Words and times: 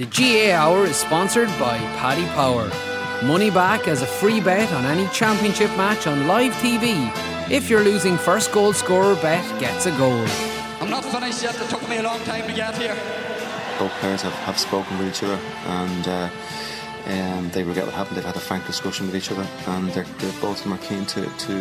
The 0.00 0.06
GAA 0.06 0.56
Hour 0.56 0.86
is 0.86 0.96
sponsored 0.96 1.48
by 1.60 1.76
Paddy 2.00 2.24
Power. 2.28 2.70
Money 3.22 3.50
back 3.50 3.86
as 3.86 4.00
a 4.00 4.06
free 4.06 4.40
bet 4.40 4.72
on 4.72 4.86
any 4.86 5.06
championship 5.08 5.68
match 5.76 6.06
on 6.06 6.26
live 6.26 6.54
TV. 6.54 7.12
If 7.50 7.68
you're 7.68 7.84
losing 7.84 8.16
first 8.16 8.50
goal 8.50 8.72
scorer 8.72 9.14
bet 9.16 9.44
gets 9.60 9.84
a 9.84 9.90
goal. 9.98 10.24
I'm 10.80 10.88
not 10.88 11.04
finished 11.04 11.42
yet. 11.42 11.54
It 11.60 11.68
took 11.68 11.86
me 11.86 11.98
a 11.98 12.02
long 12.02 12.18
time 12.20 12.46
to 12.46 12.54
get 12.54 12.78
here. 12.78 12.96
Both 13.78 13.92
players 14.00 14.22
have, 14.22 14.32
have 14.48 14.58
spoken 14.58 14.96
with 14.96 15.08
each 15.08 15.22
other 15.22 15.38
and 15.66 16.08
uh, 16.08 16.30
um, 17.04 17.50
they 17.50 17.62
regret 17.62 17.84
what 17.84 17.94
happened. 17.94 18.16
They've 18.16 18.24
had 18.24 18.36
a 18.36 18.40
frank 18.40 18.66
discussion 18.66 19.04
with 19.04 19.16
each 19.16 19.30
other 19.30 19.46
and 19.66 19.90
they're, 19.90 20.04
they're 20.04 20.40
both 20.40 20.56
of 20.56 20.62
them 20.64 20.72
are 20.72 20.78
keen 20.78 21.04
to, 21.04 21.26
to 21.26 21.54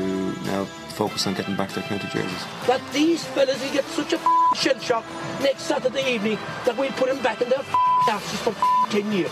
now 0.46 0.66
focus 1.00 1.26
on 1.28 1.34
getting 1.34 1.56
back 1.56 1.70
their 1.72 1.84
county 1.86 2.08
jerseys. 2.12 2.44
that 2.68 2.82
these 2.92 3.24
fellas 3.34 3.60
will 3.64 3.72
get 3.72 3.86
such 3.86 4.12
a 4.12 4.18
f***ing 4.18 4.56
shell 4.62 4.80
shock 4.80 5.06
next 5.42 5.64
Saturday 5.64 6.06
evening 6.16 6.38
that 6.66 6.76
we'll 6.78 6.92
put 6.92 7.08
them 7.08 7.22
back 7.24 7.42
in 7.42 7.48
their 7.50 7.60
f***ing 7.60 8.14
asses 8.14 8.40
for 8.42 8.50
f***ing 8.50 9.04
10 9.04 9.12
years. 9.14 9.32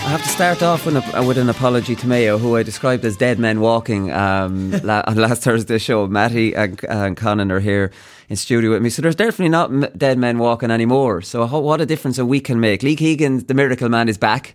I 0.00 0.10
have 0.12 0.22
to 0.22 0.28
start 0.30 0.62
off 0.62 0.86
with, 0.86 0.96
a, 0.96 1.22
with 1.22 1.36
an 1.36 1.50
apology 1.50 1.94
to 1.96 2.06
Mayo, 2.06 2.38
who 2.38 2.56
I 2.56 2.62
described 2.62 3.04
as 3.04 3.18
dead 3.18 3.38
men 3.38 3.60
walking 3.60 4.10
um, 4.10 4.70
la- 4.82 5.02
on 5.06 5.16
last 5.16 5.42
Thursday's 5.42 5.82
show. 5.82 6.06
Mattie 6.06 6.54
and, 6.54 6.82
and 6.88 7.14
Conan 7.14 7.52
are 7.52 7.60
here 7.60 7.90
in 8.30 8.36
studio 8.36 8.70
with 8.70 8.80
me, 8.80 8.88
so 8.88 9.02
there's 9.02 9.14
definitely 9.16 9.50
not 9.50 9.70
m- 9.70 9.86
dead 9.94 10.16
men 10.16 10.38
walking 10.38 10.70
anymore. 10.70 11.20
So 11.20 11.44
ho- 11.46 11.58
what 11.60 11.82
a 11.82 11.86
difference 11.86 12.16
a 12.16 12.24
week 12.24 12.44
can 12.46 12.58
make. 12.60 12.82
Lee 12.82 12.96
Keegan, 12.96 13.44
the 13.46 13.52
miracle 13.54 13.90
man, 13.90 14.08
is 14.08 14.16
back. 14.16 14.54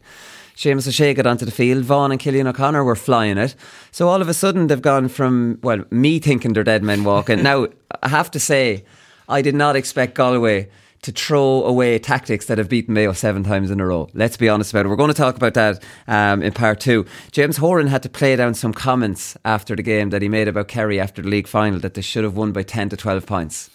Seamus 0.56 0.88
O'Shea 0.88 1.14
got 1.14 1.26
onto 1.26 1.46
the 1.46 1.52
field. 1.52 1.84
Vaughan 1.84 2.12
and 2.12 2.22
Cillian 2.22 2.48
O'Connor 2.48 2.84
were 2.84 2.96
flying 2.96 3.38
it. 3.38 3.56
So 3.92 4.08
all 4.08 4.22
of 4.22 4.30
a 4.30 4.34
sudden 4.34 4.68
they've 4.68 4.82
gone 4.82 5.08
from, 5.08 5.60
well, 5.64 5.84
me 5.90 6.20
thinking 6.20 6.54
they're 6.54 6.64
dead 6.64 6.84
men 6.84 7.04
walking. 7.04 7.44
now, 7.44 7.68
I 8.02 8.10
have 8.10 8.32
to 8.32 8.40
say, 8.40 8.86
I 9.28 9.42
did 9.42 9.56
not 9.56 9.76
expect 9.76 10.16
Galway 10.16 10.70
to 11.04 11.12
throw 11.12 11.64
away 11.66 12.00
tactics 12.00 12.46
that 12.46 12.58
have 12.58 12.70
beaten 12.70 12.94
Mayo 12.94 13.12
seven 13.12 13.44
times 13.44 13.70
in 13.70 13.80
a 13.82 13.86
row. 13.86 14.10
Let's 14.14 14.38
be 14.38 14.48
honest 14.48 14.72
about 14.72 14.86
it. 14.86 14.90
We're 14.90 14.96
going 14.96 15.10
to 15.10 15.14
talk 15.14 15.36
about 15.36 15.54
that 15.54 15.84
um, 16.08 16.42
in 16.42 16.54
part 16.54 16.80
two. 16.80 17.06
James 17.32 17.58
Horan 17.58 17.88
had 17.88 18.04
to 18.04 18.10
play 18.10 18.36
down 18.38 18.54
some 18.54 18.74
comments 18.74 19.38
after 19.44 19.76
the 19.76 19.84
game 19.84 20.12
that 20.12 20.22
he 20.22 20.30
made 20.30 20.48
about 20.48 20.70
Kerry 20.70 21.00
after 21.00 21.22
the 21.22 21.28
league 21.28 21.48
final 21.48 21.80
that 21.80 21.94
they 21.94 22.02
should 22.02 22.24
have 22.24 22.38
won 22.38 22.54
by 22.54 22.64
10 22.64 22.90
to 22.90 22.98
12 22.98 23.26
points. 23.26 23.70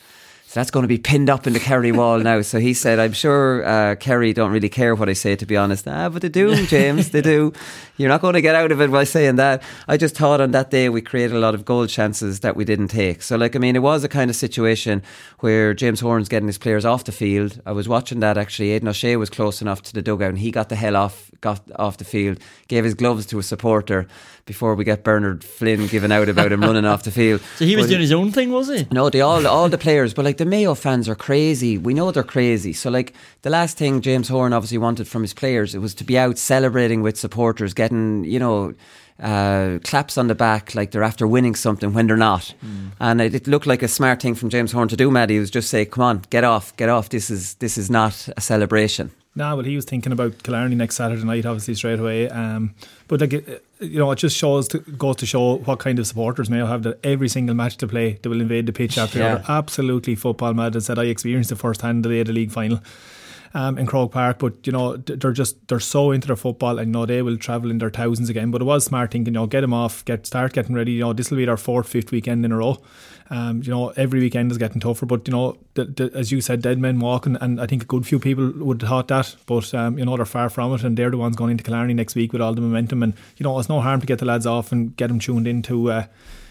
So 0.48 0.60
that's 0.60 0.70
going 0.70 0.84
to 0.84 0.88
be 0.88 0.96
pinned 0.96 1.28
up 1.28 1.46
in 1.46 1.52
the 1.52 1.60
Kerry 1.60 1.92
wall 1.92 2.18
now. 2.20 2.40
So 2.40 2.58
he 2.58 2.72
said, 2.72 2.98
I'm 2.98 3.12
sure 3.12 3.66
uh, 3.66 3.96
Kerry 3.96 4.32
don't 4.32 4.50
really 4.50 4.70
care 4.70 4.94
what 4.94 5.10
I 5.10 5.12
say, 5.12 5.36
to 5.36 5.44
be 5.44 5.58
honest. 5.58 5.86
Ah, 5.86 6.08
but 6.08 6.22
they 6.22 6.30
do, 6.30 6.64
James, 6.64 7.10
they 7.10 7.20
do. 7.20 7.52
You're 7.98 8.08
not 8.08 8.22
going 8.22 8.32
to 8.32 8.40
get 8.40 8.54
out 8.54 8.72
of 8.72 8.80
it 8.80 8.90
by 8.90 9.04
saying 9.04 9.36
that. 9.36 9.62
I 9.88 9.98
just 9.98 10.16
thought 10.16 10.40
on 10.40 10.52
that 10.52 10.70
day 10.70 10.88
we 10.88 11.02
created 11.02 11.36
a 11.36 11.38
lot 11.38 11.54
of 11.54 11.66
goal 11.66 11.86
chances 11.86 12.40
that 12.40 12.56
we 12.56 12.64
didn't 12.64 12.88
take. 12.88 13.20
So, 13.20 13.36
like, 13.36 13.56
I 13.56 13.58
mean, 13.58 13.76
it 13.76 13.82
was 13.82 14.04
a 14.04 14.08
kind 14.08 14.30
of 14.30 14.36
situation 14.36 15.02
where 15.40 15.74
James 15.74 16.00
Horan's 16.00 16.30
getting 16.30 16.46
his 16.46 16.56
players 16.56 16.86
off 16.86 17.04
the 17.04 17.12
field. 17.12 17.60
I 17.66 17.72
was 17.72 17.86
watching 17.86 18.20
that 18.20 18.38
actually. 18.38 18.70
Aidan 18.70 18.88
O'Shea 18.88 19.16
was 19.16 19.28
close 19.28 19.60
enough 19.60 19.82
to 19.82 19.92
the 19.92 20.00
dugout 20.00 20.30
and 20.30 20.38
he 20.38 20.50
got 20.50 20.70
the 20.70 20.76
hell 20.76 20.96
off, 20.96 21.30
got 21.42 21.60
off 21.76 21.98
the 21.98 22.04
field, 22.04 22.38
gave 22.68 22.84
his 22.84 22.94
gloves 22.94 23.26
to 23.26 23.38
a 23.38 23.42
supporter 23.42 24.08
before 24.48 24.74
we 24.74 24.82
get 24.82 25.04
Bernard 25.04 25.44
Flynn 25.44 25.86
giving 25.86 26.10
out 26.10 26.28
about 26.28 26.50
him 26.50 26.60
running 26.62 26.84
off 26.84 27.04
the 27.04 27.12
field. 27.12 27.40
So 27.58 27.64
he 27.64 27.76
was 27.76 27.84
But- 27.86 27.90
doing 27.90 28.00
his 28.00 28.12
own 28.12 28.32
thing, 28.32 28.50
was 28.50 28.66
he? 28.68 28.88
no, 28.90 29.08
they 29.10 29.20
all 29.20 29.46
all 29.46 29.68
the 29.68 29.78
players, 29.78 30.12
but 30.14 30.24
like 30.24 30.38
the 30.38 30.44
Mayo 30.44 30.74
fans 30.74 31.08
are 31.08 31.14
crazy. 31.14 31.78
We 31.78 31.94
know 31.94 32.10
they're 32.10 32.24
crazy. 32.24 32.72
So 32.72 32.90
like 32.90 33.12
the 33.42 33.50
last 33.50 33.78
thing 33.78 34.00
James 34.00 34.28
Horan 34.28 34.52
obviously 34.52 34.78
wanted 34.78 35.06
from 35.06 35.22
his 35.22 35.34
players, 35.34 35.74
it 35.74 35.78
was 35.78 35.94
to 35.94 36.04
be 36.04 36.18
out 36.18 36.38
celebrating 36.38 37.02
with 37.02 37.16
supporters, 37.16 37.74
getting 37.74 38.24
you 38.24 38.40
know. 38.40 38.74
Uh, 39.20 39.80
claps 39.82 40.16
on 40.16 40.28
the 40.28 40.34
back 40.36 40.76
like 40.76 40.92
they're 40.92 41.02
after 41.02 41.26
winning 41.26 41.56
something 41.56 41.92
when 41.92 42.06
they're 42.06 42.16
not, 42.16 42.54
and 43.00 43.20
it, 43.20 43.34
it 43.34 43.48
looked 43.48 43.66
like 43.66 43.82
a 43.82 43.88
smart 43.88 44.22
thing 44.22 44.36
from 44.36 44.48
James 44.48 44.70
Horan 44.70 44.86
to 44.86 44.96
do. 44.96 45.10
Mattie 45.10 45.34
He 45.34 45.40
was 45.40 45.50
just 45.50 45.68
say, 45.70 45.84
"Come 45.84 46.04
on, 46.04 46.22
get 46.30 46.44
off, 46.44 46.72
get 46.76 46.88
off. 46.88 47.08
This 47.08 47.28
is 47.28 47.54
this 47.54 47.76
is 47.76 47.90
not 47.90 48.28
a 48.36 48.40
celebration." 48.40 49.10
Nah, 49.38 49.56
but 49.56 49.64
he 49.66 49.76
was 49.76 49.84
thinking 49.84 50.12
about 50.12 50.42
Killarney 50.42 50.74
next 50.74 50.96
Saturday 50.96 51.22
night, 51.24 51.46
obviously 51.46 51.74
straight 51.74 52.00
away. 52.00 52.28
Um, 52.28 52.74
but 53.06 53.20
like, 53.20 53.32
it- 53.32 53.64
you 53.80 53.98
know, 54.00 54.10
it 54.10 54.16
just 54.16 54.36
shows 54.36 54.66
to, 54.68 54.78
goes 54.80 55.14
to 55.16 55.26
show 55.26 55.58
what 55.58 55.78
kind 55.78 56.00
of 56.00 56.06
supporters 56.08 56.50
Mayo 56.50 56.66
have. 56.66 56.82
That 56.82 56.98
every 57.04 57.28
single 57.28 57.54
match 57.54 57.76
to 57.76 57.86
play, 57.86 58.18
they 58.20 58.28
will 58.28 58.40
invade 58.40 58.66
the 58.66 58.72
pitch 58.72 58.98
after. 58.98 59.20
Yeah. 59.20 59.44
Absolutely 59.48 60.16
football 60.16 60.52
mad. 60.52 60.74
As 60.74 60.90
I 60.90 60.94
said 60.94 60.98
I 60.98 61.04
experienced 61.04 61.52
it 61.52 61.56
firsthand 61.56 62.04
the 62.04 62.08
day 62.08 62.20
of 62.20 62.26
the 62.26 62.32
league 62.32 62.50
final. 62.50 62.80
Um, 63.54 63.78
in 63.78 63.86
Croke 63.86 64.12
Park, 64.12 64.40
but 64.40 64.66
you 64.66 64.72
know 64.74 64.98
they're 64.98 65.32
just 65.32 65.56
they're 65.68 65.80
so 65.80 66.10
into 66.10 66.26
their 66.26 66.36
football, 66.36 66.78
and 66.78 66.88
you 66.88 66.92
know 66.92 67.06
they 67.06 67.22
will 67.22 67.38
travel 67.38 67.70
in 67.70 67.78
their 67.78 67.88
thousands 67.88 68.28
again. 68.28 68.50
But 68.50 68.60
it 68.60 68.64
was 68.66 68.84
smart 68.84 69.10
thinking, 69.10 69.32
you 69.32 69.40
know, 69.40 69.46
get 69.46 69.62
them 69.62 69.72
off, 69.72 70.04
get 70.04 70.26
start 70.26 70.52
getting 70.52 70.74
ready. 70.74 70.92
You 70.92 71.00
know, 71.00 71.12
this 71.14 71.30
will 71.30 71.38
be 71.38 71.46
their 71.46 71.56
fourth, 71.56 71.88
fifth 71.88 72.10
weekend 72.12 72.44
in 72.44 72.52
a 72.52 72.58
row. 72.58 72.76
Um, 73.30 73.62
you 73.62 73.70
know, 73.70 73.90
every 73.90 74.20
weekend 74.20 74.50
is 74.50 74.58
getting 74.58 74.80
tougher, 74.80 75.04
but 75.04 75.28
you 75.28 75.32
know, 75.32 75.58
the, 75.74 75.84
the, 75.84 76.10
as 76.14 76.32
you 76.32 76.40
said, 76.40 76.62
dead 76.62 76.78
men 76.78 76.98
walking, 76.98 77.36
and 77.40 77.60
I 77.60 77.66
think 77.66 77.82
a 77.82 77.86
good 77.86 78.06
few 78.06 78.18
people 78.18 78.50
would 78.56 78.80
have 78.80 78.88
thought 78.88 79.08
that, 79.08 79.36
but 79.46 79.74
um, 79.74 79.98
you 79.98 80.04
know, 80.04 80.16
they're 80.16 80.24
far 80.24 80.48
from 80.48 80.72
it, 80.72 80.82
and 80.82 80.96
they're 80.96 81.10
the 81.10 81.18
ones 81.18 81.36
going 81.36 81.50
into 81.50 81.64
Killarney 81.64 81.92
next 81.92 82.14
week 82.14 82.32
with 82.32 82.40
all 82.40 82.54
the 82.54 82.62
momentum, 82.62 83.02
and 83.02 83.12
you 83.36 83.44
know, 83.44 83.58
it's 83.58 83.68
no 83.68 83.80
harm 83.80 84.00
to 84.00 84.06
get 84.06 84.18
the 84.18 84.24
lads 84.24 84.46
off 84.46 84.72
and 84.72 84.96
get 84.96 85.08
them 85.08 85.18
tuned 85.18 85.46
into 85.46 85.90
uh, 85.90 86.06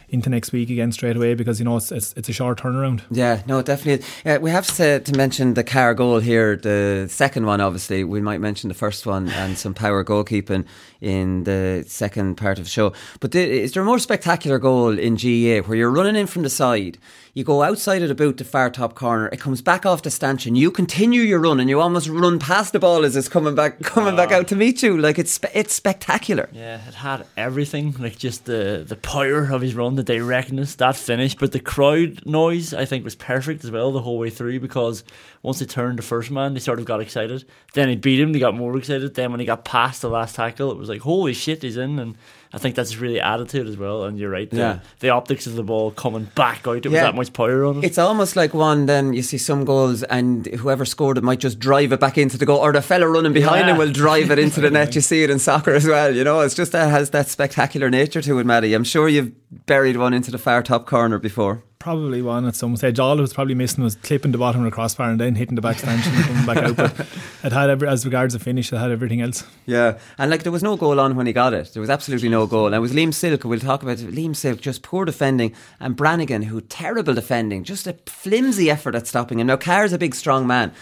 into 0.09 0.29
next 0.29 0.51
week 0.51 0.69
again 0.69 0.91
straight 0.91 1.17
away 1.17 1.33
because 1.33 1.59
you 1.59 1.66
know 1.66 1.77
it's 1.77 1.91
it's, 1.91 2.13
it's 2.13 2.29
a 2.29 2.33
short 2.33 2.59
turnaround. 2.59 3.01
Yeah, 3.11 3.41
no, 3.45 3.61
definitely. 3.61 4.05
Uh, 4.25 4.39
we 4.39 4.51
have 4.51 4.67
to, 4.75 4.99
to 4.99 5.13
mention 5.13 5.53
the 5.53 5.63
Carr 5.63 5.93
goal 5.93 6.19
here. 6.19 6.55
The 6.55 7.07
second 7.09 7.45
one, 7.45 7.59
obviously, 7.59 8.03
we 8.03 8.21
might 8.21 8.39
mention 8.39 8.69
the 8.69 8.73
first 8.73 9.05
one 9.05 9.29
and 9.29 9.57
some 9.57 9.73
power 9.73 10.03
goalkeeping 10.03 10.66
in 11.02 11.44
the 11.44 11.84
second 11.88 12.35
part 12.35 12.58
of 12.59 12.66
the 12.66 12.69
show. 12.69 12.94
But 13.19 13.34
is 13.35 13.74
there 13.74 13.84
a 13.84 13.85
more 13.85 14.00
spectacular 14.00 14.59
goal 14.59 14.97
in 14.97 15.16
GAA 15.16 15.68
where 15.68 15.78
you're 15.78 15.91
running 15.91 16.16
in 16.16 16.28
from 16.28 16.44
the 16.44 16.50
side, 16.50 16.97
you 17.34 17.44
go 17.44 17.62
outside 17.62 18.02
of 18.02 18.08
the 18.08 18.16
boot 18.16 18.38
to 18.38 18.44
far 18.44 18.69
top 18.72 18.96
corner, 18.96 19.28
it 19.28 19.40
comes 19.40 19.62
back 19.62 19.85
off 19.85 20.02
the 20.02 20.09
stanchion, 20.09 20.56
you 20.56 20.72
continue 20.72 21.22
your 21.22 21.40
run, 21.40 21.59
and 21.59 21.69
you 21.69 21.80
almost 21.80 22.08
run 22.08 22.40
past 22.40 22.74
the 22.74 22.80
ball 22.80 23.06
as 23.06 23.16
it's 23.16 23.30
coming 23.30 23.53
back 23.53 23.80
coming 23.81 24.16
back 24.16 24.31
ah. 24.31 24.38
out 24.38 24.47
to 24.47 24.56
meet 24.56 24.81
you. 24.81 24.97
Like 24.97 25.19
it's 25.19 25.31
spe- 25.31 25.53
it's 25.56 25.74
spectacular. 25.74 26.50
Yeah, 26.52 26.88
it 26.88 26.96
had 26.96 27.28
everything, 27.38 27.96
like 28.00 28.18
just 28.18 28.46
the 28.46 28.84
the 28.88 28.96
power 28.96 29.52
of 29.52 29.62
his 29.62 29.75
run, 29.75 29.96
the 29.96 30.03
directness, 30.03 30.75
that 30.75 30.96
finish. 30.96 31.35
But 31.35 31.52
the 31.52 31.59
crowd 31.59 32.25
noise, 32.25 32.74
I 32.74 32.85
think, 32.85 33.03
was 33.03 33.16
perfect 33.16 33.64
as 33.64 33.69
well 33.69 33.91
the 33.91 34.02
whole 34.02 34.18
way 34.18 34.31
through 34.31 34.59
because 34.59 35.03
once 35.47 35.59
they 35.59 35.66
turned 35.66 35.97
the 35.97 36.03
first 36.03 36.29
man, 36.29 36.53
they 36.53 36.59
sort 36.59 36.78
of 36.78 36.84
got 36.85 36.99
excited. 36.99 37.46
Then 37.73 37.88
he 37.88 37.96
beat 37.96 38.20
him, 38.20 38.34
they 38.34 38.40
got 38.40 38.53
more 38.53 38.78
excited. 38.78 39.16
Then 39.16 39.32
when 39.32 39.40
he 39.40 39.46
got 39.46 39.64
past 39.64 40.02
the 40.02 40.09
last 40.09 40.35
tackle, 40.35 40.72
it 40.72 40.78
was 40.78 40.90
like, 40.90 40.99
holy 41.02 41.32
shit, 41.34 41.61
he's 41.64 41.78
in. 41.78 41.97
And 41.99 42.16
I 42.53 42.58
think 42.58 42.76
that's 42.76 42.97
really 42.97 43.22
added 43.22 43.47
to 43.49 43.61
it 43.61 43.67
as 43.67 43.78
well. 43.78 44.03
And 44.03 44.20
you're 44.20 44.29
right, 44.29 44.49
the, 44.49 44.58
Yeah. 44.58 44.79
the 44.99 45.09
optics 45.11 45.47
of 45.47 45.55
the 45.55 45.64
ball 45.64 45.91
coming 45.91 46.26
back 46.35 46.67
out, 46.67 46.85
it 46.85 46.90
was 46.90 46.99
that 46.99 47.16
much 47.16 47.32
power 47.32 47.64
on 47.66 47.78
it. 47.78 47.85
It's 47.85 47.97
almost 47.97 48.35
like 48.35 48.53
one. 48.53 48.88
Then 48.88 49.14
you 49.14 49.22
see 49.22 49.38
some 49.38 49.64
goals, 49.64 50.03
and 50.03 50.46
whoever 50.47 50.84
scored 50.84 51.17
it 51.17 51.23
might 51.23 51.40
just 51.40 51.59
drive 51.59 51.93
it 51.93 52.00
back 52.02 52.17
into 52.17 52.38
the 52.38 52.46
goal, 52.46 52.59
or 52.59 52.73
the 52.73 52.82
fella 52.82 53.08
running 53.08 53.32
behind 53.34 53.67
Yeah. 53.67 53.72
him 53.73 53.78
will 53.78 53.91
drive 53.91 54.29
it 54.32 54.40
into 54.40 54.59
the 54.59 54.70
net. 54.70 54.96
You 54.96 55.02
see 55.02 55.23
it 55.23 55.29
in 55.29 55.40
soccer 55.40 55.73
as 55.73 55.85
well. 55.88 56.14
You 56.14 56.23
know, 56.26 56.41
it's 56.41 56.55
just 56.55 56.72
that 56.73 56.90
has 56.90 57.11
that 57.11 57.28
spectacular 57.29 57.90
nature 57.90 58.22
to 58.22 58.40
it, 58.40 58.46
Mattie. 58.46 58.73
I'm 58.73 58.84
sure 58.84 59.08
you've 59.08 59.32
buried 59.66 59.96
one 59.97 60.14
into 60.14 60.32
the 60.32 60.38
far 60.38 60.61
top 60.64 60.85
corner 60.88 61.20
before. 61.20 61.64
Probably 61.87 62.22
one 62.22 62.45
at 62.45 62.53
some 62.53 62.75
stage. 62.75 62.99
All 62.99 63.17
it 63.17 63.22
was 63.22 63.31
probably 63.31 63.55
missing 63.55 63.81
was 63.81 63.95
clipping 63.95 64.34
the 64.34 64.37
bottom 64.37 64.59
of 64.59 64.66
the 64.66 64.75
crossbar 64.75 65.09
and 65.09 65.17
then 65.17 65.35
hitting 65.35 65.55
the 65.55 65.61
back 65.61 65.79
stanchion 65.79 66.13
and 66.16 66.25
coming 66.25 66.45
back 66.45 66.57
out. 66.57 66.75
But 66.75 66.99
it 67.45 67.53
had 67.53 67.69
every, 67.69 67.87
as 67.87 68.03
regards 68.03 68.34
the 68.34 68.41
finish, 68.41 68.73
it 68.73 68.78
had 68.78 68.91
everything 68.91 69.22
else. 69.22 69.45
Yeah, 69.66 69.97
and 70.17 70.29
like 70.29 70.43
there 70.43 70.51
was 70.51 70.61
no 70.61 70.75
goal 70.75 70.99
on 70.99 71.16
when 71.16 71.28
he 71.28 71.31
got 71.31 71.53
it. 71.53 71.72
There 71.72 71.79
was 71.79 71.89
absolutely 71.89 72.28
no 72.28 72.45
goal. 72.45 72.66
And 72.66 72.75
it 72.75 72.79
was 72.79 72.91
Liam 72.91 73.13
Silke. 73.13 73.45
We'll 73.45 73.61
talk 73.61 73.84
about 73.84 74.01
it. 74.01 74.11
Liam 74.11 74.35
Silke, 74.35 74.59
just 74.59 74.81
poor 74.81 75.05
defending, 75.05 75.55
and 75.79 75.95
Brannigan, 75.95 76.41
who 76.41 76.59
terrible 76.59 77.13
defending, 77.13 77.63
just 77.63 77.87
a 77.87 77.93
flimsy 78.05 78.69
effort 78.69 78.93
at 78.93 79.07
stopping 79.07 79.40
him. 79.40 79.47
Now 79.47 79.55
Carr's 79.55 79.93
a 79.93 79.97
big, 79.97 80.13
strong 80.13 80.45
man. 80.45 80.73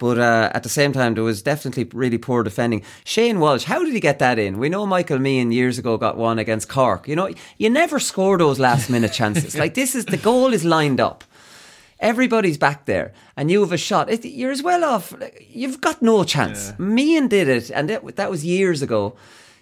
But 0.00 0.18
uh, 0.18 0.50
at 0.54 0.62
the 0.62 0.70
same 0.70 0.92
time, 0.94 1.12
there 1.12 1.22
was 1.22 1.42
definitely 1.42 1.84
really 1.92 2.16
poor 2.16 2.42
defending. 2.42 2.82
Shane 3.04 3.38
Walsh, 3.38 3.64
how 3.64 3.84
did 3.84 3.92
he 3.92 4.00
get 4.00 4.18
that 4.18 4.38
in? 4.38 4.58
We 4.58 4.70
know 4.70 4.86
Michael 4.86 5.18
Meehan 5.18 5.52
years 5.52 5.78
ago 5.78 5.98
got 5.98 6.16
one 6.16 6.38
against 6.38 6.70
Cork. 6.70 7.06
You 7.06 7.16
know, 7.16 7.28
you 7.58 7.68
never 7.68 8.00
score 8.00 8.38
those 8.38 8.58
last 8.58 8.88
minute 8.88 9.12
chances. 9.12 9.56
like 9.62 9.74
this 9.74 9.94
is 9.94 10.06
the 10.06 10.16
goal 10.16 10.54
is 10.54 10.64
lined 10.64 11.00
up. 11.00 11.22
Everybody's 12.00 12.56
back 12.56 12.86
there, 12.86 13.12
and 13.36 13.50
you 13.50 13.60
have 13.60 13.72
a 13.72 13.76
shot. 13.76 14.08
It, 14.08 14.24
you're 14.24 14.50
as 14.50 14.62
well 14.62 14.84
off. 14.84 15.12
You've 15.50 15.82
got 15.82 16.00
no 16.00 16.24
chance. 16.24 16.70
Yeah. 16.70 16.76
Meehan 16.78 17.28
did 17.28 17.46
it, 17.46 17.70
and 17.70 17.90
that, 17.90 18.16
that 18.16 18.30
was 18.30 18.42
years 18.42 18.80
ago. 18.80 19.16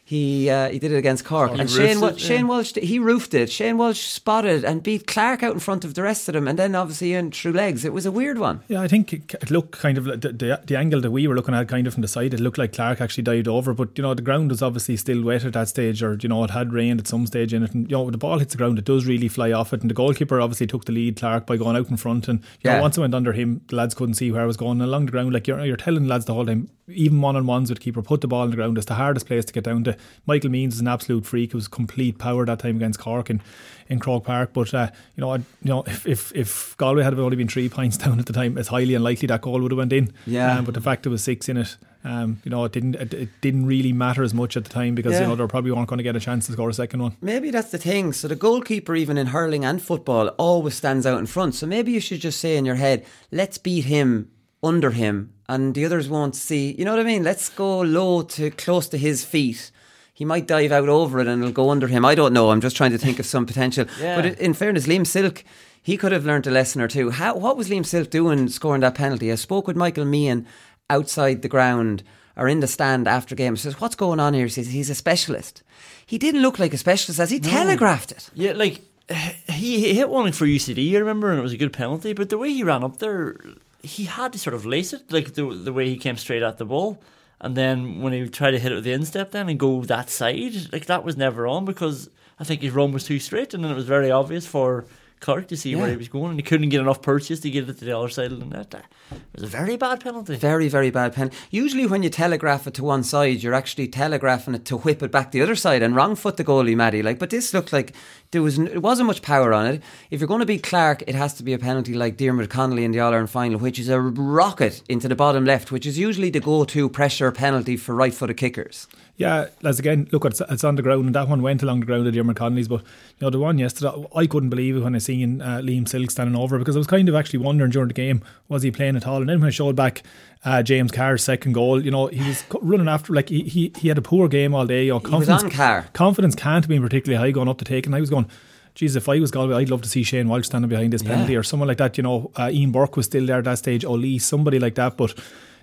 He 0.09 0.49
uh, 0.49 0.71
he 0.71 0.79
did 0.79 0.91
it 0.91 0.97
against 0.97 1.27
Cork, 1.27 1.51
oh, 1.51 1.57
and 1.57 1.71
Shane 1.71 2.03
it, 2.03 2.19
Shane 2.19 2.47
yeah. 2.47 2.47
Walsh 2.47 2.73
he 2.77 2.99
roofed 2.99 3.35
it. 3.35 3.53
Shane 3.53 3.77
Walsh 3.77 4.07
spotted 4.07 4.65
and 4.65 4.83
beat 4.83 5.07
Clarke 5.07 5.43
out 5.43 5.53
in 5.53 5.61
front 5.61 5.85
of 5.85 5.93
the 5.93 6.03
rest 6.03 6.31
of 6.31 6.33
them, 6.33 6.49
and 6.49 6.59
then 6.59 6.75
obviously 6.75 7.13
in 7.13 7.31
through 7.31 7.53
legs. 7.53 7.85
It 7.85 7.93
was 7.93 8.07
a 8.07 8.11
weird 8.11 8.39
one. 8.39 8.63
Yeah, 8.69 8.81
I 8.81 8.89
think 8.89 9.13
it 9.13 9.51
looked 9.51 9.73
kind 9.73 9.99
of 9.99 10.05
the, 10.05 10.17
the, 10.17 10.63
the 10.65 10.79
angle 10.79 11.03
that 11.03 11.11
we 11.11 11.29
were 11.29 11.35
looking 11.35 11.53
at, 11.53 11.69
kind 11.69 11.87
of 11.87 11.93
from 11.93 12.01
the 12.01 12.09
side. 12.09 12.33
It 12.33 12.41
looked 12.41 12.57
like 12.57 12.73
Clarke 12.73 13.03
actually 13.03 13.25
dived 13.25 13.49
over, 13.49 13.75
but 13.75 13.99
you 13.99 14.03
know 14.03 14.15
the 14.15 14.23
ground 14.23 14.49
was 14.49 14.63
obviously 14.63 14.97
still 14.97 15.23
wet 15.23 15.45
at 15.45 15.53
that 15.53 15.69
stage, 15.69 16.03
or 16.03 16.17
you 16.19 16.31
know 16.31 16.43
it 16.43 16.53
had 16.53 16.73
rained 16.73 17.01
at 17.01 17.07
some 17.07 17.27
stage 17.27 17.53
in 17.53 17.63
it, 17.63 17.75
and 17.75 17.91
you 17.91 17.95
know 17.99 18.11
the 18.11 18.17
ball 18.17 18.39
hits 18.39 18.55
the 18.55 18.57
ground, 18.57 18.79
it 18.79 18.87
does 18.87 19.05
really 19.05 19.29
fly 19.29 19.53
off 19.53 19.75
it. 19.75 19.83
And 19.83 19.91
the 19.91 19.95
goalkeeper 19.95 20.41
obviously 20.41 20.69
took 20.69 20.87
the 20.87 20.93
lead, 20.93 21.17
Clarke, 21.17 21.47
by 21.47 21.59
going 21.59 21.77
out 21.77 21.91
in 21.91 21.99
front, 21.99 22.29
and 22.29 22.43
yeah. 22.63 22.77
Know, 22.77 22.81
once 22.81 22.97
it 22.97 23.03
went 23.03 23.15
under 23.15 23.35
him, 23.35 23.61
the 23.69 23.77
lads 23.77 23.95
couldn't 23.95 24.15
see 24.15 24.33
where 24.33 24.41
I 24.41 24.47
was 24.47 24.57
going 24.57 24.81
along 24.81 25.05
the 25.05 25.13
ground. 25.13 25.35
Like 25.35 25.47
you're 25.47 25.63
you're 25.67 25.77
telling 25.77 26.09
lads 26.09 26.25
the 26.25 26.33
whole 26.33 26.47
time, 26.47 26.71
even 26.89 27.21
one 27.21 27.37
on 27.37 27.47
ones 27.47 27.69
with 27.69 27.81
keeper, 27.81 28.01
put 28.01 28.23
the 28.23 28.27
ball 28.27 28.45
on 28.45 28.51
the 28.51 28.57
ground. 28.57 28.79
It's 28.79 28.87
the 28.87 28.95
hardest 28.95 29.27
place 29.27 29.45
to 29.45 29.53
get 29.53 29.65
down 29.65 29.85
to. 29.85 29.98
Michael 30.27 30.51
Meehan 30.51 30.71
is 30.71 30.81
an 30.81 30.89
absolute 30.89 31.27
freak. 31.27 31.51
It 31.51 31.55
was 31.55 31.69
complete 31.69 32.19
power 32.19 32.45
that 32.47 32.61
time 32.61 32.77
against 32.77 32.99
Cork 32.99 33.31
in, 33.31 33.41
in 33.89 33.99
Croke 33.99 34.25
Park. 34.25 34.51
But 34.53 34.73
uh, 34.75 34.91
you 35.17 35.21
know, 35.21 35.33
I, 35.33 35.37
you 35.37 35.45
know, 35.65 35.83
if, 35.87 36.07
if 36.07 36.35
if 36.35 36.77
Galway 36.77 37.03
had 37.03 37.19
only 37.19 37.37
been 37.37 37.49
three 37.49 37.69
points 37.79 37.97
down 37.97 38.19
at 38.19 38.27
the 38.27 38.33
time, 38.33 38.59
it's 38.59 38.69
highly 38.69 38.95
unlikely 38.95 39.27
that 39.29 39.41
goal 39.41 39.61
would 39.61 39.73
have 39.73 39.79
went 39.79 39.93
in. 39.93 40.13
Yeah. 40.27 40.59
Um, 40.59 40.65
but 40.65 40.75
the 40.75 40.81
fact 40.81 41.05
there 41.05 41.13
was 41.13 41.25
six 41.25 41.49
in 41.49 41.57
it. 41.57 41.77
Um, 42.05 42.41
you 42.45 42.51
know, 42.51 42.65
it 42.65 42.73
didn't 42.73 42.95
it, 42.95 43.13
it, 43.13 43.29
didn't 43.41 43.67
really 43.67 43.93
matter 43.93 44.23
as 44.23 44.33
much 44.33 44.57
at 44.57 44.65
the 44.65 44.71
time 44.71 44.95
because 44.95 45.15
yeah. 45.15 45.23
you 45.23 45.27
know 45.27 45.37
they 45.37 45.47
probably 45.47 45.73
weren't 45.73 45.89
going 45.89 45.99
to 45.99 46.05
get 46.05 46.15
a 46.15 46.21
chance 46.21 46.47
to 46.47 46.53
score 46.53 46.71
a 46.71 46.75
second 46.75 47.03
one. 47.03 47.17
Maybe 47.21 47.51
that's 47.51 47.71
the 47.71 47.79
thing. 47.79 48.13
So 48.13 48.29
the 48.29 48.37
goalkeeper, 48.37 48.95
even 48.95 49.19
in 49.19 49.29
hurling 49.29 49.65
and 49.65 49.83
football, 49.83 50.29
always 50.39 50.75
stands 50.75 51.07
out 51.07 51.19
in 51.19 51.27
front. 51.27 51.57
So 51.57 51.67
maybe 51.67 51.93
you 51.93 52.01
should 52.01 52.21
just 52.21 52.41
say 52.41 52.57
in 52.57 52.65
your 52.65 52.77
head, 52.77 53.05
"Let's 53.33 53.59
beat 53.59 53.85
him 53.87 54.31
under 54.63 54.91
him 54.93 55.33
and 55.49 55.75
the 55.75 55.85
others 55.85 56.09
won't 56.09 56.37
see. 56.37 56.75
You 56.79 56.85
know 56.85 56.93
what 56.93 57.01
I 57.01 57.05
mean? 57.05 57.25
Let's 57.25 57.49
go 57.49 57.81
low 57.81 58.23
to 58.23 58.51
close 58.51 58.89
to 58.89 58.99
his 58.99 59.25
feet. 59.25 59.71
He 60.19 60.25
might 60.25 60.49
dive 60.49 60.73
out 60.73 60.89
over 60.89 61.21
it 61.21 61.29
and 61.29 61.41
it'll 61.41 61.53
go 61.53 61.71
under 61.71 61.87
him. 61.87 62.05
I 62.05 62.17
don't 62.17 62.33
know. 62.33 62.51
I'm 62.51 62.61
just 62.61 62.77
trying 62.77 62.91
to 62.91 62.99
think 62.99 63.21
of 63.21 63.25
some 63.25 63.47
potential. 63.47 63.87
yeah. 64.01 64.17
But 64.17 64.41
in 64.41 64.53
fairness, 64.53 64.89
Liam 64.89 65.07
Silke, 65.07 65.45
he 65.81 65.97
could 65.97 66.11
have 66.11 66.27
learned 66.27 66.49
a 66.49 66.51
lesson 66.51 66.81
or 66.81 66.89
two. 66.89 67.11
How, 67.11 67.37
what 67.37 67.57
was 67.57 67.69
Liam 67.69 67.87
Silke 67.87 68.11
doing 68.11 68.49
scoring 68.49 68.81
that 68.81 68.97
penalty? 68.97 69.31
I 69.31 69.37
spoke 69.37 69.69
with 69.69 69.77
Michael 69.77 70.05
Meehan 70.05 70.45
outside 70.91 71.43
the 71.43 71.49
ground 71.49 72.03
or 72.37 72.49
in 72.49 72.59
the 72.59 72.67
stand 72.67 73.07
after 73.07 73.37
game. 73.37 73.57
Says, 73.57 73.81
What's 73.81 73.95
going 73.95 74.19
on 74.19 74.35
here? 74.35 74.47
He 74.47 74.51
says, 74.51 74.67
He's 74.67 74.91
a 74.91 74.97
specialist. 74.97 75.63
He 76.05 76.19
didn't 76.19 76.43
look 76.43 76.59
like 76.59 76.75
a 76.75 76.79
specialist 76.79 77.21
as 77.21 77.31
he 77.31 77.39
no. 77.39 77.49
telegraphed 77.49 78.11
it. 78.11 78.29
Yeah, 78.35 78.55
like 78.55 78.81
he 79.49 79.95
hit 79.95 80.09
one 80.09 80.33
for 80.33 80.47
UCD, 80.47 80.95
I 80.95 80.99
remember, 80.99 81.31
and 81.31 81.39
it 81.39 81.43
was 81.43 81.53
a 81.53 81.57
good 81.57 81.73
penalty. 81.73 82.13
But 82.13 82.29
the 82.29 82.39
way 82.39 82.53
he 82.53 82.65
ran 82.65 82.83
up 82.83 82.97
there, 82.99 83.37
he 83.85 84.07
had 84.07 84.33
to 84.33 84.39
sort 84.41 84.55
of 84.55 84.67
lace 84.67 84.93
it, 84.93 85.13
like 85.13 85.35
the 85.35 85.45
the 85.55 85.73
way 85.73 85.89
he 85.89 85.97
came 85.97 86.17
straight 86.17 86.43
at 86.43 86.59
the 86.59 86.65
ball. 86.65 86.99
And 87.41 87.57
then 87.57 88.01
when 88.01 88.13
he 88.13 88.29
tried 88.29 88.53
to 88.53 88.59
hit 88.59 88.73
it 88.73 88.77
with 88.77 88.85
the 88.85 88.93
instep 88.93 89.31
then 89.31 89.49
and 89.49 89.59
go 89.59 89.83
that 89.85 90.11
side, 90.11 90.73
like 90.73 90.87
that 90.87 91.05
was 91.05 91.17
never 91.17 91.47
on 91.47 91.65
because 91.65 92.11
I 92.39 92.45
think 92.45 92.63
his 92.63 92.73
run 92.73 92.93
was 92.93 93.05
too 93.05 93.19
straight 93.19 93.55
and 93.55 93.65
then 93.65 93.71
it 93.71 93.77
was 93.77 93.87
very 93.87 94.11
obvious 94.11 94.47
for 94.47 94.87
Clarke 95.21 95.49
to 95.49 95.57
see 95.57 95.71
yeah. 95.71 95.79
where 95.79 95.91
he 95.91 95.97
was 95.97 96.09
going, 96.09 96.31
and 96.31 96.39
he 96.39 96.43
couldn't 96.43 96.69
get 96.69 96.81
enough 96.81 97.03
purchase 97.03 97.41
to 97.41 97.51
get 97.51 97.69
it 97.69 97.79
to 97.79 97.85
the 97.85 97.97
other 97.97 98.09
side 98.09 98.33
of 98.33 98.41
the 98.41 98.47
net. 98.47 98.75
It 99.11 99.19
was 99.35 99.43
a 99.45 99.47
very 99.47 99.77
bad 99.77 100.01
penalty. 100.01 100.37
Very, 100.37 100.69
very 100.69 100.91
bad 100.91 101.15
penalty. 101.15 101.37
Usually, 101.51 101.87
when 101.87 102.03
you 102.03 102.11
telegraph 102.11 102.67
it 102.67 102.75
to 102.75 102.85
one 102.85 103.03
side, 103.03 103.43
you're 103.43 103.55
actually 103.55 103.89
telegraphing 103.89 104.55
it 104.55 104.65
to 104.67 104.77
whip 104.79 105.03
it 105.03 105.11
back 105.11 105.33
the 105.33 105.43
other 105.43 105.57
side 105.57 105.83
and 105.83 105.97
wrong 105.97 106.15
foot 106.15 106.37
the 106.37 106.45
goalie, 106.45 106.77
Mattie. 106.77 107.03
Like, 107.03 107.19
but 107.19 107.31
this 107.31 107.53
looked 107.55 107.73
like 107.73 107.95
there 108.31 108.43
was 108.43 108.59
it 108.59 108.83
wasn't 108.83 109.07
much 109.07 109.23
power 109.23 109.53
on 109.53 109.67
it. 109.67 109.83
If 110.11 110.21
you're 110.21 110.29
going 110.29 110.41
to 110.41 110.47
beat 110.47 110.63
Clarke, 110.63 111.03
it 111.07 111.15
has 111.15 111.35
to 111.35 111.43
be 111.43 111.53
a 111.53 111.59
penalty 111.59 111.95
like 111.95 112.17
Diarmuid 112.17 112.51
Connolly 112.51 112.85
in 112.85 112.93
the 112.93 113.01
All 113.01 113.13
Ireland 113.13 113.31
final, 113.31 113.59
which 113.59 113.79
is 113.79 113.89
a 113.89 114.01
rocket 114.01 114.83
into 114.89 115.09
the 115.09 115.17
bottom 115.17 115.45
left, 115.45 115.73
which 115.73 115.87
is 115.87 115.99
usually 115.99 116.31
the 116.31 116.41
go-to 116.41 116.89
pressure 116.89 117.33
penalty 117.33 117.77
for 117.77 117.95
right-footed 117.95 118.37
kickers. 118.37 118.87
Yeah, 119.19 119.49
as 119.65 119.81
again, 119.81 120.09
look, 120.13 120.25
it's, 120.25 120.41
it's 120.49 120.63
on 120.63 120.77
the 120.77 120.83
ground, 120.83 121.07
and 121.07 121.15
that 121.17 121.29
one 121.29 121.43
went 121.43 121.61
along 121.65 121.81
the 121.81 121.87
ground 121.87 122.07
of 122.07 122.15
Diarmuid 122.15 122.37
Connolly's. 122.37 122.69
But 122.69 122.83
you 122.83 123.23
know, 123.23 123.31
the 123.31 123.41
one 123.41 123.59
yesterday, 123.59 123.91
I 124.15 124.27
couldn't 124.27 124.49
believe 124.49 124.77
it 124.77 124.81
when 124.81 124.95
I 124.95 124.99
seen 124.99 125.43
uh, 125.43 125.59
Liam 125.59 125.89
Silke 125.89 126.13
standing 126.13 126.37
over 126.37 126.57
because 126.57 126.77
I 126.77 126.79
was 126.79 126.87
kind 126.87 127.09
of 127.09 127.17
actually 127.17 127.41
wondering 127.41 127.73
during 127.73 127.89
the 127.89 127.95
game 127.95 128.23
was 128.47 128.63
he 128.63 128.71
playing 128.71 128.95
at 128.95 129.09
all. 129.09 129.17
And 129.17 129.29
then 129.29 129.41
when 129.41 129.49
I 129.49 129.51
showed 129.51 129.75
back 129.75 130.05
uh, 130.45 130.63
James 130.63 130.93
Carr's 130.93 131.25
second 131.25 131.53
goal, 131.53 131.85
you 131.85 131.91
know, 131.91 132.07
he 132.07 132.29
was 132.29 132.45
running 132.63 132.87
after 132.87 133.13
like 133.13 133.29
he 133.29 133.43
he, 133.43 133.73
he 133.77 133.89
had 133.89 133.99
a 133.99 134.03
poor 134.03 134.29
game 134.29 134.55
all 134.55 134.67
day. 134.67 134.85
You 134.85 134.93
know, 134.93 135.01
confidence, 135.01 135.43
he 135.43 135.47
was 135.47 135.53
on 135.53 135.59
Carr. 135.59 135.89
Confidence 135.95 136.37
can't 136.37 136.69
be 136.69 136.79
particularly 136.79 137.21
high 137.21 137.33
going 137.33 137.49
up 137.49 137.59
to 137.59 137.65
take, 137.65 137.87
and 137.87 137.97
I 137.97 138.01
was 138.01 138.11
going. 138.11 138.31
Geez, 138.77 138.95
if 138.95 139.09
I 139.09 139.19
was 139.19 139.33
Galway, 139.33 139.57
I'd 139.57 139.71
love 139.71 139.83
to 139.83 139.89
see 139.89 140.05
Shane 140.05 140.29
Walsh 140.29 140.47
standing 140.47 140.69
behind 140.69 140.93
this 140.93 141.03
penalty 141.03 141.33
yeah. 141.33 141.41
or 141.41 141.43
someone 141.43 141.67
like 141.67 141.79
that. 141.79 141.97
You 141.97 142.05
know, 142.05 142.31
uh, 142.37 142.49
Ian 142.53 142.71
Burke 142.71 142.97
was 142.97 143.07
still 143.07 143.27
there 143.27 143.39
at 143.39 143.45
that 143.45 143.59
stage. 143.59 143.85
Ó 143.85 143.97
Laoí, 143.97 144.23
somebody 144.23 144.61
like 144.61 144.77
that. 144.77 144.97
But 144.97 145.19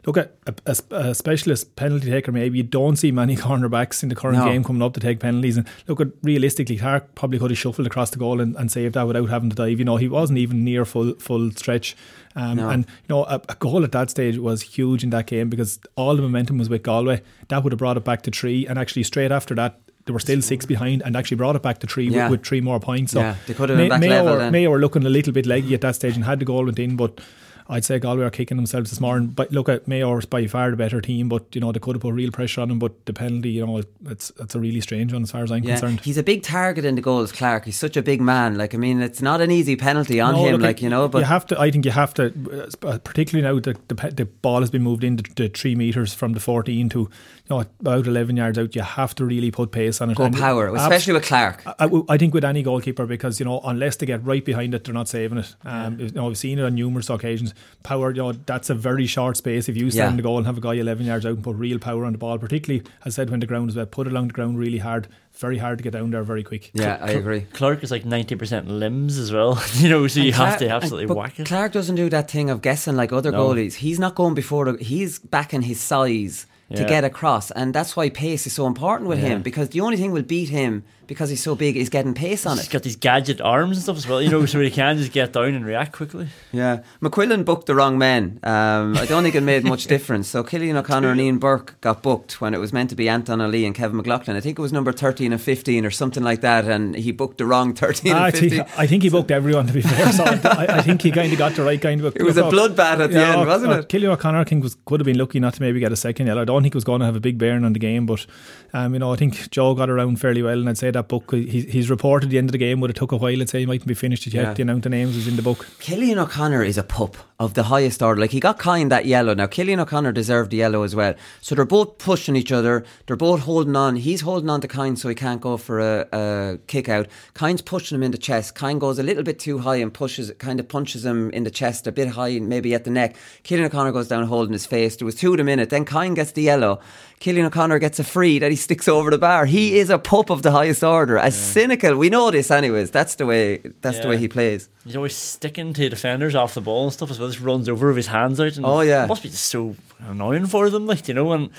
look 0.05 0.17
at 0.17 0.35
a, 0.45 0.53
a, 0.65 0.95
a, 0.95 1.15
specialist 1.15 1.75
penalty 1.75 2.09
taker. 2.09 2.31
Maybe 2.31 2.57
you 2.57 2.63
don't 2.63 2.95
see 2.95 3.11
many 3.11 3.35
cornerbacks 3.35 4.03
in 4.03 4.09
the 4.09 4.15
current 4.15 4.37
no. 4.37 4.45
game 4.45 4.63
coming 4.63 4.81
up 4.81 4.93
to 4.93 4.99
take 4.99 5.19
penalties. 5.19 5.57
And 5.57 5.67
look 5.87 5.99
at 5.99 6.07
realistically, 6.21 6.77
Clarke 6.77 7.15
probably 7.15 7.39
could 7.39 7.51
have 7.51 7.57
shuffled 7.57 7.87
across 7.87 8.11
the 8.11 8.17
goal 8.17 8.39
and, 8.39 8.55
and 8.55 8.71
saved 8.71 8.95
that 8.95 9.07
without 9.07 9.29
having 9.29 9.49
to 9.49 9.55
dive. 9.55 9.79
You 9.79 9.85
know, 9.85 9.97
he 9.97 10.07
wasn't 10.07 10.39
even 10.39 10.63
near 10.63 10.85
full 10.85 11.15
full 11.15 11.51
stretch. 11.51 11.95
Um, 12.35 12.57
no. 12.57 12.69
And 12.69 12.85
you 12.85 13.09
know, 13.09 13.23
a, 13.25 13.41
a, 13.47 13.55
goal 13.55 13.83
at 13.83 13.93
that 13.93 14.09
stage 14.09 14.37
was 14.37 14.61
huge 14.61 15.03
in 15.03 15.09
that 15.11 15.25
game 15.25 15.49
because 15.49 15.79
all 15.95 16.15
the 16.15 16.21
momentum 16.21 16.57
was 16.57 16.69
with 16.69 16.83
Galway. 16.83 17.21
That 17.47 17.63
would 17.63 17.71
have 17.71 17.79
brought 17.79 17.97
it 17.97 18.03
back 18.03 18.23
to 18.23 18.31
three, 18.31 18.67
and 18.67 18.77
actually 18.77 19.03
straight 19.03 19.31
after 19.31 19.55
that, 19.55 19.79
they 20.05 20.13
were 20.13 20.19
still 20.19 20.41
six 20.41 20.65
behind 20.65 21.01
and 21.03 21.15
actually 21.15 21.37
brought 21.37 21.55
it 21.55 21.63
back 21.63 21.79
to 21.79 21.87
three 21.87 22.09
yeah. 22.09 22.25
with, 22.25 22.39
with, 22.39 22.47
three 22.47 22.61
more 22.61 22.79
points. 22.79 23.13
So 23.13 23.21
yeah, 23.21 23.35
they 23.47 23.53
could 23.53 23.69
have 23.69 23.77
been 23.77 23.89
back 23.89 24.01
Mayo, 24.01 24.23
level. 24.23 24.37
Then. 24.37 24.51
Mayo 24.51 24.69
were 24.69 24.79
looking 24.79 25.05
a 25.05 25.09
little 25.09 25.33
bit 25.33 25.45
leggy 25.45 25.73
at 25.73 25.81
that 25.81 25.95
stage 25.95 26.15
and 26.15 26.25
had 26.25 26.39
the 26.39 26.45
goal 26.45 26.65
went 26.65 26.77
in, 26.77 26.95
but 26.95 27.19
I'd 27.67 27.83
say 27.83 27.97
Galway 27.97 28.23
are 28.23 28.29
kicking 28.29 28.57
themselves 28.57 28.91
this 28.91 28.99
morning. 28.99 29.29
But 29.29 29.51
look 29.51 29.69
at 29.69 29.87
Mayo 29.87 30.19
by 30.21 30.45
far 30.45 30.69
the 30.69 30.77
better 30.77 31.01
team, 31.01 31.29
but 31.29 31.43
you 31.55 31.61
know 31.61 31.71
they 31.71 31.79
could 31.79 31.95
have 31.95 32.01
put 32.01 32.13
real 32.13 32.31
pressure 32.31 32.61
on 32.61 32.69
them. 32.69 32.77
But 32.77 33.05
the 33.05 33.13
penalty, 33.13 33.51
you 33.51 33.65
know, 33.65 33.81
it's 34.05 34.31
it's 34.39 34.53
a 34.53 34.59
really 34.59 34.81
strange 34.81 35.11
one 35.13 35.23
as 35.23 35.31
far 35.31 35.43
as 35.43 35.51
I'm 35.51 35.63
yeah, 35.63 35.71
concerned. 35.71 36.01
He's 36.01 36.17
a 36.17 36.23
big 36.23 36.43
target 36.43 36.85
in 36.85 36.95
the 36.95 37.01
goals, 37.01 37.31
Clarke. 37.31 37.65
He's 37.65 37.77
such 37.77 37.97
a 37.97 38.03
big 38.03 38.21
man. 38.21 38.57
Like 38.57 38.75
I 38.75 38.77
mean, 38.77 39.01
it's 39.01 39.21
not 39.21 39.41
an 39.41 39.49
easy 39.49 39.75
penalty 39.75 40.21
on 40.21 40.35
no, 40.35 40.45
him. 40.45 40.53
Look, 40.53 40.61
like 40.61 40.81
you 40.81 40.89
know, 40.89 41.07
but 41.07 41.19
you 41.19 41.25
have 41.25 41.45
to. 41.47 41.59
I 41.59 41.71
think 41.71 41.85
you 41.85 41.91
have 41.91 42.13
to, 42.15 42.69
uh, 42.83 42.99
particularly 42.99 43.47
now 43.47 43.59
the 43.59 43.77
the, 43.87 44.11
the 44.11 44.25
ball 44.25 44.59
has 44.59 44.69
been 44.69 44.83
moved 44.83 45.03
into 45.03 45.23
the 45.35 45.49
three 45.49 45.75
meters 45.75 46.13
from 46.13 46.33
the 46.33 46.39
14 46.39 46.89
to 46.89 47.09
you 47.47 47.55
know 47.55 47.65
about 47.79 48.07
11 48.07 48.37
yards 48.37 48.57
out. 48.57 48.75
You 48.75 48.81
have 48.81 49.13
to 49.15 49.25
really 49.25 49.51
put 49.51 49.71
pace 49.71 50.01
on 50.01 50.09
it. 50.09 50.17
Go 50.17 50.29
power, 50.31 50.73
especially 50.75 51.13
with 51.13 51.25
Clarke. 51.25 51.61
I, 51.65 51.89
I, 52.09 52.17
think 52.17 52.33
with 52.33 52.43
any 52.43 52.63
goalkeeper 52.63 53.05
because 53.05 53.39
you 53.39 53.45
know 53.45 53.61
unless 53.63 53.97
they 53.97 54.07
get 54.07 54.25
right 54.25 54.43
behind 54.43 54.73
it, 54.73 54.83
they're 54.83 54.93
not 54.93 55.07
saving 55.07 55.37
it. 55.39 55.55
Um, 55.63 55.99
you 55.99 56.09
know, 56.09 56.25
we've 56.25 56.37
seen 56.37 56.57
it 56.57 56.63
on 56.63 56.73
numerous 56.73 57.09
occasions. 57.09 57.53
Power, 57.83 58.11
you 58.11 58.23
know 58.23 58.31
that's 58.31 58.71
a 58.71 58.75
very 58.75 59.05
short 59.05 59.37
space. 59.37 59.69
If 59.69 59.77
you 59.77 59.91
stand 59.91 60.13
yeah. 60.13 60.17
the 60.17 60.23
goal 60.23 60.37
and 60.37 60.47
have 60.47 60.57
a 60.57 60.61
guy 60.61 60.73
11 60.73 61.05
yards 61.05 61.25
out 61.25 61.33
and 61.33 61.43
put 61.43 61.55
real 61.55 61.77
power 61.77 62.05
on 62.05 62.13
the 62.13 62.17
ball, 62.17 62.39
particularly, 62.39 62.83
as 63.05 63.13
I 63.13 63.21
said, 63.21 63.29
when 63.29 63.41
the 63.41 63.47
ground 63.47 63.69
is 63.69 63.75
wet, 63.75 63.91
put 63.91 64.07
it 64.07 64.11
along 64.11 64.29
the 64.29 64.33
ground 64.33 64.57
really 64.57 64.79
hard. 64.79 65.07
Very 65.33 65.57
hard 65.57 65.77
to 65.77 65.83
get 65.83 65.91
down 65.91 66.11
there 66.11 66.23
very 66.23 66.43
quick. 66.43 66.71
Yeah, 66.73 66.97
I 67.01 67.11
agree. 67.11 67.41
Clarke 67.53 67.83
is 67.83 67.91
like 67.91 68.05
90% 68.05 68.67
limbs 68.67 69.17
as 69.17 69.33
well, 69.33 69.61
you 69.73 69.89
know, 69.89 70.07
so 70.07 70.21
you 70.21 70.31
Clarke, 70.31 70.51
have 70.51 70.59
to 70.59 70.69
absolutely 70.69 71.13
whack 71.13 71.39
it. 71.39 71.45
Clarke 71.45 71.73
doesn't 71.73 71.95
do 71.95 72.09
that 72.09 72.31
thing 72.31 72.49
of 72.49 72.61
guessing 72.61 72.95
like 72.95 73.11
other 73.11 73.31
no. 73.31 73.49
goalies. 73.49 73.75
He's 73.75 73.99
not 73.99 74.15
going 74.15 74.33
before, 74.33 74.71
the, 74.71 74.83
he's 74.83 75.19
backing 75.19 75.61
his 75.61 75.79
size 75.81 76.47
to 76.73 76.85
get 76.85 77.03
across. 77.03 77.51
And 77.51 77.73
that's 77.73 77.95
why 77.95 78.09
pace 78.09 78.47
is 78.47 78.53
so 78.53 78.65
important 78.65 79.09
with 79.09 79.19
yeah. 79.19 79.29
him 79.29 79.41
because 79.41 79.69
the 79.69 79.81
only 79.81 79.97
thing 79.97 80.11
will 80.11 80.23
beat 80.23 80.49
him 80.49 80.83
because 81.07 81.29
he's 81.29 81.43
so 81.43 81.55
big 81.55 81.75
he's 81.75 81.89
getting 81.89 82.13
pace 82.13 82.45
on 82.45 82.57
he's 82.57 82.61
it. 82.61 82.63
He's 82.67 82.73
got 82.73 82.83
these 82.83 82.95
gadget 82.95 83.41
arms 83.41 83.77
and 83.77 83.83
stuff 83.83 83.97
as 83.97 84.07
well, 84.07 84.21
you 84.21 84.29
know, 84.29 84.45
so 84.45 84.59
he 84.59 84.71
can 84.71 84.97
just 84.97 85.11
get 85.11 85.33
down 85.33 85.53
and 85.53 85.65
react 85.65 85.93
quickly. 85.93 86.27
Yeah. 86.51 86.83
McQuillan 87.01 87.45
booked 87.45 87.67
the 87.67 87.75
wrong 87.75 87.97
men. 87.97 88.39
Um, 88.43 88.97
I 88.97 89.05
don't 89.05 89.23
think 89.23 89.35
it 89.35 89.41
made 89.41 89.63
much 89.63 89.87
difference. 89.95 90.27
So 90.27 90.43
Cillian 90.43 90.75
O'Connor 90.75 91.11
and 91.11 91.21
Ian 91.21 91.37
Burke 91.37 91.79
got 91.81 92.01
booked 92.01 92.41
when 92.41 92.53
it 92.53 92.59
was 92.59 92.73
meant 92.73 92.89
to 92.89 92.95
be 92.95 93.09
Antaine 93.09 93.39
Ó 93.39 93.49
Laoí 93.49 93.65
and 93.65 93.75
Kevin 93.75 93.97
McLoughlin. 93.97 94.35
I 94.35 94.39
think 94.39 94.59
it 94.59 94.61
was 94.61 94.73
number 94.73 94.91
13 94.91 95.31
and 95.31 95.41
15 95.41 95.85
or 95.85 95.91
something 95.91 96.23
like 96.23 96.41
that, 96.41 96.65
and 96.65 96.95
he 96.95 97.11
booked 97.11 97.37
the 97.37 97.45
wrong 97.45 97.73
13 97.73 98.15
and 98.15 98.33
15. 98.33 98.65
I 98.77 98.87
think 98.87 99.03
he 99.03 99.09
booked 99.09 99.31
everyone, 99.31 99.67
to 99.67 99.73
be 99.73 99.81
fair. 99.81 100.11
So 100.11 100.23
I, 100.23 100.77
I, 100.77 100.81
think 100.81 101.01
he 101.01 101.11
kind 101.11 101.31
of 101.31 101.37
got 101.37 101.53
the 101.53 101.63
right 101.63 101.81
kind 101.81 102.03
of. 102.03 102.15
It 102.15 102.23
was 102.23 102.37
a 102.37 102.43
bloodbath 102.43 102.99
at 102.99 103.11
the 103.11 103.19
yeah, 103.19 103.37
end, 103.37 103.47
wasn't 103.47 103.73
uh, 103.73 103.79
it? 103.79 103.89
Cillian 103.89 104.09
O'Connor, 104.09 104.39
I 104.39 104.43
think, 104.43 104.63
was, 104.63 104.77
could 104.85 104.99
have 104.99 105.05
been 105.05 105.17
lucky 105.17 105.39
not 105.39 105.53
to 105.55 105.61
maybe 105.61 105.79
get 105.79 105.91
a 105.91 105.95
second 105.95 106.27
yellow. 106.27 106.41
I 106.41 106.45
don't 106.45 106.61
think 106.61 106.73
he 106.73 106.77
was 106.77 106.83
going 106.83 106.99
to 106.99 107.05
have 107.05 107.15
a 107.15 107.19
big 107.19 107.37
bearing 107.37 107.65
on 107.65 107.73
the 107.73 107.79
game, 107.79 108.05
but 108.05 108.25
um, 108.73 108.93
you 108.93 108.99
know, 108.99 109.13
I 109.13 109.15
think 109.15 109.49
Joe 109.51 109.73
got 109.73 109.89
around 109.89 110.19
fairly 110.19 110.41
well, 110.41 110.59
and 110.59 110.69
I'd 110.69 110.77
say 110.77 110.91
that 110.95 111.07
book. 111.07 111.31
He, 111.31 111.61
he's 111.61 111.89
reported 111.89 112.29
the 112.29 112.37
end 112.37 112.49
of 112.49 112.51
the 112.51 112.57
game 112.57 112.79
would 112.81 112.89
have 112.89 112.97
took 112.97 113.11
a 113.11 113.17
while. 113.17 113.41
I'd 113.41 113.49
say 113.49 113.59
he 113.59 113.65
mightn't 113.65 113.87
be 113.87 113.93
finished 113.93 114.25
yet. 114.27 114.43
Yeah. 114.43 114.53
The 114.53 114.63
amount 114.63 114.85
of 114.85 114.91
names 114.91 115.15
was 115.15 115.27
in 115.27 115.35
the 115.35 115.41
book. 115.41 115.65
Cillian 115.79 116.17
O'Connor 116.17 116.63
is 116.63 116.77
a 116.77 116.83
pup 116.83 117.15
of 117.39 117.53
the 117.53 117.63
highest 117.63 118.01
order. 118.01 118.21
Like 118.21 118.31
he 118.31 118.39
got 118.39 118.57
kind 118.57 118.91
that 118.91 119.05
yellow. 119.05 119.33
Now 119.33 119.47
Cillian 119.47 119.79
O'Connor 119.79 120.11
deserved 120.13 120.51
the 120.51 120.57
yellow 120.57 120.83
as 120.83 120.95
well. 120.95 121.13
So 121.41 121.55
they're 121.55 121.65
both 121.65 121.97
pushing 121.97 122.35
each 122.35 122.51
other. 122.51 122.85
They're 123.07 123.15
both 123.15 123.41
holding 123.41 123.75
on. 123.75 123.97
He's 123.97 124.21
holding 124.21 124.49
on 124.49 124.61
to 124.61 124.67
Kyne 124.67 124.95
so 124.95 125.09
he 125.09 125.15
can't 125.15 125.41
go 125.41 125.57
for 125.57 125.79
a, 125.79 126.07
a 126.11 126.57
kick 126.67 126.89
out. 126.89 127.07
Kyne's 127.33 127.61
pushing 127.61 127.95
him 127.95 128.03
in 128.03 128.11
the 128.11 128.17
chest. 128.17 128.55
Kyne 128.55 128.79
goes 128.79 128.99
a 128.99 129.03
little 129.03 129.23
bit 129.23 129.39
too 129.39 129.59
high 129.59 129.77
and 129.77 129.93
pushes, 129.93 130.31
kind 130.39 130.59
of 130.59 130.67
punches 130.67 131.05
him 131.05 131.29
in 131.31 131.43
the 131.43 131.51
chest 131.51 131.87
a 131.87 131.91
bit 131.91 132.09
high, 132.09 132.39
maybe 132.39 132.73
at 132.73 132.85
the 132.85 132.89
neck. 132.89 133.15
Cillian 133.43 133.65
O'Connor 133.65 133.91
goes 133.91 134.07
down 134.07 134.25
holding 134.25 134.53
his 134.53 134.65
face. 134.65 134.95
There 134.95 135.05
was 135.05 135.15
two 135.15 135.31
of 135.31 135.37
them 135.37 135.49
in 135.49 135.59
it. 135.59 135.69
Then 135.69 135.85
Kyne 135.85 136.13
gets 136.13 136.31
the 136.31 136.43
yellow. 136.43 136.79
Cillian 137.19 137.45
O'Connor 137.45 137.79
gets 137.79 137.97
a 137.99 138.03
free 138.03 138.39
that 138.39 138.51
he 138.51 138.57
sticks 138.57 138.87
over 138.87 139.09
the 139.09 139.17
bar. 139.17 139.45
He 139.45 139.71
mm. 139.71 139.75
is 139.75 139.89
a 139.89 139.97
pup 139.97 140.29
of 140.29 140.43
the 140.43 140.51
highest 140.51 140.83
order. 140.83 141.17
As 141.17 141.35
cynical, 141.35 141.95
we 141.95 142.09
know 142.09 142.29
this 142.29 142.51
anyways. 142.51 142.91
That's 142.91 143.15
the 143.15 143.25
way. 143.25 143.57
That's 143.81 143.99
the 143.99 144.09
way 144.09 144.17
he 144.17 144.27
plays. 144.27 144.69
He's 144.83 144.95
always 144.95 145.15
sticking 145.15 145.73
to 145.73 145.89
defenders 145.89 146.35
off 146.35 146.53
the 146.53 146.61
ball 146.61 146.83
and 146.83 146.93
stuff 146.93 147.09
as 147.09 147.19
well. 147.19 147.29
Just 147.29 147.41
runs 147.41 147.67
over 147.67 147.87
with 147.87 147.97
his 147.97 148.07
hands 148.07 148.39
out. 148.39 148.57
And 148.57 148.65
Oh, 148.65 148.81
yeah. 148.81 149.05
it 149.05 149.07
must 149.07 149.23
be 149.23 149.29
just 149.29 149.45
so 149.45 149.75
annoying 149.99 150.45
for 150.45 150.69
them, 150.69 150.85
like 150.85 151.07
you 151.07 151.13
know. 151.13 151.31
And 151.31 151.49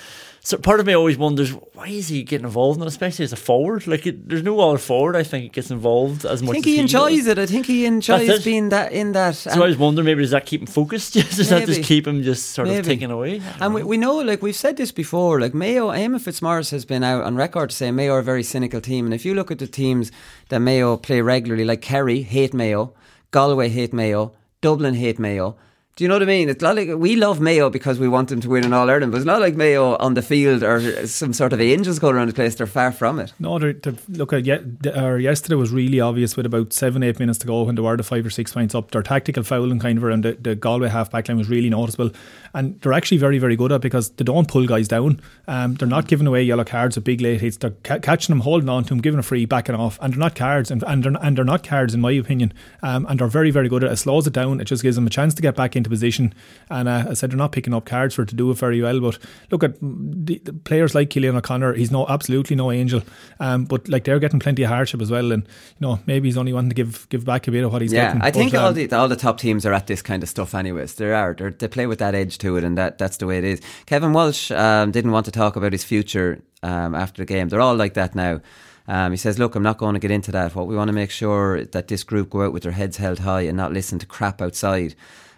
so 0.47 0.57
part 0.59 0.79
of 0.79 0.87
me 0.87 0.95
always 0.95 1.19
wonders 1.19 1.51
why 1.75 1.89
is 1.89 2.07
he 2.07 2.23
getting 2.23 2.45
involved 2.45 2.77
in 2.79 2.85
it, 2.85 2.87
especially 2.87 3.25
as 3.25 3.33
a 3.33 3.37
forward. 3.37 3.85
Like 3.89 4.07
it, 4.07 4.29
there's 4.29 4.45
no 4.45 4.61
other 4.61 4.79
forward 4.79 5.17
I 5.17 5.25
think 5.25 5.53
gets 5.53 5.73
involved 5.73 6.25
as 6.25 6.41
much. 6.41 6.51
I 6.51 6.53
think 6.53 6.67
as 6.69 6.73
he 6.73 6.79
enjoys 6.79 7.25
does. 7.25 7.27
it. 7.27 7.39
I 7.41 7.47
think 7.47 7.67
he 7.67 7.85
enjoys 7.85 8.45
being 8.45 8.69
that 8.69 8.93
in 8.93 9.11
that. 9.11 9.35
So 9.35 9.51
I 9.51 9.55
um, 9.55 9.61
was 9.61 9.77
wondering, 9.77 10.07
maybe 10.07 10.23
does 10.23 10.31
that 10.31 10.47
keep 10.47 10.61
him 10.61 10.69
focused? 10.69 11.15
does 11.37 11.49
that 11.49 11.67
just 11.67 11.83
keep 11.83 12.07
him 12.07 12.23
just 12.23 12.51
sort 12.51 12.69
of 12.69 12.75
Maybe. 12.75 12.87
taken 12.87 13.11
away? 13.11 13.43
And 13.59 13.75
we, 13.75 13.83
we 13.83 13.97
know, 13.97 14.19
like 14.19 14.41
we've 14.41 14.55
said 14.55 14.77
this 14.77 14.93
before, 14.93 15.41
like 15.41 15.53
Mayo, 15.53 15.89
Eamon 15.89 16.21
Fitzmaurice 16.21 16.71
has 16.71 16.85
been 16.85 17.03
out 17.03 17.25
on 17.25 17.35
record 17.35 17.71
to 17.71 17.77
say 17.77 17.91
Mayo 17.91 18.13
are 18.13 18.21
a 18.21 18.23
very 18.23 18.45
cynical 18.45 18.81
team. 18.81 19.05
And 19.05 19.15
if 19.15 19.25
you 19.25 19.35
look 19.35 19.51
at 19.51 19.59
the 19.59 19.67
teams 19.67 20.13
that 20.51 20.61
Mayo 20.61 20.97
play 20.97 21.23
regularly, 21.23 21.65
like 21.65 21.83
Kerry 21.83 22.23
hate 22.23 22.55
Mayo, 22.55 22.95
Galway 23.33 23.69
hate 23.69 23.93
Mayo, 23.93 24.33
Dublin 24.61 24.95
hate 24.95 25.19
Mayo. 25.19 25.57
Do 25.97 26.05
you 26.05 26.09
know 26.09 26.17
what 26.17 26.23
I 26.25 26.27
mean? 26.27 26.51
It's 26.51 26.61
not 26.61 26.77
like 26.77 26.91
we 26.91 27.17
love 27.17 27.41
Mayo 27.41 27.71
because 27.71 27.99
we 27.99 28.07
want 28.07 28.29
them 28.29 28.43
to 28.43 28.51
win 28.51 28.67
in 28.67 28.75
All 28.75 28.91
Ireland, 28.91 29.13
but 29.13 29.17
it's 29.17 29.25
not 29.25 29.41
like 29.41 29.55
Mayo 29.55 29.97
on 29.97 30.13
the 30.13 30.21
field 30.21 30.63
or 30.63 31.07
some 31.07 31.33
sort 31.33 31.55
of 31.55 31.61
angels 31.63 31.99
going 31.99 32.15
around 32.15 32.29
the 32.29 32.35
place. 32.35 32.55
They're 32.55 32.67
far 32.67 32.93
from 32.93 33.19
it. 33.19 33.33
No, 33.39 33.59
they're, 33.59 33.73
they're, 33.73 33.95
look 34.11 34.35
at 34.35 34.45
ye- 34.45 34.61
or 34.95 35.19
yesterday 35.19 35.55
was 35.55 35.71
really 35.71 35.99
obvious 35.99 36.37
with 36.37 36.45
about 36.45 36.75
seven 36.75 37.03
eight 37.03 37.19
minutes 37.19 37.39
to 37.39 37.47
go 37.47 37.63
when 37.63 37.77
they 37.77 37.81
were 37.81 37.97
the 37.97 38.03
five 38.03 38.27
or 38.27 38.29
six 38.29 38.53
points 38.53 38.75
up. 38.75 38.91
Their 38.91 39.03
tactical 39.03 39.43
fouling 39.43 39.79
kind 39.79 39.97
of 39.97 40.05
around 40.05 40.25
the, 40.25 40.35
the 40.35 40.55
Galway 40.55 40.91
half 40.91 41.11
back 41.11 41.31
line 41.31 41.39
was 41.39 41.49
really 41.49 41.71
noticeable, 41.71 42.11
and 42.53 42.79
they're 42.83 42.93
actually 42.93 43.17
very 43.17 43.39
very 43.39 43.57
good 43.57 43.73
at 43.73 43.81
because 43.81 44.11
they 44.11 44.25
don't 44.25 44.49
pull 44.49 44.67
guys 44.67 44.89
down. 44.89 45.23
Um, 45.49 45.77
they're 45.77 45.89
not 45.89 46.09
giving 46.09 46.27
away 46.27 46.43
yellow 46.43 46.65
cards 46.65 46.97
with 46.97 47.05
big 47.05 47.23
late 47.23 47.41
hits. 47.41 47.57
They're 47.57 47.71
ca- 47.85 48.01
catching 48.01 48.35
them, 48.35 48.41
holding 48.41 48.69
on 48.69 48.83
to 48.83 48.91
them, 48.91 49.01
giving 49.01 49.19
a 49.19 49.23
free, 49.23 49.47
backing 49.47 49.75
off, 49.75 49.99
and 50.03 50.13
they're 50.13 50.21
not 50.21 50.35
cards, 50.35 50.71
and, 50.71 50.85
and, 50.87 51.05
they're, 51.05 51.17
and 51.23 51.39
they're 51.39 51.45
not 51.47 51.67
cards 51.67 51.95
in 51.95 52.03
my 52.03 52.13
opinion. 52.13 52.53
Um, 52.83 53.07
and 53.09 53.19
they're 53.19 53.29
very 53.29 53.51
very 53.51 53.71
good 53.71 53.83
at 53.83 53.89
it. 53.89 53.95
It 53.95 53.97
slows 53.97 54.27
it 54.27 54.35
down. 54.35 54.61
It 54.61 54.67
just 54.67 54.83
gives 54.83 54.97
them 54.97 55.07
a 55.07 55.11
chance 55.11 55.33
to 55.33 55.41
get 55.41 55.57
back 55.57 55.75
into 55.75 55.86
position. 55.89 56.35
And 56.71 56.89
uh, 56.89 57.07
I 57.11 57.15
said 57.15 57.31
they're 57.31 57.37
not 57.37 57.53
picking 57.53 57.75
up 57.75 57.85
cards 57.85 58.15
for 58.15 58.23
it 58.23 58.29
to 58.29 58.35
do 58.35 58.51
it 58.51 58.59
very 58.59 58.81
well. 58.83 59.01
But 59.01 59.19
look 59.51 59.65
at 59.65 59.75
the, 59.81 60.41
the 60.45 60.53
players 60.53 60.95
like 60.95 61.11
Cillian 61.11 61.37
O'Connor. 61.37 61.75
He's 61.75 61.91
no 61.91 62.07
absolutely 62.07 62.57
no 62.57 62.71
angel, 62.73 63.03
um, 63.41 63.65
but 63.65 63.89
like 63.89 64.05
they're 64.05 64.19
getting 64.19 64.41
plenty 64.41 64.63
of 64.63 64.69
hardship 64.71 65.01
as 65.01 65.11
well. 65.11 65.33
And 65.33 65.43
you 65.45 65.87
know 65.87 66.01
maybe 66.07 66.29
he's 66.29 66.37
only 66.37 66.53
wanting 66.53 66.71
to 66.71 66.75
give 66.75 67.09
give 67.09 67.25
back 67.25 67.49
a 67.49 67.51
bit 67.51 67.65
of 67.65 67.73
what 67.73 67.83
he's 67.83 67.93
yeah, 67.93 68.07
getting. 68.07 68.23
I 68.23 68.31
think 68.31 68.53
But, 68.53 68.61
all 68.61 68.69
um, 68.69 68.75
the 68.75 68.93
all 68.93 69.09
the 69.09 69.17
top 69.17 69.39
teams 69.39 69.67
are 69.67 69.73
at 69.73 69.87
this 69.87 70.03
kind 70.03 70.23
of 70.23 70.29
stuff, 70.29 70.55
anyways. 70.55 70.95
They 70.95 71.13
are. 71.13 71.35
They're, 71.35 71.51
they 71.51 71.69
play 71.69 71.87
with 71.87 71.99
that 71.99 72.15
edge 72.15 72.39
to 72.39 72.57
it, 72.57 72.65
and 72.65 72.77
that 72.79 72.99
that's 72.99 73.19
the 73.19 73.27
way 73.27 73.39
it 73.39 73.45
is. 73.45 73.61
Kevin 73.87 74.13
Walsh 74.13 74.51
um, 74.51 74.91
didn't 74.91 75.13
want 75.13 75.27
to 75.27 75.33
talk 75.33 75.57
about 75.57 75.73
his 75.73 75.85
future 75.85 76.43
um, 76.63 76.95
after 76.95 77.23
the 77.23 77.27
game. 77.27 77.49
They're 77.49 77.61
all 77.61 77.77
like 77.77 77.95
that 77.95 78.15
now. 78.15 78.41
Um, 78.89 79.11
he 79.11 79.17
says, 79.17 79.39
"Look, 79.39 79.55
I'm 79.55 79.63
not 79.63 79.79
going 79.79 79.95
to 79.95 80.01
get 80.01 80.11
into 80.11 80.33
that. 80.33 80.55
What 80.55 80.67
we 80.67 80.77
want 80.77 80.89
to 80.89 80.95
make 80.95 81.11
sure 81.11 81.65
that 81.65 81.89
this 81.89 82.05
group 82.05 82.31
go 82.31 82.43
out 82.43 82.53
with 82.53 82.63
their 82.63 82.73
heads 82.73 82.97
held 82.97 83.21
high 83.21 83.43
and 83.43 83.57
not 83.57 83.73
listen 83.73 83.99
to 83.99 84.07
crap 84.07 84.41
outside." 84.41 84.95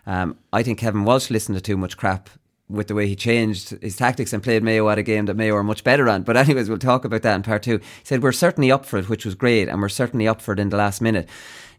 Um, 0.08 0.38
I 0.54 0.62
think 0.62 0.78
Kevin 0.78 1.04
Walsh 1.04 1.30
listened 1.30 1.56
to 1.58 1.62
too 1.62 1.76
much 1.76 1.98
crap 1.98 2.30
with 2.68 2.88
the 2.88 2.94
way 2.94 3.06
he 3.06 3.14
changed 3.14 3.70
his 3.82 3.96
tactics 3.96 4.32
and 4.32 4.42
played 4.42 4.62
Mayo 4.62 4.88
at 4.88 4.98
a 4.98 5.02
game 5.02 5.26
that 5.26 5.36
Mayo 5.36 5.54
are 5.54 5.62
much 5.62 5.84
better 5.84 6.08
on. 6.08 6.22
But 6.22 6.36
anyways, 6.36 6.68
we'll 6.68 6.78
talk 6.78 7.04
about 7.04 7.22
that 7.22 7.36
in 7.36 7.42
part 7.42 7.62
two. 7.62 7.78
He 7.78 7.84
said 8.04 8.22
we're 8.22 8.32
certainly 8.32 8.72
up 8.72 8.86
for 8.86 8.98
it, 8.98 9.08
which 9.10 9.26
was 9.26 9.34
great, 9.34 9.68
and 9.68 9.80
we're 9.80 9.90
certainly 9.90 10.26
up 10.26 10.40
for 10.40 10.54
it 10.54 10.58
in 10.58 10.70
the 10.70 10.78
last 10.78 11.02
minute. 11.02 11.28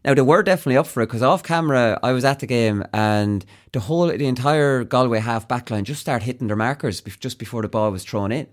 Now 0.06 0.14
they 0.14 0.22
were 0.22 0.44
definitely 0.44 0.78
up 0.78 0.86
for 0.86 1.02
it 1.02 1.08
because 1.08 1.24
off 1.24 1.44
camera 1.44 2.00
I 2.04 2.12
was 2.12 2.24
at 2.24 2.40
the 2.40 2.46
game 2.46 2.86
and 2.94 3.44
the 3.74 3.82
whole 3.82 4.08
the 4.08 4.28
entire 4.28 4.84
Galway 4.84 5.20
half 5.20 5.48
back 5.48 5.70
line 5.72 5.84
just 5.84 6.00
started 6.00 6.24
hitting 6.24 6.48
their 6.48 6.56
markers 6.56 7.02
just 7.02 7.40
before 7.40 7.64
the 7.64 7.68
ball 7.68 7.92
was 7.92 8.06
thrown 8.06 8.32
in. 8.32 8.48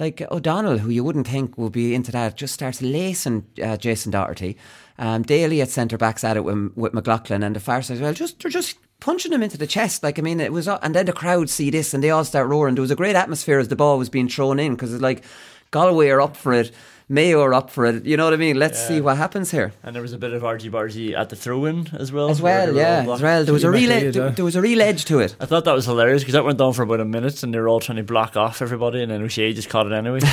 Like 0.00 0.22
O'Donnell, 0.30 0.78
who 0.78 0.90
you 0.90 1.04
wouldn't 1.04 1.28
think 1.28 1.56
would 1.56 1.72
be 1.72 1.94
into 1.94 2.10
that, 2.12 2.36
just 2.36 2.54
starts 2.54 2.82
lacing 2.82 3.46
uh, 3.62 3.76
Jason 3.76 4.10
Doherty. 4.10 4.56
Um, 4.98 5.22
Daly 5.22 5.62
at 5.62 5.70
centre 5.70 5.98
backs 5.98 6.24
at 6.24 6.36
it 6.36 6.44
with, 6.44 6.72
with 6.74 6.92
McLoughlin 6.92 7.42
and 7.42 7.54
the 7.54 7.60
far 7.60 7.80
side 7.80 8.00
well. 8.00 8.12
Just 8.12 8.40
they're 8.40 8.50
just 8.50 8.76
punching 9.00 9.32
him 9.32 9.42
into 9.42 9.58
the 9.58 9.66
chest. 9.66 10.02
Like 10.02 10.18
I 10.18 10.22
mean, 10.22 10.40
it 10.40 10.52
was, 10.52 10.68
and 10.68 10.94
then 10.94 11.06
the 11.06 11.12
crowd 11.12 11.50
see 11.50 11.70
this 11.70 11.92
and 11.94 12.02
they 12.02 12.10
all 12.10 12.24
start 12.24 12.48
roaring. 12.48 12.74
There 12.74 12.82
was 12.82 12.90
a 12.90 12.96
great 12.96 13.16
atmosphere 13.16 13.58
as 13.58 13.68
the 13.68 13.76
ball 13.76 13.98
was 13.98 14.10
being 14.10 14.28
thrown 14.28 14.58
in 14.58 14.74
because 14.74 14.92
it's 14.92 15.02
like 15.02 15.24
Galway 15.70 16.08
are 16.08 16.20
up 16.20 16.36
for 16.36 16.52
it, 16.52 16.70
Mayo 17.10 17.42
are 17.42 17.52
up 17.52 17.70
for 17.70 17.86
it. 17.86 18.06
You 18.06 18.16
know 18.16 18.24
what 18.24 18.34
I 18.34 18.36
mean? 18.36 18.56
Let's 18.56 18.86
see 18.86 19.00
what 19.00 19.16
happens 19.16 19.50
here. 19.50 19.72
And 19.82 19.96
there 19.96 20.00
was 20.00 20.12
a 20.12 20.18
bit 20.18 20.32
of 20.32 20.44
argy 20.44 20.70
bargy 20.70 21.12
at 21.12 21.28
the 21.28 21.34
throw 21.34 21.64
in 21.64 21.88
as 21.92 22.12
well. 22.12 22.30
As 22.30 22.40
well, 22.40 22.66
they 22.66 22.72
were 22.72 22.78
all 22.78 22.84
yeah, 22.84 23.12
as 23.12 23.20
well. 23.20 23.44
There 23.44 23.52
was 23.52 23.64
a 23.64 23.70
real, 23.70 23.90
McLeod, 23.90 24.02
ed- 24.02 24.14
yeah. 24.14 24.28
there 24.28 24.44
was 24.44 24.54
a 24.54 24.60
real 24.60 24.80
edge 24.80 25.06
to 25.06 25.18
it. 25.18 25.34
I 25.40 25.46
thought 25.46 25.64
that 25.64 25.72
was 25.72 25.86
hilarious 25.86 26.22
because 26.22 26.34
that 26.34 26.44
went 26.44 26.60
on 26.60 26.72
for 26.72 26.82
about 26.82 27.00
a 27.00 27.04
minute 27.04 27.42
and 27.42 27.52
they 27.52 27.58
were 27.58 27.66
all 27.66 27.80
trying 27.80 27.96
to 27.96 28.04
block 28.04 28.36
off 28.36 28.62
everybody 28.62 29.02
and 29.02 29.10
then 29.10 29.22
O'Shea 29.22 29.52
just 29.52 29.68
caught 29.68 29.86
it 29.86 29.92
anyway. 29.92 30.20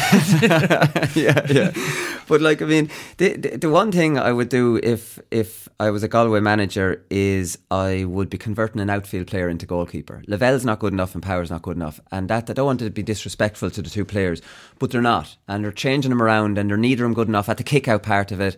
yeah, 1.16 1.46
yeah. 1.50 1.72
But 2.28 2.42
like, 2.42 2.62
I 2.62 2.66
mean, 2.66 2.92
the, 3.18 3.36
the 3.38 3.58
the 3.58 3.70
one 3.70 3.92
thing 3.92 4.20
I 4.20 4.32
would 4.32 4.50
do 4.50 4.80
if 4.84 5.18
if 5.32 5.68
I 5.80 5.92
was 5.92 6.04
a 6.04 6.08
Galway 6.08 6.42
manager 6.42 7.04
is 7.10 7.58
I 7.72 8.04
would 8.06 8.30
be 8.30 8.38
converting 8.38 8.82
an 8.82 8.90
outfield 8.90 9.28
player 9.28 9.48
into 9.48 9.66
goalkeeper. 9.66 10.24
Lavelle's 10.28 10.66
not 10.66 10.80
good 10.80 10.92
enough 10.94 11.14
and 11.14 11.24
Power's 11.24 11.50
not 11.50 11.62
good 11.62 11.76
enough, 11.76 12.00
and 12.12 12.30
that 12.30 12.50
I 12.50 12.54
don't 12.54 12.66
want 12.66 12.80
to 12.82 12.90
be 12.90 13.04
disrespectful 13.04 13.72
to 13.72 13.82
the 13.82 13.90
two 13.90 14.04
players, 14.06 14.42
but 14.78 14.92
they're 14.92 15.02
not, 15.02 15.38
and 15.48 15.64
they're 15.64 15.72
changing 15.72 16.10
them 16.10 16.22
around, 16.22 16.58
and 16.58 16.67
they're 16.70 16.78
neither 16.78 17.04
of 17.04 17.10
them 17.10 17.14
good 17.14 17.28
enough 17.28 17.50
at 17.50 17.58
the 17.58 17.64
kick 17.64 17.88
out 17.88 18.04
part 18.04 18.32
of 18.32 18.40
it. 18.40 18.58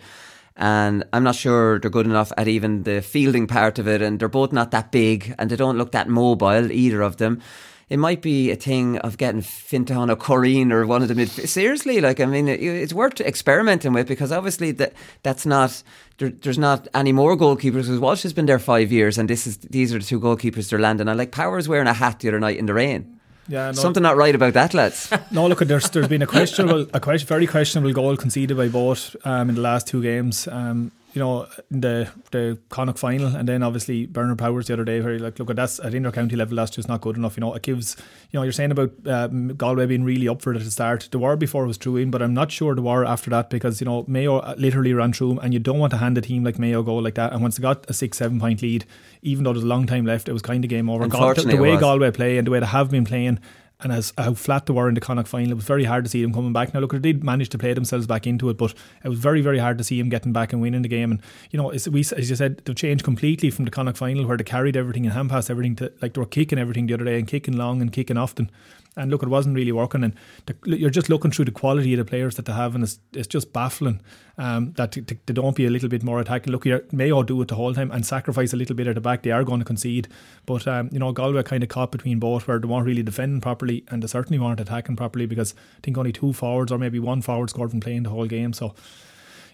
And 0.56 1.06
I'm 1.14 1.24
not 1.24 1.36
sure 1.36 1.80
they're 1.80 1.90
good 1.90 2.06
enough 2.06 2.34
at 2.38 2.48
even 2.48 2.84
the 2.84 3.02
fielding 3.02 3.48
part 3.48 3.80
of 3.80 3.88
it, 3.88 4.02
and 4.02 4.20
they're 4.20 4.28
both 4.28 4.52
not 4.52 4.72
that 4.72 4.92
big, 4.92 5.34
and 5.40 5.50
they 5.50 5.56
don't 5.56 5.78
look 5.78 5.94
that 5.94 6.10
mobile, 6.10 6.72
either 6.72 7.02
of 7.02 7.18
them 7.18 7.42
it 7.90 7.98
might 7.98 8.22
be 8.22 8.52
a 8.52 8.56
thing 8.56 8.98
of 9.00 9.18
getting 9.18 9.42
Fiontán 9.42 10.12
Ó 10.12 10.16
Curraoin 10.16 10.72
or 10.72 10.86
one 10.86 11.02
of 11.02 11.08
the 11.08 11.16
mid. 11.16 11.30
Seriously, 11.30 12.00
like 12.00 12.20
I 12.20 12.26
mean, 12.26 12.48
it, 12.48 12.62
it's 12.62 12.94
worth 12.94 13.20
experimenting 13.20 13.94
with 13.94 14.08
because 14.08 14.32
obviously 14.32 14.72
that 14.74 14.94
that's 15.24 15.46
not 15.46 15.82
there, 16.20 16.30
there's 16.30 16.60
not 16.60 16.88
any 16.94 17.12
more 17.12 17.36
goalkeepers 17.36 17.84
because 17.84 18.00
Walsh 18.00 18.24
has 18.24 18.34
been 18.34 18.46
there 18.46 18.60
five 18.60 18.92
years 18.92 19.18
and 19.18 19.30
this 19.30 19.48
is 19.48 19.58
these 19.58 19.94
are 19.94 20.00
the 20.00 20.06
two 20.06 20.20
goalkeepers 20.20 20.70
they're 20.70 20.80
landing. 20.80 21.08
And 21.08 21.18
like 21.18 21.32
Powers 21.32 21.68
wearing 21.68 21.88
a 21.88 21.94
hat 21.94 22.20
the 22.20 22.28
other 22.28 22.40
night 22.40 22.58
in 22.58 22.68
the 22.68 22.74
rain. 22.74 23.19
Yeah, 23.50 23.68
no, 23.68 23.72
Something 23.74 24.04
not 24.04 24.16
right 24.16 24.36
about 24.36 24.54
that, 24.54 24.74
lads. 24.74 25.12
No, 25.32 25.48
look, 25.48 25.60
there's 25.60 25.90
there's 25.90 26.08
been 26.08 26.22
a 26.22 26.28
questionable, 26.38 26.88
a 26.94 27.00
question, 27.00 27.28
very 27.28 27.48
questionable 27.48 27.92
goal 27.94 28.16
conceded 28.16 28.56
by 28.56 28.68
both 28.70 29.16
um, 29.26 29.50
in 29.50 29.56
the 29.56 29.62
last 29.62 29.88
two 29.88 30.02
games. 30.02 30.48
Um, 30.48 30.92
you 31.20 31.26
know, 31.26 31.48
in 31.70 31.82
the 31.82 32.10
the 32.32 32.58
Connacht 32.70 32.98
final, 32.98 33.36
and 33.36 33.48
then 33.48 33.62
obviously 33.62 34.06
Bernard 34.06 34.38
Powers 34.38 34.68
the 34.68 34.74
other 34.74 34.86
day. 34.86 35.02
Very 35.02 35.20
like, 35.20 35.38
look, 35.38 35.50
at 35.50 35.58
that's 35.58 35.78
at 35.80 35.94
inter-county 35.94 36.38
level. 36.38 36.56
That's 36.56 36.72
just 36.72 36.88
not 36.88 37.02
good 37.02 37.18
enough. 37.18 37.36
You 37.36 37.42
know, 37.42 37.54
it 37.54 37.62
gives. 37.62 37.98
You 38.32 38.40
know, 38.40 38.44
you're 38.44 38.54
saying 38.54 38.72
about 38.72 38.92
um, 39.06 39.50
Galway 39.50 39.86
being 39.86 40.06
really 40.06 40.30
up 40.30 40.42
for 40.42 40.54
it 40.54 40.58
at 40.58 40.64
the 40.64 40.72
start. 40.72 41.10
The 41.12 41.20
war 41.20 41.36
before 41.36 41.66
was 41.66 41.78
true 41.78 41.98
in, 41.98 42.10
but 42.10 42.22
I'm 42.22 42.34
not 42.34 42.52
sure 42.52 42.74
the 42.74 42.82
war 42.82 43.04
after 43.04 43.30
that 43.32 43.50
because 43.50 43.82
you 43.82 43.86
know 43.86 44.06
Mayo 44.08 44.54
literally 44.56 44.94
ran 44.94 45.12
through 45.12 45.40
and 45.40 45.54
you 45.54 45.60
don't 45.60 45.80
want 45.80 45.92
to 45.92 45.98
hand 45.98 46.18
a 46.18 46.22
team 46.22 46.46
like 46.46 46.58
Mayo 46.58 46.84
go 46.84 46.96
like 46.96 47.16
that. 47.16 47.34
And 47.34 47.42
once 47.42 47.58
they 47.58 47.62
got 47.62 47.90
a 47.90 47.94
six, 47.94 48.18
seven 48.18 48.40
point 48.40 48.62
lead, 48.62 48.86
even 49.22 49.44
though 49.44 49.52
there's 49.52 49.66
a 49.66 49.68
long 49.68 49.88
time 49.88 50.06
left, 50.06 50.30
it 50.30 50.34
was 50.34 50.42
kind 50.42 50.64
of 50.64 50.70
game 50.70 50.90
over. 50.90 51.06
Gal- 51.08 51.34
the, 51.34 51.42
the 51.42 51.58
way. 51.58 51.78
Galway 51.78 52.12
play 52.12 52.38
and 52.38 52.48
the 52.48 52.52
way 52.52 52.62
they 52.62 52.66
have 52.66 52.90
been 52.90 53.04
playing 53.04 53.40
and 53.82 53.94
as 53.94 54.12
how 54.18 54.34
flat 54.34 54.66
they 54.66 54.74
were 54.74 54.90
in 54.90 54.96
the 54.96 55.02
Connacht 55.02 55.30
final, 55.30 55.52
it 55.52 55.56
was 55.56 55.64
very 55.64 55.86
hard 55.86 56.04
to 56.04 56.10
see 56.10 56.22
them 56.22 56.34
coming 56.34 56.52
back. 56.52 56.74
Now, 56.74 56.82
look, 56.82 56.92
they 56.92 57.00
did 57.00 57.24
manage 57.24 57.50
to 57.50 57.58
play 57.58 57.74
themselves 57.74 58.08
back 58.08 58.28
into 58.28 58.50
it, 58.50 58.58
but 58.58 58.74
it 59.04 59.10
was 59.10 59.18
very, 59.18 59.42
very 59.42 59.58
hard 59.58 59.78
to 59.78 59.84
see 59.86 59.98
them 59.98 60.10
getting 60.10 60.34
back 60.34 60.52
and 60.52 60.62
winning 60.62 60.82
the 60.82 60.90
game. 60.90 61.12
And 61.12 61.22
you 61.52 61.58
know, 61.58 61.70
as, 61.70 61.88
we, 61.88 62.02
as 62.02 62.30
you 62.30 62.36
said, 62.36 62.62
they've 62.66 62.76
changed 62.76 63.06
completely 63.06 63.50
from 63.50 63.66
the 63.66 63.72
Connacht 63.72 63.98
final 63.98 64.26
where 64.26 64.36
they 64.36 64.44
carried 64.44 64.76
everything 64.76 65.06
and 65.06 65.14
hand 65.14 65.30
passed 65.30 65.50
everything 65.50 65.78
to 65.78 65.94
like 66.02 66.14
they 66.14 66.20
were 66.20 66.28
kicking 66.28 66.60
everything 66.60 66.88
the 66.88 66.94
other 66.94 67.06
day 67.06 67.18
and 67.18 67.28
kicking 67.28 67.56
long 67.56 67.82
and 67.82 67.94
kicking 67.94 68.18
often. 68.18 68.52
And 68.98 69.12
look, 69.12 69.24
it 69.24 69.30
wasn't 69.30 69.56
really 69.56 69.72
working. 69.72 70.04
And 70.04 70.14
the, 70.46 70.56
you're 70.66 70.90
just 70.90 71.10
looking 71.10 71.32
through 71.32 71.46
the 71.46 71.52
quality 71.52 71.94
of 71.94 72.00
the 72.00 72.06
players 72.06 72.36
that 72.36 72.46
they 72.46 72.54
have, 72.54 72.76
and 72.76 72.84
it's, 72.84 73.00
it's 73.14 73.28
just 73.28 73.54
baffling 73.54 74.02
um, 74.38 74.74
that 74.74 74.92
t- 74.94 75.02
t- 75.02 75.20
they 75.26 75.34
don't 75.34 75.56
be 75.56 75.66
a 75.66 75.70
little 75.70 75.90
bit 75.90 76.04
more 76.04 76.20
attacking. 76.20 76.52
Look, 76.52 76.64
here, 76.64 76.86
Mayo 76.92 77.24
do 77.24 77.42
it 77.42 77.50
the 77.50 77.56
whole 77.56 77.74
time 77.74 77.92
and 77.92 78.06
sacrifice 78.06 78.52
a 78.52 78.58
little 78.58 78.76
bit 78.76 78.88
at 78.88 78.96
the 78.96 79.02
back. 79.02 79.24
They 79.24 79.32
are 79.32 79.44
going 79.44 79.60
to 79.60 79.66
concede, 79.66 80.08
but 80.46 80.68
um, 80.68 80.90
you 80.92 81.00
know 81.00 81.12
Galway 81.12 81.44
kind 81.44 81.64
of 81.64 81.70
caught 81.70 81.92
between 81.92 82.20
both, 82.20 82.48
where 82.48 82.60
they 82.60 82.68
weren't 82.68 82.86
really 82.86 83.04
defending 83.04 83.42
properly, 83.42 83.84
and 83.90 84.02
they 84.02 84.08
certainly 84.08 84.40
weren't 84.40 84.60
attacking 84.60 84.96
properly 84.96 85.26
because 85.26 85.54
I 85.78 85.82
think 85.84 85.98
only 85.98 86.12
two 86.12 86.34
forwards 86.34 86.72
or 86.72 86.78
maybe 86.78 87.00
one 87.00 87.22
forward 87.22 87.50
scored 87.50 87.72
from 87.72 87.80
playing 87.80 88.04
the 88.04 88.10
whole 88.10 88.28
game. 88.28 88.54
So 88.54 88.74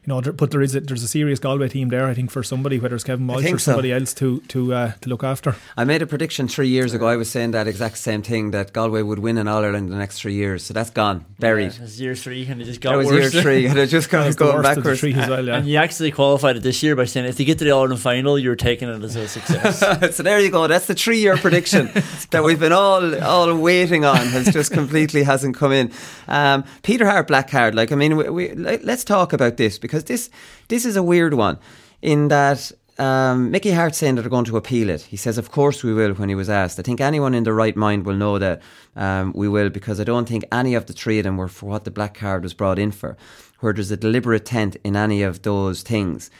you 0.06 0.14
know, 0.14 0.22
but 0.22 0.52
there 0.52 0.62
is 0.62 0.76
a, 0.76 0.82
there's 0.82 1.04
a 1.04 1.08
serious 1.08 1.40
Galway 1.40 1.68
team 1.68 1.90
there. 1.90 2.06
I 2.06 2.14
think 2.14 2.30
for 2.30 2.44
somebody, 2.44 2.80
whether 2.80 2.96
it's 2.96 3.04
Kevin 3.04 3.26
Walsh 3.28 3.44
think 3.44 3.56
or 3.56 3.60
so. 3.60 3.72
somebody 3.72 3.92
else 3.92 4.14
to 4.16 4.40
to 4.50 4.74
uh, 4.74 4.92
to 5.02 5.10
look 5.10 5.24
after. 5.24 5.56
I 5.76 5.84
made 5.84 6.02
a 6.02 6.08
prediction 6.08 6.48
three 6.48 6.68
years 6.68 6.94
ago. 6.94 7.08
I 7.08 7.16
was 7.16 7.30
saying 7.30 7.52
that 7.52 7.68
exact 7.68 7.98
same 7.98 8.22
thing 8.22 8.52
that 8.52 8.72
Galway 8.74 9.02
would 9.02 9.20
win 9.20 9.38
in 9.38 9.48
All 9.48 9.64
Ireland 9.64 9.88
in 9.88 9.92
the 9.92 9.98
next 9.98 10.20
three 10.20 10.36
years. 10.36 10.64
So 10.64 10.74
that's 10.74 10.92
gone, 10.92 11.26
buried. 11.40 11.74
Yeah, 11.74 11.84
it's 11.84 12.00
year 12.00 12.16
three, 12.16 12.46
and 12.46 12.62
it 12.62 12.66
just 12.66 12.82
got 12.82 12.92
that 12.92 12.98
was 12.98 13.08
worse. 13.08 13.34
year 13.34 13.42
three, 13.42 13.66
and 13.66 13.80
it 13.80 13.88
just 13.88 14.10
got 14.12 14.26
That's 14.26 14.36
the 14.36 14.44
going 14.44 14.56
worst 14.58 14.70
of 14.70 14.76
backwards. 14.76 15.00
three 15.00 15.14
as 15.16 15.30
well. 15.30 15.46
Yeah. 15.46 15.58
And 15.58 15.68
you 15.68 15.78
actually 15.78 16.12
qualified 16.12 16.58
it 16.58 16.64
this 16.64 16.84
year 16.84 16.96
by 16.96 17.06
saying 17.06 17.26
if 17.26 17.40
you 17.40 17.46
get 17.46 17.58
to 17.60 17.64
the 17.64 17.72
All 17.72 17.82
Ireland 17.82 18.02
final, 18.02 18.38
you're 18.38 18.56
taking 18.56 18.90
it 18.90 19.04
as 19.04 19.16
a 19.16 19.28
success. 19.28 19.80
so 20.16 20.22
there 20.22 20.40
you 20.40 20.52
go. 20.52 20.68
That's 20.68 20.86
the 20.86 20.96
three-year 20.96 21.38
prediction 21.38 21.90
that 22.30 22.44
we've 22.44 22.60
been 22.60 22.74
all 22.74 23.24
all 23.24 23.58
waiting 23.58 24.06
on 24.06 24.18
has 24.18 24.52
just 24.54 24.72
completely 24.72 25.24
hasn't 25.24 25.56
come 25.56 25.72
in. 25.72 25.92
Um, 26.28 26.64
Peter 26.84 27.06
Harte 27.06 27.28
black 27.28 27.50
card. 27.50 27.74
Like 27.74 27.92
I 27.92 27.96
mean, 27.96 28.18
we, 28.18 28.30
we, 28.30 28.54
let's 28.54 29.04
talk 29.04 29.34
about 29.34 29.58
this 29.58 29.80
because 29.80 29.95
this 30.04 30.30
this 30.68 30.86
is 30.86 30.96
a 30.96 31.04
weird 31.04 31.34
one 31.34 31.58
in 32.02 32.28
that. 32.30 32.72
Um, 32.98 33.52
Mickey 33.52 33.72
Harte 33.72 33.94
saying 33.94 34.16
that 34.16 34.22
they're 34.22 34.30
going 34.30 34.46
to 34.46 34.56
appeal 34.56 34.90
it. 34.90 35.02
He 35.02 35.18
says, 35.18 35.38
"Of 35.38 35.52
course 35.52 35.84
we 35.84 35.94
will." 35.94 36.14
When 36.14 36.30
he 36.30 36.36
was 36.36 36.50
asked, 36.50 36.80
I 36.80 36.82
think 36.82 37.02
anyone 37.02 37.34
in 37.34 37.44
their 37.44 37.54
right 37.54 37.76
mind 37.76 38.06
will 38.06 38.16
know 38.16 38.40
that 38.40 38.62
um, 38.96 39.34
we 39.36 39.50
will 39.50 39.70
because 39.70 40.00
I 40.00 40.06
don't 40.06 40.30
think 40.30 40.46
any 40.50 40.76
of 40.76 40.86
the 40.86 40.94
three 40.94 41.20
of 41.20 41.26
them 41.26 41.36
were 41.36 41.50
for 41.50 41.66
what 41.66 41.84
the 41.84 41.92
black 41.92 42.14
card 42.14 42.44
was 42.44 42.54
brought 42.54 42.80
in 42.80 42.92
for, 42.92 43.18
where 43.60 43.74
there's 43.74 43.92
a 43.92 43.98
deliberate 43.98 44.44
intent 44.44 44.78
in 44.86 44.96
any 44.96 45.24
of 45.24 45.42
those 45.42 45.82
things. 45.82 46.32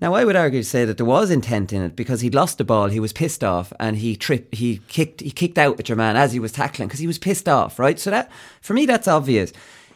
Now, 0.00 0.14
I 0.14 0.24
would 0.24 0.36
argue 0.36 0.60
to 0.60 0.68
say 0.68 0.84
that 0.84 0.96
there 0.96 1.06
was 1.06 1.30
intent 1.30 1.72
in 1.72 1.80
it 1.82 1.96
because 1.96 2.20
he'd 2.20 2.34
lost 2.34 2.58
the 2.58 2.64
ball, 2.64 2.88
he 2.88 3.00
was 3.00 3.12
pissed 3.12 3.44
off, 3.44 3.72
and 3.78 3.96
he 3.96 4.16
tripped, 4.16 4.54
he 4.54 4.80
kicked, 4.88 5.20
he 5.20 5.30
kicked 5.30 5.56
out 5.56 5.78
at 5.78 5.88
your 5.88 5.96
man 5.96 6.16
as 6.16 6.32
he 6.32 6.40
was 6.40 6.52
tackling 6.52 6.88
because 6.88 7.00
he 7.00 7.06
was 7.06 7.18
pissed 7.18 7.48
off, 7.48 7.78
right? 7.78 7.98
So 7.98 8.10
that, 8.10 8.30
for 8.60 8.74
me, 8.74 8.86
that's 8.86 9.08
obvious. 9.08 9.52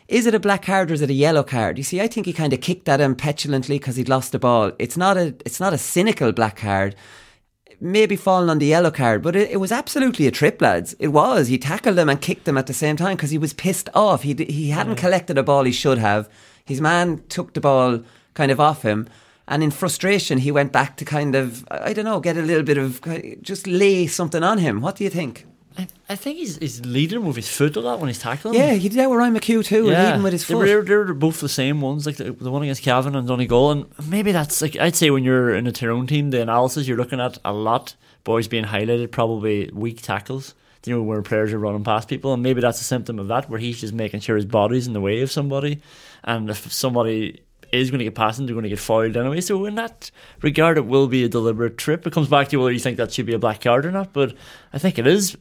Is 0.08 0.24
it 0.24 0.34
a 0.34 0.40
black 0.40 0.62
card 0.62 0.90
or 0.90 0.94
is 0.94 1.02
it 1.02 1.10
a 1.10 1.14
yellow 1.14 1.42
card? 1.42 1.76
You 1.76 1.84
see, 1.84 2.00
I 2.00 2.06
think 2.08 2.24
he 2.24 2.32
kind 2.32 2.54
of 2.54 2.62
kicked 2.62 2.88
at 2.88 3.00
him 3.00 3.14
petulantly 3.14 3.78
because 3.78 3.96
he'd 3.96 4.08
lost 4.08 4.32
the 4.32 4.38
ball. 4.38 4.72
It's 4.78 4.96
not 4.96 5.18
a, 5.18 5.34
it's 5.44 5.60
not 5.60 5.74
a 5.74 5.78
cynical 5.78 6.32
black 6.32 6.56
card. 6.56 6.96
Maybe 7.78 8.16
falling 8.16 8.48
on 8.48 8.58
the 8.58 8.66
yellow 8.66 8.90
card, 8.90 9.22
but 9.22 9.36
it, 9.36 9.50
it 9.50 9.58
was 9.58 9.70
absolutely 9.70 10.26
a 10.26 10.30
trip, 10.30 10.62
lads. 10.62 10.94
It 10.98 11.08
was. 11.08 11.48
He 11.48 11.58
tackled 11.58 11.98
him 11.98 12.08
and 12.08 12.20
kicked 12.20 12.48
him 12.48 12.56
at 12.56 12.66
the 12.66 12.72
same 12.72 12.96
time 12.96 13.16
because 13.16 13.30
he 13.30 13.38
was 13.38 13.52
pissed 13.52 13.88
off. 13.94 14.22
He 14.22 14.34
he 14.34 14.70
hadn't 14.70 14.96
mm. 14.96 14.98
collected 14.98 15.38
a 15.38 15.44
ball 15.44 15.64
he 15.64 15.70
should 15.70 15.98
have. 15.98 16.28
His 16.64 16.80
man 16.80 17.22
took 17.28 17.54
the 17.54 17.60
ball 17.60 18.02
kind 18.34 18.50
of 18.50 18.58
off 18.58 18.82
him, 18.82 19.08
and 19.46 19.62
in 19.62 19.70
frustration, 19.70 20.38
he 20.38 20.50
went 20.50 20.72
back 20.72 20.96
to 20.96 21.04
kind 21.04 21.36
of 21.36 21.64
I 21.70 21.92
don't 21.92 22.04
know, 22.04 22.18
get 22.18 22.36
a 22.36 22.42
little 22.42 22.64
bit 22.64 22.78
of 22.78 23.00
just 23.42 23.68
lay 23.68 24.08
something 24.08 24.42
on 24.42 24.58
him. 24.58 24.80
What 24.80 24.96
do 24.96 25.04
you 25.04 25.10
think? 25.10 25.46
I, 25.78 25.86
I 26.08 26.16
think 26.16 26.38
he's, 26.38 26.56
he's 26.58 26.84
leading 26.84 27.24
with 27.24 27.36
his 27.36 27.48
foot 27.48 27.76
a 27.76 27.80
lot 27.80 28.00
when 28.00 28.08
he's 28.08 28.18
tackling. 28.18 28.54
Yeah, 28.54 28.72
he 28.74 28.88
did 28.88 28.98
that 28.98 29.08
with 29.08 29.18
Ryan 29.18 29.34
McHugh 29.34 29.64
too, 29.64 29.84
leading 29.84 30.22
with 30.24 30.32
his 30.32 30.44
foot. 30.44 30.66
were, 30.74 30.82
they 30.82 30.96
were 30.96 31.14
both 31.14 31.40
the 31.40 31.48
same 31.48 31.80
ones, 31.80 32.04
like 32.04 32.16
the, 32.16 32.32
the 32.32 32.50
one 32.50 32.62
against 32.62 32.82
Cavan 32.82 33.14
and 33.14 33.28
Donegal. 33.28 33.70
And 33.70 33.86
maybe 34.08 34.32
that's 34.32 34.60
like 34.60 34.76
I'd 34.76 34.96
say 34.96 35.10
when 35.10 35.22
you're 35.22 35.54
in 35.54 35.68
a 35.68 35.72
Tyrone 35.72 36.08
team, 36.08 36.30
the 36.30 36.42
analysis 36.42 36.88
you're 36.88 36.96
looking 36.96 37.20
at 37.20 37.38
a 37.44 37.52
lot. 37.52 37.94
Boys 38.24 38.48
being 38.48 38.64
highlighted, 38.64 39.12
probably 39.12 39.70
weak 39.72 40.02
tackles. 40.02 40.54
You 40.84 40.96
know 40.96 41.02
where 41.02 41.20
players 41.22 41.52
are 41.52 41.58
running 41.58 41.84
past 41.84 42.08
people, 42.08 42.32
and 42.32 42.42
maybe 42.42 42.60
that's 42.60 42.80
a 42.80 42.84
symptom 42.84 43.18
of 43.18 43.28
that, 43.28 43.50
where 43.50 43.60
he's 43.60 43.80
just 43.80 43.92
making 43.92 44.20
sure 44.20 44.36
his 44.36 44.46
body's 44.46 44.86
in 44.86 44.94
the 44.94 45.00
way 45.00 45.20
of 45.20 45.30
somebody, 45.30 45.82
and 46.24 46.48
if 46.48 46.72
somebody 46.72 47.42
is 47.72 47.90
going 47.90 47.98
to 47.98 48.04
get 48.04 48.14
past 48.14 48.38
him, 48.38 48.46
they're 48.46 48.54
going 48.54 48.62
to 48.62 48.70
get 48.70 48.78
foiled 48.78 49.16
anyway. 49.16 49.40
So 49.40 49.64
in 49.66 49.74
that 49.74 50.10
regard, 50.40 50.78
it 50.78 50.86
will 50.86 51.06
be 51.06 51.24
a 51.24 51.28
deliberate 51.28 51.76
trip. 51.76 52.06
It 52.06 52.12
comes 52.12 52.28
back 52.28 52.48
to 52.48 52.56
whether 52.56 52.72
you 52.72 52.78
think 52.78 52.96
that 52.96 53.12
should 53.12 53.26
be 53.26 53.34
a 53.34 53.38
black 53.38 53.60
card 53.60 53.84
or 53.84 53.92
not, 53.92 54.12
but 54.12 54.34
I 54.72 54.78
think 54.78 54.98
it 54.98 55.06
is. 55.06 55.36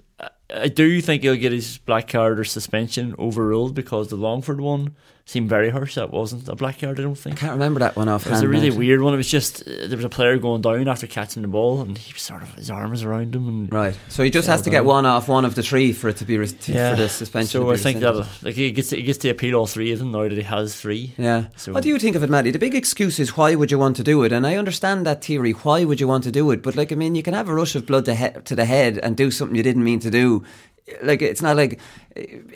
I- 0.54 0.68
do 0.70 1.01
think 1.01 1.24
he'll 1.24 1.36
get 1.36 1.51
his 1.51 1.77
black 1.80 2.08
card 2.08 2.39
or 2.39 2.44
suspension 2.44 3.16
overruled 3.20 3.74
because 3.75 4.08
the 4.10 4.16
Longford 4.16 4.62
one 4.62 4.96
seemed 5.27 5.50
very 5.50 5.69
harsh. 5.69 5.96
That 5.96 6.10
wasn't 6.12 6.48
a 6.48 6.55
black 6.55 6.79
card, 6.79 6.98
I 7.00 7.03
don't 7.03 7.13
think. 7.13 7.36
I 7.36 7.39
can't 7.41 7.51
remember 7.51 7.81
that 7.81 7.98
one 7.98 8.07
It 8.07 8.25
was 8.25 8.41
a 8.41 8.48
really 8.48 8.72
weird 8.72 9.01
one. 9.01 9.13
It 9.13 9.17
was 9.17 9.29
just 9.29 9.62
uh, 9.67 9.88
there 9.88 9.98
was 9.98 10.05
a 10.05 10.10
player 10.10 10.38
going 10.38 10.62
down 10.62 10.88
after 10.88 11.05
catching 11.05 11.41
the 11.41 11.50
ball, 11.50 11.81
and 11.81 11.98
he 11.98 12.13
was 12.13 12.22
sort 12.22 12.41
of 12.43 12.53
his 12.55 12.72
arm 12.72 12.91
was 12.91 13.03
around 13.03 13.36
him, 13.36 13.48
and 13.48 13.72
Right, 13.74 13.93
so 14.07 14.24
he 14.24 14.29
just 14.31 14.48
has 14.48 14.62
to 14.63 14.69
get 14.69 14.86
one 14.86 15.05
off 15.05 15.27
one 15.27 15.43
of 15.46 15.53
the 15.55 15.62
three 15.63 15.91
for 15.91 16.07
it 16.10 16.17
to 16.17 16.25
be 16.25 16.38
res- 16.38 16.53
to, 16.53 16.72
for 16.72 16.96
the 16.96 17.10
suspension. 17.10 17.62
So 17.62 17.69
I 17.69 17.75
think 17.77 18.00
that 18.00 18.15
like 18.41 18.55
he 18.55 18.72
gets 18.72 18.89
he 18.91 19.01
gets 19.03 19.17
to 19.19 19.29
appeal 19.29 19.55
all 19.55 19.67
three 19.67 19.91
of 19.91 20.00
them 20.00 20.12
now 20.13 20.24
that 20.24 20.31
he 20.31 20.41
has 20.43 20.79
three. 20.79 21.13
Yeah. 21.17 21.48
So 21.57 21.74
what 21.74 21.84
do 21.84 21.89
you 21.89 22.00
think 22.00 22.15
of 22.15 22.24
it, 22.24 22.29
Mattie? 22.29 22.51
The 22.51 22.60
big 22.60 22.74
excuse 22.74 23.19
is 23.19 23.36
why 23.36 23.53
would 23.53 23.69
you 23.69 23.77
want 23.77 23.98
to 23.98 24.03
do 24.03 24.24
it? 24.24 24.31
And 24.31 24.48
I 24.48 24.55
understand 24.55 25.05
that 25.05 25.24
theory. 25.24 25.51
Why 25.51 25.84
would 25.84 26.00
you 26.00 26.07
want 26.07 26.24
to 26.24 26.31
do 26.31 26.50
it? 26.51 26.63
But 26.63 26.77
like, 26.77 26.93
I 26.93 26.96
mean, 26.96 27.15
you 27.15 27.24
can 27.24 27.34
have 27.34 27.50
a 27.50 27.53
rush 27.53 27.75
of 27.75 27.86
blood 27.86 28.05
to, 28.05 28.15
he- 28.15 28.39
to 28.46 28.55
the 28.55 28.63
head 28.65 28.98
and 29.00 29.17
do 29.17 29.29
something 29.29 29.55
you 29.57 29.63
didn't 29.63 29.84
mean 29.84 30.00
to 30.00 30.10
do. 30.10 30.43
Like, 31.01 31.22
it's 31.22 31.41
not 31.41 31.56
like 31.56 31.79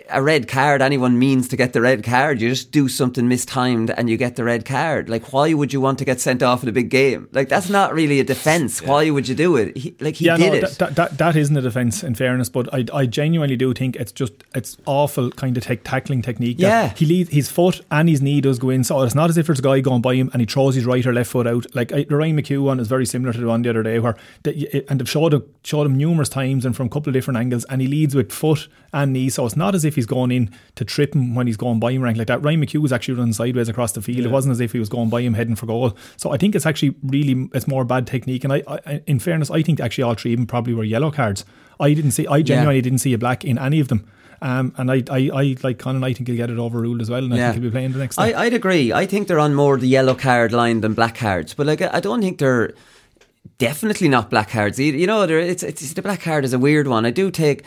a 0.09 0.21
red 0.21 0.47
card. 0.47 0.81
Anyone 0.81 1.19
means 1.19 1.47
to 1.49 1.57
get 1.57 1.73
the 1.73 1.81
red 1.81 2.03
card. 2.03 2.41
You 2.41 2.49
just 2.49 2.71
do 2.71 2.87
something 2.87 3.27
mistimed 3.27 3.91
and 3.91 4.09
you 4.09 4.17
get 4.17 4.35
the 4.35 4.43
red 4.43 4.65
card. 4.65 5.09
Like, 5.09 5.31
why 5.31 5.53
would 5.53 5.73
you 5.73 5.81
want 5.81 5.99
to 5.99 6.05
get 6.05 6.19
sent 6.19 6.41
off 6.41 6.63
in 6.63 6.69
a 6.69 6.71
big 6.71 6.89
game? 6.89 7.27
Like, 7.31 7.49
that's 7.49 7.69
not 7.69 7.93
really 7.93 8.19
a 8.19 8.23
defence. 8.23 8.81
Why 8.81 9.09
would 9.09 9.27
you 9.27 9.35
do 9.35 9.55
it? 9.57 9.77
He, 9.77 9.95
like, 9.99 10.15
he 10.15 10.25
yeah, 10.25 10.37
did 10.37 10.51
no, 10.51 10.67
it. 10.67 10.77
That, 10.77 10.95
that, 10.95 11.17
that, 11.17 11.35
isn't 11.35 11.55
a 11.55 11.61
defence, 11.61 12.03
in 12.03 12.15
fairness, 12.15 12.49
but 12.49 12.73
I, 12.73 12.85
I 12.93 13.05
genuinely 13.05 13.55
do 13.55 13.73
think 13.73 13.95
it's 13.95 14.11
just 14.11 14.33
it's 14.55 14.77
awful 14.85 15.31
kind 15.31 15.55
of 15.57 15.63
tech 15.63 15.83
tackling 15.83 16.21
technique. 16.21 16.57
Yeah. 16.59 16.93
he 16.95 17.05
leads 17.05 17.29
his 17.29 17.49
foot 17.49 17.81
and 17.91 18.09
his 18.09 18.21
knee 18.21 18.41
does 18.41 18.59
go 18.59 18.69
in, 18.69 18.83
so 18.83 19.01
it's 19.01 19.15
not 19.15 19.29
as 19.29 19.37
if 19.37 19.47
there's 19.47 19.59
a 19.59 19.63
guy 19.63 19.79
going 19.81 20.01
by 20.01 20.15
him 20.15 20.29
and 20.33 20.41
he 20.41 20.45
throws 20.45 20.75
his 20.75 20.85
right 20.85 21.05
or 21.05 21.13
left 21.13 21.31
foot 21.31 21.47
out. 21.47 21.65
Like 21.75 21.91
I, 21.91 22.03
the 22.03 22.15
Ryan 22.15 22.37
McHugh 22.37 22.63
one 22.63 22.79
is 22.79 22.87
very 22.87 23.05
similar 23.05 23.33
to 23.33 23.39
the 23.39 23.47
one 23.47 23.61
the 23.61 23.69
other 23.69 23.83
day, 23.83 23.99
where 23.99 24.15
and 24.45 24.99
they've 24.99 25.09
showed 25.09 25.49
showed 25.63 25.85
him 25.85 25.97
numerous 25.97 26.29
times 26.29 26.65
and 26.65 26.75
from 26.75 26.87
a 26.87 26.89
couple 26.89 27.09
of 27.09 27.13
different 27.13 27.37
angles, 27.37 27.65
and 27.65 27.81
he 27.81 27.87
leads 27.87 28.15
with 28.15 28.20
foot 28.29 28.67
and 28.93 29.13
knee, 29.13 29.29
so 29.29 29.45
it's 29.45 29.55
not 29.55 29.73
as 29.73 29.85
if 29.85 29.95
he's 29.95 30.05
going 30.05 30.31
in 30.31 30.49
to 30.75 30.83
trip 30.83 31.15
him 31.15 31.33
when 31.33 31.47
he's 31.47 31.55
going 31.55 31.79
by 31.79 31.91
him 31.91 32.03
or 32.03 32.07
anything 32.07 32.19
like 32.19 32.27
that. 32.27 32.43
Ryan 32.43 32.61
McHugh 32.61 32.81
was 32.81 32.91
actually 32.91 33.13
running 33.13 33.33
sideways 33.33 33.69
across 33.69 33.93
the 33.93 34.01
field. 34.01 34.25
It 34.25 34.31
wasn't 34.31 34.51
as 34.51 34.59
if 34.59 34.73
he 34.73 34.79
was 34.79 34.89
going 34.89 35.09
by 35.09 35.21
him 35.21 35.33
heading 35.33 35.55
for 35.55 35.65
goal. 35.65 35.95
So 36.17 36.31
I 36.31 36.37
think 36.37 36.55
it's 36.55 36.65
actually 36.65 36.95
really 37.03 37.49
it's 37.53 37.67
more 37.67 37.85
bad 37.85 38.05
technique. 38.05 38.43
And 38.43 38.51
I, 38.51 38.63
I 38.67 39.01
in 39.07 39.19
fairness, 39.19 39.49
I 39.49 39.61
think 39.61 39.79
actually 39.79 40.03
all 40.03 40.15
three 40.15 40.33
of 40.33 40.39
them 40.39 40.47
probably 40.47 40.73
were 40.73 40.83
yellow 40.83 41.11
cards. 41.11 41.45
I 41.79 41.93
didn't 41.93 42.11
see. 42.11 42.27
I 42.27 42.41
genuinely 42.41 42.81
didn't 42.81 42.99
see 42.99 43.13
a 43.13 43.17
black 43.17 43.45
in 43.45 43.57
any 43.57 43.79
of 43.79 43.87
them. 43.87 44.07
Um, 44.43 44.73
and 44.77 44.91
I, 44.91 45.03
I, 45.09 45.29
I 45.33 45.55
like 45.61 45.77
Conan. 45.77 46.03
I 46.03 46.13
think 46.13 46.27
he'll 46.27 46.35
get 46.35 46.49
it 46.49 46.57
overruled 46.57 46.99
as 46.99 47.11
well, 47.11 47.23
and 47.23 47.31
I 47.31 47.37
think 47.37 47.53
he'll 47.53 47.63
be 47.63 47.69
playing 47.69 47.91
the 47.91 47.99
next. 47.99 48.17
I, 48.17 48.29
day. 48.29 48.33
I'd 48.33 48.53
agree. 48.53 48.91
I 48.91 49.05
think 49.05 49.27
they're 49.27 49.39
on 49.39 49.53
more 49.53 49.77
the 49.77 49.87
yellow 49.87 50.15
card 50.15 50.51
line 50.51 50.81
than 50.81 50.95
black 50.95 51.15
cards, 51.15 51.53
but 51.53 51.67
like 51.67 51.81
I 51.81 51.91
I 51.93 51.99
don't 51.99 52.21
think 52.21 52.39
they're 52.39 52.73
definitely 53.59 54.09
not 54.09 54.31
black 54.31 54.49
cards. 54.49 54.79
either. 54.79 54.97
You 54.97 55.05
know, 55.07 55.21
it's, 55.21 55.61
it's 55.63 55.93
the 55.93 56.01
black 56.01 56.21
card 56.21 56.43
is 56.43 56.53
a 56.53 56.59
weird 56.59 56.87
one. 56.87 57.05
I 57.05 57.11
do 57.11 57.29
take 57.29 57.63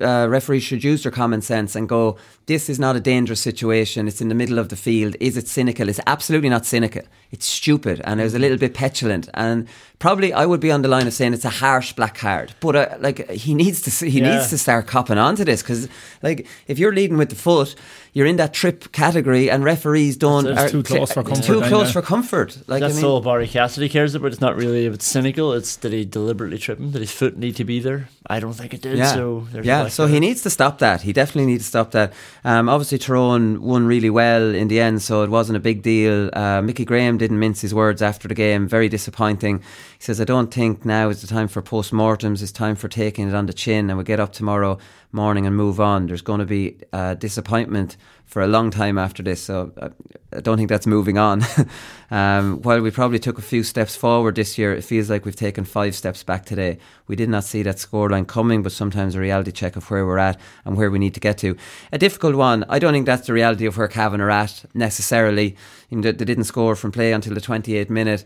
uh, 0.00 0.26
referees 0.28 0.62
should 0.62 0.84
use 0.84 1.02
their 1.04 1.12
common 1.12 1.40
sense 1.40 1.74
and 1.74 1.88
go, 1.88 2.18
this 2.44 2.68
is 2.68 2.78
not 2.78 2.96
a 2.96 3.00
dangerous 3.00 3.40
situation. 3.40 4.06
It's 4.06 4.20
in 4.20 4.28
the 4.28 4.34
middle 4.34 4.58
of 4.58 4.68
the 4.68 4.76
field. 4.76 5.16
Is 5.20 5.36
it 5.38 5.48
cynical? 5.48 5.88
It's 5.88 6.00
absolutely 6.06 6.50
not 6.50 6.66
cynical. 6.66 7.00
It's 7.30 7.46
stupid 7.46 8.02
and 8.04 8.20
it 8.20 8.24
was 8.24 8.34
a 8.34 8.38
little 8.38 8.58
bit 8.58 8.74
petulant. 8.74 9.30
And 9.32 9.66
probably 9.98 10.34
I 10.34 10.44
would 10.44 10.60
be 10.60 10.70
on 10.70 10.82
the 10.82 10.88
line 10.88 11.06
of 11.06 11.14
saying 11.14 11.32
it's 11.32 11.46
a 11.46 11.50
harsh 11.50 11.94
black 11.94 12.14
card. 12.18 12.52
But 12.60 12.76
uh, 12.76 12.96
like 13.00 13.30
he 13.30 13.54
needs 13.54 13.80
to 13.82 14.06
he 14.06 14.20
Yeah. 14.20 14.36
needs 14.36 14.50
to 14.50 14.58
start 14.58 14.86
copping 14.86 15.16
onto 15.18 15.44
this 15.44 15.62
because 15.62 15.88
like 16.22 16.46
if 16.66 16.78
you're 16.78 16.92
leading 16.94 17.16
with 17.16 17.30
the 17.30 17.36
foot, 17.36 17.74
you're 18.16 18.26
in 18.26 18.36
that 18.36 18.54
trip 18.54 18.92
category 18.92 19.50
and 19.50 19.62
referees 19.62 20.16
don't. 20.16 20.46
It's 20.46 20.58
are- 20.58 20.70
too 20.70 20.82
close 20.82 21.12
for 21.12 21.22
comfort 21.22 21.44
Too 21.44 21.60
close 21.60 21.92
for 21.92 22.00
comfort. 22.00 22.56
Like 22.66 22.80
That's 22.80 22.94
I 22.94 22.96
mean, 22.96 23.04
all 23.04 23.20
Barry 23.20 23.46
Cassidy 23.46 23.90
cares 23.90 24.14
about. 24.14 24.32
It's 24.32 24.40
not 24.40 24.56
really 24.56 24.86
if 24.86 24.94
it's 24.94 25.06
cynical. 25.06 25.52
It's 25.52 25.76
did 25.76 25.92
he 25.92 26.06
deliberately 26.06 26.56
trip 26.56 26.78
him? 26.78 26.92
Did 26.92 27.02
his 27.02 27.12
foot 27.12 27.36
need 27.36 27.56
to 27.56 27.64
be 27.64 27.78
there? 27.78 28.08
I 28.26 28.40
don't 28.40 28.54
think 28.54 28.72
it 28.72 28.80
did. 28.80 28.96
Yeah, 28.96 29.12
So 29.12 29.46
yeah. 29.62 29.88
So 29.88 30.06
he 30.06 30.18
needs 30.18 30.40
to 30.44 30.50
stop 30.50 30.78
that. 30.78 31.02
He 31.02 31.12
definitely 31.12 31.44
needs 31.52 31.64
to 31.64 31.68
stop 31.68 31.90
that. 31.90 32.14
Um, 32.42 32.70
obviously, 32.70 32.96
Tyrone 32.96 33.60
won 33.60 33.86
really 33.86 34.08
well 34.08 34.54
in 34.54 34.68
the 34.68 34.80
end, 34.80 35.02
so 35.02 35.22
it 35.22 35.28
wasn't 35.28 35.58
a 35.58 35.60
big 35.60 35.82
deal. 35.82 36.30
Uh, 36.32 36.62
Mickey 36.62 36.86
Graham 36.86 37.18
didn't 37.18 37.38
mince 37.38 37.60
his 37.60 37.74
words 37.74 38.00
after 38.00 38.28
the 38.28 38.34
game. 38.34 38.66
Very 38.66 38.88
disappointing. 38.88 39.58
He 39.58 40.04
says, 40.06 40.22
"I 40.22 40.24
don't 40.24 40.50
think 40.50 40.86
now 40.86 41.10
is 41.10 41.20
the 41.20 41.26
time 41.26 41.48
for 41.48 41.60
post-mortems. 41.60 42.42
It's 42.42 42.50
time 42.50 42.76
for 42.76 42.88
taking 42.88 43.28
it 43.28 43.34
on 43.34 43.44
the 43.44 43.52
chin, 43.52 43.90
and 43.90 43.98
we 43.98 44.04
get 44.04 44.20
up 44.20 44.32
tomorrow 44.32 44.78
morning 45.12 45.46
and 45.46 45.54
move 45.54 45.80
on. 45.80 46.06
There's 46.06 46.22
going 46.22 46.40
to 46.40 46.46
be 46.46 46.78
uh, 46.94 47.12
disappointment." 47.12 47.98
For 48.26 48.42
a 48.42 48.48
long 48.48 48.72
time 48.72 48.98
after 48.98 49.22
this, 49.22 49.40
so 49.40 49.72
uh, 49.80 49.90
I 50.32 50.40
don't 50.40 50.56
think 50.56 50.68
that's 50.68 50.86
moving 50.86 51.16
on. 51.16 51.42
um, 52.10 52.60
while 52.62 52.80
we 52.80 52.90
probably 52.90 53.20
took 53.20 53.38
a 53.38 53.42
few 53.42 53.62
steps 53.62 53.94
forward 53.94 54.34
this 54.34 54.58
year, 54.58 54.74
it 54.74 54.82
feels 54.82 55.08
like 55.08 55.24
we've 55.24 55.36
taken 55.36 55.64
five 55.64 55.94
steps 55.94 56.24
back 56.24 56.44
today. 56.44 56.78
We 57.06 57.14
did 57.14 57.28
not 57.28 57.44
see 57.44 57.62
that 57.62 57.76
scoreline 57.76 58.26
coming, 58.26 58.64
but 58.64 58.72
sometimes 58.72 59.14
a 59.14 59.20
reality 59.20 59.52
check 59.52 59.76
of 59.76 59.88
where 59.90 60.04
we're 60.04 60.18
at 60.18 60.40
and 60.64 60.76
where 60.76 60.90
we 60.90 60.98
need 60.98 61.14
to 61.14 61.20
get 61.20 61.38
to. 61.38 61.56
A 61.92 61.98
difficult 61.98 62.34
one. 62.34 62.64
I 62.68 62.80
don't 62.80 62.92
think 62.92 63.06
that's 63.06 63.28
the 63.28 63.32
reality 63.32 63.64
of 63.64 63.78
where 63.78 63.86
Cavan 63.86 64.20
are 64.20 64.30
at 64.30 64.64
necessarily. 64.74 65.56
You 65.88 65.98
know, 65.98 66.10
They 66.10 66.24
didn't 66.24 66.44
score 66.44 66.74
from 66.74 66.90
play 66.90 67.12
until 67.12 67.32
the 67.32 67.40
28th 67.40 67.90
minute. 67.90 68.24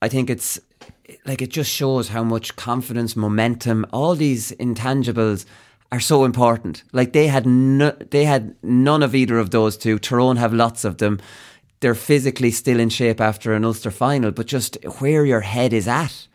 I 0.00 0.08
think 0.08 0.30
it's 0.30 0.60
like 1.24 1.42
it 1.42 1.50
just 1.50 1.70
shows 1.70 2.08
how 2.08 2.22
much 2.22 2.56
confidence, 2.56 3.16
momentum, 3.16 3.86
all 3.92 4.14
these 4.14 4.52
intangibles 4.52 5.44
are 5.92 6.00
so 6.00 6.24
important. 6.24 6.82
Like 6.92 7.12
they 7.12 7.26
had 7.28 7.46
no, 7.46 7.90
they 8.10 8.24
had 8.24 8.54
none 8.62 9.02
of 9.02 9.14
either 9.14 9.38
of 9.38 9.50
those 9.50 9.76
two. 9.76 9.98
Tyrone 9.98 10.36
have 10.36 10.52
lots 10.52 10.84
of 10.84 10.96
them. 10.98 11.18
They're 11.80 11.94
physically 11.94 12.50
still 12.50 12.80
in 12.80 12.88
shape 12.88 13.20
after 13.20 13.52
an 13.52 13.64
Ulster 13.64 13.90
final, 13.90 14.30
but 14.30 14.46
just 14.46 14.78
where 15.00 15.24
your 15.24 15.40
head 15.42 15.72
is 15.72 15.86
at. 15.88 16.26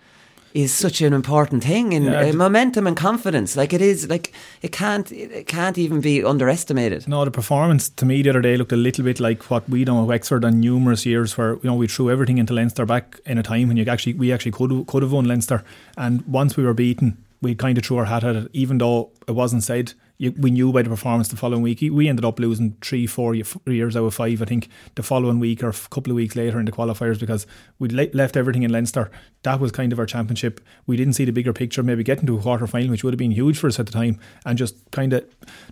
is 0.51 0.73
such 0.73 0.99
an 1.01 1.13
important 1.13 1.63
thing 1.63 1.93
in 1.93 2.03
Yeah. 2.05 2.29
uh, 2.29 2.33
momentum 2.33 2.87
and 2.87 2.97
confidence. 2.97 3.55
Like 3.55 3.71
it 3.71 3.81
is, 3.81 4.07
like 4.09 4.33
it 4.63 4.71
can't, 4.71 5.11
it 5.11 5.45
can't 5.45 5.77
even 5.77 6.01
be 6.01 6.23
underestimated. 6.23 7.07
No, 7.07 7.23
the 7.23 7.29
performance 7.31 7.87
to 7.89 8.05
me 8.05 8.23
the 8.23 8.29
other 8.31 8.41
day 8.41 8.57
looked 8.57 8.71
a 8.71 8.75
little 8.75 9.03
bit 9.05 9.19
like 9.19 9.43
what 9.51 9.69
we 9.69 9.83
done 9.85 9.99
with 9.99 10.09
Wexford 10.09 10.43
on 10.43 10.59
numerous 10.59 11.05
years, 11.05 11.37
where 11.37 11.53
you 11.53 11.59
know 11.69 11.75
we 11.75 11.87
threw 11.87 12.09
everything 12.09 12.39
into 12.39 12.53
Leinster 12.55 12.85
back 12.87 13.19
in 13.27 13.37
a 13.37 13.43
time 13.43 13.67
when 13.67 13.77
you 13.77 13.85
actually 13.85 14.13
we 14.15 14.33
actually 14.33 14.51
could 14.51 14.71
could 14.87 15.03
have 15.03 15.11
won 15.11 15.25
Leinster, 15.25 15.63
and 15.95 16.23
once 16.25 16.57
we 16.57 16.63
were 16.63 16.73
beaten, 16.73 17.17
we 17.41 17.55
kind 17.55 17.77
of 17.77 17.85
threw 17.85 17.97
our 17.97 18.05
hat 18.05 18.23
at 18.23 18.35
it, 18.35 18.49
even 18.53 18.77
though 18.77 19.11
it 19.27 19.33
wasn't 19.33 19.63
said. 19.63 19.93
You, 20.21 20.33
we 20.37 20.51
knew 20.51 20.73
by 20.73 20.81
the 20.81 20.89
performance 20.89 21.29
the 21.29 21.37
following 21.37 21.61
week. 21.61 21.79
We 21.79 22.09
ended 22.09 22.25
up 22.25 22.41
losing 22.41 22.75
three, 22.81 23.07
four 23.07 23.35
years 23.35 23.95
out 23.95 24.03
of 24.03 24.13
five, 24.13 24.41
I 24.41 24.45
think, 24.45 24.67
the 24.95 25.03
following 25.03 25.39
week 25.39 25.63
or 25.63 25.69
a 25.69 25.73
couple 25.73 26.11
of 26.11 26.17
weeks 26.17 26.35
later 26.35 26.59
in 26.59 26.65
the 26.65 26.73
qualifiers 26.73 27.17
because 27.17 27.47
we'd 27.79 27.93
le- 27.93 28.09
left 28.11 28.35
everything 28.35 28.63
in 28.63 28.71
Leinster. 28.71 29.09
That 29.43 29.61
was 29.61 29.71
kind 29.71 29.93
of 29.93 29.99
our 29.99 30.05
championship. 30.05 30.59
We 30.85 30.97
didn't 30.97 31.13
see 31.13 31.23
the 31.23 31.31
bigger 31.31 31.53
picture, 31.53 31.83
maybe 31.83 32.03
getting 32.03 32.27
to 32.27 32.37
a 32.37 32.41
quarter 32.41 32.67
final, 32.67 32.89
which 32.89 33.01
would 33.05 33.13
have 33.13 33.17
been 33.17 33.31
huge 33.31 33.57
for 33.57 33.67
us 33.67 33.79
at 33.79 33.85
the 33.85 33.93
time, 33.93 34.19
and 34.45 34.57
just 34.57 34.75
kind 34.91 35.13
of 35.13 35.23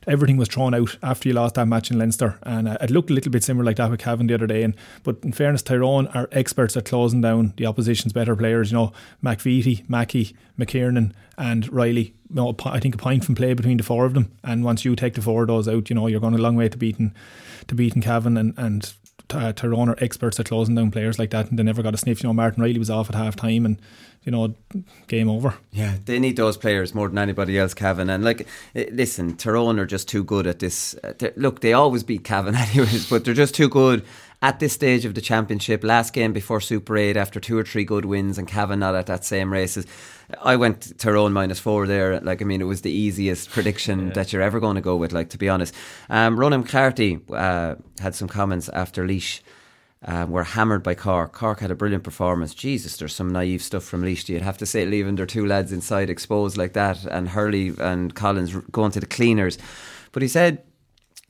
everything 0.08 0.38
was 0.38 0.48
thrown 0.48 0.74
out 0.74 0.98
after 1.04 1.28
you 1.28 1.36
lost 1.36 1.56
that 1.56 1.66
match 1.68 1.92
in 1.92 2.00
Leinster. 2.00 2.40
And 2.44 2.70
uh, 2.70 2.78
it 2.80 2.90
looked 2.90 3.10
a 3.10 3.14
little 3.14 3.34
bit 3.34 3.44
similar 3.44 3.66
like 3.66 3.76
that 3.76 3.92
with 3.92 4.00
Cavan 4.00 4.28
the 4.28 4.36
other 4.36 4.48
day. 4.48 4.64
And 4.64 4.78
But 5.04 5.18
in 5.24 5.34
fairness, 5.34 5.62
Tyrone 5.62 6.08
are 6.08 6.30
experts 6.32 6.78
at 6.78 6.86
closing 6.86 7.20
down 7.20 7.54
the 7.58 7.66
opposition's 7.66 8.14
better 8.14 8.38
players. 8.38 8.72
You 8.72 8.78
know, 8.78 8.94
McVeety, 9.22 9.90
Mackey, 9.90 10.38
McKiernan, 10.60 11.14
and 11.38 11.72
Reilly. 11.72 12.14
You 12.30 12.36
know, 12.36 12.56
I 12.66 12.80
think 12.80 12.96
a 12.96 12.98
point 12.98 13.24
from 13.24 13.36
play 13.36 13.54
between 13.54 13.78
the 13.78 13.84
four 13.84 14.06
of 14.06 14.14
them. 14.14 14.32
And 14.44 14.64
once 14.64 14.84
you 14.84 14.96
take 14.96 15.14
the 15.14 15.22
four 15.22 15.44
of 15.44 15.48
those 15.48 15.68
out, 15.68 15.90
you 15.90 15.96
know, 15.96 16.08
you're 16.08 16.20
going 16.20 16.34
a 16.34 16.40
long 16.40 16.56
way 16.56 16.68
to 16.68 16.78
beating 16.78 17.14
to 17.68 17.76
beating 17.76 18.02
Cavan 18.02 18.38
and, 18.38 18.54
and 18.58 18.94
uh, 19.32 19.52
Tyrone 19.54 19.90
are 19.90 19.98
experts 20.00 20.40
at 20.40 20.48
closing 20.48 20.76
down 20.76 20.92
players 20.92 21.20
like 21.20 21.32
that, 21.32 21.50
and 21.50 21.60
they 21.60 21.64
never 21.64 21.84
got 21.84 21.94
a 21.94 21.98
sniff. 21.98 22.24
You 22.24 22.30
know, 22.30 22.34
Martin 22.34 22.64
Reilly 22.64 22.80
was 22.80 22.90
off 22.90 23.10
at 23.10 23.16
half 23.16 23.36
time, 23.36 23.66
and 23.66 23.82
you 24.28 24.32
know, 24.32 24.54
game 25.08 25.30
over. 25.30 25.54
Yeah, 25.72 25.96
they 26.04 26.20
need 26.20 26.36
those 26.36 26.58
players 26.58 26.94
more 26.94 27.08
than 27.08 27.18
anybody 27.18 27.58
else, 27.58 27.74
Cavan. 27.74 28.10
And 28.10 28.26
like, 28.26 28.46
eh, 28.76 28.88
listen, 28.92 29.38
Tyrone 29.38 29.80
are 29.80 29.86
just 29.86 30.10
too 30.10 30.22
good 30.26 30.46
at 30.46 30.60
this. 30.60 30.96
They- 31.20 31.32
look, 31.38 31.62
they 31.62 31.72
always 31.72 32.04
beat 32.04 32.26
Cavan 32.26 32.54
anyways, 32.66 33.10
but 33.10 33.24
they're 33.24 33.34
just 33.34 33.56
too 33.56 33.70
good 33.70 34.04
at 34.42 34.60
this 34.60 34.74
stage 34.74 35.06
of 35.06 35.16
the 35.16 35.22
championship. 35.22 35.82
Last 35.82 36.12
game 36.12 36.34
before 36.34 36.60
Super 36.60 36.98
8, 36.98 37.16
after 37.16 37.40
two 37.40 37.58
or 37.58 37.64
three 37.64 37.86
good 37.86 38.04
wins, 38.04 38.38
and 38.38 38.50
Cavan 38.50 38.80
not 38.80 38.96
at 38.96 39.06
that 39.06 39.24
same 39.24 39.52
races. 39.52 39.88
I 40.44 40.58
went 40.58 41.00
Tyrone 41.00 41.32
minus 41.32 41.60
four 41.60 41.88
there. 41.88 42.20
Like, 42.20 42.42
I 42.42 42.46
mean, 42.46 42.60
it 42.60 42.66
was 42.66 42.82
the 42.82 42.92
easiest 42.92 43.50
prediction 43.50 44.10
that 44.10 44.34
you're 44.34 44.42
ever 44.42 44.60
going 44.60 44.76
to 44.76 44.82
go 44.82 44.98
with, 44.98 45.14
like, 45.14 45.30
to 45.30 45.38
be 45.38 45.48
honest. 45.48 45.74
Um, 46.10 46.38
Ronan 46.38 46.62
McCarthy 46.64 47.22
uh, 47.32 47.76
had 48.02 48.14
some 48.14 48.28
comments 48.28 48.68
after 48.68 49.08
Laois 49.08 49.40
um, 50.06 50.32
were 50.32 50.44
hammered 50.44 50.84
by 50.84 50.96
Cork. 50.96 51.34
Cork 51.34 51.60
had 51.60 51.72
a 51.72 51.76
brilliant 51.76 52.04
performance. 52.04 52.54
Jesus, 52.54 52.98
there's 52.98 53.16
some 53.16 53.32
naive 53.32 53.64
stuff 53.64 53.84
from 53.84 54.04
Laois. 54.04 54.30
You'd 54.30 54.42
have 54.42 54.58
to 54.60 54.66
say, 54.66 54.86
leaving 54.86 55.16
their 55.16 55.26
two 55.26 55.46
lads 55.46 55.72
inside 55.72 56.10
exposed 56.10 56.58
like 56.58 56.74
that, 56.74 57.04
and 57.06 57.30
Hurley 57.30 57.74
and 57.80 58.14
Collins 58.14 58.56
going 58.72 58.92
to 58.92 59.00
the 59.00 59.08
cleaners. 59.08 59.58
But 60.12 60.22
he 60.22 60.28
said, 60.28 60.64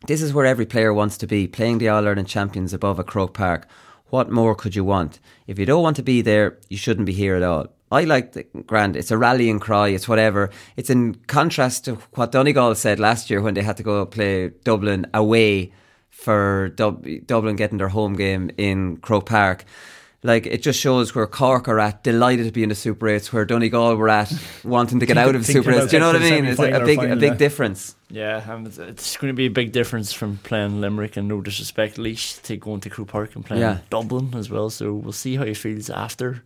This 0.07 0.21
is 0.21 0.33
where 0.33 0.45
every 0.45 0.65
player 0.65 0.93
wants 0.93 1.17
to 1.19 1.27
be, 1.27 1.47
playing 1.47 1.77
the 1.77 1.89
All 1.89 2.05
Ireland 2.05 2.27
champions 2.27 2.73
above 2.73 2.99
a 2.99 3.03
Croke 3.03 3.33
Park. 3.33 3.67
What 4.09 4.31
more 4.31 4.55
could 4.55 4.75
you 4.75 4.83
want? 4.83 5.19
If 5.47 5.59
you 5.59 5.65
don't 5.65 5.83
want 5.83 5.95
to 5.97 6.03
be 6.03 6.21
there, 6.21 6.57
you 6.69 6.77
shouldn't 6.77 7.05
be 7.05 7.13
here 7.13 7.35
at 7.35 7.43
all. 7.43 7.67
I 7.89 8.03
like 8.03 8.33
the 8.33 8.43
grand. 8.43 8.97
It's 8.97 9.11
a 9.11 9.17
rallying 9.17 9.59
cry. 9.59 9.89
It's 9.89 10.09
whatever. 10.09 10.49
It's 10.75 10.89
in 10.89 11.15
contrast 11.27 11.85
to 11.85 11.95
what 12.15 12.33
Donegal 12.33 12.75
said 12.75 12.99
last 12.99 13.29
year 13.29 13.41
when 13.41 13.53
they 13.53 13.61
had 13.61 13.77
to 13.77 13.83
go 13.83 14.05
play 14.05 14.49
Dublin 14.63 15.07
away 15.13 15.71
for 16.17 16.69
Dub- 16.75 17.05
Dublin 17.25 17.55
getting 17.55 17.77
their 17.77 17.89
home 17.89 18.13
game 18.15 18.49
in 18.57 18.97
Croke 18.97 19.27
Park. 19.27 19.63
Like 20.23 20.47
it 20.47 20.63
just 20.63 20.79
shows 20.79 21.13
where 21.13 21.27
Cork 21.27 21.67
are 21.67 21.79
at, 21.79 22.03
delighted 22.03 22.47
to 22.47 22.51
be 22.51 22.63
in 22.63 22.69
the 22.69 22.75
Super 22.75 23.05
8s, 23.05 23.31
where 23.31 23.45
Donegal 23.45 23.95
were 23.95 24.09
at, 24.09 24.33
wanting 24.63 24.99
to 24.99 25.05
get 25.05 25.15
out 25.17 25.35
of 25.35 25.45
the 25.45 25.53
Super 25.53 25.71
8s. 25.71 25.89
Do 25.89 25.95
you 25.95 25.99
know 25.99 26.07
what 26.07 26.15
I 26.15 26.19
mean? 26.29 26.45
It's 26.45 26.59
a, 26.59 26.63
a 26.63 26.71
semi-final 26.73 26.85
big, 26.85 27.11
a 27.11 27.15
big 27.15 27.31
yeah. 27.33 27.37
difference. 27.37 27.95
Yeah, 28.09 28.51
and 28.51 28.65
it's- 28.67 28.79
it's 28.89 29.15
going 29.15 29.31
to 29.31 29.35
be 29.37 29.45
a 29.45 29.51
big 29.51 29.71
difference 29.71 30.11
from 30.11 30.37
playing 30.37 30.81
Limerick 30.81 31.17
and 31.17 31.27
no 31.27 31.39
disrespect, 31.39 31.97
Laois 31.97 32.41
to 32.43 32.57
going 32.57 32.81
to 32.81 32.89
Croke 32.89 33.09
Park 33.09 33.35
and 33.35 33.45
playing 33.45 33.61
Yeah. 33.61 33.77
Dublin 33.91 34.33
as 34.35 34.49
well. 34.49 34.71
So 34.71 34.91
we'll 34.93 35.11
see 35.13 35.35
how 35.35 35.45
he 35.45 35.53
feels 35.53 35.89
after 35.89 36.43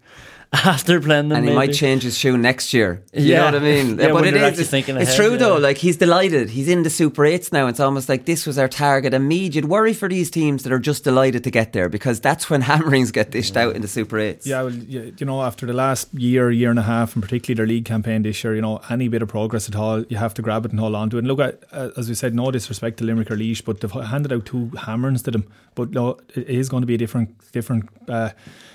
after 0.65 0.99
playing 0.99 1.29
them. 1.29 1.37
and 1.39 1.47
he 1.47 1.55
might 1.55 1.71
change 1.73 2.03
his 2.03 2.17
shoe 2.17 2.37
next 2.37 2.73
year. 2.73 3.01
You 3.13 3.23
Yeah. 3.23 3.37
know 3.37 3.45
what 3.45 3.55
I 3.55 3.59
mean? 3.59 3.97
Yeah, 3.99 4.07
but 4.07 4.15
when 4.15 4.25
it 4.25 4.31
you're 4.33 4.43
is. 4.43 4.49
actually 4.49 4.63
thinking 4.65 4.97
it's 4.97 5.11
ahead, 5.11 5.15
true 5.15 5.37
though. 5.37 5.55
Like 5.57 5.77
he's 5.77 5.95
delighted. 5.95 6.49
He's 6.49 6.67
in 6.67 6.83
the 6.83 6.89
Super 6.89 7.23
Eights 7.25 7.53
now. 7.53 7.67
It's 7.67 7.79
almost 7.79 8.09
like 8.09 8.25
this 8.25 8.45
was 8.45 8.57
our 8.57 8.67
target. 8.67 9.13
And 9.13 9.29
Meath, 9.29 9.55
you'd 9.55 9.65
worry 9.65 9.93
for 9.93 10.09
these 10.09 10.29
teams 10.29 10.63
that 10.63 10.73
are 10.73 10.79
just 10.79 11.05
delighted 11.05 11.45
to 11.45 11.51
get 11.51 11.71
there 11.71 11.87
because 11.87 12.19
that's 12.19 12.49
when 12.49 12.61
hammerings 12.71 13.11
get 13.11 13.31
dished 13.31 13.55
out 13.55 13.75
in 13.77 13.81
the 13.81 13.87
Super 13.87 14.19
Eights. 14.19 14.45
Yeah, 14.45 14.63
well, 14.63 14.73
you, 14.73 15.13
you 15.17 15.25
know, 15.25 15.41
after 15.41 15.65
the 15.65 15.73
last 15.73 16.13
year, 16.13 16.51
year 16.51 16.69
and 16.69 16.79
a 16.79 16.83
half, 16.83 17.15
and 17.15 17.23
particularly 17.23 17.55
their 17.57 17.67
league 17.67 17.85
campaign 17.85 18.23
this 18.23 18.43
year, 18.43 18.53
you 18.53 18.61
know, 18.61 18.81
any 18.89 19.07
bit 19.07 19.21
of 19.21 19.29
progress 19.29 19.69
at 19.69 19.75
all, 19.77 20.03
you 20.09 20.17
have 20.17 20.33
to 20.33 20.41
grab 20.41 20.65
it 20.65 20.71
and 20.71 20.81
hold 20.81 20.95
on 20.95 21.09
to 21.11 21.15
it. 21.15 21.19
And 21.19 21.27
look 21.29 21.39
at, 21.39 21.63
uh, 21.71 21.91
as 21.95 22.09
we 22.09 22.15
said, 22.15 22.35
no 22.35 22.51
disrespect 22.51 22.97
to 22.97 23.05
Limerick 23.05 23.31
or 23.31 23.37
Laois, 23.37 23.61
but 23.63 23.79
they've 23.79 23.89
handed 23.91 24.33
out 24.33 24.45
two 24.45 24.69
hammerings 24.79 25.21
to 25.23 25.31
them. 25.31 25.45
But 25.75 25.91
no, 25.91 26.17
it 26.35 26.49
is 26.49 26.67
going 26.67 26.81
to 26.81 26.87
be 26.87 26.95
a 26.95 26.97
different, 26.97 27.29
different 27.53 27.87
uh, 28.09 28.31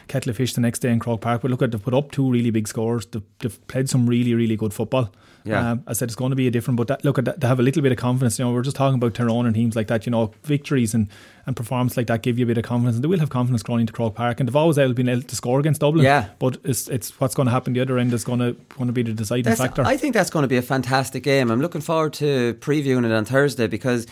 kettle 0.09 0.31
of 0.31 0.37
fish 0.37 0.55
the 0.55 0.61
next 0.61 0.81
day 0.81 0.91
in 0.91 0.99
Croke 0.99 1.21
Park. 1.21 1.43
But 1.43 1.51
look 1.51 1.63
at 1.63 1.73
they've 1.73 1.83
put 1.83 1.95
up 1.95 2.13
two 2.13 2.31
really 2.31 2.51
big 2.51 2.69
scores. 2.69 3.07
They've, 3.07 3.23
they've 3.39 3.67
played 3.69 3.89
some 3.89 4.07
really, 4.07 4.35
really 4.35 4.57
good 4.57 4.75
football. 4.75 5.11
Yeah. 5.47 5.73
Um, 5.73 5.85
I 5.87 5.93
said 5.93 6.09
it's 6.09 6.17
going 6.17 6.31
to 6.31 6.37
be 6.37 6.47
a 6.47 6.51
different, 6.51 6.77
but 6.77 6.89
that, 6.89 7.05
look 7.05 7.19
at 7.19 7.25
that, 7.25 7.41
they 7.41 7.47
have 7.47 7.61
a 7.61 7.63
little 7.63 7.83
bit 7.83 7.93
of 7.93 7.99
confidence. 7.99 8.39
You 8.39 8.45
know, 8.45 8.53
we're 8.53 8.63
just 8.63 8.77
talking 8.77 8.97
about 8.97 9.15
Tyrone 9.15 9.47
and 9.47 9.55
teams 9.55 9.77
like 9.77 9.87
that. 9.89 10.07
You 10.07 10.11
know, 10.11 10.33
victories 10.45 10.93
and, 10.95 11.09
and 11.47 11.55
performance 11.57 11.97
like 11.97 12.09
that 12.09 12.23
give 12.23 12.39
you 12.39 12.45
a 12.45 12.49
bit 12.49 12.59
of 12.59 12.65
confidence, 12.65 12.97
and 12.97 13.05
they 13.05 13.09
will 13.09 13.21
have 13.21 13.31
confidence 13.31 13.63
going 13.63 13.81
into 13.81 13.93
Croke 13.93 14.15
Park. 14.15 14.41
And 14.41 14.49
they've 14.49 14.57
always 14.57 14.79
able 14.79 14.93
been 14.95 15.09
able 15.09 15.23
to 15.23 15.37
score 15.37 15.61
against 15.61 15.81
Dublin. 15.81 16.05
Yeah. 16.05 16.29
but 16.39 16.59
it's 16.65 16.89
it's 16.89 17.19
what's 17.21 17.35
going 17.35 17.47
to 17.47 17.53
happen 17.53 17.73
the 17.73 17.81
other 17.81 17.99
end 17.99 18.13
is 18.13 18.25
going 18.25 18.41
to 18.41 18.53
going 18.77 18.89
to 18.89 18.93
be 18.93 19.03
the 19.03 19.13
deciding 19.13 19.45
That's- 19.45 19.59
factor. 19.59 19.83
I 19.85 19.97
think 19.97 20.15
that's 20.15 20.31
going 20.31 20.43
to 20.43 20.49
be 20.49 20.57
a 20.57 20.63
fantastic 20.63 21.23
game. 21.23 21.51
I'm 21.51 21.61
looking 21.61 21.81
forward 21.81 22.13
to 22.15 22.55
previewing 22.55 23.05
it 23.05 23.13
on 23.13 23.25
Thursday 23.25 23.67
because 23.67 24.07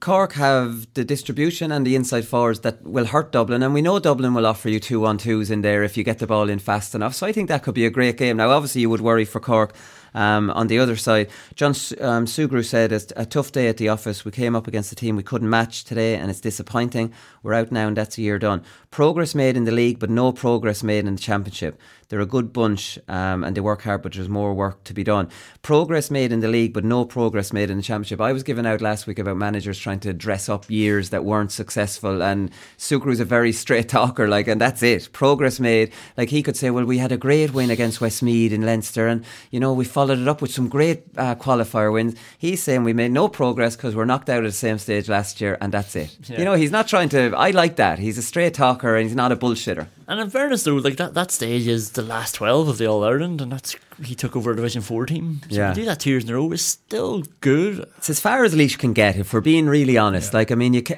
Cork 0.00 0.32
have 0.32 0.86
the 0.94 1.04
distribution 1.04 1.70
and 1.70 1.86
the 1.86 1.94
inside 1.94 2.26
forwards 2.26 2.60
that 2.60 2.82
will 2.82 3.06
hurt 3.06 3.32
Dublin, 3.32 3.62
and 3.62 3.72
we 3.74 3.82
know 3.82 3.98
Dublin 3.98 4.34
will 4.34 4.46
offer 4.46 4.68
you 4.68 4.80
two 4.80 5.06
on 5.06 5.18
twos 5.18 5.50
in 5.50 5.62
there 5.62 5.82
if 5.84 5.96
you 5.96 6.02
get 6.04 6.18
the 6.18 6.26
ball 6.26 6.48
in 6.48 6.58
fast 6.58 6.94
enough. 6.94 7.14
So 7.14 7.26
I 7.26 7.32
think 7.32 7.48
that 7.48 7.62
could 7.62 7.74
be 7.74 7.86
a 7.86 7.90
great 7.90 8.16
game. 8.16 8.36
Now, 8.38 8.50
obviously, 8.50 8.80
you 8.80 8.90
would 8.90 9.00
worry 9.00 9.24
for 9.24 9.40
Cork. 9.40 9.72
Um, 10.18 10.50
on 10.50 10.66
the 10.66 10.80
other 10.80 10.96
side, 10.96 11.30
John 11.54 11.70
um, 12.00 12.26
Sugrue 12.26 12.64
said 12.64 12.90
it's 12.90 13.12
a 13.14 13.24
tough 13.24 13.52
day 13.52 13.68
at 13.68 13.76
the 13.76 13.88
office. 13.88 14.24
We 14.24 14.32
came 14.32 14.56
up 14.56 14.66
against 14.66 14.90
a 14.90 14.96
team 14.96 15.14
we 15.14 15.22
couldn't 15.22 15.48
match 15.48 15.84
today, 15.84 16.16
and 16.16 16.28
it's 16.28 16.40
disappointing. 16.40 17.12
We're 17.44 17.54
out 17.54 17.70
now, 17.70 17.86
and 17.86 17.96
that's 17.96 18.18
a 18.18 18.22
year 18.22 18.40
done. 18.40 18.64
Progress 18.90 19.36
made 19.36 19.56
in 19.56 19.62
the 19.62 19.70
league, 19.70 20.00
but 20.00 20.10
no 20.10 20.32
progress 20.32 20.82
made 20.82 21.06
in 21.06 21.14
the 21.14 21.20
championship. 21.20 21.80
They're 22.08 22.20
a 22.20 22.26
good 22.26 22.52
bunch, 22.54 22.98
um, 23.06 23.44
and 23.44 23.54
they 23.54 23.60
work 23.60 23.82
hard, 23.82 24.02
but 24.02 24.14
there's 24.14 24.30
more 24.30 24.54
work 24.54 24.82
to 24.84 24.94
be 24.94 25.04
done. 25.04 25.28
Progress 25.60 26.10
made 26.10 26.32
in 26.32 26.40
the 26.40 26.48
league, 26.48 26.72
but 26.72 26.84
no 26.84 27.04
progress 27.04 27.52
made 27.52 27.70
in 27.70 27.76
the 27.76 27.82
championship. 27.82 28.20
I 28.20 28.32
was 28.32 28.42
given 28.42 28.64
out 28.64 28.80
last 28.80 29.06
week 29.06 29.18
about 29.18 29.36
managers 29.36 29.78
trying 29.78 30.00
to 30.00 30.14
dress 30.14 30.48
up 30.48 30.68
years 30.70 31.10
that 31.10 31.26
weren't 31.26 31.52
successful, 31.52 32.22
and 32.22 32.50
Sugrue's 32.78 33.20
a 33.20 33.26
very 33.26 33.52
straight 33.52 33.88
talker, 33.90 34.26
like, 34.26 34.48
and 34.48 34.60
that's 34.60 34.82
it. 34.82 35.12
Progress 35.12 35.60
made, 35.60 35.92
like 36.16 36.30
he 36.30 36.42
could 36.42 36.56
say, 36.56 36.70
well, 36.70 36.86
we 36.86 36.96
had 36.96 37.12
a 37.12 37.18
great 37.18 37.52
win 37.52 37.70
against 37.70 38.00
Westmeath 38.00 38.52
in 38.52 38.62
Leinster, 38.62 39.06
and 39.06 39.22
you 39.50 39.60
know 39.60 39.74
we 39.74 39.84
followed 39.84 40.07
it 40.16 40.28
up 40.28 40.40
with 40.40 40.52
some 40.52 40.68
great 40.68 41.02
uh, 41.16 41.34
qualifier 41.34 41.92
wins. 41.92 42.14
He's 42.38 42.62
saying 42.62 42.84
we 42.84 42.92
made 42.92 43.10
no 43.10 43.28
progress 43.28 43.76
because 43.76 43.94
we're 43.94 44.04
knocked 44.04 44.30
out 44.30 44.38
at 44.38 44.48
the 44.48 44.52
same 44.52 44.78
stage 44.78 45.08
last 45.08 45.40
year, 45.40 45.58
and 45.60 45.72
that's 45.72 45.94
it. 45.96 46.16
Yeah. 46.24 46.38
You 46.38 46.44
know, 46.44 46.54
he's 46.54 46.70
not 46.70 46.88
trying 46.88 47.08
to. 47.10 47.34
I 47.36 47.50
like 47.50 47.76
that. 47.76 47.98
He's 47.98 48.16
a 48.18 48.22
straight 48.22 48.54
talker, 48.54 48.96
and 48.96 49.06
he's 49.06 49.16
not 49.16 49.32
a 49.32 49.36
bullshitter. 49.36 49.88
And 50.10 50.18
in 50.20 50.30
fairness, 50.30 50.62
though, 50.64 50.76
like 50.76 50.96
that, 50.96 51.12
that 51.12 51.30
stage 51.30 51.66
is 51.66 51.90
the 51.90 52.02
last 52.02 52.34
twelve 52.36 52.66
of 52.68 52.78
the 52.78 52.86
All 52.86 53.04
Ireland, 53.04 53.42
and 53.42 53.52
that's 53.52 53.76
he 54.02 54.14
took 54.14 54.34
over 54.34 54.52
a 54.52 54.56
Division 54.56 54.80
Four 54.80 55.04
team. 55.04 55.42
So 55.50 55.56
Yeah. 55.56 55.68
to 55.68 55.74
do 55.80 55.84
that 55.84 56.00
two 56.00 56.08
years 56.10 56.24
in 56.24 56.30
a 56.30 56.34
row 56.34 56.50
is 56.52 56.62
still 56.64 57.24
good. 57.42 57.80
It's 57.98 58.08
as 58.08 58.18
far 58.18 58.42
as 58.42 58.54
Laois 58.54 58.78
can 58.78 58.94
get, 58.94 59.16
if 59.16 59.34
we're 59.34 59.42
being 59.42 59.66
really 59.66 59.98
honest. 59.98 60.32
Like, 60.32 60.50
I 60.50 60.54
mean, 60.54 60.72
you 60.72 60.82
can, 60.82 60.96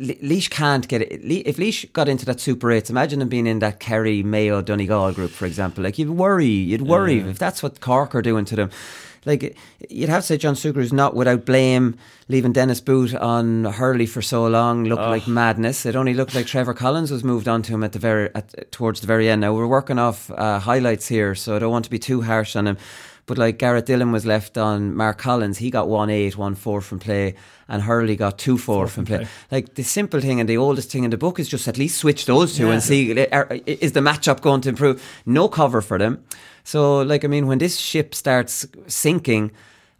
Laois 0.00 0.48
can't 0.48 0.88
get 0.88 1.02
it. 1.02 1.20
If 1.46 1.58
Laois 1.58 1.84
got 1.92 2.08
into 2.08 2.24
that 2.24 2.40
Super 2.40 2.72
Eight, 2.72 2.88
imagine 2.88 3.20
him 3.20 3.28
being 3.28 3.46
in 3.46 3.58
that 3.58 3.80
Kerry, 3.80 4.22
Mayo, 4.22 4.62
Donegal 4.62 5.12
group, 5.12 5.30
for 5.30 5.44
example. 5.44 5.84
Like, 5.84 5.98
you'd 5.98 6.08
worry. 6.10 6.46
You'd 6.46 6.82
worry 6.82 7.18
if 7.18 7.38
that's 7.38 7.62
what 7.62 7.80
Cork 7.80 8.14
are 8.14 8.22
doing 8.22 8.46
to 8.46 8.56
them. 8.56 8.70
Like, 9.24 9.56
you'd 9.88 10.08
have 10.08 10.22
to 10.22 10.26
say 10.26 10.36
John 10.36 10.54
Sugrue's 10.54 10.92
not 10.92 11.14
without 11.14 11.44
blame 11.44 11.96
leaving 12.28 12.52
Dennis 12.52 12.80
Boot 12.80 13.14
on 13.14 13.64
Hurley 13.64 14.06
for 14.06 14.20
so 14.22 14.46
long 14.48 14.84
looked 14.84 15.02
like 15.02 15.28
madness. 15.28 15.86
It 15.86 15.94
only 15.94 16.14
looked 16.14 16.34
like 16.34 16.46
Trevor 16.46 16.74
Collins 16.74 17.10
was 17.12 17.22
moved 17.22 17.46
on 17.46 17.62
to 17.62 17.72
him 17.72 17.84
at 17.84 17.92
the 17.92 17.98
very 18.00 18.30
at, 18.34 18.72
towards 18.72 19.00
the 19.00 19.06
very 19.06 19.28
end. 19.28 19.40
Now 19.42 19.54
we're 19.54 19.66
working 19.68 19.98
off 19.98 20.30
uh, 20.30 20.58
highlights 20.58 21.06
here, 21.06 21.34
so 21.36 21.54
I 21.54 21.58
don't 21.60 21.70
want 21.70 21.84
to 21.84 21.90
be 21.90 21.98
too 22.00 22.22
harsh 22.22 22.56
on 22.56 22.66
him. 22.66 22.76
But 23.26 23.38
like 23.38 23.58
Garrett 23.58 23.86
Dillon 23.86 24.10
was 24.10 24.26
left 24.26 24.58
on 24.58 24.96
Mark 24.96 25.18
Collins, 25.18 25.58
he 25.58 25.70
got 25.70 25.88
one 25.88 26.10
eight, 26.10 26.36
one 26.36 26.56
four 26.56 26.80
from 26.80 26.98
play, 26.98 27.36
and 27.68 27.80
Hurley 27.82 28.16
got 28.16 28.36
two 28.36 28.58
four, 28.58 28.88
from 28.88 29.04
play. 29.04 29.28
Like 29.52 29.74
the 29.76 29.84
simple 29.84 30.20
thing 30.20 30.40
and 30.40 30.48
the 30.48 30.56
oldest 30.56 30.90
thing 30.90 31.04
in 31.04 31.10
the 31.10 31.16
book 31.16 31.38
is 31.38 31.48
just 31.48 31.68
at 31.68 31.78
least 31.78 31.98
switch 31.98 32.26
those 32.26 32.56
two 32.56 32.70
and 32.72 32.82
see 32.82 33.26
are- 33.28 33.46
is 33.66 33.92
the 33.92 34.00
matchup 34.00 34.40
going 34.40 34.62
to 34.62 34.68
improve. 34.70 35.00
No 35.24 35.46
cover 35.48 35.80
for 35.80 35.98
them. 35.98 36.24
So 36.64 37.02
like 37.02 37.24
I 37.24 37.28
mean, 37.28 37.46
when 37.46 37.58
this 37.58 37.76
ship 37.76 38.14
starts 38.14 38.66
sinking. 38.86 39.52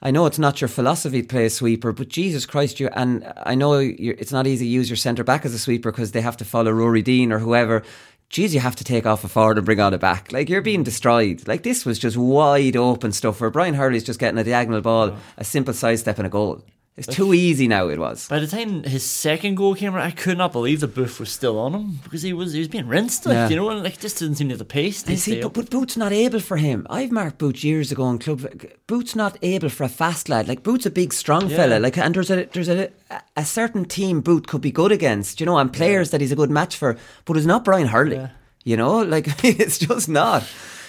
I 0.04 0.10
know 0.10 0.26
it's 0.26 0.36
not 0.38 0.60
your 0.60 0.66
philosophy 0.66 1.22
to 1.22 1.28
play 1.28 1.46
a 1.46 1.50
sweeper, 1.50 1.92
but 1.92 2.08
Jesus 2.08 2.44
Christ, 2.44 2.80
you 2.80 2.88
and 2.92 3.32
I 3.44 3.54
know 3.54 3.78
you're, 3.78 4.16
it's 4.18 4.32
not 4.32 4.48
easy 4.48 4.64
to 4.64 4.68
use 4.68 4.90
your 4.90 4.96
centre 4.96 5.22
back 5.22 5.44
as 5.44 5.54
a 5.54 5.60
sweeper 5.60 5.92
because 5.92 6.10
they 6.10 6.20
have 6.20 6.36
to 6.38 6.44
follow 6.44 6.72
Ruairí 6.72 7.04
Deane 7.04 7.30
or 7.30 7.38
whoever. 7.38 7.84
geez, 8.28 8.52
you 8.52 8.58
have 8.58 8.74
to 8.74 8.82
take 8.82 9.06
off 9.06 9.22
a 9.22 9.28
forward 9.28 9.58
and 9.58 9.64
bring 9.64 9.78
on 9.78 9.94
a 9.94 9.98
back. 9.98 10.32
Like 10.32 10.48
you're 10.48 10.60
being 10.60 10.82
destroyed. 10.82 11.46
Like 11.46 11.62
this 11.62 11.86
was 11.86 12.00
just 12.00 12.16
wide 12.16 12.76
open 12.76 13.12
stuff 13.12 13.40
where 13.40 13.50
Brian 13.50 13.74
Hurley's 13.74 14.02
just 14.02 14.18
getting 14.18 14.38
a 14.38 14.44
diagonal 14.44 14.80
ball, 14.80 15.16
a 15.36 15.44
simple 15.44 15.72
side 15.74 16.00
step 16.00 16.18
and 16.18 16.26
a 16.26 16.30
goal. 16.30 16.64
It's 16.94 17.06
too 17.08 17.32
easy 17.32 17.68
now. 17.68 17.88
It 17.88 17.98
was. 17.98 18.28
By 18.28 18.38
the 18.38 18.46
time 18.46 18.82
his 18.82 19.02
second 19.02 19.54
goal 19.54 19.74
came 19.74 19.94
around, 19.94 20.06
I 20.06 20.10
could 20.10 20.36
not 20.36 20.52
believe 20.52 20.80
the 20.80 20.86
booth 20.86 21.18
was 21.18 21.30
still 21.32 21.58
on 21.58 21.72
him 21.72 22.00
because 22.04 22.20
he 22.20 22.34
was 22.34 22.52
he 22.52 22.58
was 22.58 22.68
being 22.68 22.86
rinsed. 22.86 23.24
Like 23.24 23.34
Yeah. 23.34 23.48
you 23.48 23.56
know, 23.56 23.70
and 23.70 23.82
like 23.82 23.98
just 23.98 24.18
didn't 24.18 24.34
seem 24.36 24.48
to 24.48 24.52
have 24.52 24.58
the 24.58 24.66
pace. 24.66 25.02
I 25.08 25.14
see, 25.14 25.40
but, 25.40 25.54
but 25.54 25.70
Boots 25.70 25.96
not 25.96 26.12
able 26.12 26.40
for 26.40 26.58
him. 26.58 26.86
I've 26.90 27.10
marked 27.10 27.38
Boots 27.38 27.64
years 27.64 27.92
ago 27.92 28.10
in 28.10 28.18
club. 28.18 28.46
Boots 28.86 29.16
not 29.16 29.38
able 29.40 29.70
for 29.70 29.84
a 29.84 29.88
fast 29.88 30.28
lad. 30.28 30.48
Like 30.48 30.62
Boots 30.62 30.84
a 30.84 30.90
big 30.90 31.14
strong 31.14 31.48
Yeah. 31.48 31.56
fella. 31.56 31.80
Like 31.80 31.96
and 31.96 32.14
there's 32.14 32.30
a 32.30 32.44
there's 32.52 32.68
a 32.68 32.90
a 33.38 33.44
certain 33.46 33.86
team 33.86 34.20
Boot 34.20 34.46
could 34.46 34.60
be 34.60 34.70
good 34.70 34.92
against. 34.92 35.40
You 35.40 35.46
know, 35.46 35.56
and 35.56 35.72
players 35.72 36.10
that 36.10 36.20
he's 36.20 36.32
a 36.32 36.36
good 36.36 36.50
match 36.50 36.76
for. 36.76 36.98
But 37.24 37.38
it's 37.38 37.46
not 37.46 37.64
Brian 37.64 37.88
Hurley. 37.88 38.16
Yeah. 38.16 38.28
You 38.64 38.76
know, 38.76 38.98
like 38.98 39.28
it's 39.44 39.78
just 39.78 40.10
not. 40.10 40.44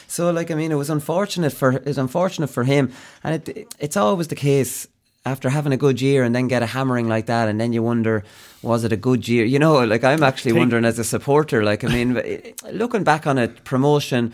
So 0.07 0.31
like 0.31 0.51
I 0.51 0.55
mean, 0.55 0.73
it 0.73 0.75
was 0.77 0.89
unfortunate 0.89 1.53
for 1.53 1.71
it's 1.71 1.97
unfortunate 1.97 2.49
for 2.49 2.65
him, 2.65 2.91
and 3.23 3.35
it 3.47 3.73
it's 3.79 3.95
always 3.95 4.27
the 4.27 4.35
case. 4.35 4.85
After 5.25 5.49
having 5.49 5.71
a 5.71 5.77
good 5.77 6.01
year 6.01 6.23
and 6.23 6.35
then 6.35 6.49
get 6.49 6.63
a 6.63 6.65
hammering 6.65 7.07
like 7.07 7.27
that, 7.27 7.47
and 7.47 7.59
then 7.61 7.71
you 7.71 7.81
wonder, 7.81 8.25
was 8.61 8.83
it 8.83 8.91
a 8.91 8.97
good 8.97 9.25
year? 9.27 9.45
You 9.45 9.57
know, 9.57 9.83
like 9.85 10.03
I'm 10.03 10.21
actually 10.21 10.51
Take- 10.51 10.59
wondering 10.59 10.83
as 10.85 10.99
a 10.99 11.03
supporter. 11.05 11.63
Like 11.63 11.83
I 11.85 11.87
mean, 11.87 12.21
looking 12.71 13.03
back 13.05 13.25
on 13.25 13.37
it, 13.37 13.63
promotion, 13.63 14.33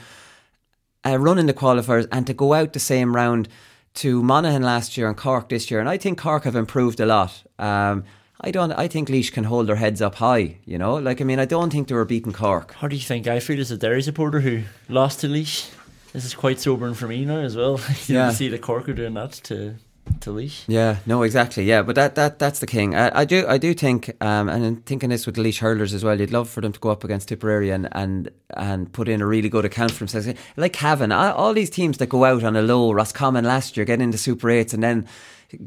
uh, 1.05 1.17
running 1.19 1.45
the 1.45 1.53
qualifiers 1.53 2.07
and 2.11 2.25
to 2.27 2.33
go 2.33 2.53
out 2.53 2.73
the 2.73 2.79
same 2.79 3.15
round 3.15 3.47
to 3.95 4.23
Monaghan 4.23 4.63
last 4.63 4.97
year 4.97 5.07
and 5.07 5.15
Cork 5.17 5.49
this 5.49 5.69
year. 5.69 5.79
And 5.79 5.87
I 5.89 5.97
think 5.97 6.17
Cork 6.19 6.43
have 6.45 6.55
improved 6.55 6.99
a 6.99 7.05
lot. 7.05 7.43
Um, 7.59 8.03
I 8.41 8.51
don't. 8.51 8.71
I 8.71 8.87
think 8.87 9.09
Laois 9.09 9.29
can 9.31 9.43
hold 9.43 9.67
their 9.67 9.75
heads 9.75 10.01
up 10.01 10.15
high. 10.15 10.57
You 10.65 10.77
know, 10.79 10.95
like 10.95 11.21
I 11.21 11.23
mean, 11.23 11.39
I 11.39 11.45
don't 11.45 11.71
think 11.71 11.87
they 11.87 11.95
were 11.95 12.05
beating 12.05 12.33
Cork. 12.33 12.73
How 12.75 12.87
do 12.87 12.95
you 12.95 13.01
think 13.01 13.27
I 13.27 13.39
feel 13.39 13.59
as 13.59 13.69
a 13.69 13.77
Derry 13.77 14.01
supporter 14.01 14.39
who 14.39 14.63
lost 14.87 15.19
to 15.21 15.27
Laois? 15.27 15.69
This 16.13 16.25
is 16.25 16.33
quite 16.33 16.59
sobering 16.59 16.95
for 16.95 17.07
me 17.07 17.25
now 17.25 17.39
as 17.41 17.55
well. 17.55 17.79
you 18.07 18.15
Yeah. 18.15 18.31
see 18.31 18.47
the 18.49 18.57
Cork 18.57 18.89
are 18.89 18.93
doing 18.93 19.13
that 19.15 19.33
to 19.43 19.75
to 20.21 20.31
Laois. 20.31 20.65
Yeah, 20.67 20.97
no, 21.05 21.23
exactly. 21.23 21.63
Yeah, 21.63 21.81
but 21.81 21.95
that, 21.95 22.15
that 22.15 22.39
that's 22.39 22.59
the 22.59 22.67
king. 22.67 22.95
I, 22.95 23.19
I 23.21 23.25
do 23.25 23.45
I 23.47 23.57
do 23.57 23.73
think, 23.73 24.09
um, 24.21 24.49
and 24.49 24.65
I'm 24.65 24.75
thinking 24.77 25.09
this 25.09 25.25
with 25.25 25.35
the 25.35 25.41
Laois 25.41 25.59
hurlers 25.59 25.93
as 25.93 26.03
well. 26.03 26.19
You'd 26.19 26.31
love 26.31 26.49
for 26.49 26.61
them 26.61 26.71
to 26.71 26.79
go 26.79 26.89
up 26.89 27.03
against 27.03 27.29
Tipperary 27.29 27.69
and 27.69 27.87
and, 27.91 28.31
and 28.55 28.91
put 28.91 29.07
in 29.07 29.21
a 29.21 29.25
really 29.25 29.49
good 29.49 29.65
account 29.65 29.91
for 29.91 29.99
themselves. 30.05 30.33
Like 30.57 30.83
all 30.83 31.11
all 31.11 31.53
these 31.53 31.69
teams 31.69 31.97
that 31.97 32.09
go 32.09 32.25
out 32.25 32.43
on 32.43 32.55
a 32.55 32.61
low. 32.61 32.91
Roscommon 32.91 33.45
last 33.45 33.77
year 33.77 33.85
get 33.85 34.01
into 34.01 34.17
Super 34.17 34.49
Eights 34.49 34.73
and 34.73 34.83
then. 34.83 35.07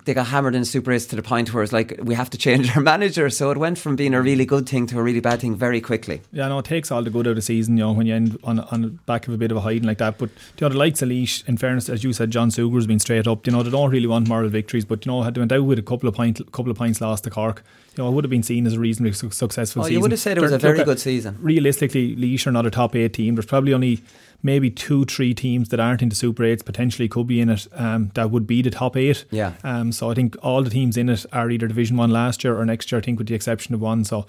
They 0.05 0.15
got 0.15 0.29
hammered 0.29 0.55
in 0.55 0.65
Super 0.65 0.93
Eights 0.93 1.07
to 1.07 1.17
the 1.17 1.23
point 1.23 1.53
where 1.53 1.63
it's 1.65 1.73
like 1.73 1.99
we 2.03 2.15
have 2.15 2.31
to 2.31 2.39
change 2.39 2.77
our 2.77 2.83
manager. 2.93 3.29
So 3.31 3.51
it 3.51 3.59
went 3.59 3.79
from 3.79 3.97
being 3.97 4.15
a 4.15 4.23
really 4.23 4.45
good 4.45 4.69
thing 4.69 4.87
to 4.87 4.99
a 5.01 5.03
really 5.03 5.19
bad 5.19 5.41
thing 5.41 5.57
very 5.57 5.81
quickly. 5.81 6.21
Yeah, 6.33 6.47
no, 6.47 6.61
it 6.61 6.67
takes 6.67 6.93
all 6.93 7.03
the 7.03 7.11
good 7.11 7.27
out 7.27 7.31
of 7.31 7.37
the 7.37 7.43
season, 7.43 7.77
you 7.77 7.83
know, 7.83 7.91
when 7.93 8.07
you 8.07 8.15
end 8.15 8.39
on 8.45 8.61
on 8.61 8.83
the 8.83 8.89
back 8.89 9.27
of 9.27 9.35
a 9.35 9.37
bit 9.37 9.51
of 9.51 9.57
a 9.57 9.61
hiding 9.61 9.83
like 9.83 9.99
that. 9.99 10.19
But 10.19 10.31
you 10.31 10.61
know, 10.61 10.69
the 10.69 10.79
likes 10.79 11.03
of 11.03 11.09
Laois, 11.09 11.43
in 11.49 11.57
fairness, 11.57 11.89
as 11.89 12.05
you 12.05 12.13
said, 12.13 12.31
John 12.31 12.51
Sugrue's 12.51 12.87
been 12.87 13.01
straight 13.01 13.27
up. 13.27 13.45
You 13.45 13.53
know, 13.53 13.65
they 13.65 13.71
don't 13.71 13.91
really 13.91 14.07
want 14.07 14.29
moral 14.29 14.49
victories, 14.51 14.85
but 14.85 15.05
you 15.05 15.11
know, 15.11 15.23
had 15.23 15.35
they 15.35 15.41
went 15.41 15.51
out 15.53 15.65
with 15.65 15.81
a 15.81 15.83
couple 15.83 16.09
of 16.09 16.15
point, 16.15 16.41
couple 16.53 16.71
of 16.71 16.77
points 16.79 17.01
lost 17.01 17.25
to 17.25 17.31
Cork, 17.31 17.65
you 17.97 18.05
know, 18.05 18.09
it 18.09 18.13
would 18.13 18.23
have 18.25 18.31
been 18.31 18.45
seen 18.45 18.69
as 18.69 18.75
a 18.75 18.79
reasonably 18.81 19.13
su- 19.15 19.31
successful 19.31 19.83
Oh, 19.83 19.85
season. 19.87 19.95
you 19.95 20.01
would 20.01 20.13
have 20.13 20.21
said 20.21 20.39
it 20.39 20.43
was 20.43 20.53
a 20.53 20.59
They're- 20.59 20.75
very 20.75 20.85
good 20.85 21.01
season. 21.01 21.39
Realistically, 21.41 22.15
Laois 22.15 22.47
are 22.47 22.53
not 22.53 22.67
a 22.67 22.71
top 22.71 22.95
eight 22.95 23.15
team. 23.15 23.35
There's 23.35 23.47
probably 23.47 23.75
only 23.75 24.01
maybe 24.43 24.71
two, 24.71 25.05
three 25.05 25.35
teams 25.35 25.69
that 25.69 25.81
aren't 25.81 26.03
into 26.03 26.17
Super 26.17 26.45
Eights 26.45 26.63
potentially 26.63 27.09
could 27.09 27.27
be 27.27 27.41
in 27.41 27.49
it. 27.49 27.67
Um, 27.73 28.11
that 28.15 28.31
would 28.31 28.47
be 28.47 28.63
the 28.63 28.71
top 28.71 28.97
eight. 28.97 29.25
Yeah. 29.31 29.55
Um, 29.63 29.93
so 29.93 30.11
I 30.11 30.15
think 30.15 30.37
all 30.43 30.63
the 30.63 30.71
teams 30.71 30.97
in 30.97 31.09
it 31.09 31.25
are 31.33 31.51
either 31.51 31.69
Division 31.69 31.97
One 31.97 32.11
last 32.11 32.45
year 32.45 32.59
or 32.59 32.65
next 32.65 32.91
year. 32.91 32.99
I 32.99 33.03
think, 33.03 33.19
with 33.19 33.29
the 33.29 33.35
exception 33.35 33.75
of 33.75 33.81
one. 33.81 34.05
So, 34.05 34.27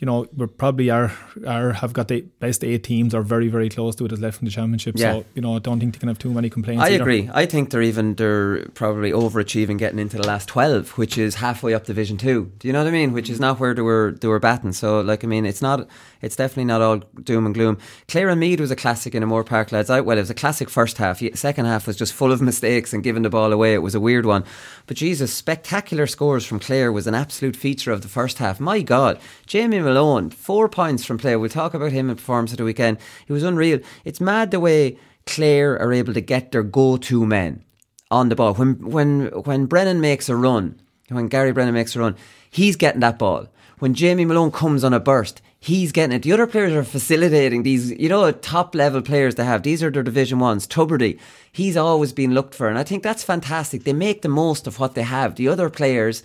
you 0.00 0.06
know, 0.06 0.26
we 0.36 0.46
probably 0.46 0.90
are 0.90 1.12
are 1.46 1.72
have 1.72 1.92
got 1.92 2.08
the 2.08 2.22
best 2.40 2.64
eight 2.64 2.82
teams 2.82 3.14
or 3.14 3.22
very 3.22 3.48
very 3.48 3.68
close 3.68 3.94
to 3.96 4.04
it 4.04 4.12
as 4.12 4.20
left 4.20 4.40
in 4.40 4.44
the 4.44 4.50
championship. 4.50 4.96
Yeah. 4.98 5.12
So 5.12 5.24
you 5.34 5.40
know, 5.40 5.56
I 5.56 5.60
don't 5.60 5.80
think 5.80 5.94
they 5.94 5.98
can 5.98 6.08
have 6.08 6.18
too 6.18 6.32
many 6.32 6.50
complaints. 6.50 6.82
I 6.82 6.88
either. 6.88 7.02
agree. 7.02 7.30
I 7.32 7.46
think 7.46 7.70
they're 7.70 7.80
even 7.80 8.16
they're 8.16 8.66
probably 8.70 9.12
overachieving 9.12 9.78
getting 9.78 9.98
into 9.98 10.16
the 10.16 10.26
last 10.26 10.48
twelve, 10.48 10.90
which 10.98 11.16
is 11.16 11.36
halfway 11.36 11.74
up 11.74 11.84
Division 11.86 12.16
Two. 12.18 12.52
Do 12.58 12.68
you 12.68 12.72
know 12.72 12.80
what 12.80 12.88
I 12.88 12.92
mean? 12.92 13.12
Which 13.12 13.30
is 13.30 13.40
not 13.40 13.60
where 13.60 13.72
they 13.72 13.82
were 13.82 14.16
they 14.20 14.28
were 14.28 14.40
batting. 14.40 14.72
So 14.72 15.00
like 15.00 15.24
I 15.24 15.26
mean, 15.28 15.46
it's 15.46 15.62
not 15.62 15.88
it's 16.24 16.36
definitely 16.36 16.64
not 16.64 16.80
all 16.80 16.98
doom 17.22 17.46
and 17.46 17.54
gloom. 17.54 17.78
Clare 18.08 18.28
and 18.28 18.40
Meath 18.40 18.60
was 18.60 18.70
a 18.70 18.76
classic 18.76 19.14
in 19.14 19.22
a 19.22 19.26
Moore 19.26 19.44
Park 19.44 19.72
lads 19.72 19.90
out. 19.90 20.04
Well, 20.04 20.16
it 20.16 20.22
was 20.22 20.30
a 20.30 20.34
classic 20.34 20.70
first 20.70 20.98
half. 20.98 21.22
Second 21.34 21.66
half 21.66 21.86
was 21.86 21.96
just 21.96 22.12
full 22.12 22.32
of 22.32 22.42
mistakes 22.50 22.92
and 22.92 23.04
giving 23.04 23.22
the 23.22 23.30
ball 23.30 23.52
away. 23.52 23.74
It 23.74 23.82
was 23.82 23.94
a 23.94 24.00
weird 24.00 24.26
one. 24.26 24.44
But 24.86 24.96
Jesus, 24.96 25.32
spectacular 25.32 26.06
scores 26.06 26.44
from 26.44 26.60
Clare 26.60 26.90
was 26.90 27.06
an 27.06 27.14
absolute 27.14 27.56
feature 27.56 27.92
of 27.92 28.02
the 28.02 28.08
first 28.08 28.38
half. 28.38 28.58
My 28.58 28.80
God, 28.80 29.18
Jamie 29.46 29.80
Malone, 29.80 30.30
four 30.30 30.68
points 30.68 31.04
from 31.04 31.18
play. 31.18 31.36
We'll 31.36 31.50
talk 31.50 31.74
about 31.74 31.92
him 31.92 32.10
in 32.10 32.16
performance 32.16 32.52
of 32.52 32.58
the 32.58 32.64
weekend. 32.64 32.98
He 33.26 33.32
was 33.32 33.42
unreal. 33.42 33.80
It's 34.04 34.20
mad 34.20 34.50
the 34.50 34.60
way 34.60 34.98
Clare 35.26 35.78
are 35.78 35.92
able 35.92 36.14
to 36.14 36.20
get 36.20 36.52
their 36.52 36.62
go-to 36.62 37.26
men 37.26 37.64
on 38.10 38.28
the 38.28 38.36
ball. 38.36 38.54
When 38.54 38.74
when 38.90 39.26
when 39.44 39.66
Brennan 39.66 40.00
makes 40.00 40.28
a 40.28 40.36
run, 40.36 40.80
when 41.08 41.28
Gary 41.28 41.52
Brennan 41.52 41.74
makes 41.74 41.96
a 41.96 42.00
run, 42.00 42.16
he's 42.50 42.76
getting 42.76 43.00
that 43.00 43.18
ball. 43.18 43.48
When 43.78 43.94
Jamie 43.94 44.24
Malone 44.24 44.52
comes 44.52 44.84
on 44.84 44.94
a 44.94 45.00
burst, 45.00 45.42
he's 45.64 45.92
getting 45.92 46.14
it. 46.14 46.22
The 46.22 46.32
other 46.32 46.46
players 46.46 46.74
are 46.74 46.84
facilitating 46.84 47.62
these, 47.62 47.90
you 47.92 48.08
know, 48.08 48.30
top 48.30 48.74
level 48.74 49.00
players 49.00 49.36
they 49.36 49.44
have. 49.44 49.62
These 49.62 49.82
are 49.82 49.90
their 49.90 50.02
Division 50.02 50.38
Ones. 50.38 50.66
Tubridy, 50.66 51.18
he's 51.50 51.76
always 51.76 52.12
been 52.12 52.34
looked 52.34 52.54
for, 52.54 52.68
and 52.68 52.78
I 52.78 52.82
think 52.82 53.02
that's 53.02 53.24
fantastic. 53.24 53.84
They 53.84 53.94
make 53.94 54.20
the 54.20 54.28
most 54.28 54.66
of 54.66 54.78
what 54.78 54.94
they 54.94 55.02
have. 55.02 55.36
The 55.36 55.48
other 55.48 55.70
players 55.70 56.22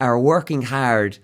are 0.00 0.18
working 0.18 0.62
hard 0.62 1.18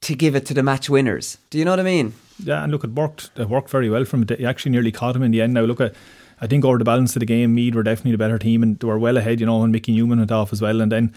to 0.00 0.14
give 0.14 0.34
it 0.34 0.46
to 0.46 0.54
the 0.54 0.62
match 0.62 0.88
winners. 0.88 1.36
Do 1.50 1.58
you 1.58 1.64
know 1.66 1.72
what 1.72 1.80
I 1.80 1.84
mean? 1.84 2.14
Yeah, 2.42 2.62
and 2.62 2.72
look, 2.72 2.84
it 2.84 2.92
worked. 2.92 3.30
It 3.36 3.50
worked 3.50 3.68
very 3.68 3.90
well 3.90 4.06
from 4.06 4.22
it. 4.22 4.28
They 4.28 4.44
actually 4.44 4.72
nearly 4.72 4.92
caught 4.92 5.14
him 5.14 5.22
in 5.22 5.30
the 5.30 5.42
end. 5.42 5.54
Now 5.54 5.62
look 5.62 5.80
at. 5.80 5.94
I 6.40 6.48
think 6.48 6.64
over 6.64 6.78
the 6.78 6.84
balance 6.84 7.14
of 7.14 7.20
the 7.20 7.26
game, 7.26 7.54
Meath 7.54 7.74
were 7.74 7.84
definitely 7.84 8.10
the 8.10 8.18
better 8.18 8.38
team 8.38 8.62
and 8.62 8.78
they 8.78 8.86
were 8.86 8.98
well 8.98 9.16
ahead, 9.16 9.38
you 9.38 9.46
know, 9.46 9.60
when 9.60 9.70
Mickey 9.70 9.92
Newman 9.92 10.18
went 10.18 10.32
off 10.32 10.52
as 10.52 10.60
well. 10.60 10.80
And 10.80 10.90
then 10.90 11.14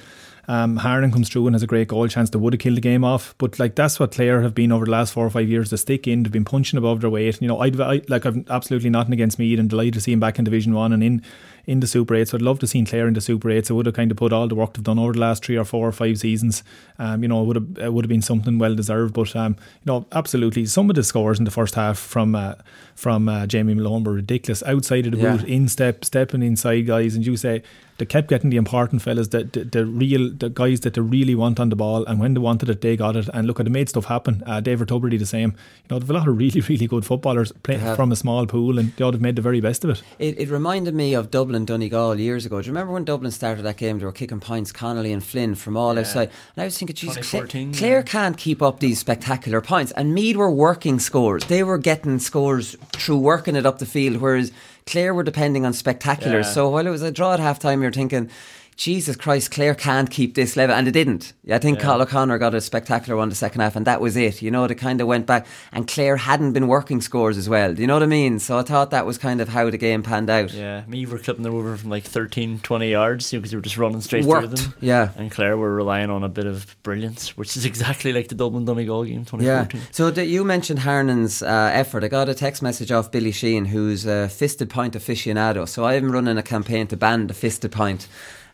um, 0.47 0.77
comes 0.77 1.29
through 1.29 1.45
and 1.47 1.53
has 1.55 1.63
a 1.63 1.67
great 1.67 1.89
goal 1.89 2.07
chance 2.07 2.29
that 2.29 2.39
would 2.39 2.53
have 2.53 2.59
killed 2.59 2.77
the 2.77 2.81
game 2.81 3.03
off. 3.03 3.35
But 3.37 3.59
like 3.59 3.75
that's 3.75 3.99
what 3.99 4.11
Clare 4.13 4.41
have 4.41 4.55
been 4.55 4.71
over 4.71 4.85
the 4.85 4.91
last 4.91 5.13
four 5.13 5.25
or 5.25 5.29
five 5.29 5.49
years. 5.49 5.69
They 5.71 5.77
stick 5.77 6.07
in, 6.07 6.23
they've 6.23 6.31
been 6.31 6.45
punching 6.45 6.77
above 6.77 7.01
their 7.01 7.09
weight. 7.09 7.41
You 7.41 7.47
know, 7.47 7.59
I'd, 7.59 7.79
I 7.81 8.01
like 8.07 8.25
I've 8.25 8.49
absolutely 8.49 8.89
nothing 8.89 9.13
against 9.13 9.39
Meath 9.39 9.59
and 9.59 9.69
delighted 9.69 9.95
to 9.95 10.01
see 10.01 10.13
him 10.13 10.19
back 10.19 10.39
in 10.39 10.45
Division 10.45 10.73
One 10.73 10.93
and 10.93 11.03
in 11.03 11.21
in 11.65 11.81
the 11.81 11.87
Super 11.87 12.15
8. 12.15 12.29
So 12.29 12.37
I'd 12.37 12.41
love 12.41 12.59
to 12.59 12.67
see 12.67 12.81
Clare 12.85 13.09
in 13.09 13.13
the 13.13 13.19
Super 13.19 13.49
8. 13.49 13.65
So 13.67 13.73
it 13.73 13.75
would 13.75 13.85
have 13.87 13.95
kind 13.95 14.09
of 14.09 14.15
put 14.15 14.31
all 14.31 14.47
the 14.47 14.55
work 14.55 14.73
they've 14.73 14.83
done 14.83 14.97
over 14.97 15.11
the 15.11 15.19
last 15.19 15.43
three 15.43 15.57
or 15.57 15.65
four 15.65 15.85
or 15.85 15.91
five 15.91 16.17
seasons. 16.17 16.63
Um, 16.97 17.23
you 17.23 17.27
know, 17.27 17.41
it 17.41 17.45
would 17.45 17.55
have 17.57 17.77
it 17.79 17.93
would 17.93 18.05
have 18.05 18.09
been 18.09 18.21
something 18.21 18.57
well 18.57 18.73
deserved. 18.73 19.13
But 19.13 19.35
um, 19.35 19.57
you 19.83 19.91
know, 19.91 20.05
absolutely, 20.13 20.65
some 20.65 20.89
of 20.89 20.95
the 20.95 21.03
scores 21.03 21.39
in 21.39 21.45
the 21.45 21.51
first 21.51 21.75
half 21.75 21.99
from 21.99 22.35
uh, 22.35 22.53
from 22.95 23.27
uh, 23.27 23.47
Jamie 23.47 23.73
Malone 23.73 24.05
were 24.05 24.13
ridiculous. 24.13 24.63
Outside 24.63 25.05
of 25.07 25.11
the 25.11 25.17
Yeah. 25.17 25.35
boot, 25.35 25.43
in 25.45 25.67
step, 25.67 26.05
stepping 26.05 26.41
inside 26.41 26.87
guys, 26.87 27.15
and 27.15 27.25
you 27.25 27.35
say 27.35 27.63
they 27.97 28.05
kept 28.05 28.27
getting 28.27 28.49
the 28.49 28.57
important 28.57 29.01
fellas, 29.01 29.29
the, 29.29 29.43
the 29.43 29.63
the 29.63 29.85
real 29.85 30.31
the 30.31 30.49
guys 30.49 30.81
that 30.81 30.93
they 30.93 31.01
really 31.01 31.35
want 31.35 31.59
on 31.59 31.69
the 31.69 31.75
ball, 31.75 32.05
and 32.05 32.19
when 32.19 32.33
they 32.33 32.39
wanted 32.39 32.69
it, 32.69 32.81
they 32.81 32.95
got 32.95 33.15
it. 33.15 33.29
And 33.33 33.47
look, 33.47 33.59
at 33.59 33.65
they 33.65 33.71
made 33.71 33.89
stuff 33.89 34.05
happen. 34.05 34.43
Uh, 34.45 34.59
David 34.59 34.87
Tubridy 34.87 35.17
the 35.17 35.25
same. 35.25 35.55
You 35.83 35.89
know, 35.89 35.99
they've 35.99 36.09
a 36.09 36.13
lot 36.13 36.27
of 36.27 36.37
really 36.37 36.61
really 36.61 36.87
good 36.87 37.05
footballers 37.05 37.51
playing 37.63 37.95
from 37.95 38.11
a 38.11 38.15
small 38.15 38.45
pool, 38.45 38.77
and 38.77 38.93
they 38.95 39.03
ought 39.03 39.11
to 39.11 39.15
have 39.15 39.21
made 39.21 39.35
the 39.35 39.41
very 39.41 39.61
best 39.61 39.83
of 39.83 39.91
it. 39.91 40.03
It, 40.19 40.39
it 40.39 40.49
reminded 40.49 40.93
me 40.93 41.13
of 41.13 41.31
Dublin 41.31 41.65
Donegal 41.65 42.19
years 42.19 42.45
ago. 42.45 42.61
Do 42.61 42.67
you 42.67 42.71
remember 42.71 42.93
when 42.93 43.05
Dublin 43.05 43.31
started 43.31 43.63
that 43.63 43.77
game? 43.77 43.99
They 43.99 44.05
were 44.05 44.11
kicking 44.11 44.39
points, 44.39 44.71
Connolly 44.71 45.11
and 45.11 45.23
Flynn 45.23 45.55
from 45.55 45.75
all 45.75 45.97
outside. 45.97 46.29
And 46.55 46.63
I 46.63 46.65
was 46.65 46.77
thinking, 46.77 46.95
Jesus, 46.95 47.29
Clare, 47.29 47.43
2014, 47.43 47.73
Clare 47.73 47.97
yeah. 47.97 48.01
can't 48.03 48.37
keep 48.37 48.61
up 48.61 48.79
these 48.79 48.99
spectacular 48.99 49.61
points. 49.61 49.91
And 49.93 50.13
Meath 50.13 50.35
were 50.35 50.51
working 50.51 50.99
scores. 50.99 51.45
They 51.45 51.63
were 51.63 51.77
getting 51.77 52.19
scores 52.19 52.75
through 52.93 53.17
working 53.17 53.55
it 53.55 53.65
up 53.65 53.79
the 53.79 53.85
field, 53.85 54.17
whereas 54.17 54.51
Clare 54.87 55.13
were 55.13 55.23
depending 55.23 55.65
on 55.65 55.73
spectaculars. 55.73 56.43
Yeah. 56.43 56.53
So 56.53 56.69
while 56.69 56.87
it 56.87 56.89
was 56.89 57.01
a 57.03 57.11
draw 57.11 57.33
at 57.33 57.39
half 57.39 57.59
time, 57.59 57.81
you're 57.81 57.91
thinking, 57.91 58.29
Jesus 58.77 59.15
Christ, 59.15 59.49
Clare 59.49 59.73
can't 59.73 60.07
keep 60.09 60.35
this 60.35 60.55
level. 60.55 60.75
And 60.75 60.85
they 60.85 60.91
didn't. 60.91 61.33
I 61.51 61.57
think 61.57 61.79
Yeah. 61.79 61.85
Carl 61.85 62.01
O'Connor 62.03 62.37
got 62.37 62.53
a 62.53 62.61
spectacular 62.61 63.17
one 63.17 63.27
the 63.29 63.33
second 63.35 63.61
half, 63.61 63.75
and 63.75 63.87
that 63.87 63.99
was 63.99 64.15
it. 64.15 64.43
You 64.43 64.51
know, 64.51 64.67
they 64.67 64.75
kind 64.75 65.01
of 65.01 65.07
went 65.07 65.25
back. 65.25 65.47
And 65.71 65.87
Clare 65.87 66.15
hadn't 66.17 66.53
been 66.53 66.67
working 66.67 67.01
scores 67.01 67.37
as 67.39 67.49
well. 67.49 67.73
Do 67.73 67.81
you 67.81 67.87
know 67.87 67.95
what 67.95 68.03
I 68.03 68.05
mean? 68.07 68.37
So 68.37 68.59
I 68.59 68.61
thought 68.61 68.91
that 68.91 69.07
was 69.07 69.17
kind 69.17 69.41
of 69.41 69.49
how 69.49 69.69
the 69.71 69.79
game 69.79 70.03
panned 70.03 70.29
out. 70.29 70.53
Yeah, 70.53 70.83
me 70.87 71.07
were 71.07 71.17
clipping 71.17 71.41
them 71.43 71.55
over 71.55 71.75
from 71.75 71.89
like 71.89 72.03
13, 72.03 72.59
20 72.59 72.89
yards 72.91 73.31
because 73.31 73.49
they 73.49 73.57
were 73.57 73.63
just 73.63 73.77
running 73.77 73.99
straight 74.01 74.23
through 74.25 74.45
them. 74.47 74.73
yeah. 74.79 75.09
And 75.17 75.31
Clare 75.31 75.57
were 75.57 75.73
relying 75.73 76.11
on 76.11 76.23
a 76.23 76.29
bit 76.29 76.45
of 76.45 76.75
brilliance, 76.83 77.35
which 77.35 77.57
is 77.57 77.65
exactly 77.71 78.13
like 78.13 78.27
the 78.27 78.35
Dublin 78.35 78.65
Donegal 78.65 79.05
game 79.05 79.21
Yeah. 79.39 79.65
2014. 79.65 79.81
So 79.91 80.11
that 80.11 80.27
you 80.27 80.43
mentioned 80.43 80.81
Harnan's 80.81 81.41
uh, 81.41 81.71
effort. 81.73 82.03
I 82.03 82.09
got 82.09 82.29
a 82.29 82.35
text 82.35 82.61
message 82.61 82.91
off 82.91 83.11
Billy 83.11 83.31
Sheen, 83.31 83.65
who's 83.65 84.05
a 84.05 84.29
fisted 84.29 84.69
point 84.69 84.93
aficionado. 84.93 85.67
So 85.67 85.85
I'm 85.85 86.11
running 86.11 86.37
a 86.37 86.43
campaign 86.43 86.85
to 86.87 86.95
ban 86.97 87.25
the 87.25 87.33
fisted 87.33 87.71
point. 87.71 88.07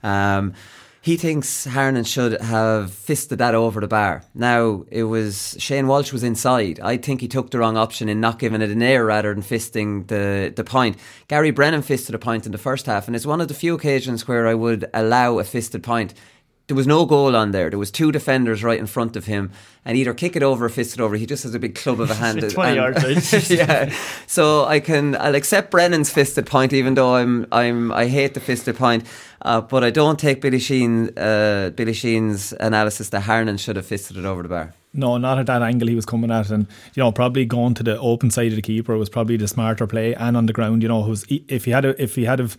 Um, 0.04 0.54
he 1.04 1.18
thinks 1.18 1.68
Harnan 1.68 2.08
should 2.08 2.42
have 2.42 2.94
fisted 2.94 3.38
that 3.40 3.54
over 3.56 3.82
the 3.82 3.90
bar. 3.90 4.24
Now 4.34 4.86
it 4.90 5.04
was 5.04 5.58
Shane 5.60 5.88
Walsh 5.88 6.14
was 6.14 6.24
inside. 6.24 6.80
I 6.80 6.96
think 6.96 7.20
he 7.20 7.28
took 7.28 7.52
the 7.52 7.60
wrong 7.60 7.76
option 7.76 8.08
in 8.08 8.22
not 8.22 8.40
giving 8.40 8.62
it 8.62 8.70
an 8.70 8.82
air 8.82 9.04
rather 9.04 9.34
than 9.34 9.44
fisting 9.44 10.08
the 10.08 10.54
the 10.56 10.64
point. 10.64 10.96
Gary 11.28 11.52
Brennan 11.52 11.82
fisted 11.82 12.16
a 12.16 12.20
point 12.20 12.46
in 12.46 12.54
the 12.54 12.58
first 12.58 12.86
half, 12.86 13.08
and 13.08 13.18
it's 13.18 13.26
one 13.26 13.42
of 13.42 13.50
the 13.50 13.54
few 13.54 13.76
occasions 13.76 14.30
where 14.30 14.48
I 14.48 14.54
would 14.54 14.90
allow 14.94 15.40
a 15.40 15.44
fisted 15.44 15.84
point 15.84 16.14
there 16.68 16.78
was 16.78 16.88
no 16.88 17.06
goal 17.06 17.36
on 17.36 17.52
there. 17.52 17.70
There 17.70 17.80
was 17.80 17.92
two 17.92 18.12
defenders 18.12 18.64
right 18.64 18.80
in 18.80 18.88
front 18.88 19.16
of 19.16 19.26
him, 19.26 19.52
and 19.84 19.98
either 19.98 20.14
kick 20.14 20.36
it 20.38 20.44
over 20.44 20.66
or 20.66 20.70
fist 20.70 20.94
it 20.94 21.02
over. 21.02 21.16
He 21.16 21.26
just 21.26 21.44
has 21.44 21.54
a 21.54 21.60
big 21.60 21.76
club 21.76 22.00
of 22.00 22.10
a 22.10 22.14
hand. 22.24 22.40
Twenty 22.52 22.78
and- 22.78 22.96
yards 23.04 23.50
yeah. 23.50 23.94
So 24.28 24.66
I 24.66 24.80
can 24.80 25.16
I'll 25.18 25.36
accept 25.36 25.72
Brennan's 25.72 26.10
fisted 26.10 26.46
point, 26.46 26.72
even 26.74 26.94
though 26.96 27.16
I'm 27.16 27.46
I'm 27.52 27.92
I 27.92 28.08
hate 28.08 28.34
the 28.34 28.40
fisted 28.40 28.76
point. 28.78 29.06
Uh, 29.42 29.60
but 29.60 29.84
I 29.84 29.90
don't 29.90 30.18
take 30.18 30.40
Billy 30.40 30.60
Sheen 30.60 31.10
uh, 31.18 31.72
Billy 31.76 31.94
Sheen's 31.94 32.54
analysis 32.60 33.10
that 33.10 33.24
Harnan 33.24 33.60
should 33.60 33.76
have 33.76 33.86
fisted 33.86 34.16
it 34.16 34.24
over 34.26 34.42
the 34.44 34.50
bar. 34.50 34.74
No, 34.94 35.18
not 35.18 35.40
at 35.40 35.48
that 35.48 35.64
angle 35.64 35.88
he 35.88 35.96
was 35.96 36.06
coming 36.06 36.32
at, 36.32 36.50
and 36.50 36.68
you 36.94 37.04
know 37.04 37.12
probably 37.12 37.46
going 37.46 37.74
to 37.74 37.84
the 37.84 38.00
open 38.00 38.32
side 38.32 38.50
of 38.52 38.56
the 38.56 38.62
keeper 38.62 38.96
was 38.98 39.10
probably 39.10 39.36
the 39.38 39.48
smarter 39.48 39.86
play, 39.88 40.14
and 40.16 40.38
on 40.38 40.46
the 40.46 40.54
ground, 40.54 40.82
you 40.82 40.88
know, 40.88 41.02
was 41.02 41.26
if 41.30 41.66
he 41.66 41.72
had 41.72 41.84
a, 41.84 42.02
if 42.02 42.16
he 42.16 42.24
had 42.26 42.40
have 42.40 42.56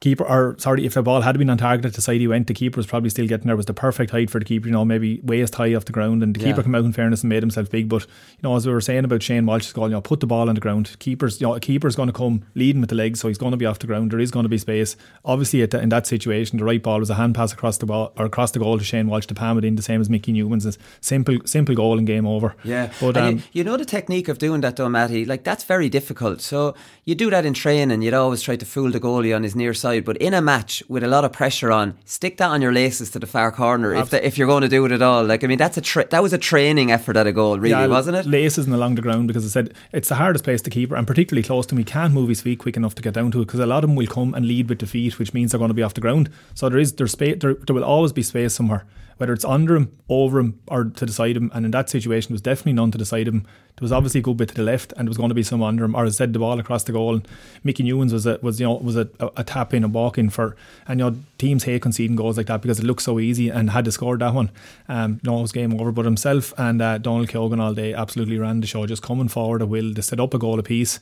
keeper 0.00 0.24
or 0.24 0.56
sorry, 0.58 0.86
if 0.86 0.94
the 0.94 1.02
ball 1.02 1.20
had 1.20 1.36
been 1.38 1.50
on 1.50 1.58
target 1.58 1.84
at 1.84 1.92
the 1.94 2.00
side 2.02 2.20
he 2.20 2.26
went, 2.26 2.46
the 2.46 2.54
keeper 2.54 2.78
was 2.78 2.86
probably 2.86 3.10
still 3.10 3.26
getting 3.26 3.46
there. 3.46 3.56
Was 3.56 3.66
the 3.66 3.74
perfect 3.74 4.10
height 4.10 4.30
for 4.30 4.38
the 4.38 4.44
keeper, 4.44 4.66
you 4.66 4.72
know, 4.72 4.84
maybe 4.84 5.20
waist 5.22 5.54
high 5.54 5.74
off 5.74 5.84
the 5.84 5.92
ground, 5.92 6.22
and 6.22 6.34
the 6.34 6.40
Yeah. 6.40 6.46
keeper 6.48 6.62
came 6.62 6.74
out 6.74 6.84
in 6.84 6.92
fairness 6.92 7.22
and 7.22 7.28
made 7.28 7.42
himself 7.42 7.70
big. 7.70 7.88
But 7.88 8.02
you 8.02 8.42
know, 8.42 8.56
as 8.56 8.66
we 8.66 8.72
were 8.72 8.80
saying 8.80 9.04
about 9.04 9.22
Shane 9.22 9.44
Walsh's 9.46 9.72
goal, 9.72 9.88
you 9.88 9.92
know, 9.92 10.00
put 10.00 10.20
the 10.20 10.26
ball 10.26 10.48
on 10.48 10.54
the 10.54 10.60
ground. 10.60 10.96
Keepers, 11.00 11.40
you 11.40 11.46
know, 11.46 11.54
a 11.54 11.60
keeper's 11.60 11.96
going 11.96 12.06
to 12.08 12.12
come 12.12 12.42
leading 12.54 12.80
with 12.80 12.90
the 12.90 12.96
legs, 12.96 13.20
so 13.20 13.28
he's 13.28 13.38
going 13.38 13.50
to 13.52 13.56
be 13.58 13.66
off 13.66 13.78
the 13.78 13.86
ground. 13.86 14.10
There 14.10 14.20
is 14.20 14.30
going 14.30 14.44
to 14.44 14.48
be 14.48 14.58
space. 14.58 14.96
Obviously, 15.24 15.62
at 15.62 15.70
the, 15.70 15.80
in 15.80 15.90
that 15.90 16.06
situation, 16.06 16.58
the 16.58 16.64
right 16.64 16.82
ball 16.82 16.98
was 17.00 17.10
a 17.10 17.14
hand 17.14 17.34
pass 17.34 17.52
across 17.52 17.76
the 17.78 17.86
ball 17.86 18.12
or 18.16 18.24
across 18.24 18.52
the 18.52 18.58
goal 18.58 18.78
to 18.78 18.84
Shane 18.84 19.06
Walsh 19.08 19.26
to 19.26 19.34
palm 19.34 19.58
it 19.58 19.64
in, 19.64 19.76
the 19.76 19.82
same 19.82 20.00
as 20.00 20.08
Mickey 20.08 20.32
Newman's. 20.32 20.64
It's 20.64 20.78
simple, 21.02 21.36
simple 21.44 21.74
goal 21.74 21.98
and 21.98 22.06
game 22.06 22.26
over. 22.26 22.54
Yeah, 22.64 22.90
but 23.00 23.16
um, 23.18 23.36
you, 23.36 23.42
you 23.52 23.64
know 23.64 23.76
the 23.76 23.84
technique 23.84 24.28
of 24.28 24.38
doing 24.38 24.62
that, 24.62 24.76
though, 24.76 24.88
Mattie. 24.88 25.24
Like 25.26 25.44
that's 25.44 25.64
very 25.64 25.88
difficult. 25.90 26.40
So 26.40 26.74
you 27.04 27.14
do 27.14 27.28
that 27.30 27.44
in 27.44 27.52
training. 27.52 28.00
You'd 28.02 28.14
always 28.14 28.40
try 28.40 28.56
to 28.56 28.64
fool 28.64 28.90
the 28.90 29.00
goalie 29.00 29.34
on 29.36 29.42
his 29.42 29.54
near 29.54 29.74
side, 29.74 29.89
but 29.98 30.16
in 30.18 30.32
a 30.34 30.40
match 30.40 30.82
with 30.88 31.02
a 31.02 31.08
lot 31.08 31.24
of 31.24 31.32
pressure 31.32 31.72
on, 31.72 31.98
stick 32.04 32.36
that 32.36 32.50
on 32.50 32.62
your 32.62 32.72
laces 32.72 33.10
to 33.10 33.18
the 33.18 33.26
far 33.26 33.50
corner 33.50 33.92
if 33.94 34.10
the, 34.10 34.24
if 34.24 34.38
you're 34.38 34.46
going 34.46 34.60
to 34.60 34.68
do 34.68 34.84
it 34.84 34.92
at 34.92 35.02
all. 35.02 35.24
Like 35.24 35.42
I 35.42 35.48
mean, 35.48 35.58
that's 35.58 35.76
a 35.76 35.80
tra- 35.80 36.06
that 36.10 36.22
was 36.22 36.32
a 36.32 36.38
training 36.38 36.92
effort 36.92 37.16
at 37.16 37.26
a 37.26 37.32
goal, 37.32 37.58
really, 37.58 37.70
yeah, 37.70 37.86
wasn't 37.86 38.16
it? 38.16 38.26
Laces 38.26 38.66
and 38.66 38.74
along 38.74 38.94
the 38.94 39.02
ground 39.02 39.26
because 39.26 39.44
I 39.44 39.48
said 39.48 39.74
it's 39.92 40.08
the 40.08 40.14
hardest 40.14 40.44
place 40.44 40.62
to 40.62 40.70
keep, 40.70 40.92
and 40.92 41.06
particularly 41.06 41.42
close 41.42 41.66
to 41.66 41.74
him. 41.74 41.78
He 41.78 41.84
can't 41.84 42.14
move 42.14 42.28
his 42.28 42.40
feet 42.40 42.60
quick 42.60 42.76
enough 42.76 42.94
to 42.94 43.02
get 43.02 43.14
down 43.14 43.32
to 43.32 43.42
it 43.42 43.46
because 43.46 43.60
a 43.60 43.66
lot 43.66 43.82
of 43.82 43.90
them 43.90 43.96
will 43.96 44.06
come 44.06 44.34
and 44.34 44.46
lead 44.46 44.68
with 44.68 44.78
the 44.78 44.86
feet, 44.86 45.18
which 45.18 45.34
means 45.34 45.50
they're 45.50 45.58
going 45.58 45.68
to 45.70 45.74
be 45.74 45.82
off 45.82 45.94
the 45.94 46.00
ground. 46.00 46.30
So 46.54 46.68
there 46.68 46.78
is 46.78 46.92
there's 46.92 47.12
space. 47.12 47.38
There, 47.40 47.54
there 47.54 47.74
will 47.74 47.84
always 47.84 48.12
be 48.12 48.22
space 48.22 48.54
somewhere, 48.54 48.84
whether 49.20 49.34
it's 49.34 49.44
under 49.44 49.76
him, 49.76 49.94
over 50.08 50.38
him, 50.38 50.58
or 50.66 50.84
to 50.84 51.04
the 51.04 51.12
side 51.12 51.36
of 51.36 51.42
him. 51.42 51.50
And 51.52 51.66
in 51.66 51.72
that 51.72 51.90
situation, 51.90 52.30
there 52.30 52.36
was 52.36 52.40
definitely 52.40 52.72
none 52.72 52.90
to 52.92 52.96
the 52.96 53.04
side 53.04 53.28
of 53.28 53.34
him. 53.34 53.42
There 53.42 53.84
was 53.84 53.92
obviously 53.92 54.20
a 54.20 54.22
good 54.22 54.38
bit 54.38 54.48
to 54.48 54.54
the 54.54 54.62
left, 54.62 54.94
and 54.96 55.06
there 55.06 55.10
was 55.10 55.18
going 55.18 55.28
to 55.28 55.34
be 55.34 55.42
some 55.42 55.62
under 55.62 55.84
him, 55.84 55.94
or 55.94 56.08
said, 56.08 56.32
the 56.32 56.38
ball 56.38 56.58
across 56.58 56.84
the 56.84 56.92
goal. 56.92 57.16
And 57.16 57.28
Mickey 57.62 57.82
Newman 57.82 58.10
was 58.10 58.24
a 58.24 58.38
was 58.40 58.58
you 58.58 58.66
know 58.66 58.76
was 58.76 58.96
a, 58.96 59.10
a, 59.18 59.30
a 59.36 59.44
tap 59.44 59.74
in 59.74 59.84
and 59.84 59.92
walk 59.92 60.16
in 60.16 60.30
for, 60.30 60.56
and 60.88 61.00
you 61.00 61.10
know 61.10 61.16
teams 61.36 61.64
hate 61.64 61.82
conceding 61.82 62.16
goals 62.16 62.38
like 62.38 62.46
that 62.46 62.62
because 62.62 62.80
it 62.80 62.86
looks 62.86 63.04
so 63.04 63.20
easy. 63.20 63.50
And 63.50 63.68
had 63.68 63.84
to 63.84 63.92
score 63.92 64.16
that 64.16 64.32
one, 64.32 64.50
um, 64.88 65.20
know, 65.22 65.38
it 65.38 65.42
was 65.42 65.52
game 65.52 65.78
over. 65.78 65.92
But 65.92 66.06
himself 66.06 66.54
and 66.56 66.80
uh, 66.80 66.96
Donal 66.96 67.26
Keogan 67.26 67.60
all 67.60 67.74
day 67.74 67.92
absolutely 67.92 68.38
ran 68.38 68.60
the 68.60 68.66
show, 68.66 68.86
just 68.86 69.02
coming 69.02 69.28
forward 69.28 69.60
at 69.60 69.68
will. 69.68 69.92
They 69.92 70.00
set 70.00 70.18
up 70.18 70.32
a 70.32 70.38
goal 70.38 70.58
apiece. 70.58 70.98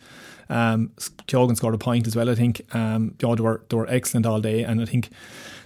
Um, 0.50 0.92
Keogan 1.26 1.56
scored 1.56 1.74
a 1.74 1.78
point 1.78 2.06
as 2.06 2.16
well, 2.16 2.30
I 2.30 2.34
think. 2.34 2.62
Um, 2.74 3.14
know, 3.22 3.34
they 3.34 3.42
were 3.42 3.62
they 3.68 3.76
were 3.76 3.88
excellent 3.88 4.26
all 4.26 4.40
day, 4.40 4.62
and 4.62 4.80
I 4.80 4.84
think 4.84 5.10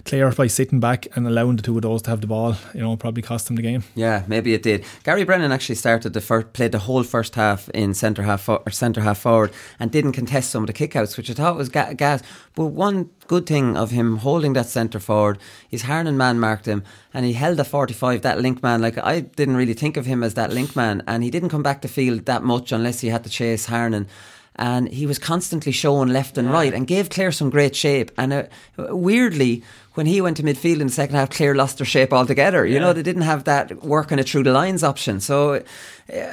Clare 0.05 0.31
by 0.31 0.47
sitting 0.47 0.79
back 0.79 1.07
and 1.15 1.25
allowing 1.25 1.55
the 1.55 1.61
two 1.63 1.75
of 1.77 1.81
those 1.81 2.01
to 2.03 2.09
have 2.09 2.19
the 2.19 2.27
ball, 2.27 2.55
you 2.73 2.81
know, 2.81 2.95
probably 2.97 3.21
cost 3.21 3.47
them 3.47 3.55
the 3.55 3.61
game. 3.61 3.83
Yeah, 3.95 4.23
maybe 4.27 4.53
it 4.53 4.61
did. 4.61 4.83
Gary 5.03 5.23
Brennan 5.23 5.51
actually 5.51 5.75
started 5.75 6.13
the 6.13 6.19
first, 6.19 6.51
played 6.53 6.73
the 6.73 6.79
whole 6.79 7.03
first 7.03 7.35
half 7.35 7.69
in 7.69 7.93
centre 7.93 8.23
half 8.23 8.49
or 8.49 8.69
centre 8.69 9.01
half 9.01 9.19
forward 9.19 9.51
and 9.79 9.91
didn't 9.91 10.11
contest 10.11 10.49
some 10.49 10.63
of 10.63 10.67
the 10.67 10.73
kickouts, 10.73 11.15
which 11.15 11.29
I 11.29 11.33
thought 11.33 11.55
was 11.55 11.69
ga- 11.69 11.93
gas. 11.93 12.21
But 12.55 12.67
one 12.67 13.11
good 13.27 13.45
thing 13.45 13.77
of 13.77 13.91
him 13.91 14.17
holding 14.17 14.53
that 14.53 14.67
centre 14.67 14.99
forward 14.99 15.37
is 15.71 15.83
Harnan 15.83 16.15
man 16.15 16.39
marked 16.39 16.65
him 16.65 16.83
and 17.13 17.25
he 17.25 17.33
held 17.33 17.57
the 17.57 17.63
45 17.63 18.21
that 18.23 18.41
link 18.41 18.61
man 18.61 18.81
like 18.81 18.97
I 18.97 19.21
didn't 19.21 19.55
really 19.55 19.73
think 19.73 19.95
of 19.95 20.05
him 20.05 20.23
as 20.23 20.33
that 20.33 20.51
link 20.51 20.75
man 20.75 21.01
and 21.07 21.23
he 21.23 21.31
didn't 21.31 21.49
come 21.49 21.63
back 21.63 21.81
to 21.83 21.87
field 21.87 22.25
that 22.25 22.43
much 22.43 22.71
unless 22.71 22.99
he 22.99 23.07
had 23.07 23.23
to 23.23 23.29
chase 23.29 23.67
Harnan 23.67 24.07
and 24.55 24.87
he 24.89 25.05
was 25.07 25.17
constantly 25.19 25.71
showing 25.71 26.09
left 26.09 26.37
and 26.37 26.51
right 26.51 26.73
and 26.73 26.85
gave 26.87 27.09
Clare 27.09 27.31
some 27.31 27.49
great 27.49 27.75
shape. 27.75 28.11
And 28.17 28.31
uh, 28.33 28.43
weirdly, 28.77 29.63
when 29.95 30.05
he 30.05 30.21
went 30.21 30.37
to 30.37 30.43
midfield 30.43 30.79
in 30.79 30.87
the 30.87 30.93
second 30.93 31.15
half, 31.15 31.29
Clare 31.29 31.53
lost 31.55 31.77
their 31.77 31.85
shape 31.85 32.11
altogether. 32.13 32.65
You 32.65 32.79
know, 32.79 32.93
they 32.93 33.03
didn't 33.03 33.23
have 33.23 33.43
that 33.43 33.83
working 33.83 34.17
it 34.19 34.27
through 34.27 34.43
the 34.43 34.51
lines 34.51 34.83
option. 34.83 35.19
So 35.19 35.55
uh, 35.55 35.61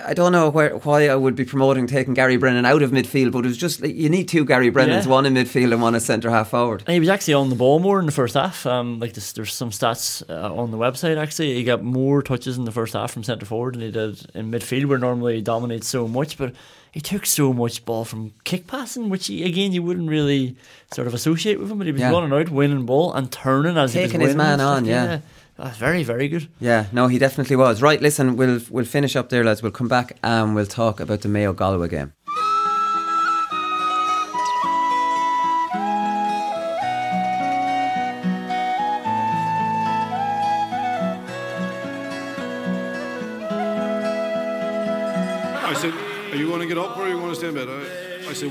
I 0.07 0.15
don't 0.15 0.33
know 0.33 0.49
where, 0.49 0.77
why 0.79 1.09
I 1.09 1.15
would 1.15 1.35
be 1.37 1.45
promoting 1.45 1.87
taking 1.87 2.15
Gary 2.15 2.37
Brennan 2.39 2.65
out 2.65 2.83
of 2.83 2.91
midfield, 2.91 3.33
but 3.33 3.45
it 3.45 3.49
was 3.49 3.59
just 3.59 3.83
like, 3.83 3.95
you 3.95 4.09
need 4.09 4.29
two 4.29 4.45
Gary 4.47 4.71
Brennans, 4.71 5.05
Yeah. 5.05 5.11
one 5.11 5.27
in 5.27 5.35
midfield 5.35 5.73
and 5.73 5.83
one 5.83 5.95
as 5.95 6.05
centre 6.07 6.31
half 6.31 6.51
forward. 6.51 6.85
And 6.87 6.95
he 6.95 7.01
was 7.01 7.09
actually 7.11 7.35
on 7.35 7.51
the 7.51 7.57
ball 7.57 7.81
more 7.81 8.01
in 8.01 8.07
the 8.07 8.13
first 8.13 8.35
half. 8.35 8.65
Um, 8.67 8.99
like 8.99 9.13
this, 9.13 9.33
there's 9.33 9.53
some 9.53 9.71
stats 9.71 10.23
uh, 10.31 10.55
on 10.55 10.71
the 10.71 10.79
website. 10.79 11.19
Actually, 11.19 11.55
he 11.55 11.65
got 11.65 11.83
more 11.83 12.23
touches 12.23 12.57
in 12.57 12.65
the 12.65 12.73
first 12.73 12.95
half 12.95 13.13
from 13.13 13.25
centre 13.25 13.47
forward 13.47 13.75
than 13.75 13.83
he 13.83 13.91
did 13.91 14.25
in 14.35 14.51
midfield, 14.51 14.87
where 14.87 14.99
normally 14.99 15.37
he 15.37 15.43
dominates 15.43 15.87
so 15.87 16.09
much. 16.09 16.39
But 16.39 16.55
he 16.93 17.01
took 17.01 17.27
so 17.27 17.53
much 17.53 17.85
ball 17.85 18.05
from 18.05 18.33
kick 18.45 18.67
passing, 18.67 19.09
which 19.11 19.27
he, 19.29 19.45
again 19.45 19.73
you 19.73 19.83
wouldn't 19.83 20.09
really 20.09 20.57
sort 20.93 21.07
of 21.07 21.15
associate 21.15 21.59
with 21.61 21.71
him. 21.71 21.79
But 21.79 21.87
he 21.87 21.93
was 21.93 22.01
Yeah. 22.01 22.11
running 22.11 22.33
out, 22.39 22.51
winning 22.51 22.87
ball, 22.87 23.13
and 23.13 23.31
turning 23.31 23.77
as 23.77 23.95
he 23.95 24.01
was 24.03 24.11
Taking 24.11 24.27
his 24.27 24.37
man 24.37 24.61
on, 24.61 24.83
like, 24.85 24.91
yeah. 24.91 25.19
That's 25.57 25.77
very, 25.77 26.03
very 26.05 26.27
good. 26.29 26.49
Yeah, 26.59 26.87
no, 26.91 27.07
he 27.09 27.19
definitely 27.19 27.57
was. 27.57 27.83
Right, 27.83 28.01
listen, 28.01 28.37
we'll 28.37 28.61
we'll 28.71 28.87
finish 28.87 29.15
up 29.15 29.29
there, 29.29 29.45
lads. 29.45 29.63
We'll 29.63 29.73
come 29.73 29.89
back 29.89 30.17
and 30.23 30.55
we'll 30.55 30.65
talk 30.65 31.01
about 31.01 31.21
the 31.21 31.29
Mayo 31.29 31.53
Galway 31.53 31.89
game. 31.89 32.15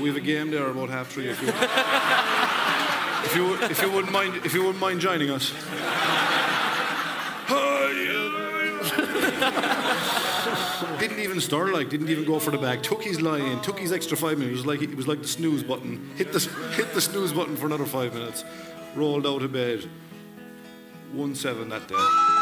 "We 0.00 0.08
have 0.08 0.16
a 0.16 0.20
game 0.20 0.50
there 0.50 0.68
about 0.68 0.88
half 0.88 1.08
three. 1.08 1.28
If 1.28 1.42
you, 1.42 1.48
if 3.24 3.36
you, 3.36 3.54
if 3.70 3.82
you 3.82 3.90
wouldn't 3.90 4.12
mind, 4.12 4.36
if 4.44 4.54
you 4.54 4.62
wouldn't 4.62 4.80
mind 4.80 5.00
joining 5.00 5.30
us." 5.30 5.50
didn't 10.98 11.20
even 11.20 11.40
stir 11.40 11.72
like, 11.72 11.88
didn't 11.88 12.10
even 12.10 12.24
go 12.24 12.38
for 12.38 12.50
the 12.50 12.58
bag. 12.58 12.82
Took 12.82 13.02
his 13.02 13.20
line, 13.20 13.60
took 13.62 13.78
his 13.78 13.92
extra 13.92 14.16
five 14.16 14.38
minutes. 14.38 14.60
It 14.60 14.66
was 14.66 14.66
like 14.66 14.82
it 14.82 14.96
was 14.96 15.08
like 15.08 15.22
the 15.22 15.28
snooze 15.28 15.62
button. 15.62 16.10
Hit 16.16 16.32
the 16.32 16.40
hit 16.76 16.92
the 16.94 17.00
snooze 17.00 17.32
button 17.32 17.56
for 17.56 17.66
another 17.66 17.86
five 17.86 18.14
minutes. 18.14 18.44
Rolled 18.94 19.26
out 19.26 19.42
of 19.42 19.52
bed. 19.52 19.88
One 21.12 21.34
seven 21.34 21.68
that 21.70 21.88
day. 21.88 22.39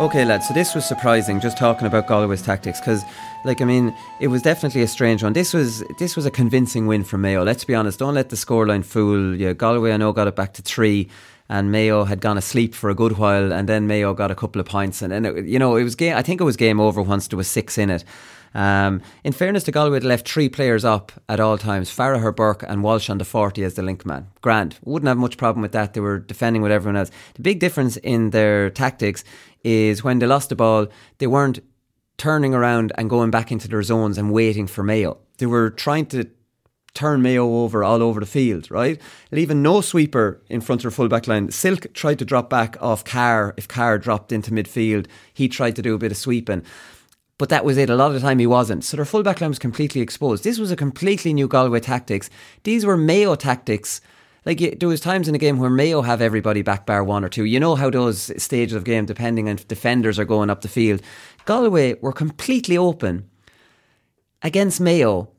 Okay, 0.00 0.24
lads. 0.24 0.48
So 0.48 0.54
this 0.54 0.74
was 0.74 0.84
surprising. 0.84 1.38
Just 1.38 1.58
talking 1.58 1.86
about 1.86 2.06
Galway's 2.06 2.42
tactics, 2.42 2.80
because, 2.80 3.02
like, 3.44 3.60
I 3.60 3.64
mean, 3.66 3.94
it 4.20 4.28
was 4.28 4.42
definitely 4.42 4.82
a 4.82 4.88
strange 4.88 5.22
one. 5.22 5.32
This 5.34 5.52
was 5.52 5.84
this 5.98 6.16
was 6.16 6.24
a 6.26 6.30
convincing 6.30 6.86
win 6.86 7.04
for 7.04 7.18
Mayo. 7.18 7.44
Let's 7.44 7.64
be 7.64 7.74
honest. 7.74 7.98
Don't 7.98 8.14
let 8.14 8.30
the 8.30 8.36
scoreline 8.36 8.84
fool 8.84 9.36
you. 9.36 9.52
Galway, 9.54 9.92
I 9.92 9.98
know, 9.98 10.12
got 10.12 10.26
it 10.26 10.34
back 10.34 10.54
to 10.54 10.62
three, 10.62 11.08
and 11.48 11.70
Mayo 11.70 12.04
had 12.04 12.20
gone 12.20 12.38
asleep 12.38 12.74
for 12.74 12.88
a 12.88 12.94
good 12.94 13.18
while, 13.18 13.52
and 13.52 13.68
then 13.68 13.86
Mayo 13.86 14.14
got 14.14 14.30
a 14.30 14.34
couple 14.34 14.60
of 14.60 14.66
points, 14.66 15.02
and 15.02 15.12
then 15.12 15.24
it, 15.26 15.44
you 15.44 15.58
know 15.58 15.76
it 15.76 15.84
was 15.84 15.94
game. 15.94 16.16
I 16.16 16.22
think 16.22 16.40
it 16.40 16.44
was 16.44 16.56
game 16.56 16.80
over 16.80 17.02
once 17.02 17.28
there 17.28 17.36
was 17.36 17.46
six 17.46 17.76
in 17.76 17.90
it. 17.90 18.02
Um, 18.54 19.00
in 19.24 19.32
fairness 19.32 19.64
to 19.64 19.72
Galway, 19.72 20.00
they 20.00 20.08
left 20.08 20.28
three 20.28 20.48
players 20.48 20.84
up 20.84 21.12
at 21.28 21.40
all 21.40 21.58
times: 21.58 21.90
Farragher, 21.90 22.34
Burke, 22.34 22.64
and 22.68 22.82
Walsh 22.82 23.08
on 23.08 23.18
the 23.18 23.24
forty 23.24 23.64
as 23.64 23.74
the 23.74 23.82
link 23.82 24.04
man. 24.04 24.28
Grand, 24.40 24.78
wouldn't 24.84 25.08
have 25.08 25.18
much 25.18 25.36
problem 25.36 25.62
with 25.62 25.72
that. 25.72 25.94
They 25.94 26.00
were 26.00 26.18
defending 26.18 26.62
with 26.62 26.72
everyone 26.72 26.96
else. 26.96 27.10
The 27.34 27.42
big 27.42 27.60
difference 27.60 27.96
in 27.98 28.30
their 28.30 28.70
tactics 28.70 29.24
is 29.64 30.04
when 30.04 30.18
they 30.18 30.26
lost 30.26 30.48
the 30.48 30.56
ball, 30.56 30.86
they 31.18 31.26
weren't 31.26 31.60
turning 32.18 32.54
around 32.54 32.92
and 32.96 33.08
going 33.08 33.30
back 33.30 33.50
into 33.50 33.68
their 33.68 33.82
zones 33.82 34.18
and 34.18 34.32
waiting 34.32 34.66
for 34.66 34.82
Mayo. 34.82 35.18
They 35.38 35.46
were 35.46 35.70
trying 35.70 36.06
to 36.06 36.28
turn 36.94 37.22
Mayo 37.22 37.46
over 37.62 37.82
all 37.82 38.02
over 38.02 38.20
the 38.20 38.26
field, 38.26 38.70
right? 38.70 39.00
Leaving 39.30 39.62
no 39.62 39.80
sweeper 39.80 40.42
in 40.48 40.60
front 40.60 40.80
of 40.80 40.82
their 40.82 40.90
full 40.90 41.08
back 41.08 41.26
line. 41.26 41.50
Silke 41.50 41.92
tried 41.94 42.18
to 42.18 42.24
drop 42.24 42.50
back 42.50 42.76
off 42.80 43.02
Carr. 43.02 43.54
If 43.56 43.66
Carr 43.66 43.98
dropped 43.98 44.30
into 44.30 44.50
midfield, 44.50 45.06
he 45.32 45.48
tried 45.48 45.74
to 45.76 45.82
do 45.82 45.94
a 45.94 45.98
bit 45.98 46.12
of 46.12 46.18
sweeping. 46.18 46.62
But 47.38 47.48
that 47.48 47.64
was 47.64 47.76
it. 47.76 47.90
A 47.90 47.96
lot 47.96 48.08
of 48.08 48.14
the 48.14 48.20
time 48.20 48.38
he 48.38 48.46
wasn't. 48.46 48.84
So 48.84 48.96
their 48.96 49.06
full 49.06 49.22
back 49.22 49.40
line 49.40 49.50
was 49.50 49.58
completely 49.58 50.00
exposed. 50.00 50.44
This 50.44 50.58
was 50.58 50.70
a 50.70 50.76
completely 50.76 51.32
new 51.32 51.48
Galway 51.48 51.80
tactics. 51.80 52.30
These 52.62 52.84
were 52.84 52.96
Mayo 52.96 53.34
tactics. 53.34 54.00
Like 54.44 54.78
there 54.78 54.88
was 54.88 55.00
times 55.00 55.28
in 55.28 55.32
the 55.32 55.38
game 55.38 55.58
where 55.58 55.70
Mayo 55.70 56.02
have 56.02 56.20
everybody 56.20 56.62
back 56.62 56.84
bar 56.84 57.02
one 57.04 57.24
or 57.24 57.28
two. 57.28 57.44
You 57.44 57.60
know 57.60 57.74
how 57.74 57.90
those 57.90 58.30
stages 58.42 58.74
of 58.74 58.84
game, 58.84 59.06
depending 59.06 59.48
on 59.48 59.54
if 59.54 59.68
defenders 59.68 60.18
are 60.18 60.24
going 60.24 60.50
up 60.50 60.62
the 60.62 60.68
field. 60.68 61.00
Galway 61.44 61.94
were 62.00 62.12
completely 62.12 62.76
open 62.76 63.28
against 64.42 64.80
Mayo 64.80 65.30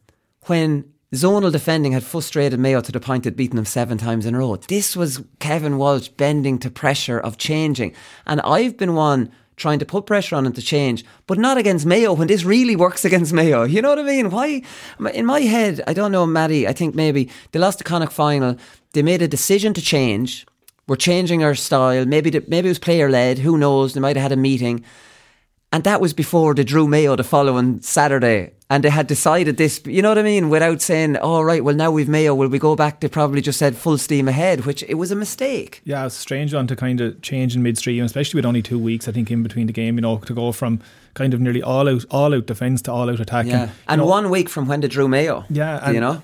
when 0.46 0.86
zonal 1.14 1.52
defending 1.52 1.92
had 1.92 2.04
frustrated 2.04 2.60
Mayo 2.60 2.82
to 2.82 2.92
the 2.92 3.00
point 3.00 3.26
it 3.26 3.36
beaten 3.36 3.56
them 3.56 3.66
seven 3.66 3.98
times 3.98 4.26
in 4.26 4.36
a 4.36 4.40
row. 4.40 4.56
This 4.56 4.96
was 4.96 5.24
Kevin 5.40 5.78
Walsh 5.78 6.08
bending 6.08 6.58
to 6.60 6.70
pressure 6.70 7.20
of 7.20 7.38
changing. 7.38 7.94
And 8.26 8.42
I've 8.42 8.78
been 8.78 8.96
one 8.96 9.32
trying 9.56 9.80
to 9.80 9.86
put 9.86 10.06
pressure 10.06 10.36
on 10.36 10.46
him 10.46 10.54
to 10.54 10.62
change, 10.62 11.04
but 11.28 11.38
not 11.38 11.58
against 11.58 11.86
Mayo 11.86 12.14
when 12.14 12.28
this 12.28 12.44
really 12.44 12.76
works 12.76 13.06
against 13.06 13.34
Mayo. 13.34 13.64
You 13.74 13.82
know 13.82 13.90
what 13.90 14.00
I 14.00 14.04
mean? 14.04 14.30
Why? 14.30 14.62
In 15.14 15.26
my 15.26 15.42
head, 15.42 15.82
I 15.88 15.94
don't 15.94 16.12
know, 16.12 16.26
Mattie, 16.26 16.68
I 16.68 16.74
think 16.74 16.96
maybe 16.96 17.30
they 17.52 17.60
lost 17.60 17.78
the 17.78 17.84
Connacht 17.84 18.14
final. 18.14 18.56
They 18.94 19.02
made 19.02 19.22
a 19.22 19.28
decision 19.28 19.74
to 19.74 19.82
change. 19.82 20.46
we're 20.88 20.98
changing 20.98 21.44
our 21.44 21.56
style. 21.56 22.06
Maybe 22.06 22.30
the, 22.30 22.44
maybe 22.48 22.68
it 22.68 22.72
was 22.72 22.80
player 22.80 23.10
led. 23.10 23.40
Who 23.40 23.58
knows? 23.58 23.94
They 23.94 24.00
might 24.02 24.16
have 24.18 24.24
had 24.24 24.32
a 24.32 24.42
meeting. 24.42 24.84
And 25.74 25.84
that 25.86 26.00
was 26.00 26.14
before 26.14 26.54
they 26.54 26.64
drew 26.64 26.88
Mayo 26.88 27.16
the 27.16 27.24
following 27.24 27.82
Saturday. 27.82 28.54
And 28.70 28.84
they 28.84 28.92
had 28.92 29.08
decided 29.08 29.58
this, 29.58 29.82
you 29.86 30.04
know 30.04 30.10
what 30.10 30.20
I 30.20 30.24
mean? 30.24 30.50
Without 30.50 30.82
saying, 30.82 31.18
all 31.18 31.38
oh, 31.38 31.42
right, 31.42 31.64
well, 31.64 31.74
now 31.74 31.90
we've 31.90 32.08
Mayo, 32.08 32.36
will 32.36 32.48
we 32.48 32.60
go 32.60 32.76
back? 32.76 33.00
They 33.00 33.08
probably 33.08 33.42
just 33.42 33.58
said 33.58 33.76
full 33.76 33.98
steam 33.98 34.28
ahead, 34.28 34.66
which 34.66 34.84
it 34.84 34.94
was 34.96 35.10
a 35.10 35.16
mistake. 35.16 35.82
Yeah, 35.84 36.06
it's 36.06 36.14
strange 36.14 36.54
one 36.54 36.68
to 36.68 36.76
kind 36.76 37.02
of 37.02 37.20
change 37.24 37.56
in 37.56 37.64
midstream, 37.64 38.04
especially 38.04 38.38
with 38.38 38.46
only 38.46 38.62
two 38.62 38.78
weeks, 38.78 39.08
I 39.08 39.14
think, 39.14 39.32
in 39.32 39.42
between 39.42 39.66
the 39.66 39.74
game, 39.74 39.96
you 39.96 40.02
know, 40.02 40.20
to 40.20 40.34
go 40.34 40.52
from 40.52 40.80
kind 41.16 41.34
of 41.34 41.42
nearly 41.42 41.64
all 41.64 41.90
out, 41.90 42.06
all 42.12 42.36
out 42.36 42.46
defence 42.46 42.84
to 42.84 42.92
all 42.92 43.10
out 43.10 43.20
attacking. 43.20 43.54
Yeah. 43.54 43.70
And 43.88 44.00
know, 44.00 44.06
one 44.06 44.30
week 44.30 44.50
from 44.50 44.68
when 44.68 44.82
they 44.82 44.88
drew 44.88 45.08
Mayo. 45.08 45.44
Yeah. 45.50 45.90
you 45.90 46.00
know? 46.00 46.22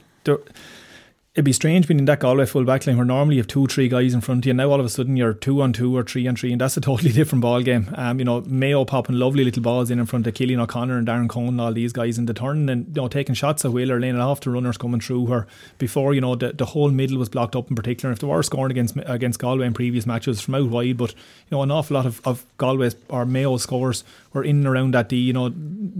It'd 1.39 1.45
be 1.45 1.53
strange 1.53 1.87
being 1.87 1.99
in 1.99 2.05
that 2.05 2.19
Galway 2.19 2.45
full 2.45 2.65
back 2.65 2.85
line 2.85 2.97
where 2.97 3.05
normally 3.05 3.37
you 3.37 3.39
have 3.39 3.47
two, 3.47 3.65
three 3.67 3.87
guys 3.87 4.13
in 4.13 4.19
front 4.19 4.39
of 4.39 4.45
you. 4.45 4.49
And 4.49 4.57
now 4.57 4.71
all 4.71 4.79
of 4.81 4.85
a 4.85 4.89
sudden 4.89 5.15
you're 5.15 5.31
two 5.31 5.61
on 5.61 5.71
two 5.71 5.95
or 5.95 6.03
three 6.03 6.27
on 6.27 6.35
three, 6.35 6.51
and 6.51 6.59
that's 6.59 6.75
a 6.75 6.81
totally 6.89 7.13
different 7.13 7.41
ball 7.41 7.61
game. 7.61 7.89
Um, 7.95 8.19
you 8.19 8.25
know, 8.25 8.41
Mayo 8.41 8.83
popping 8.83 9.15
lovely 9.15 9.45
little 9.45 9.63
balls 9.63 9.89
in 9.89 9.99
in 9.99 10.05
front 10.05 10.27
of 10.27 10.33
Cillian 10.33 10.59
O'Connor 10.59 10.97
and 10.97 11.07
Darren 11.07 11.29
Coen 11.29 11.47
and 11.47 11.61
all 11.61 11.71
these 11.71 11.93
guys 11.93 12.17
in 12.17 12.25
the 12.25 12.33
turn 12.33 12.67
and 12.67 12.87
you 12.87 13.01
know 13.01 13.07
taking 13.07 13.35
shots 13.35 13.63
at 13.63 13.71
Wheeler, 13.71 14.01
laying 14.01 14.15
it 14.15 14.19
off 14.19 14.41
to 14.41 14.51
runners 14.51 14.77
coming 14.77 14.99
through. 14.99 15.21
Where 15.21 15.47
before 15.77 16.13
you 16.13 16.19
know 16.19 16.35
the, 16.35 16.51
the 16.51 16.65
whole 16.65 16.91
middle 16.91 17.17
was 17.17 17.29
blocked 17.29 17.55
up 17.55 17.69
in 17.69 17.75
particular. 17.77 18.11
If 18.11 18.19
they 18.19 18.27
were 18.27 18.43
scoring 18.43 18.71
against 18.71 18.97
against 19.05 19.39
Galway 19.39 19.65
in 19.65 19.73
previous 19.73 20.05
matches 20.05 20.41
from 20.41 20.55
out 20.55 20.69
wide, 20.69 20.97
but 20.97 21.11
you 21.13 21.51
know 21.51 21.63
an 21.63 21.71
awful 21.71 21.95
lot 21.95 22.05
of, 22.05 22.19
of 22.27 22.45
Galway's 22.57 22.97
or 23.07 23.25
Mayo 23.25 23.55
scores 23.55 24.03
were 24.33 24.43
in 24.43 24.57
and 24.57 24.67
around 24.67 24.93
that 24.93 25.07
D. 25.07 25.15
You 25.15 25.31
know, 25.31 25.53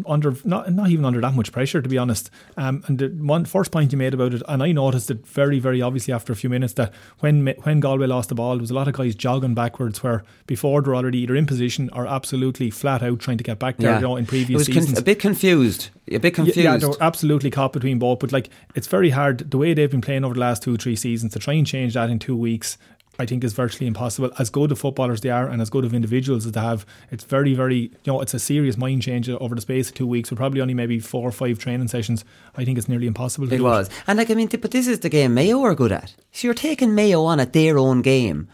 under 0.06 0.36
not 0.44 0.70
not 0.74 0.90
even 0.90 1.06
under 1.06 1.22
that 1.22 1.34
much 1.34 1.54
pressure 1.54 1.82
to 1.82 1.88
be 1.88 1.98
honest. 1.98 2.30
Um, 2.58 2.84
and 2.88 3.00
the 3.00 3.08
one 3.08 3.46
first 3.46 3.72
point 3.72 3.94
you 3.94 3.98
made 3.98 4.14
about 4.14 4.34
it, 4.34 4.44
and 4.50 4.62
I 4.62 4.74
noticed 4.74 5.10
it 5.10 5.26
very 5.30 5.60
very 5.60 5.82
obviously 5.82 6.14
after 6.14 6.34
a 6.34 6.36
few 6.36 6.50
minutes 6.50 6.74
that 6.74 6.94
when 7.20 7.48
when 7.64 7.80
Galway 7.80 8.08
lost 8.08 8.30
the 8.30 8.36
ball, 8.36 8.54
there 8.56 8.62
was 8.62 8.72
a 8.72 8.74
lot 8.74 8.88
of 8.88 8.94
guys 8.94 9.16
jogging 9.16 9.54
backwards 9.54 10.04
where 10.04 10.24
before 10.48 10.82
they're 10.82 10.96
already 10.96 11.20
either 11.20 11.36
in 11.36 11.46
position 11.46 11.90
or 11.94 12.08
absolutely 12.08 12.70
flat 12.70 13.04
out 13.04 13.20
trying 13.20 13.38
to 13.38 13.44
get 13.44 13.60
back 13.60 13.78
there. 13.78 13.92
Yeah. 13.92 13.96
You 13.98 14.02
know, 14.04 14.16
in 14.16 14.26
previous 14.26 14.66
seasons, 14.66 14.88
conf- 14.88 15.00
a 15.00 15.04
bit 15.04 15.20
confused, 15.20 15.90
a 16.12 16.18
bit 16.18 16.34
confused. 16.34 16.58
Yeah, 16.58 16.78
they're 16.78 16.90
absolutely 17.02 17.52
caught 17.52 17.74
between 17.74 18.00
both. 18.00 18.20
But 18.20 18.32
like, 18.32 18.50
it's 18.76 18.88
very 18.88 19.12
hard 19.12 19.52
the 19.52 19.58
way 19.58 19.74
they've 19.74 19.92
been 19.92 20.02
playing 20.02 20.26
over 20.26 20.34
the 20.34 20.40
last 20.40 20.64
two 20.64 20.78
three 20.78 20.96
seasons 20.96 21.34
to 21.34 21.40
try 21.40 21.54
and 21.54 21.66
change 21.66 21.94
that 21.94 22.10
in 22.10 22.20
two 22.20 22.36
weeks. 22.36 22.78
I 23.20 23.26
think 23.26 23.44
is 23.44 23.54
virtually 23.54 23.86
impossible. 23.86 24.32
As 24.40 24.50
good 24.50 24.72
of 24.72 24.80
footballers 24.80 25.22
they 25.22 25.30
are, 25.30 25.48
and 25.48 25.62
as 25.62 25.70
good 25.70 25.84
of 25.84 25.94
individuals 25.94 26.46
as 26.46 26.54
they 26.54 26.62
have, 26.62 26.86
it's 27.12 27.26
very, 27.26 27.54
very 27.54 27.78
you 27.78 28.08
know 28.08 28.22
it's 28.22 28.34
a 28.34 28.40
serious 28.40 28.78
mind 28.78 29.02
change 29.02 29.30
over 29.30 29.54
the 29.54 29.62
space 29.62 29.90
of 29.90 29.96
two 29.96 30.08
weeks. 30.08 30.30
With 30.30 30.38
probably 30.38 30.62
only 30.62 30.74
maybe 30.74 31.00
four 31.00 31.28
or 31.28 31.32
five 31.32 31.60
training 31.60 31.90
sessions, 31.90 32.24
I 32.56 32.64
think 32.64 32.78
it's 32.78 32.88
nearly 32.88 33.08
impossible. 33.08 33.52
it 33.52 33.62
was, 33.62 33.90
it. 33.90 33.94
and 34.08 34.18
like 34.18 34.32
I 34.32 34.34
mean, 34.34 34.48
but 34.48 34.72
this 34.72 34.88
is 34.88 35.02
the 35.02 35.10
game 35.10 35.34
Mayo 35.34 35.62
are 35.62 35.76
good 35.76 35.92
at. 35.92 36.16
So 36.32 36.48
you're 36.48 36.56
taking 36.56 36.96
Mayo 36.96 37.24
on 37.24 37.40
at 37.40 37.54
their 37.54 37.78
own 37.78 38.02
game 38.02 38.48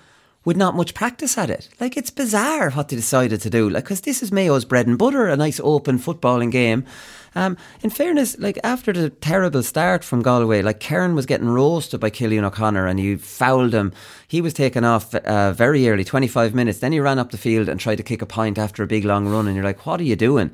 with 0.46 0.56
not 0.56 0.76
much 0.76 0.94
practice 0.94 1.38
at 1.38 1.50
it. 1.50 1.70
Like 1.80 1.98
it's 1.98 2.12
bizarre 2.12 2.72
what 2.72 2.90
they 2.90 2.96
decided 2.96 3.42
to 3.42 3.50
do. 3.50 3.70
Like 3.70 3.84
because 3.84 4.02
this 4.02 4.24
is 4.24 4.32
Mayo's 4.32 4.66
bread 4.66 4.88
and 4.88 4.98
butter, 4.98 5.28
a 5.28 5.38
nice 5.38 5.60
open 5.64 6.00
footballing 6.00 6.52
game. 6.52 6.86
Um, 7.36 7.58
in 7.84 7.90
fairness, 7.90 8.38
like 8.40 8.58
after 8.64 8.94
the 8.94 9.10
terrible 9.10 9.62
start 9.62 10.04
from 10.04 10.22
Galway, 10.22 10.62
like 10.62 10.80
Kerin 10.80 11.16
was 11.16 11.26
getting 11.26 11.50
roasted 11.50 12.00
by 12.00 12.10
Cillian 12.10 12.46
O'Connor 12.46 12.88
and 12.88 13.00
you 13.00 13.18
fouled 13.18 13.74
him. 13.74 13.92
He 14.28 14.40
was 14.40 14.54
taken 14.54 14.86
off 14.86 15.14
uh, 15.14 15.52
very 15.52 15.88
early, 15.90 16.06
25 16.06 16.56
minutes. 16.56 16.80
Then 16.80 16.94
he 16.94 17.00
ran 17.02 17.20
up 17.20 17.32
the 17.32 17.38
field 17.38 17.68
and 17.68 17.80
tried 17.80 17.98
to 17.98 18.04
kick 18.04 18.22
a 18.22 18.26
point 18.26 18.58
after 18.58 18.84
a 18.84 18.88
big 18.88 19.04
long 19.04 19.28
run. 19.28 19.48
And 19.48 19.56
you're 19.56 19.66
like, 19.66 19.86
what 19.86 20.00
are 20.00 20.06
you 20.06 20.16
doing? 20.16 20.52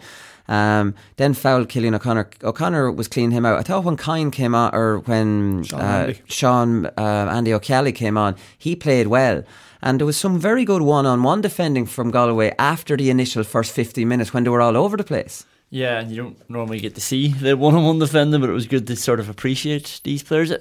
Um, 0.47 0.95
then 1.17 1.35
fouled 1.35 1.69
Cillian 1.69 1.95
O'Connor. 1.95 2.29
O'Connor 2.43 2.91
was 2.91 3.07
cleaning 3.07 3.31
him 3.31 3.45
out. 3.45 3.59
I 3.59 3.61
thought 3.61 3.83
when 3.83 3.95
Kyne 3.95 4.31
came 4.31 4.55
on, 4.55 4.73
or 4.73 4.99
when 4.99 5.63
Sean, 5.63 5.79
uh, 5.79 5.83
Andy. 5.83 6.21
Sean 6.27 6.85
uh, 6.87 7.29
Andy 7.31 7.53
O'Kelly 7.53 7.91
came 7.91 8.17
on, 8.17 8.35
he 8.57 8.75
played 8.75 9.07
well. 9.07 9.43
And 9.83 9.99
there 9.99 10.05
was 10.05 10.17
some 10.17 10.39
very 10.39 10.65
good 10.65 10.81
one 10.81 11.05
on 11.05 11.23
one 11.23 11.41
defending 11.41 11.85
from 11.85 12.11
Galway 12.11 12.53
after 12.59 12.97
the 12.97 13.09
initial 13.09 13.43
first 13.43 13.71
50 13.71 14.03
minutes 14.03 14.33
when 14.33 14.43
they 14.43 14.49
were 14.49 14.61
all 14.61 14.75
over 14.75 14.97
the 14.97 15.03
place. 15.03 15.45
Yeah, 15.71 15.99
and 15.99 16.11
you 16.11 16.17
don't 16.17 16.49
normally 16.49 16.81
get 16.81 16.95
to 16.95 17.01
see 17.01 17.29
the 17.29 17.55
one-on-one 17.55 17.97
defending, 17.97 18.41
but 18.41 18.49
it 18.49 18.53
was 18.53 18.67
good 18.67 18.85
to 18.87 18.95
sort 18.95 19.21
of 19.21 19.29
appreciate 19.29 20.01
these 20.03 20.21
players. 20.21 20.51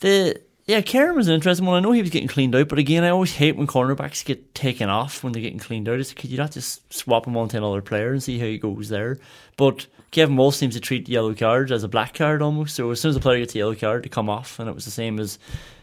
The 0.00 0.40
yeah, 0.66 0.80
Kerin 0.80 1.14
was 1.14 1.28
an 1.28 1.34
interesting 1.34 1.66
one. 1.66 1.76
I 1.76 1.80
know 1.80 1.92
he 1.92 2.00
was 2.00 2.10
getting 2.10 2.28
cleaned 2.28 2.54
out, 2.54 2.70
but 2.70 2.78
again, 2.78 3.04
I 3.04 3.10
always 3.10 3.34
hate 3.34 3.56
when 3.56 3.66
cornerbacks 3.66 4.24
get 4.24 4.54
taken 4.54 4.88
off 4.88 5.22
when 5.22 5.34
they're 5.34 5.42
getting 5.42 5.58
cleaned 5.58 5.90
out. 5.90 6.00
It's 6.00 6.14
could 6.14 6.30
you 6.30 6.38
not 6.38 6.52
just 6.52 6.90
swap 6.92 7.26
him 7.26 7.36
onto 7.36 7.58
another 7.58 7.82
player 7.82 8.12
and 8.12 8.22
see 8.22 8.38
how 8.38 8.46
he 8.46 8.56
goes 8.56 8.88
there? 8.88 9.18
But 9.58 9.86
Kevin 10.10 10.36
Walsh 10.36 10.56
seems 10.56 10.74
to 10.74 10.80
treat 10.80 11.06
yellow 11.06 11.34
cards 11.34 11.70
as 11.70 11.84
a 11.84 11.88
black 11.88 12.14
card 12.14 12.40
almost. 12.40 12.74
So 12.74 12.90
as 12.90 13.00
soon 13.00 13.10
as 13.10 13.16
a 13.16 13.20
player 13.20 13.40
gets 13.40 13.54
a 13.54 13.58
yellow 13.58 13.74
card, 13.74 14.04
to 14.04 14.08
come 14.08 14.30
off, 14.30 14.58
and 14.58 14.66
it 14.66 14.74
was 14.74 14.86
the 14.86 14.90
same 14.90 15.20
as 15.20 15.38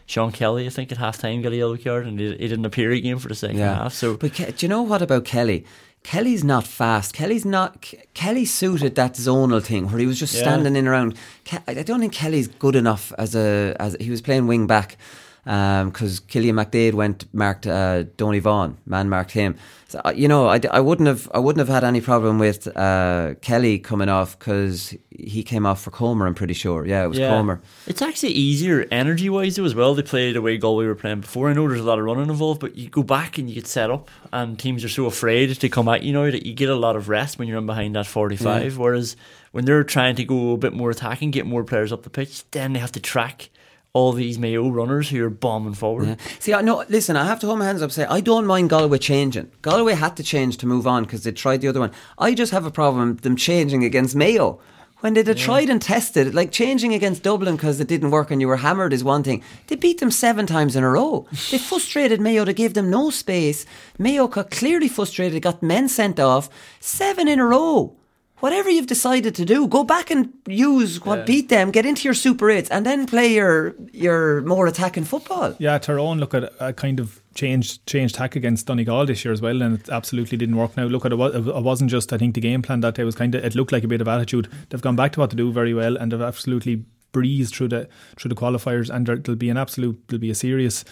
Sean 0.06 0.32
Kelly, 0.32 0.66
I 0.66 0.70
think, 0.70 0.90
at 0.90 0.98
half 0.98 1.18
time 1.18 1.42
got 1.42 1.52
a 1.52 1.56
yellow 1.56 1.76
card 1.76 2.06
and 2.06 2.18
he, 2.18 2.30
he 2.30 2.48
didn't 2.48 2.64
appear 2.64 2.90
again 2.90 3.18
for 3.18 3.28
the 3.28 3.36
second 3.36 3.58
yeah. 3.58 3.76
half. 3.76 3.94
So, 3.94 4.16
but 4.16 4.34
do 4.34 4.52
you 4.58 4.68
know 4.68 4.82
what 4.82 5.00
about 5.00 5.24
Kelly? 5.24 5.64
Kelly's 6.02 6.42
not 6.42 6.66
fast. 6.66 7.14
Kelly's 7.14 7.44
not. 7.44 7.92
Kelly 8.14 8.44
suited 8.44 8.96
that 8.96 9.14
zonal 9.14 9.62
thing 9.62 9.88
where 9.88 9.98
he 9.98 10.06
was 10.06 10.18
just 10.18 10.34
yeah. 10.34 10.42
standing 10.42 10.76
in 10.76 10.88
around. 10.88 11.16
I 11.66 11.82
don't 11.82 12.00
think 12.00 12.12
Kelly's 12.12 12.48
good 12.48 12.76
enough 12.76 13.12
as 13.18 13.34
a 13.34 13.76
as 13.78 13.96
he 14.00 14.10
was 14.10 14.20
playing 14.20 14.46
wing 14.46 14.66
back 14.66 14.96
because 15.44 16.20
um, 16.20 16.26
Cillian 16.28 16.54
McDaid 16.54 16.94
went 16.94 17.32
marked 17.34 17.66
uh, 17.66 18.04
Donie 18.16 18.38
Vaughan, 18.38 18.76
man 18.86 19.08
marked 19.08 19.32
him. 19.32 19.56
So, 19.88 20.00
uh, 20.04 20.12
you 20.14 20.28
know, 20.28 20.46
I, 20.46 20.60
I 20.70 20.78
wouldn't 20.78 21.08
have 21.08 21.28
I 21.34 21.40
wouldn't 21.40 21.58
have 21.58 21.68
had 21.68 21.82
any 21.82 22.00
problem 22.00 22.38
with 22.38 22.68
uh, 22.76 23.34
Kelly 23.42 23.80
coming 23.80 24.08
off 24.08 24.38
because 24.38 24.94
he 25.10 25.42
came 25.42 25.66
off 25.66 25.82
for 25.82 25.90
Comer. 25.90 26.28
I'm 26.28 26.34
pretty 26.34 26.54
sure. 26.54 26.86
Yeah, 26.86 27.04
it 27.04 27.08
was 27.08 27.18
yeah. 27.18 27.28
Comer. 27.28 27.60
It's 27.88 28.00
actually 28.00 28.32
easier 28.32 28.86
energy 28.92 29.28
wise 29.28 29.58
as 29.58 29.74
well. 29.74 29.94
They 29.94 30.02
play 30.02 30.32
the 30.32 30.40
way 30.40 30.58
Galway 30.58 30.86
were 30.86 30.94
playing 30.94 31.20
before. 31.20 31.50
I 31.50 31.54
know 31.54 31.68
there's 31.68 31.80
a 31.80 31.84
lot 31.84 31.98
of 31.98 32.04
running 32.04 32.30
involved, 32.30 32.60
but 32.60 32.76
you 32.76 32.88
go 32.88 33.02
back 33.02 33.36
and 33.36 33.48
you 33.48 33.56
get 33.56 33.66
set 33.66 33.90
up, 33.90 34.08
and 34.32 34.56
teams 34.56 34.84
are 34.84 34.88
so 34.88 35.06
afraid 35.06 35.52
to 35.54 35.68
come 35.68 35.88
at 35.88 36.04
you 36.04 36.12
know 36.12 36.30
that 36.30 36.46
you 36.46 36.54
get 36.54 36.68
a 36.68 36.76
lot 36.76 36.94
of 36.94 37.08
rest 37.08 37.40
when 37.40 37.48
you're 37.48 37.58
in 37.58 37.66
behind 37.66 37.96
that 37.96 38.06
45. 38.06 38.62
Yeah. 38.62 38.78
Whereas 38.78 39.16
when 39.50 39.64
they're 39.64 39.84
trying 39.84 40.14
to 40.16 40.24
go 40.24 40.52
a 40.52 40.56
bit 40.56 40.72
more 40.72 40.90
attacking, 40.90 41.32
get 41.32 41.46
more 41.46 41.64
players 41.64 41.92
up 41.92 42.04
the 42.04 42.10
pitch, 42.10 42.48
then 42.52 42.72
they 42.74 42.78
have 42.78 42.92
to 42.92 43.00
track 43.00 43.50
all 43.94 44.12
these 44.12 44.38
Mayo 44.38 44.70
runners 44.70 45.10
who 45.10 45.22
are 45.24 45.30
bombing 45.30 45.74
forward. 45.74 46.08
Yeah. 46.08 46.16
See, 46.38 46.54
I 46.54 46.62
know. 46.62 46.84
Listen, 46.88 47.16
I 47.16 47.26
have 47.26 47.40
to 47.40 47.46
hold 47.46 47.58
my 47.58 47.66
hands 47.66 47.82
up. 47.82 47.86
and 47.86 47.92
Say 47.92 48.04
I 48.06 48.20
don't 48.20 48.46
mind 48.46 48.70
Galway 48.70 48.98
changing. 48.98 49.50
Galway 49.60 49.94
had 49.94 50.16
to 50.16 50.22
change 50.22 50.56
to 50.58 50.66
move 50.66 50.86
on 50.86 51.04
because 51.04 51.24
they 51.24 51.32
tried 51.32 51.60
the 51.60 51.68
other 51.68 51.80
one. 51.80 51.92
I 52.18 52.34
just 52.34 52.52
have 52.52 52.64
a 52.64 52.70
problem 52.70 53.16
them 53.16 53.36
changing 53.36 53.84
against 53.84 54.16
Mayo. 54.16 54.60
When 55.00 55.14
they 55.14 55.24
yeah. 55.24 55.34
tried 55.34 55.68
and 55.68 55.82
tested, 55.82 56.32
like 56.32 56.52
changing 56.52 56.94
against 56.94 57.24
Dublin 57.24 57.56
because 57.56 57.80
it 57.80 57.88
didn't 57.88 58.12
work 58.12 58.30
and 58.30 58.40
you 58.40 58.46
were 58.46 58.58
hammered 58.58 58.92
is 58.92 59.02
one 59.02 59.24
thing. 59.24 59.42
They 59.66 59.74
beat 59.74 59.98
them 59.98 60.12
seven 60.12 60.46
times 60.46 60.76
in 60.76 60.84
a 60.84 60.90
row. 60.90 61.26
They 61.50 61.58
frustrated 61.58 62.20
Mayo 62.20 62.44
to 62.44 62.52
give 62.52 62.74
them 62.74 62.88
no 62.88 63.10
space. 63.10 63.66
Mayo 63.98 64.28
got 64.28 64.52
clearly 64.52 64.88
frustrated, 64.88 65.42
got 65.42 65.62
men 65.62 65.88
sent 65.88 66.20
off. 66.20 66.48
Seven 66.78 67.26
in 67.26 67.40
a 67.40 67.44
row 67.44 67.96
whatever 68.42 68.68
you've 68.68 68.88
decided 68.88 69.36
to 69.36 69.44
do, 69.44 69.68
go 69.68 69.84
back 69.84 70.10
and 70.10 70.32
use 70.48 71.00
what 71.04 71.20
yeah. 71.20 71.24
beat 71.24 71.48
them, 71.48 71.70
get 71.70 71.86
into 71.86 72.02
your 72.02 72.12
Super 72.12 72.46
8s, 72.46 72.66
and 72.72 72.84
then 72.84 73.06
play 73.06 73.32
your 73.32 73.74
your 73.92 74.42
more 74.42 74.66
attacking 74.66 75.04
football. 75.04 75.54
Yeah, 75.58 75.78
Tyrone 75.78 76.18
look 76.18 76.34
at 76.34 76.52
a 76.58 76.72
kind 76.72 76.98
of 76.98 77.22
changed 77.36 77.86
changed 77.86 78.16
tack 78.16 78.34
against 78.34 78.66
Donegal 78.66 79.06
this 79.06 79.24
year 79.24 79.32
as 79.32 79.40
well, 79.40 79.62
and 79.62 79.78
it 79.78 79.88
absolutely 79.88 80.36
didn't 80.36 80.56
work. 80.56 80.76
Now 80.76 80.86
look 80.86 81.06
at 81.06 81.12
it, 81.12 81.20
it 81.20 81.62
wasn't 81.62 81.90
just 81.90 82.12
I 82.12 82.18
think 82.18 82.34
the 82.34 82.40
game 82.40 82.62
plan 82.62 82.80
that 82.80 82.96
day 82.96 83.04
was 83.04 83.14
kind 83.14 83.32
of 83.34 83.44
it 83.44 83.54
looked 83.54 83.70
like 83.70 83.84
a 83.84 83.88
bit 83.88 84.00
of 84.00 84.08
attitude. 84.08 84.48
They've 84.68 84.82
gone 84.82 84.96
back 84.96 85.12
to 85.12 85.20
what 85.20 85.30
to 85.30 85.36
do 85.36 85.52
very 85.52 85.72
well, 85.72 85.96
and 85.96 86.10
they've 86.10 86.20
absolutely 86.20 86.84
breezed 87.12 87.54
through 87.54 87.68
the 87.68 87.88
through 88.16 88.30
the 88.30 88.34
qualifiers, 88.34 88.90
and 88.90 89.06
there'll 89.06 89.36
be 89.36 89.50
an 89.50 89.56
absolute 89.56 90.02
there'll 90.08 90.20
be 90.20 90.30
a 90.30 90.34
serious 90.34 90.84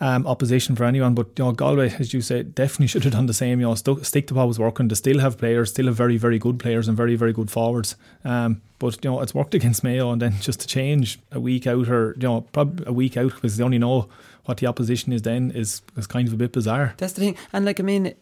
um, 0.00 0.26
opposition 0.26 0.76
for 0.76 0.84
anyone. 0.84 1.14
But 1.14 1.38
you 1.38 1.44
know, 1.44 1.52
Galway, 1.52 1.94
as 1.98 2.12
you 2.12 2.20
say, 2.20 2.42
definitely 2.42 2.86
should 2.88 3.04
have 3.04 3.12
done 3.12 3.26
the 3.26 3.34
same. 3.34 3.60
You 3.60 3.66
know, 3.68 3.74
st- 3.74 4.04
stick 4.06 4.26
to 4.28 4.34
what 4.34 4.48
was 4.48 4.58
working. 4.58 4.88
They 4.88 4.94
still 4.94 5.18
have 5.20 5.38
players, 5.38 5.70
still 5.70 5.86
have 5.86 5.96
very, 5.96 6.16
very 6.16 6.38
good 6.38 6.58
players 6.58 6.88
and 6.88 6.96
very, 6.96 7.16
very 7.16 7.32
good 7.32 7.50
forwards. 7.50 7.96
Um, 8.24 8.62
but 8.78 9.04
you 9.04 9.10
know, 9.10 9.20
it's 9.20 9.34
worked 9.34 9.54
against 9.58 9.84
Mayo, 9.84 10.10
and 10.10 10.22
then 10.22 10.34
just 10.40 10.60
to 10.60 10.66
change 10.66 11.18
a 11.32 11.40
week 11.40 11.66
out, 11.66 11.88
or 11.88 12.14
you 12.14 12.28
know, 12.28 12.40
probably 12.52 12.84
a 12.86 12.92
week 12.92 13.16
out 13.16 13.34
because 13.34 13.56
they 13.56 13.64
only 13.64 13.78
know 13.78 14.08
what 14.44 14.58
the 14.58 14.66
opposition 14.66 15.12
is. 15.12 15.22
Then 15.22 15.50
is 15.50 15.82
is 15.96 16.06
kind 16.06 16.28
of 16.28 16.34
a 16.34 16.38
bit 16.38 16.52
bizarre. 16.52 16.94
That's 16.98 17.12
the 17.14 17.20
thing, 17.20 17.36
and 17.52 17.64
like 17.64 17.80
I 17.80 17.82
mean, 17.82 18.14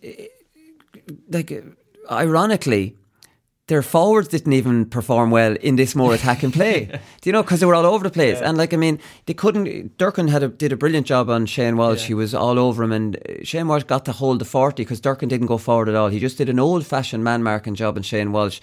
like 1.30 1.64
ironically 2.10 2.96
their 3.68 3.82
forwards 3.82 4.28
didn't 4.28 4.52
even 4.52 4.86
perform 4.86 5.30
well 5.30 5.56
in 5.60 5.74
this 5.76 5.96
more 5.96 6.14
attacking 6.14 6.52
play. 6.52 6.84
Do 7.20 7.28
you 7.28 7.32
know? 7.32 7.42
Because 7.42 7.60
they 7.60 7.66
were 7.66 7.74
all 7.74 7.86
over 7.86 8.04
the 8.04 8.10
place, 8.10 8.38
yeah. 8.40 8.48
and 8.48 8.58
like 8.58 8.72
I 8.72 8.76
mean, 8.76 9.00
they 9.26 9.34
couldn't. 9.34 9.98
Durcan 9.98 10.28
had 10.28 10.42
a, 10.42 10.48
did 10.48 10.72
a 10.72 10.76
brilliant 10.76 11.06
job 11.06 11.28
on 11.28 11.46
Shane 11.46 11.76
Walsh. 11.76 12.02
Yeah. 12.02 12.08
He 12.08 12.14
was 12.14 12.34
all 12.34 12.58
over 12.58 12.84
him, 12.84 12.92
and 12.92 13.18
Shane 13.42 13.66
Walsh 13.66 13.84
got 13.84 14.04
to 14.04 14.12
hold 14.12 14.38
the 14.38 14.44
forty 14.44 14.84
because 14.84 15.00
Durcan 15.00 15.28
didn't 15.28 15.48
go 15.48 15.58
forward 15.58 15.88
at 15.88 15.96
all. 15.96 16.08
He 16.08 16.20
just 16.20 16.38
did 16.38 16.48
an 16.48 16.60
old 16.60 16.86
fashioned 16.86 17.24
man 17.24 17.42
marking 17.42 17.74
job 17.74 17.96
on 17.96 18.02
Shane 18.02 18.30
Walsh. 18.30 18.60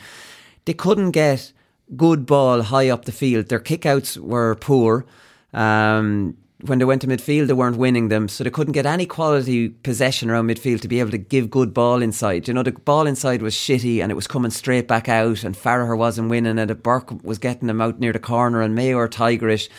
They 0.65 0.73
couldn't 0.73 1.11
get 1.11 1.51
good 1.97 2.25
ball 2.25 2.61
high 2.61 2.89
up 2.89 3.03
the 3.03 3.11
field. 3.11 3.49
Their 3.49 3.59
kickouts 3.59 4.17
were 4.17 4.55
poor. 4.55 5.05
Um, 5.53 6.37
when 6.66 6.80
they 6.80 6.86
went 6.86 7.01
to 7.01 7.07
midfield, 7.07 7.47
they 7.47 7.53
weren't 7.53 7.78
winning 7.78 8.07
them, 8.07 8.28
so 8.28 8.43
they 8.43 8.49
couldn't 8.49 8.74
get 8.74 8.86
any 8.86 9.05
quality 9.05 9.70
possession 9.70 10.30
around 10.30 10.47
midfield 10.47 10.82
to 10.82 10.88
be 10.88 10.99
able 10.99 11.11
to 11.11 11.18
give 11.18 11.49
good 11.49 11.74
ball 11.74 12.01
inside. 12.01 12.47
You 12.47 12.53
know, 12.53 12.64
the 12.64 12.72
ball 12.72 13.05
inside 13.05 13.41
was 13.41 13.53
shitty 13.53 14.01
and 14.01 14.11
it 14.11 14.16
was 14.16 14.28
coming 14.28 14.51
straight 14.51 14.88
back 14.88 15.09
out, 15.09 15.43
and 15.43 15.55
Farragher 15.55 15.97
wasn't 15.97 16.30
winning, 16.30 16.57
and 16.57 16.84
Burke 16.84 17.24
was 17.24 17.38
getting 17.38 17.68
them 17.68 17.82
out 17.82 17.99
near 17.99 18.14
the 18.14 18.20
corner, 18.20 18.61
and 18.61 18.76
Mayo 18.76 18.97
or 18.97 19.09
Tigerish. 19.09 19.70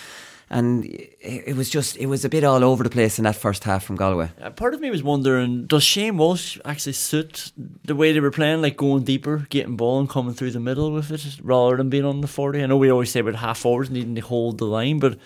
and 0.51 0.85
it, 1.20 1.57
was 1.57 1.70
just 1.70 1.97
it 1.97 2.07
was 2.07 2.24
a 2.24 2.28
bit 2.28 2.45
all 2.45 2.62
over 2.62 2.85
the 2.85 2.91
place 2.91 3.18
in 3.18 3.24
that 3.24 3.37
first 3.37 3.64
half 3.64 3.85
from 3.85 3.97
Galway. 3.97 4.30
Part 4.57 4.74
of 4.74 4.80
me 4.80 4.91
was 4.91 5.03
wondering, 5.03 5.66
does 5.66 5.82
Shane 5.82 6.16
Walsh 6.16 6.59
actually 6.64 6.93
suit 6.93 7.53
the 7.85 7.97
way 7.97 8.12
they 8.12 8.20
were 8.20 8.30
playing, 8.30 8.62
like 8.62 8.76
going 8.76 9.05
deeper, 9.05 9.47
getting 9.51 9.76
ball 9.76 10.01
and 10.01 10.09
coming 10.09 10.35
through 10.35 10.53
the 10.53 10.61
middle 10.61 10.93
with 10.93 11.11
it, 11.11 11.39
rather 11.43 11.76
than 11.76 11.91
being 11.91 12.05
on 12.05 12.20
the 12.20 12.28
forty? 12.28 12.62
I 12.62 12.66
know 12.66 12.76
we 12.76 12.91
always 12.91 13.11
say 13.11 13.20
about 13.20 13.37
half 13.37 13.59
forwards 13.59 13.91
needing 13.91 14.14
to 14.14 14.20
hold 14.20 14.59
the 14.59 14.66
line, 14.66 14.99
but 14.99 15.18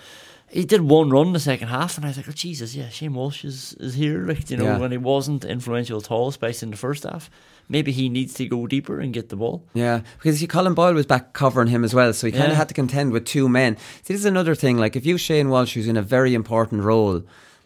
he 0.51 0.65
did 0.65 0.81
one 0.83 1.11
run 1.11 1.29
in 1.29 1.33
the 1.33 1.41
second 1.41 1.69
half, 1.69 1.97
and 1.97 2.05
I 2.05 2.09
was 2.09 2.17
like, 2.17 2.29
oh 2.29 2.33
Jesus, 2.33 2.75
yeah, 2.75 2.89
Shane 2.89 3.15
Walsh 3.15 3.45
is, 3.45 3.75
is 3.81 3.95
here, 3.95 4.25
like 4.27 4.51
you 4.51 4.57
know, 4.57 4.65
Yeah. 4.65 4.79
when 4.79 4.91
he 4.93 4.99
wasn't 4.99 5.45
influential 5.45 5.99
at 5.99 6.11
all, 6.11 6.29
especially 6.29 6.67
in 6.67 6.71
the 6.71 6.77
first 6.77 7.05
half. 7.05 7.31
Maybe 7.71 7.93
he 7.93 8.09
needs 8.09 8.33
to 8.35 8.47
go 8.47 8.67
deeper 8.67 8.99
and 8.99 9.13
get 9.13 9.29
the 9.29 9.37
ball. 9.37 9.63
Yeah, 9.75 10.01
because 10.17 10.39
see, 10.39 10.47
Colin 10.47 10.73
Boyle 10.75 10.95
was 10.95 11.05
back 11.05 11.35
covering 11.35 11.69
him 11.69 11.85
as 11.85 11.95
well, 11.95 12.13
so 12.15 12.27
he 12.27 12.33
kind 12.33 12.45
of 12.45 12.51
Yeah. 12.53 12.57
had 12.57 12.69
to 12.69 12.75
contend 12.75 13.13
with 13.13 13.27
two 13.27 13.47
men. 13.49 13.77
See, 14.03 14.15
this 14.15 14.21
is 14.21 14.25
another 14.25 14.55
thing. 14.55 14.79
Like, 14.79 14.97
if 14.97 15.05
you 15.05 15.19
Shane 15.19 15.51
Walsh, 15.51 15.75
who's 15.75 15.87
in 15.89 15.97
a 15.99 16.03
very 16.03 16.33
important 16.35 16.83
role, 16.83 17.23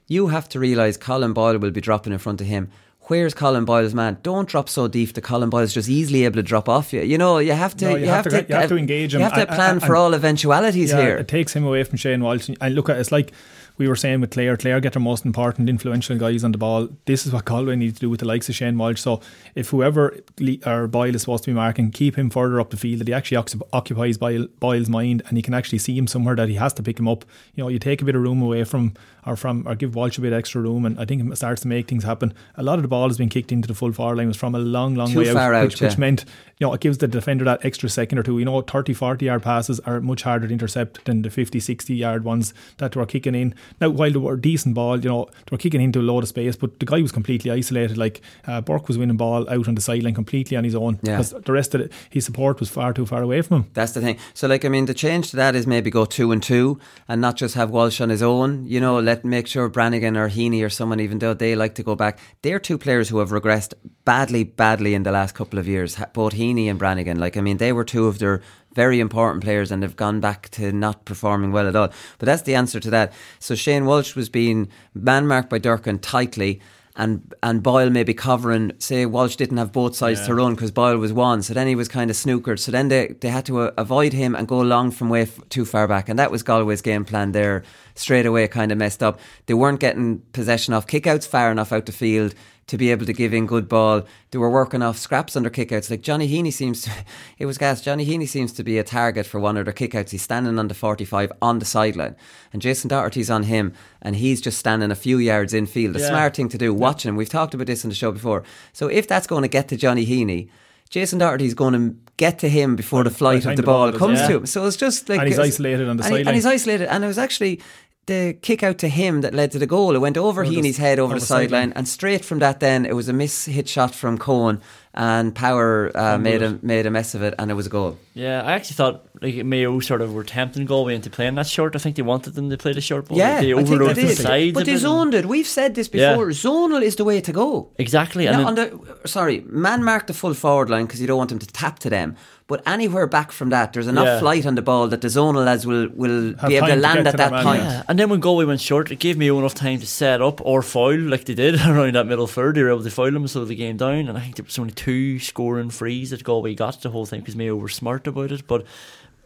you 0.09 0.27
have 0.29 0.49
to 0.51 0.59
realise 0.59 0.97
Colin 0.97 1.33
Boyle 1.33 1.59
will 1.59 1.71
be 1.71 1.81
dropping 1.81 2.13
in 2.13 2.19
front 2.19 2.41
of 2.41 2.49
him. 2.49 2.69
Where's 3.07 3.35
Colin 3.35 3.65
Boyle's 3.65 3.95
man? 3.95 4.19
Don't 4.23 4.49
drop 4.49 4.69
so 4.69 4.87
deep 4.87 5.13
that 5.15 5.23
Colin 5.23 5.51
Boyle's 5.51 5.75
just 5.75 5.89
easily 5.89 6.25
able 6.25 6.37
to 6.37 6.43
drop 6.43 6.69
off 6.69 6.93
you. 6.93 7.03
You 7.03 7.19
know, 7.19 7.39
you 7.39 7.53
have 7.53 7.77
to. 7.79 7.91
No, 7.91 7.97
you, 7.97 8.07
have, 8.07 8.25
to. 8.29 8.47
you 8.49 8.55
have 8.55 8.65
uh, 8.65 8.69
to 8.69 8.77
engage 8.77 9.13
him. 9.15 9.21
You 9.21 9.25
have 9.25 9.35
to 9.35 9.41
And- 9.41 9.49
plan 9.51 9.71
and- 9.73 9.83
for 9.83 9.97
all 9.97 10.15
eventualities 10.15 10.91
yeah, 10.91 11.01
here. 11.01 11.17
It 11.17 11.29
takes 11.29 11.55
him 11.55 11.65
away 11.65 11.83
from 11.85 11.99
Shane 11.99 12.23
Walsh. 12.23 12.49
And 12.61 12.75
look, 12.75 12.89
at 12.89 12.99
it's 12.99 13.11
like 13.11 13.33
we 13.79 13.89
were 13.89 13.97
saying 13.97 14.21
with 14.21 14.31
Clare. 14.31 14.57
Clare 14.57 14.81
get 14.81 14.93
their 14.93 15.03
most 15.03 15.25
important, 15.25 15.69
influential 15.69 16.17
guys 16.17 16.45
on 16.45 16.53
the 16.53 16.59
ball. 16.59 16.89
This 17.07 17.27
is 17.27 17.33
what 17.33 17.45
Galway 17.45 17.77
need 17.77 17.95
to 17.95 18.01
do 18.01 18.11
with 18.11 18.21
the 18.21 18.27
likes 18.27 18.49
of 18.49 18.55
Shane 18.55 18.79
Walsh. 18.79 19.01
So 19.01 19.21
if 19.55 19.71
whoever 19.71 20.17
Le- 20.41 20.59
or 20.67 20.87
Boyle 20.87 21.15
is 21.15 21.23
supposed 21.23 21.45
to 21.45 21.51
be 21.51 21.55
marking, 21.55 21.91
keep 21.91 22.17
him 22.17 22.31
further 22.31 22.61
up 22.61 22.71
the 22.71 22.77
field. 22.77 23.01
That 23.01 23.09
he 23.09 23.15
actually 23.15 23.39
occupies 23.73 24.19
Boyle, 24.19 24.47
Boyle's 24.61 24.89
mind, 24.89 25.23
and 25.29 25.37
he 25.37 25.43
can 25.43 25.55
actually 25.55 25.79
see 25.79 25.97
him 25.97 26.07
somewhere 26.07 26.37
that 26.37 26.49
he 26.49 26.55
has 26.57 26.73
to 26.75 26.83
pick 26.83 26.99
him 26.99 27.09
up. 27.09 27.25
You 27.55 27.65
know, 27.65 27.69
you 27.69 27.79
take 27.79 28.03
a 28.03 28.05
bit 28.05 28.15
of 28.15 28.23
room 28.23 28.43
away 28.43 28.65
from 28.65 28.95
or 29.25 29.37
from 29.37 29.67
or 29.67 29.75
give 29.75 29.95
Walsh 29.95 30.19
a 30.19 30.21
bit 30.21 30.33
extra 30.33 30.61
room, 30.61 30.85
and 30.85 30.99
I 30.99 31.05
think 31.05 31.31
it 31.31 31.37
starts 31.37 31.63
to 31.63 31.69
make 31.69 31.89
things 31.89 32.05
happen. 32.05 32.35
A 32.57 32.63
lot 32.63 32.79
of 32.79 32.83
the 32.83 32.89
ball 32.89 33.09
has 33.09 33.19
been 33.19 33.29
kicked 33.29 33.53
into 33.53 33.69
the 33.69 33.75
full 33.75 33.93
forward 33.93 34.19
line 34.19 34.29
was 34.29 34.37
from 34.37 34.55
a 34.55 34.59
long, 34.59 34.95
long 34.95 35.11
Too 35.11 35.21
way 35.21 35.33
far 35.33 35.55
out, 35.55 35.65
which, 35.65 35.81
which 35.81 35.93
yeah. 35.95 35.99
meant 35.99 36.25
you 36.59 36.67
know 36.67 36.73
it 36.73 36.81
gives 36.81 36.99
the 36.99 37.09
defender 37.09 37.45
that 37.45 37.65
extra 37.65 37.89
second 37.89 38.19
or 38.19 38.23
two. 38.23 38.39
You 38.39 38.45
know, 38.45 38.61
30, 38.61 38.95
40 38.95 39.25
yard 39.25 39.43
passes 39.43 39.81
are 39.81 40.01
much 40.01 40.23
harder 40.23 40.49
to 40.49 40.53
intercept 40.53 41.05
than 41.05 41.23
the 41.23 41.31
50, 41.31 41.61
60 41.61 41.95
yard 41.95 42.25
ones 42.25 42.53
that 42.79 42.97
were 42.97 43.07
kicking 43.07 43.35
in. 43.35 43.55
Now, 43.81 43.91
while 43.91 44.11
they 44.11 44.19
were 44.19 44.37
decent 44.37 44.75
ball, 44.75 44.99
you 45.01 45.09
know, 45.09 45.25
they 45.27 45.51
were 45.53 45.59
kicking 45.59 45.81
into 45.81 46.01
a 46.01 46.03
load 46.03 46.23
of 46.23 46.29
space, 46.29 46.57
but 46.57 46.79
the 46.81 46.87
guy 46.87 47.01
was 47.03 47.13
completely 47.13 47.51
isolated. 47.51 47.97
Like 47.99 48.21
uh, 48.47 48.61
Burke 48.61 48.89
was 48.89 48.99
winning 48.99 49.17
ball 49.17 49.49
out 49.51 49.69
on 49.69 49.75
the 49.75 49.81
sideline 49.81 50.15
completely 50.15 50.57
on 50.57 50.65
his 50.65 50.75
own 50.75 50.99
Yeah. 51.03 51.17
because 51.19 51.31
the 51.31 51.53
rest 51.53 51.75
of 51.75 51.81
it, 51.83 51.93
his 52.11 52.25
support 52.25 52.61
was 52.61 52.69
far 52.69 52.93
too 52.93 53.07
far 53.07 53.23
away 53.23 53.43
from 53.43 53.57
him. 53.63 53.71
That's 53.75 53.93
the 53.93 54.01
thing. 54.01 54.19
So, 54.35 54.47
like, 54.49 54.65
I 54.65 54.69
mean, 54.69 54.87
the 54.87 54.95
change 54.95 55.31
to 55.31 55.37
that 55.37 55.55
is 55.55 55.67
maybe 55.67 55.91
go 55.91 56.05
two 56.05 56.33
and 56.33 56.43
two, 56.43 56.79
and 57.09 57.21
not 57.21 57.37
just 57.37 57.55
have 57.55 57.71
Walsh 57.71 58.01
on 58.01 58.09
his 58.11 58.23
own. 58.23 58.67
You 58.67 58.81
know, 58.81 58.99
let 59.01 59.25
make 59.25 59.47
sure 59.47 59.69
Brannigan 59.69 60.17
or 60.17 60.29
Heaney 60.29 60.65
or 60.65 60.71
someone, 60.71 61.01
even 61.01 61.19
though 61.19 61.35
they 61.35 61.55
like 61.57 61.75
to 61.77 61.83
go 61.83 61.95
back, 61.95 62.19
they're 62.43 62.59
two 62.61 62.79
players 62.79 63.09
who 63.09 63.19
have 63.19 63.31
regressed 63.31 63.75
badly, 64.05 64.45
badly 64.45 64.95
in 64.95 65.03
the 65.05 65.13
last 65.13 65.35
couple 65.35 65.59
of 65.59 65.69
years. 65.69 65.97
Both 66.13 66.35
Heaney 66.35 66.67
and 66.69 66.79
Brannigan. 66.79 67.19
Like, 67.19 67.37
I 67.37 67.41
mean, 67.41 67.59
they 67.59 67.73
were 67.73 67.85
two 67.85 68.07
of 68.07 68.19
their 68.19 68.43
very 68.75 69.01
important 69.01 69.45
players, 69.45 69.71
and 69.71 69.83
they've 69.83 69.97
gone 69.97 70.21
back 70.21 70.49
to 70.51 70.73
not 70.73 71.05
performing 71.05 71.53
well 71.53 71.69
at 71.69 71.77
all. 71.77 71.89
But 72.19 72.27
that's 72.27 72.43
the 72.43 72.55
answer 72.55 72.81
to 72.81 72.91
that. 72.91 73.13
So 73.39 73.55
Shane 73.55 73.87
Walsh 73.87 74.15
was 74.15 74.29
being 74.29 74.69
man 74.95 75.27
marked 75.27 75.51
by 75.51 75.59
Durcan 75.59 75.99
tightly 76.01 76.61
and 76.97 77.35
and 77.43 77.63
Boyle 77.63 77.91
maybe 77.91 78.13
covering. 78.15 78.73
Say 78.79 79.07
Walsh 79.07 79.37
didn't 79.37 79.57
have 79.57 79.73
both 79.73 79.97
sides 79.97 80.27
to 80.27 80.35
run 80.35 80.55
because 80.55 80.71
Boyle 80.71 80.99
was 80.99 81.13
one, 81.13 81.43
so 81.43 81.55
then 81.55 81.67
he 81.67 81.75
was 81.75 81.89
kind 81.89 82.11
of 82.11 82.17
snookered. 82.17 82.59
So 82.59 82.71
then 82.71 82.89
they 82.89 83.09
they 83.21 83.29
had 83.29 83.47
to 83.47 83.61
uh, 83.61 83.71
avoid 83.79 84.13
him 84.13 84.35
and 84.35 84.47
go 84.47 84.61
long 84.61 84.91
from 84.91 85.09
way 85.09 85.23
f- 85.23 85.41
too 85.49 85.65
far 85.65 85.89
back, 85.89 86.09
and 86.09 86.19
that 86.19 86.31
was 86.31 86.43
Galway's 86.43 86.83
game 86.83 87.05
plan 87.05 87.33
there. 87.33 87.63
Straight 87.95 88.27
away, 88.27 88.47
kind 88.49 88.73
of 88.73 88.79
messed 88.79 89.03
up. 89.03 89.21
They 89.47 89.55
weren't 89.55 89.81
getting 89.81 90.21
possession 90.33 90.75
off 90.75 90.87
kickouts 90.87 91.27
far 91.27 91.51
enough 91.51 91.73
out 91.73 91.87
the 91.87 91.93
field 91.93 92.35
to 92.73 92.79
be 92.79 92.91
able 92.91 93.05
to 93.05 93.13
give 93.13 93.35
in 93.35 93.45
good 93.45 93.69
ball. 93.69 94.03
They 94.31 94.39
were 94.39 94.49
working 94.49 94.81
off 94.81 94.97
scraps 94.97 95.37
under 95.37 95.51
kickouts. 95.51 95.91
Like 95.91 96.01
Johnny 96.01 96.27
Heaney 96.27 96.51
seems 96.51 96.81
to, 96.83 96.91
it 97.39 97.45
was 97.45 97.59
gas. 97.59 97.83
Johnny 97.83 98.07
Heaney 98.07 98.27
seems 98.27 98.51
to 98.55 98.65
be 98.65 98.79
a 98.79 98.83
target 98.83 99.27
for 99.27 99.39
one 99.39 99.59
of 99.59 99.67
their 99.67 99.75
kickouts. 99.75 100.09
He's 100.09 100.23
standing 100.23 100.59
on 100.59 100.69
the 100.69 100.75
45 100.75 101.31
on 101.43 101.59
the 101.59 101.67
sideline. 101.67 102.17
And 102.51 102.63
Jason 102.63 102.89
Doherty's 102.89 103.29
on 103.29 103.43
him 103.43 103.75
and 104.01 104.17
he's 104.17 104.41
just 104.41 104.59
standing 104.59 104.91
a 104.91 104.95
few 104.95 105.19
yards 105.19 105.53
infield. 105.53 105.97
A 105.97 106.01
Yeah. 106.01 106.09
smart 106.09 106.35
thing 106.35 106.49
to 106.49 106.57
do, 106.57 106.73
watching 106.73 107.11
him. 107.11 107.17
We've 107.17 107.29
talked 107.29 107.53
about 107.53 107.67
this 107.67 107.85
in 107.85 107.91
the 107.91 107.95
show 107.95 108.11
before. 108.11 108.43
So 108.73 108.89
if 108.89 109.07
that's 109.07 109.27
going 109.27 109.43
to 109.43 109.49
get 109.49 109.69
to 109.69 109.77
Johnny 109.77 110.07
Heaney, 110.07 110.49
Jason 110.89 111.19
Doherty's 111.19 111.53
going 111.55 111.75
to 111.75 111.95
get 112.17 112.39
to 112.39 112.49
him 112.49 112.75
before 112.75 113.05
the 113.05 113.11
flight 113.11 113.45
of 113.45 113.57
the 113.57 113.63
the 113.63 113.63
ball 113.63 113.91
ball 113.91 113.99
comes 113.99 114.19
yeah. 114.19 114.29
to 114.29 114.37
him. 114.39 114.47
So 114.47 114.65
it's 114.67 114.77
just 114.79 115.11
like 115.11 115.19
And 115.21 115.29
he's 115.29 115.39
isolated 115.39 115.89
on 115.91 115.99
the 115.99 116.05
and 116.05 116.13
he- 116.13 116.19
sideline. 116.21 116.27
And 116.29 116.35
he's 116.37 116.47
isolated. 116.47 116.89
And 116.91 117.05
it 117.05 117.07
was 117.07 117.19
actually 117.19 117.61
the 118.07 118.37
kick 118.43 118.63
out 118.63 118.79
to 118.79 118.89
him 118.89 119.21
that 119.21 119.33
led 119.33 119.53
to 119.53 119.59
the 119.59 119.67
goal. 119.67 119.95
It 119.95 120.01
went 120.01 120.17
over 120.17 120.43
Over 120.43 120.51
the- 120.51 120.57
Heaney's 120.57 120.77
head 120.79 120.99
over 120.99 121.13
over 121.13 121.15
the 121.15 121.21
the 121.21 121.27
sideline. 121.27 121.49
sideline, 121.49 121.73
and 121.77 121.89
straight 121.89 122.25
from 122.25 122.41
that, 122.41 122.59
then 122.61 122.85
it 122.85 122.95
was 122.95 123.09
a 123.09 123.13
miss 123.13 123.45
hit 123.45 123.69
shot 123.69 123.95
from 123.95 124.19
Coen, 124.19 124.61
and 124.95 125.35
Power 125.35 125.91
uh, 125.97 126.19
made 126.19 126.43
a 126.43 126.59
made 126.63 126.87
a 126.87 126.91
mess 126.91 127.15
of 127.15 127.23
it, 127.23 127.35
and 127.39 127.51
it 127.51 127.55
was 127.55 127.67
a 127.67 127.71
goal. 127.71 127.97
Yeah, 128.15 128.43
I 128.43 128.53
actually 128.53 128.75
thought 128.77 129.07
like 129.23 129.45
Mayo 129.45 129.79
sort 129.81 130.01
of 130.03 130.13
were 130.13 130.25
tempting 130.25 130.67
Galway 130.67 130.95
into 130.95 131.11
playing 131.11 131.37
that 131.37 131.47
short. 131.47 131.77
I 131.77 131.79
think 131.79 131.97
they 131.97 132.03
wanted 132.03 132.35
them 132.35 132.51
to 132.51 132.57
play 132.59 132.73
the 132.73 132.81
short 132.81 133.09
ball. 133.09 133.17
Yeah, 133.19 133.41
they 133.41 133.53
I 133.53 133.57
think 133.57 133.69
overloaded 133.69 133.97
they 133.97 134.05
the 134.09 134.15
sides. 134.17 134.53
But 134.55 134.67
they 134.67 134.77
zoned 134.77 135.15
it. 135.15 135.27
We've 135.27 135.47
said 135.47 135.75
this 135.75 135.89
before. 135.89 136.03
Yeah. 136.03 136.13
before. 136.13 136.29
Zonal 136.31 136.83
is 136.83 136.97
the 136.97 137.05
way 137.05 137.21
to 137.21 137.33
go. 137.33 137.71
exactly. 137.79 138.27
And 138.27 138.43
Now, 138.43 138.53
then- 138.53 138.73
on 138.75 138.91
the 139.03 139.09
sorry, 139.09 139.41
man 139.47 139.85
mark 139.85 140.07
the 140.07 140.15
full 140.15 140.35
forward 140.35 140.71
line 140.71 140.87
because 140.87 141.01
you 141.01 141.07
don't 141.07 141.19
want 141.19 141.31
them 141.31 141.39
to 141.39 141.47
tap 141.47 141.79
to 141.81 141.91
them. 141.91 142.17
But 142.49 142.61
anywhere 142.67 143.07
back 143.07 143.33
from 143.33 143.49
that, 143.51 143.73
there's 143.73 143.87
enough 143.87 144.05
Yeah. 144.05 144.19
flight 144.19 144.45
on 144.45 144.57
the 144.57 144.63
ball 144.63 144.87
that 144.89 145.01
the 145.01 145.09
zonal 145.09 145.45
lads 145.47 145.65
will 145.67 145.89
will 145.95 146.35
Have 146.37 146.49
be 146.49 146.57
able 146.57 146.67
to 146.67 146.73
time 146.73 146.83
to 146.83 146.83
land 146.83 147.07
at 147.09 147.11
to 147.13 147.17
that 147.17 147.43
point. 147.45 147.63
Yeah, 147.63 147.83
and 147.89 147.99
then 147.99 148.11
when 148.11 148.21
Galway 148.21 148.45
went 148.45 148.61
short, 148.61 148.91
it 148.91 148.99
gave 148.99 149.17
me 149.17 149.29
enough 149.29 149.55
time 149.55 149.79
to 149.81 149.87
set 149.87 150.21
up 150.21 150.41
or 150.45 150.61
foul 150.61 150.99
like 150.99 151.25
they 151.25 151.35
did 151.35 151.55
around 151.67 151.95
that 151.95 152.07
middle 152.09 152.27
third. 152.27 152.57
They 152.57 152.63
were 152.63 152.71
able 152.73 152.83
to 152.83 152.91
foul 152.91 153.11
them, 153.13 153.27
slow 153.29 153.47
the 153.47 153.55
game 153.55 153.79
down. 153.79 154.07
And 154.09 154.19
I 154.19 154.21
think 154.21 154.37
there 154.37 154.45
was 154.45 154.59
only 154.59 154.73
two 154.73 155.19
scoring 155.19 155.71
frees 155.71 156.11
that 156.11 156.25
Galway 156.25 156.55
got 156.55 156.83
the 156.83 156.91
whole 156.91 157.07
thing 157.07 157.21
because 157.21 157.37
Mayo 157.37 157.57
were 157.57 157.71
smart 157.71 158.07
about 158.07 158.33
it. 158.33 158.47
But 158.47 158.67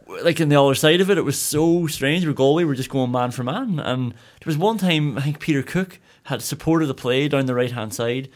like 0.07 0.41
in 0.41 0.49
the 0.49 0.61
other 0.61 0.75
side 0.75 1.01
of 1.01 1.11
it, 1.11 1.19
it 1.19 1.25
was 1.25 1.39
so 1.39 1.87
strange. 1.87 2.25
Where 2.25 2.35
Galway 2.35 2.65
were 2.65 2.75
just 2.75 2.91
going 2.91 3.11
man 3.11 3.31
for 3.31 3.43
man, 3.43 3.79
and 3.79 4.13
there 4.13 4.47
was 4.47 4.59
one 4.59 4.79
time 4.79 5.19
I 5.19 5.23
think 5.23 5.41
Peter 5.41 5.63
Cooke 5.63 5.99
had 6.25 6.43
supported 6.43 6.87
the 6.87 6.95
play 6.95 7.29
down 7.29 7.47
the 7.47 7.55
right 7.55 7.73
hand 7.73 7.95
side. 7.95 8.29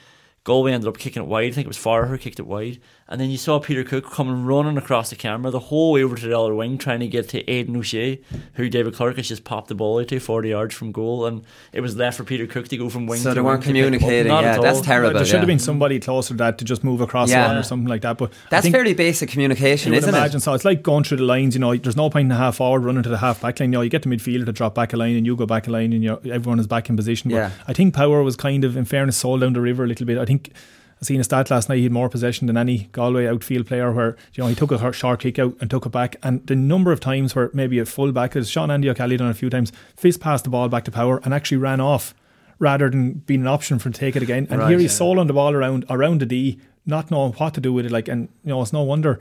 Galway 0.45 0.73
ended 0.73 0.89
up 0.89 0.99
kicking 0.99 1.23
it 1.23 1.29
wide. 1.29 1.49
I 1.49 1.53
think 1.53 1.67
it 1.67 1.69
was 1.69 1.79
Farragher 1.79 2.09
who 2.09 2.19
kicked 2.19 2.39
it 2.39 2.47
wide. 2.47 2.81
And 3.13 3.21
then 3.21 3.29
you 3.29 3.39
saw 3.39 3.59
Peter 3.59 3.83
Cooke 3.83 4.09
coming 4.09 4.45
running 4.45 4.79
across 4.79 5.11
the 5.11 5.17
camera 5.17 5.51
the 5.51 5.59
whole 5.59 5.91
way 5.93 6.05
over 6.05 6.15
to 6.15 6.27
the 6.29 6.39
other 6.39 6.55
wing 6.55 6.79
trying 6.79 7.01
to 7.01 7.09
get 7.09 7.29
to 7.31 7.51
Aidan 7.51 7.77
O'Shea, 7.77 8.21
who 8.55 8.69
David 8.69 8.95
Clarke 8.95 9.17
has 9.17 9.27
just 9.27 9.43
popped 9.43 9.67
the 9.67 9.75
ball 9.75 9.99
out 10.01 10.07
to 10.09 10.21
40 10.21 10.49
yards 10.51 10.77
from 10.77 10.93
goal. 10.93 11.27
And 11.27 11.43
it 11.73 11.81
was 11.81 11.97
left 11.97 12.17
for 12.19 12.23
Peter 12.23 12.47
Cooke 12.47 12.69
to 12.69 12.77
go 12.77 12.89
from 12.89 13.09
wing 13.09 13.19
So 13.19 13.31
to 13.31 13.35
they 13.35 13.41
weren't 13.41 13.63
to 13.63 13.67
pick 13.69 13.75
him 13.75 13.83
up. 13.85 13.99
communicating. 13.99 14.29
Not 14.29 14.45
Yeah, 14.45 14.59
that's 14.61 14.81
terrible. 14.81 15.15
there 15.15 15.25
should 15.25 15.33
yeah. 15.35 15.39
have 15.41 15.47
been 15.49 15.59
somebody 15.59 15.99
closer 15.99 16.35
to 16.35 16.39
that 16.39 16.59
to 16.59 16.65
just 16.65 16.85
move 16.85 17.01
across 17.01 17.31
Yeah. 17.31 17.43
the 17.43 17.49
line 17.49 17.57
or 17.57 17.63
something 17.65 17.89
like 17.89 18.03
that. 18.03 18.17
But 18.17 18.33
That's 18.49 18.69
fairly 18.69 18.95
basic 18.95 19.29
communication, 19.29 19.93
isn't 19.93 20.09
imagine 20.09 20.37
it? 20.37 20.41
so. 20.43 20.55
It's 20.55 20.65
like 20.65 20.85
going 20.85 21.03
through 21.03 21.17
the 21.17 21.25
lines. 21.25 21.57
You 21.57 21.61
know, 21.61 21.75
there's 21.75 21.97
no 21.97 22.11
point 22.11 22.27
in 22.27 22.29
the 22.29 22.37
half 22.37 22.57
forward 22.59 22.85
running 22.85 23.03
to 23.03 23.09
the 23.09 23.19
half 23.19 23.41
back 23.41 23.59
line. 23.59 23.71
You 23.73 23.79
know, 23.79 23.83
you 23.83 23.91
get 23.91 24.03
the 24.03 24.09
midfielder 24.09 24.47
to 24.47 24.53
drop 24.53 24.77
back 24.77 24.93
a 24.93 24.97
line, 24.97 25.17
and 25.17 25.27
you 25.27 25.35
go 25.35 25.47
back 25.47 25.67
a 25.67 25.73
line, 25.73 25.93
and 25.93 26.05
you 26.05 26.21
everyone 26.31 26.61
is 26.61 26.69
back 26.69 26.89
in 26.89 26.97
position. 26.97 27.33
But 27.33 27.37
Yeah. 27.39 27.51
I 27.67 27.73
think 27.73 27.93
Power 27.93 28.23
was 28.23 28.37
kind 28.37 28.63
of, 28.65 28.77
in 28.77 28.85
fairness, 28.85 29.17
sold 29.17 29.41
down 29.41 29.55
the 29.55 29.61
river 29.61 29.83
a 29.83 29.89
little 29.89 30.07
bit. 30.07 30.17
I 30.17 30.25
think. 30.25 30.53
I 31.01 31.07
seen 31.07 31.21
a 31.21 31.25
stat 31.25 31.51
last 31.51 31.69
night. 31.69 31.79
He 31.79 31.85
had 31.85 31.93
more 31.93 32.11
possession 32.11 32.47
than 32.47 32.59
any 32.59 32.89
Galway 32.93 33.27
outfield 33.27 33.67
player. 33.67 33.91
Where 33.91 34.17
you 34.35 34.43
know 34.43 34.49
he 34.49 34.55
took 34.55 34.71
a 34.71 34.93
short 34.93 35.21
kick 35.21 35.39
out 35.39 35.57
and 35.61 35.71
took 35.71 35.87
it 35.87 35.93
back, 35.93 36.17
and 36.23 36.47
the 36.47 36.57
number 36.57 36.93
of 36.93 37.01
times 37.01 37.35
where 37.35 37.51
maybe 37.55 37.79
a 37.79 37.87
full 37.87 38.13
back, 38.13 38.37
as 38.37 38.51
Sean 38.51 38.71
Andy 38.71 38.91
O'Callaghan 38.91 39.19
done 39.19 39.31
a 39.31 39.35
few 39.35 39.49
times, 39.51 39.73
fist 39.97 40.21
passed 40.21 40.45
the 40.45 40.51
ball 40.51 40.69
back 40.69 40.85
to 40.85 40.91
Power 40.91 41.21
and 41.25 41.33
actually 41.33 41.57
ran 41.57 41.81
off 41.81 42.15
rather 42.59 42.91
than 42.91 43.15
being 43.15 43.41
an 43.41 43.47
option 43.47 43.79
for 43.79 43.91
to 43.91 43.99
take 43.99 44.15
it 44.15 44.23
again. 44.23 44.47
And 44.51 44.61
Right, 44.61 44.71
here 44.71 44.79
he's 44.79 44.93
yeah. 44.93 44.99
sold 44.99 45.19
on 45.19 45.27
the 45.27 45.33
ball 45.33 45.55
around 45.55 45.87
around 45.89 46.21
the 46.21 46.27
D, 46.27 46.59
not 46.85 47.11
knowing 47.11 47.33
what 47.33 47.55
to 47.55 47.61
do 47.61 47.73
with 47.73 47.87
it. 47.87 47.93
Like, 47.93 48.09
and 48.09 48.29
you 48.45 48.51
know, 48.51 48.61
it's 48.61 48.73
no 48.73 48.83
wonder 48.83 49.19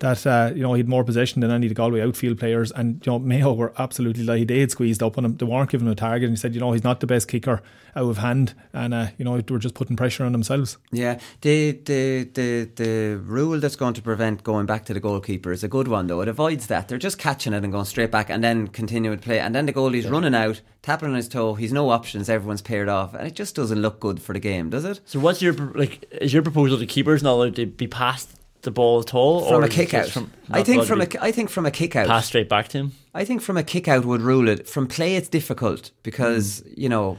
that 0.00 0.26
uh, 0.26 0.50
you 0.54 0.62
know 0.62 0.74
he 0.74 0.80
had 0.80 0.88
more 0.88 1.04
possession 1.04 1.40
than 1.40 1.50
any 1.50 1.66
of 1.66 1.70
the 1.70 1.74
Galway 1.74 2.00
outfield 2.00 2.38
players. 2.38 2.72
And 2.72 3.04
you 3.06 3.12
know, 3.12 3.18
Mayo 3.18 3.52
were 3.52 3.72
absolutely 3.78 4.24
like 4.24 4.48
they 4.48 4.60
had 4.60 4.70
squeezed 4.70 5.02
up 5.02 5.16
on 5.16 5.24
him. 5.24 5.36
They 5.36 5.46
weren't 5.46 5.70
giving 5.70 5.86
him 5.86 5.92
a 5.92 5.96
target. 5.96 6.28
And 6.28 6.36
he 6.36 6.40
said, 6.40 6.54
you 6.54 6.60
know, 6.60 6.72
he's 6.72 6.84
not 6.84 7.00
the 7.00 7.06
best 7.06 7.28
kicker 7.28 7.62
out 7.94 8.08
of 8.08 8.18
hand, 8.18 8.54
and 8.72 8.94
uh, 8.94 9.06
you 9.18 9.24
know, 9.24 9.40
they 9.40 9.52
were 9.52 9.58
just 9.58 9.74
putting 9.74 9.96
pressure 9.96 10.24
on 10.24 10.32
themselves. 10.32 10.78
Yeah, 10.90 11.18
the, 11.42 11.72
the 11.72 12.28
the 12.32 12.70
the 12.74 13.20
rule 13.24 13.60
that's 13.60 13.76
going 13.76 13.94
to 13.94 14.02
prevent 14.02 14.42
going 14.42 14.66
back 14.66 14.84
to 14.86 14.94
the 14.94 15.00
goalkeeper 15.00 15.52
is 15.52 15.62
a 15.62 15.68
good 15.68 15.88
one 15.88 16.06
though. 16.06 16.20
It 16.22 16.28
avoids 16.28 16.66
that. 16.68 16.88
They're 16.88 16.98
just 16.98 17.18
catching 17.18 17.52
it 17.52 17.62
and 17.62 17.72
going 17.72 17.84
straight 17.84 18.10
back 18.10 18.30
and 18.30 18.42
then 18.42 18.68
continuing 18.68 19.18
to 19.18 19.22
play. 19.22 19.40
And 19.40 19.54
then 19.54 19.66
the 19.66 19.72
goalie's 19.72 20.08
running 20.08 20.34
out, 20.34 20.62
tapping 20.82 21.10
on 21.10 21.14
his 21.14 21.28
toe. 21.28 21.54
He's 21.54 21.72
no 21.72 21.90
options. 21.90 22.30
Everyone's 22.30 22.62
paired 22.62 22.88
off, 22.88 23.12
and 23.12 23.26
it 23.26 23.34
just 23.34 23.54
doesn't 23.54 23.82
look 23.82 24.00
good 24.00 24.22
for 24.22 24.32
the 24.32 24.40
game, 24.40 24.70
does 24.70 24.84
it? 24.84 25.00
So 25.04 25.20
what's 25.20 25.42
your 25.42 25.52
like? 25.52 26.06
Is 26.12 26.32
your 26.32 26.42
proposal 26.42 26.78
to 26.78 26.86
keepers 26.86 27.22
not 27.22 27.32
allowed 27.32 27.56
to 27.56 27.66
be 27.66 27.86
passed 27.86 28.39
the 28.62 28.70
ball 28.70 29.00
at 29.00 29.14
all, 29.14 29.46
From 29.48 29.62
or 29.62 29.66
a 29.66 29.68
kick 29.68 29.94
out. 29.94 30.08
From, 30.08 30.30
I 30.50 30.62
think 30.62 30.84
from 30.84 31.00
a 31.00 31.06
think 31.32 31.50
from 31.50 31.66
a 31.66 31.70
kick 31.70 31.96
out. 31.96 32.06
pass 32.06 32.26
straight 32.26 32.48
back 32.48 32.68
to 32.68 32.78
him. 32.78 32.92
I 33.14 33.24
think 33.24 33.42
from 33.42 33.56
a 33.56 33.62
kick 33.62 33.88
out 33.88 34.04
would 34.04 34.20
rule 34.22 34.48
it. 34.48 34.68
From 34.68 34.86
play, 34.86 35.16
it's 35.16 35.28
difficult 35.28 35.90
because 36.02 36.60
Hmm. 36.60 36.80
you 36.80 36.88
know 36.88 37.18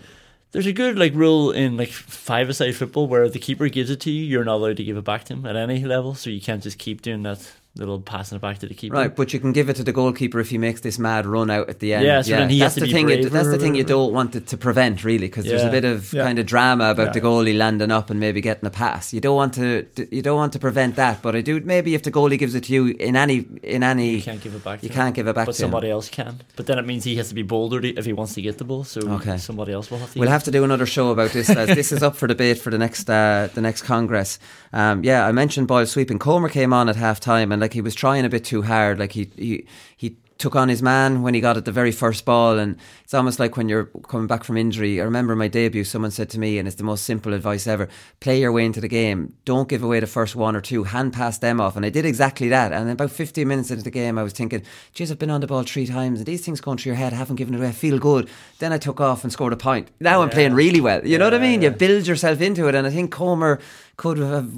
There's 0.54 0.68
a 0.68 0.74
good 0.74 1.00
like 1.00 1.14
rule 1.16 1.52
in 1.52 1.78
like 1.78 1.90
five 1.90 2.50
a 2.50 2.54
side 2.54 2.76
football 2.76 3.08
where 3.08 3.24
if 3.24 3.32
the 3.34 3.40
keeper 3.40 3.70
gives 3.70 3.90
it 3.90 4.02
to 4.02 4.12
you, 4.12 4.24
you're 4.26 4.44
not 4.44 4.56
allowed 4.56 4.78
to 4.78 4.84
give 4.84 4.98
it 4.98 5.06
back 5.06 5.24
to 5.26 5.34
him 5.34 5.46
at 5.46 5.56
any 5.56 5.84
level. 5.86 6.14
So 6.14 6.30
you 6.30 6.42
can't 6.42 6.62
just 6.62 6.78
keep 6.78 7.02
doing 7.02 7.24
that 7.24 7.40
little 7.76 8.02
passing 8.02 8.36
it 8.36 8.42
back 8.42 8.58
to 8.60 8.68
the 8.68 8.74
keeper. 8.74 8.96
Right, 8.96 9.16
but 9.16 9.32
you 9.34 9.40
can 9.40 9.54
give 9.54 9.70
it 9.70 9.76
to 9.78 9.84
the 9.84 9.94
goalkeeper 9.94 10.40
if 10.42 10.50
he 10.50 10.58
makes 10.58 10.82
this 10.82 11.00
mad 11.00 11.26
run 11.26 11.50
out 11.50 11.70
at 11.70 11.80
the 11.80 11.94
end. 11.94 12.06
Yeah, 12.06 12.22
so 12.22 12.32
then 12.32 12.50
he 12.50 12.60
has 12.60 12.74
that's 12.76 12.76
to 12.76 12.80
the 12.82 12.86
be 12.88 12.92
thing. 12.92 13.06
braver 13.06 13.30
that's 13.30 13.48
the 13.48 13.58
thing 13.58 13.76
you 13.76 13.86
don't 13.86 14.12
want 14.12 14.36
it 14.36 14.48
to 14.48 14.58
prevent, 14.58 15.04
really, 15.06 15.28
because 15.28 15.46
there's 15.46 15.64
a 15.64 15.70
bit 15.72 15.86
of 15.86 16.12
Yeah. 16.12 16.24
kind 16.26 16.38
of 16.38 16.46
drama 16.46 16.90
about 16.92 17.08
Yeah. 17.08 17.12
the 17.14 17.22
goalie 17.22 17.58
landing 17.58 17.90
up 17.90 18.10
and 18.10 18.20
maybe 18.20 18.42
getting 18.42 18.66
a 18.66 18.70
pass. 18.70 19.14
You 19.14 19.22
don't 19.22 19.36
want 19.38 19.54
to. 19.54 19.86
You 20.12 20.22
don't 20.22 20.36
want 20.36 20.52
to 20.54 20.60
prevent 20.60 20.98
that. 20.98 21.22
But 21.22 21.36
I 21.36 21.42
do. 21.42 21.62
Maybe 21.62 21.96
if 21.96 22.04
the 22.04 22.12
goalie 22.12 22.38
gives 22.38 22.56
it 22.56 22.66
to 22.66 22.74
you 22.74 22.88
in 22.88 23.16
any 23.16 23.46
in 23.64 23.84
any, 23.84 24.16
You 24.16 24.22
can't 24.22 24.42
give 24.42 24.54
it 24.54 24.64
back. 24.64 24.84
You 24.84 24.90
to 24.90 24.94
can't 24.96 25.08
him, 25.10 25.14
give 25.14 25.28
it 25.28 25.36
back 25.36 25.46
but 25.46 25.56
to 25.56 25.62
him. 25.62 25.66
somebody 25.72 25.90
else 25.90 26.10
can. 26.10 26.42
But 26.58 26.66
then 26.66 26.78
it 26.78 26.86
means 26.86 27.06
he 27.06 27.16
has 27.16 27.30
to 27.30 27.36
be 27.36 27.42
bolder 27.44 27.80
if 27.84 28.06
he 28.06 28.12
wants 28.12 28.34
to 28.34 28.42
get 28.42 28.58
the 28.58 28.66
ball. 28.66 28.84
So 28.84 29.00
Okay. 29.02 29.38
somebody 29.38 29.72
else 29.72 29.90
will 29.90 30.00
have 30.00 30.12
to. 30.14 30.20
We'll 30.20 30.30
have 30.30 30.44
to 30.44 30.52
do 30.52 30.64
another 30.66 30.86
show 30.86 31.12
about 31.12 31.32
this. 31.32 31.50
As 31.50 31.70
this 31.70 31.92
is 31.94 32.04
up 32.04 32.16
for 32.18 32.28
debate 32.28 32.58
for 32.60 32.70
the 32.70 32.78
next 32.78 33.10
uh, 33.10 33.48
the 33.54 33.62
next 33.62 33.84
Congress. 33.84 34.40
Um, 34.74 35.04
yeah, 35.04 35.26
I 35.26 35.32
mentioned 35.32 35.68
Boyle 35.68 35.86
sweeping. 35.86 36.20
Comer 36.20 36.50
came 36.50 36.74
on 36.74 36.90
at 36.90 36.96
half 36.98 37.20
time 37.22 37.52
and 37.52 37.61
like 37.62 37.74
he 37.74 37.82
was 37.82 37.96
trying 37.96 38.26
a 38.26 38.30
bit 38.30 38.44
too 38.44 38.64
hard. 38.64 39.00
Like 39.00 39.14
he 39.14 39.30
he 39.38 39.66
he 39.96 40.18
took 40.42 40.56
on 40.56 40.70
his 40.70 40.82
man 40.82 41.22
when 41.22 41.36
he 41.36 41.40
got 41.40 41.56
at 41.56 41.66
the 41.66 41.72
very 41.72 41.92
first 41.92 42.26
ball, 42.26 42.58
and 42.58 42.76
it's 43.04 43.14
almost 43.14 43.40
like 43.40 43.56
when 43.58 43.70
you're 43.70 43.86
coming 44.08 44.26
back 44.26 44.44
from 44.44 44.58
injury. 44.58 45.00
I 45.00 45.04
remember 45.04 45.36
my 45.36 45.48
debut. 45.48 45.84
Someone 45.84 46.10
said 46.10 46.32
to 46.32 46.40
me, 46.40 46.58
and 46.58 46.68
it's 46.68 46.78
the 46.78 46.84
most 46.84 47.04
simple 47.04 47.34
advice 47.34 47.68
ever: 47.68 47.88
play 48.20 48.40
your 48.40 48.52
way 48.52 48.66
into 48.66 48.82
the 48.82 48.88
game. 48.88 49.36
Don't 49.46 49.70
give 49.70 49.84
away 49.84 50.00
the 50.00 50.08
first 50.08 50.36
one 50.36 50.56
or 50.56 50.62
two. 50.62 50.84
Hand 50.86 51.14
pass 51.14 51.38
them 51.38 51.62
off, 51.62 51.76
and 51.76 51.86
I 51.86 51.90
did 51.90 52.06
exactly 52.06 52.50
that. 52.50 52.74
And 52.74 52.90
about 52.90 53.12
15 53.12 53.48
minutes 53.48 53.70
into 53.70 53.84
the 53.84 53.92
game, 53.92 54.18
I 54.18 54.24
was 54.24 54.34
thinking, 54.34 54.64
"Geez, 54.94 55.12
I've 55.12 55.20
been 55.20 55.30
on 55.30 55.42
the 55.42 55.48
ball 55.48 55.64
three 55.64 55.86
times, 55.86 56.20
and 56.20 56.26
these 56.26 56.44
things 56.44 56.60
going 56.60 56.80
through 56.80 56.92
your 56.92 56.98
head. 56.98 57.14
I 57.14 57.18
haven't 57.18 57.36
given 57.36 57.54
it 57.54 57.60
away. 57.60 57.70
I 57.70 57.72
feel 57.72 58.00
good." 58.00 58.28
Then 58.58 58.74
I 58.74 58.80
took 58.80 59.00
off 59.00 59.24
and 59.24 59.32
scored 59.32 59.54
a 59.54 59.58
point. 59.58 59.90
Now 60.00 60.24
I'm 60.24 60.30
playing 60.30 60.56
really 60.56 60.82
well. 60.82 61.06
You 61.06 61.20
know 61.20 61.26
what 61.26 61.36
I 61.36 61.40
mean? 61.40 61.62
You 61.62 61.70
build 61.70 62.08
yourself 62.08 62.42
into 62.42 62.68
it, 62.68 62.74
and 62.74 62.88
I 62.88 62.90
think 62.90 63.12
Comer 63.12 63.60
could 63.98 64.18
have, 64.18 64.50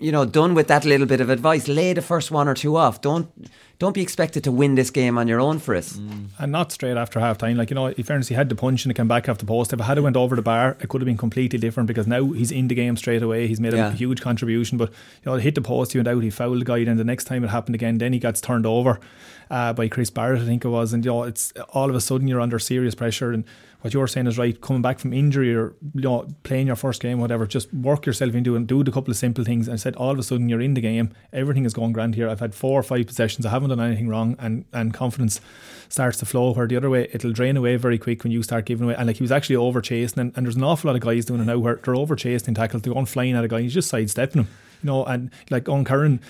you 0.00 0.10
know, 0.12 0.24
done 0.24 0.54
with 0.54 0.68
that 0.68 0.84
little 0.84 1.06
bit 1.06 1.20
of 1.20 1.30
advice. 1.30 1.68
Lay 1.68 1.92
the 1.92 2.02
first 2.02 2.30
one 2.30 2.48
or 2.48 2.54
two 2.54 2.76
off. 2.76 3.00
Don't 3.00 3.28
don't 3.80 3.92
be 3.92 4.02
expected 4.02 4.44
to 4.44 4.52
win 4.52 4.76
this 4.76 4.90
game 4.90 5.18
on 5.18 5.26
your 5.26 5.40
own 5.40 5.58
for 5.58 5.74
us. 5.74 5.98
and 6.38 6.52
not 6.52 6.70
straight 6.70 6.96
after 6.96 7.18
half 7.18 7.36
time. 7.38 7.56
Like, 7.56 7.70
you 7.70 7.74
know, 7.74 7.86
in 7.88 8.04
fairness, 8.04 8.28
he 8.28 8.34
had 8.34 8.48
the 8.48 8.54
punch 8.54 8.84
and 8.84 8.90
it 8.92 8.94
came 8.94 9.08
back 9.08 9.28
off 9.28 9.38
the 9.38 9.44
post. 9.46 9.72
If 9.72 9.80
it 9.80 9.82
had 9.82 9.98
went 9.98 10.16
over 10.16 10.36
the 10.36 10.42
bar, 10.42 10.76
it 10.80 10.88
could 10.88 11.00
have 11.00 11.06
been 11.06 11.16
completely 11.16 11.58
different 11.58 11.88
because 11.88 12.06
now 12.06 12.24
he's 12.30 12.52
in 12.52 12.68
the 12.68 12.74
game 12.76 12.96
straight 12.96 13.20
away. 13.22 13.48
He's 13.48 13.58
made 13.60 13.74
a 13.74 13.76
Yeah. 13.76 13.90
huge 13.92 14.20
contribution, 14.20 14.78
but, 14.78 14.90
you 14.90 15.26
know, 15.30 15.34
it 15.34 15.42
hit 15.42 15.56
the 15.56 15.60
post, 15.60 15.90
he 15.92 15.98
went 15.98 16.06
out, 16.08 16.22
he 16.22 16.30
fouled 16.30 16.60
the 16.60 16.64
guy, 16.64 16.84
then 16.84 16.96
the 16.98 17.04
next 17.04 17.24
time 17.24 17.42
it 17.42 17.50
happened 17.50 17.74
again, 17.74 17.98
then 17.98 18.12
he 18.12 18.20
gets 18.20 18.40
turned 18.40 18.64
over 18.64 19.00
uh, 19.50 19.72
by 19.72 19.88
Chris 19.88 20.08
Barrett, 20.08 20.40
I 20.42 20.44
think 20.46 20.64
it 20.64 20.68
was. 20.68 20.92
And, 20.92 21.04
you 21.04 21.10
know, 21.10 21.24
it's 21.24 21.52
all 21.70 21.90
of 21.90 21.96
a 21.96 22.00
sudden 22.00 22.28
you're 22.28 22.40
under 22.40 22.60
serious 22.60 22.94
pressure. 22.94 23.32
And 23.32 23.44
what 23.84 23.92
you're 23.92 24.06
saying 24.06 24.26
is 24.26 24.38
right, 24.38 24.58
coming 24.62 24.80
back 24.80 24.98
from 24.98 25.12
injury 25.12 25.54
or, 25.54 25.74
you 25.94 26.00
know, 26.00 26.26
playing 26.42 26.68
your 26.68 26.76
first 26.76 27.02
game, 27.02 27.20
whatever, 27.20 27.46
just 27.46 27.70
work 27.74 28.06
yourself 28.06 28.34
into 28.34 28.54
it 28.54 28.56
and 28.56 28.66
do 28.66 28.82
the 28.82 28.90
couple 28.90 29.10
of 29.10 29.16
simple 29.18 29.44
things. 29.44 29.68
And 29.68 29.78
said, 29.78 29.94
all 29.96 30.12
of 30.12 30.18
a 30.18 30.22
sudden 30.22 30.48
you're 30.48 30.62
in 30.62 30.72
the 30.72 30.80
game, 30.80 31.10
everything 31.34 31.66
is 31.66 31.74
going 31.74 31.92
grand 31.92 32.14
here. 32.14 32.30
I've 32.30 32.40
had 32.40 32.54
four 32.54 32.80
or 32.80 32.82
five 32.82 33.06
possessions, 33.06 33.44
I 33.44 33.50
haven't 33.50 33.68
done 33.68 33.80
anything 33.80 34.08
wrong, 34.08 34.36
and, 34.38 34.64
and 34.72 34.94
confidence 34.94 35.38
starts 35.90 36.16
to 36.20 36.24
flow. 36.24 36.54
Where 36.54 36.66
the 36.66 36.78
other 36.78 36.88
way, 36.88 37.10
it'll 37.12 37.32
drain 37.32 37.58
away 37.58 37.76
very 37.76 37.98
quick 37.98 38.24
when 38.24 38.32
you 38.32 38.42
start 38.42 38.64
giving 38.64 38.86
away. 38.86 38.94
And 38.96 39.06
like 39.06 39.16
he 39.16 39.22
was 39.22 39.32
actually 39.32 39.56
over 39.56 39.82
chasing, 39.82 40.18
and, 40.18 40.32
and 40.34 40.46
there's 40.46 40.56
an 40.56 40.64
awful 40.64 40.88
lot 40.88 40.96
of 40.96 41.02
guys 41.02 41.26
doing 41.26 41.42
it 41.42 41.44
now 41.44 41.58
where 41.58 41.76
they're 41.76 41.94
over 41.94 42.16
chasing 42.16 42.54
tackles, 42.54 42.80
they're 42.84 42.94
going 42.94 43.04
flying 43.04 43.36
at 43.36 43.44
a 43.44 43.48
guy, 43.48 43.60
he's 43.60 43.74
just 43.74 43.90
sidestepping 43.90 44.44
him, 44.44 44.48
you 44.82 44.86
know. 44.86 45.04
And 45.04 45.30
like 45.50 45.68
on 45.68 45.84
Kerin, 45.84 46.20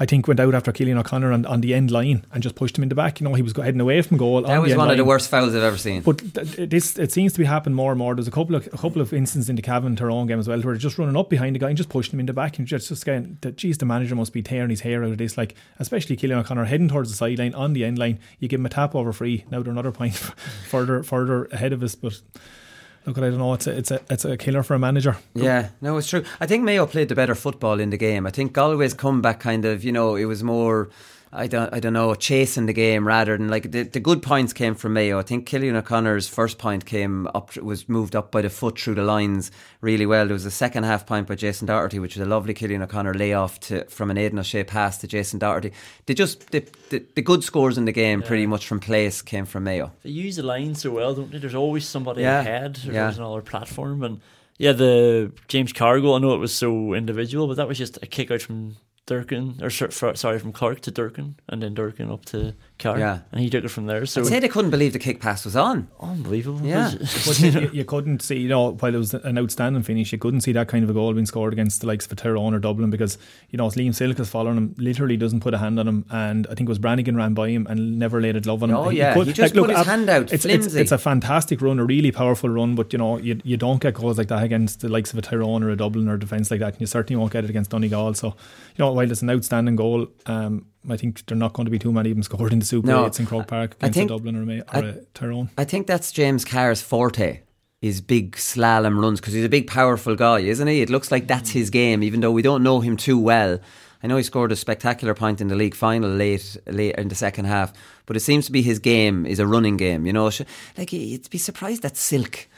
I 0.00 0.06
think 0.06 0.26
went 0.26 0.40
out 0.40 0.54
after 0.54 0.72
Cillian 0.72 0.98
O'Connor 0.98 1.30
on, 1.30 1.44
on 1.44 1.60
the 1.60 1.74
end 1.74 1.90
line 1.90 2.24
and 2.32 2.42
just 2.42 2.54
pushed 2.54 2.78
him 2.78 2.82
in 2.82 2.88
the 2.88 2.94
back. 2.94 3.20
You 3.20 3.28
know, 3.28 3.34
he 3.34 3.42
was 3.42 3.54
heading 3.54 3.82
away 3.82 4.00
from 4.00 4.16
goal. 4.16 4.40
That 4.40 4.62
was 4.62 4.74
one 4.74 4.90
of 4.90 4.96
the 4.96 5.04
worst 5.04 5.28
fouls 5.28 5.54
I've 5.54 5.62
ever 5.62 5.76
seen. 5.76 6.00
But 6.00 6.18
th- 6.34 6.70
this 6.70 6.98
it 6.98 7.12
seems 7.12 7.34
to 7.34 7.38
be 7.38 7.44
happening 7.44 7.76
more 7.76 7.92
and 7.92 7.98
more. 7.98 8.14
There's 8.14 8.26
a 8.26 8.30
couple 8.30 8.56
of 8.56 8.66
a 8.66 8.78
couple 8.78 9.02
of 9.02 9.12
instances 9.12 9.50
in 9.50 9.56
the 9.56 9.62
Cavan 9.62 9.96
Tyrone 9.96 10.26
game 10.26 10.38
as 10.38 10.48
well 10.48 10.58
where 10.62 10.72
they're 10.72 10.80
just 10.80 10.96
running 10.96 11.18
up 11.18 11.28
behind 11.28 11.54
the 11.54 11.60
guy 11.60 11.68
and 11.68 11.76
just 11.76 11.90
pushing 11.90 12.14
him 12.14 12.20
in 12.20 12.26
the 12.26 12.32
back 12.32 12.58
and 12.58 12.66
just 12.66 12.88
just 12.88 13.04
that 13.04 13.56
geez 13.56 13.76
the 13.76 13.84
manager 13.84 14.14
must 14.14 14.32
be 14.32 14.42
tearing 14.42 14.70
his 14.70 14.80
hair 14.80 15.04
out 15.04 15.10
of 15.12 15.18
this. 15.18 15.36
Like 15.36 15.54
especially 15.78 16.16
Cillian 16.16 16.38
O'Connor 16.38 16.64
heading 16.64 16.88
towards 16.88 17.10
the 17.10 17.16
sideline 17.16 17.54
on 17.54 17.74
the 17.74 17.84
end 17.84 17.98
line. 17.98 18.20
You 18.38 18.48
give 18.48 18.60
him 18.60 18.66
a 18.66 18.70
tap 18.70 18.94
over 18.94 19.12
free. 19.12 19.44
Now 19.50 19.62
they're 19.62 19.70
another 19.70 19.92
point 19.92 20.14
further 20.66 21.02
further 21.02 21.44
ahead 21.52 21.74
of 21.74 21.82
us, 21.82 21.94
but. 21.94 22.22
Look, 23.06 23.18
I 23.18 23.22
don't 23.22 23.38
know. 23.38 23.54
It's 23.54 23.66
a, 23.66 23.76
it's 23.76 23.90
a, 23.90 24.00
it's 24.10 24.24
a 24.24 24.36
killer 24.36 24.62
for 24.62 24.74
a 24.74 24.78
manager. 24.78 25.16
Yeah, 25.34 25.70
no, 25.80 25.96
it's 25.96 26.08
true. 26.08 26.22
I 26.38 26.46
think 26.46 26.64
Mayo 26.64 26.86
played 26.86 27.08
the 27.08 27.14
better 27.14 27.34
football 27.34 27.80
in 27.80 27.90
the 27.90 27.96
game. 27.96 28.26
I 28.26 28.30
think 28.30 28.52
Galway's 28.52 28.94
comeback 28.94 29.40
kind 29.40 29.64
of, 29.64 29.82
you 29.82 29.92
know, 29.92 30.16
it 30.16 30.26
was 30.26 30.42
more. 30.42 30.90
I 31.32 31.46
don't, 31.46 31.72
I 31.72 31.78
don't 31.78 31.92
know, 31.92 32.12
chasing 32.16 32.66
the 32.66 32.72
game 32.72 33.06
rather 33.06 33.36
than 33.36 33.48
like 33.48 33.70
the, 33.70 33.84
the 33.84 34.00
good 34.00 34.20
points 34.20 34.52
came 34.52 34.74
from 34.74 34.94
Mayo. 34.94 35.20
I 35.20 35.22
think 35.22 35.48
Cillian 35.48 35.76
O'Connor's 35.76 36.26
first 36.26 36.58
point 36.58 36.84
came 36.86 37.28
up, 37.28 37.56
was 37.58 37.88
moved 37.88 38.16
up 38.16 38.32
by 38.32 38.42
the 38.42 38.50
foot 38.50 38.80
through 38.80 38.96
the 38.96 39.04
lines 39.04 39.52
really 39.80 40.06
well. 40.06 40.26
There 40.26 40.34
was 40.34 40.44
a 40.44 40.50
second 40.50 40.82
half 40.82 41.06
point 41.06 41.28
by 41.28 41.36
Jason 41.36 41.68
Doherty, 41.68 42.00
which 42.00 42.16
was 42.16 42.26
a 42.26 42.28
lovely 42.28 42.52
Cillian 42.52 42.82
O'Connor 42.82 43.14
layoff 43.14 43.60
to 43.60 43.84
from 43.84 44.10
an 44.10 44.18
Aidan 44.18 44.40
O'Shea 44.40 44.64
pass 44.64 44.98
to 44.98 45.06
Jason 45.06 45.38
Doherty. 45.38 45.72
They 46.06 46.14
just 46.14 46.50
the, 46.50 46.66
the, 46.88 47.04
the 47.14 47.22
good 47.22 47.44
scores 47.44 47.78
in 47.78 47.84
the 47.84 47.92
game, 47.92 48.22
pretty 48.22 48.46
much 48.46 48.66
from 48.66 48.80
place, 48.80 49.22
came 49.22 49.44
from 49.44 49.64
Mayo. 49.64 49.92
They 50.02 50.10
use 50.10 50.34
the 50.34 50.42
line 50.42 50.74
so 50.74 50.90
well, 50.90 51.14
don't 51.14 51.30
they? 51.30 51.38
There's 51.38 51.54
always 51.54 51.86
somebody 51.86 52.22
Yeah, 52.22 52.40
ahead. 52.40 52.74
There's 52.74 52.94
yeah. 52.94 53.02
always 53.02 53.18
another 53.18 53.42
platform, 53.42 54.02
and 54.02 54.20
yeah, 54.58 54.72
the 54.72 55.32
James 55.46 55.72
Cargo. 55.72 56.16
I 56.16 56.18
know 56.18 56.34
it 56.34 56.38
was 56.38 56.52
so 56.52 56.92
individual, 56.94 57.46
but 57.46 57.56
that 57.58 57.68
was 57.68 57.78
just 57.78 57.98
a 58.02 58.06
kick 58.06 58.32
out 58.32 58.42
from 58.42 58.74
Durcan, 59.10 59.60
or 59.60 59.70
sorry, 60.14 60.38
from 60.38 60.52
Clarke 60.52 60.80
to 60.82 60.92
Durcan, 60.92 61.34
and 61.48 61.62
then 61.62 61.74
Durcan 61.74 62.12
up 62.12 62.24
to 62.26 62.54
Carr, 62.80 62.98
Yeah. 62.98 63.20
and 63.32 63.40
he 63.40 63.48
took 63.50 63.64
it 63.64 63.68
from 63.68 63.86
there. 63.86 64.04
So 64.06 64.20
I'd 64.22 64.26
say 64.26 64.40
they 64.40 64.48
couldn't 64.48 64.70
believe 64.70 64.92
the 64.92 64.98
kick 64.98 65.20
pass 65.20 65.44
was 65.44 65.54
on. 65.54 65.88
unbelievable. 66.00 66.66
Yeah. 66.66 66.90
But 67.26 67.38
you, 67.40 67.50
you, 67.50 67.70
you 67.72 67.84
couldn't 67.84 68.22
see, 68.22 68.38
you 68.38 68.48
know, 68.48 68.72
while 68.72 68.94
it 68.94 68.98
was 68.98 69.14
an 69.14 69.38
outstanding 69.38 69.82
finish, 69.82 70.12
you 70.12 70.18
couldn't 70.18 70.40
see 70.40 70.52
that 70.52 70.68
kind 70.68 70.82
of 70.82 70.90
a 70.90 70.92
goal 70.92 71.12
being 71.12 71.26
scored 71.26 71.52
against 71.52 71.80
the 71.82 71.86
likes 71.86 72.06
of 72.06 72.16
Tyrone 72.16 72.54
or 72.54 72.58
Dublin 72.58 72.90
because, 72.90 73.18
you 73.50 73.56
know, 73.58 73.66
Liam 73.68 73.94
Silke 73.94 74.18
is 74.20 74.28
following 74.30 74.56
him, 74.56 74.74
literally 74.78 75.16
doesn't 75.16 75.40
put 75.40 75.54
a 75.54 75.58
hand 75.58 75.78
on 75.78 75.86
him. 75.86 76.04
And 76.10 76.46
I 76.50 76.54
think 76.54 76.68
it 76.68 76.70
was 76.70 76.78
Brannigan 76.78 77.16
ran 77.16 77.34
by 77.34 77.50
him 77.50 77.66
and 77.68 77.98
never 77.98 78.20
laid 78.20 78.36
a 78.36 78.40
glove 78.40 78.62
on 78.62 78.70
him. 78.70 78.76
Oh, 78.76 78.90
yeah, 78.90 79.14
he 79.14 79.32
just 79.32 79.54
put 79.54 79.70
his 79.70 79.86
hand 79.86 80.08
out, 80.08 80.22
It's, 80.32 80.32
it's, 80.32 80.44
flimsy. 80.44 80.80
it's 80.80 80.92
a 80.92 80.98
fantastic 80.98 81.60
run, 81.60 81.78
a 81.78 81.84
really 81.84 82.10
powerful 82.12 82.48
run, 82.48 82.74
but, 82.74 82.92
you 82.92 82.98
know, 82.98 83.18
you, 83.18 83.40
you 83.44 83.56
don't 83.56 83.80
get 83.80 83.94
goals 83.94 84.18
like 84.18 84.28
that 84.28 84.42
against 84.42 84.80
the 84.80 84.88
likes 84.88 85.12
of 85.12 85.18
a 85.18 85.22
Tyrone 85.22 85.62
or 85.62 85.70
a 85.70 85.76
Dublin 85.76 86.08
or 86.08 86.14
a 86.14 86.18
defence 86.18 86.50
like 86.50 86.60
that. 86.60 86.72
And 86.74 86.80
you 86.80 86.86
certainly 86.86 87.18
won't 87.20 87.32
get 87.32 87.44
it 87.44 87.50
against 87.50 87.70
Donegal. 87.70 88.14
So, 88.14 88.28
you 88.28 88.34
know, 88.84 88.92
while 88.92 89.10
it's 89.10 89.22
an 89.22 89.30
outstanding 89.30 89.76
goal, 89.76 90.06
um, 90.26 90.66
I 90.88 90.96
think 90.96 91.24
there 91.26 91.36
are 91.36 91.38
not 91.38 91.52
going 91.52 91.66
to 91.66 91.70
be 91.70 91.78
too 91.78 91.92
many 91.92 92.10
of 92.10 92.16
them 92.16 92.22
scored 92.22 92.52
in 92.52 92.58
the 92.58 92.64
Super 92.64 92.86
No, 92.86 93.04
8s 93.04 93.20
in 93.20 93.26
Croke 93.26 93.46
Park 93.46 93.76
against 93.80 93.94
think- 93.98 94.08
Dublin 94.08 94.36
or 94.36 94.50
a, 94.50 94.58
or 94.60 94.64
I- 94.84 94.88
a 94.88 94.94
Tyrone. 95.14 95.50
I 95.58 95.64
think 95.64 95.86
that's 95.86 96.10
James 96.12 96.44
Carr's 96.44 96.80
forte. 96.80 97.40
His 97.82 98.00
big 98.02 98.32
slalom 98.36 99.00
runs 99.00 99.20
because 99.20 99.32
he's 99.34 99.44
a 99.44 99.48
big, 99.48 99.66
powerful 99.66 100.14
guy, 100.14 100.40
isn't 100.40 100.66
he? 100.68 100.82
It 100.82 100.90
looks 100.90 101.10
like 101.10 101.26
that's 101.26 101.50
his 101.50 101.70
game, 101.70 102.02
even 102.02 102.20
though 102.20 102.30
we 102.32 102.42
don't 102.42 102.62
know 102.62 102.80
him 102.80 102.96
too 102.96 103.18
well. 103.18 103.58
I 104.02 104.06
know 104.06 104.16
he 104.16 104.22
scored 104.22 104.52
a 104.52 104.56
spectacular 104.56 105.14
point 105.14 105.40
in 105.42 105.48
the 105.48 105.54
league 105.54 105.74
final 105.74 106.08
late, 106.10 106.56
late 106.66 106.94
in 106.96 107.08
the 107.08 107.14
second 107.14 107.44
half, 107.46 107.72
but 108.06 108.16
it 108.16 108.20
seems 108.20 108.46
to 108.46 108.52
be 108.52 108.62
his 108.62 108.78
game 108.78 109.24
is 109.26 109.38
a 109.38 109.46
running 109.46 109.76
game. 109.76 110.06
You 110.06 110.12
know, 110.12 110.30
like 110.78 110.92
you'd 110.92 111.28
be 111.30 111.38
surprised 111.38 111.82
that 111.82 111.96
Silke, 111.98 112.48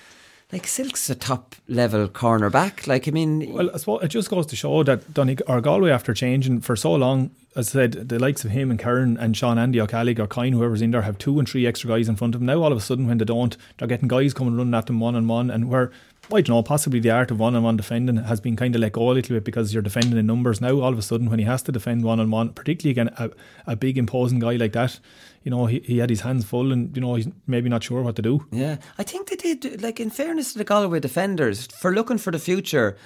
like 0.53 0.67
Silke's 0.67 1.09
a 1.09 1.15
top 1.15 1.55
level 1.67 2.09
cornerback. 2.09 2.87
Like 2.87 3.09
I 3.09 3.11
mean, 3.11 3.53
Well, 3.53 3.71
I 3.75 3.79
suppose 3.79 4.03
it 4.03 4.09
just 4.09 4.29
goes 4.29 4.47
to 4.47 4.57
show 4.57 4.83
that 4.83 5.15
Donny 5.15 5.39
or 5.47 5.61
Galway, 5.63 5.91
after 5.91 6.13
changing 6.13 6.61
for 6.61 6.77
so 6.77 6.93
long, 6.93 7.31
as 7.57 7.71
I 7.71 7.73
said, 7.73 7.93
the 8.09 8.19
likes 8.19 8.45
of 8.45 8.51
him 8.51 8.71
and 8.71 8.79
Kerin 8.79 9.17
and 9.19 9.37
Sean 9.37 9.59
Andy 9.59 9.81
Ó 9.81 9.87
Ceallaigh 9.87 10.19
or 10.19 10.27
Kyne, 10.27 10.53
whoever's 10.53 10.83
in 10.83 10.91
there, 10.91 11.03
have 11.03 11.19
two 11.19 11.39
and 11.39 11.49
three 11.49 11.67
extra 11.67 11.89
guys 11.89 12.09
in 12.09 12.17
front 12.17 12.35
of 12.35 12.41
them. 12.41 12.47
Now, 12.47 12.63
all 12.63 12.73
of 12.73 12.79
a 12.79 12.83
sudden, 12.83 13.07
when 13.07 13.19
they 13.19 13.25
don't, 13.25 13.57
they're 13.79 13.89
getting 13.89 14.09
guys 14.09 14.35
coming 14.35 14.57
running 14.57 14.75
at 14.75 14.87
them 14.87 15.01
one 15.01 15.17
on 15.17 15.27
one, 15.27 15.51
and 15.51 15.71
where 15.71 15.91
I 16.31 16.41
don't 16.41 16.51
know, 16.51 16.63
possibly 16.63 17.01
the 17.01 17.11
art 17.11 17.31
of 17.31 17.41
one 17.41 17.57
on 17.57 17.63
one 17.63 17.77
defending 17.77 18.17
has 18.17 18.41
been 18.41 18.57
kind 18.57 18.75
of 18.75 18.81
let 18.81 18.93
go 18.93 19.11
a 19.11 19.13
little 19.13 19.37
bit 19.37 19.45
because 19.45 19.73
you're 19.73 19.83
defending 19.83 20.19
in 20.19 20.27
numbers. 20.27 20.61
Now, 20.61 20.81
all 20.81 20.93
of 20.93 20.99
a 20.99 21.03
sudden, 21.03 21.29
when 21.29 21.39
he 21.39 21.45
has 21.47 21.63
to 21.65 21.73
defend 21.73 22.05
one 22.05 22.21
on 22.21 22.31
one, 22.31 22.51
particularly 22.51 22.93
again 22.93 23.15
a, 23.19 23.31
a 23.73 23.77
big 23.77 23.99
imposing 23.99 24.39
guy 24.39 24.57
like 24.57 24.73
that, 24.73 25.01
you 25.45 25.51
know, 25.51 25.67
he, 25.67 25.81
he 25.81 25.99
had 25.99 26.11
his 26.11 26.21
hands 26.21 26.45
full, 26.45 26.73
and 26.73 26.95
you 26.97 27.01
know, 27.01 27.15
he's 27.15 27.29
maybe 27.47 27.69
not 27.69 27.83
sure 27.83 28.03
what 28.03 28.17
to 28.17 28.23
do. 28.23 28.47
Yeah, 28.51 28.77
I 28.99 29.03
think 29.03 29.29
they 29.29 29.37
did. 29.37 29.83
Like 29.83 30.01
in 30.01 30.11
fairness 30.11 30.53
to 30.53 30.59
the 30.59 30.65
Galway 30.65 31.01
defenders, 31.01 31.67
for 31.67 31.93
looking 31.93 32.19
for 32.19 32.31
the 32.31 32.39
future, 32.39 32.97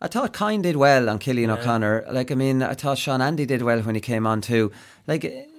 I 0.00 0.08
thought 0.08 0.32
Kyne 0.32 0.62
did 0.62 0.76
well 0.76 1.08
on 1.08 1.18
Cillian 1.18 1.50
O'Connor. 1.50 2.06
Like 2.10 2.30
I 2.30 2.34
mean, 2.34 2.62
I 2.62 2.74
thought 2.74 2.98
Sean 2.98 3.22
Andy 3.22 3.46
did 3.46 3.62
well 3.62 3.80
when 3.80 3.94
he 3.94 4.00
came 4.00 4.26
on 4.26 4.40
too. 4.40 4.72
Like. 5.06 5.50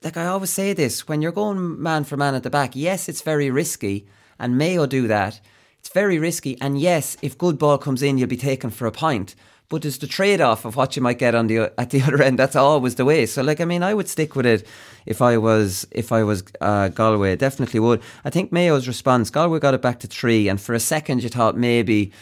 Like 0.00 0.16
I 0.16 0.26
always 0.26 0.50
say 0.50 0.74
this, 0.74 1.08
when 1.08 1.22
you're 1.22 1.32
going 1.32 1.82
man 1.82 2.04
for 2.04 2.16
man 2.16 2.36
at 2.36 2.44
the 2.44 2.50
back, 2.50 2.76
yes, 2.76 3.08
it's 3.08 3.22
very 3.22 3.50
risky, 3.50 4.06
and 4.38 4.56
Mayo 4.56 4.86
do 4.86 5.08
that. 5.08 5.40
It's 5.80 5.88
very 5.88 6.20
risky, 6.20 6.56
and 6.60 6.80
yes, 6.80 7.16
if 7.20 7.36
good 7.36 7.58
ball 7.58 7.78
comes 7.78 8.00
in, 8.00 8.16
you'll 8.16 8.28
be 8.28 8.36
taken 8.36 8.70
for 8.70 8.86
a 8.86 8.92
point. 8.92 9.34
But 9.70 9.82
there's 9.82 9.98
the 9.98 10.06
trade 10.06 10.40
off 10.40 10.64
of 10.64 10.76
what 10.76 10.96
you 10.96 11.02
might 11.02 11.18
get 11.18 11.34
on 11.34 11.46
the 11.46 11.72
at 11.78 11.90
the 11.90 12.02
other 12.06 12.22
end. 12.22 12.38
That's 12.38 12.56
always 12.56 12.94
the 12.94 13.04
way. 13.04 13.26
So, 13.26 13.42
like, 13.42 13.60
I 13.60 13.64
mean, 13.64 13.82
I 13.82 13.94
would 13.94 14.08
stick 14.08 14.34
with 14.34 14.46
it 14.46 14.66
if 15.06 15.20
I 15.20 15.36
was 15.36 15.86
if 15.90 16.12
I 16.12 16.22
was 16.22 16.42
uh, 16.60 16.88
Galway. 16.88 17.36
Definitely 17.36 17.80
would. 17.80 18.02
I 18.24 18.30
think 18.30 18.52
Mayo's 18.52 18.88
response. 18.88 19.30
Galway 19.30 19.58
got 19.58 19.74
it 19.74 19.82
back 19.82 20.00
to 20.00 20.06
three, 20.06 20.48
and 20.48 20.60
for 20.60 20.74
a 20.74 20.80
second 20.80 21.22
you 21.22 21.28
thought 21.28 21.56
maybe 21.56 22.12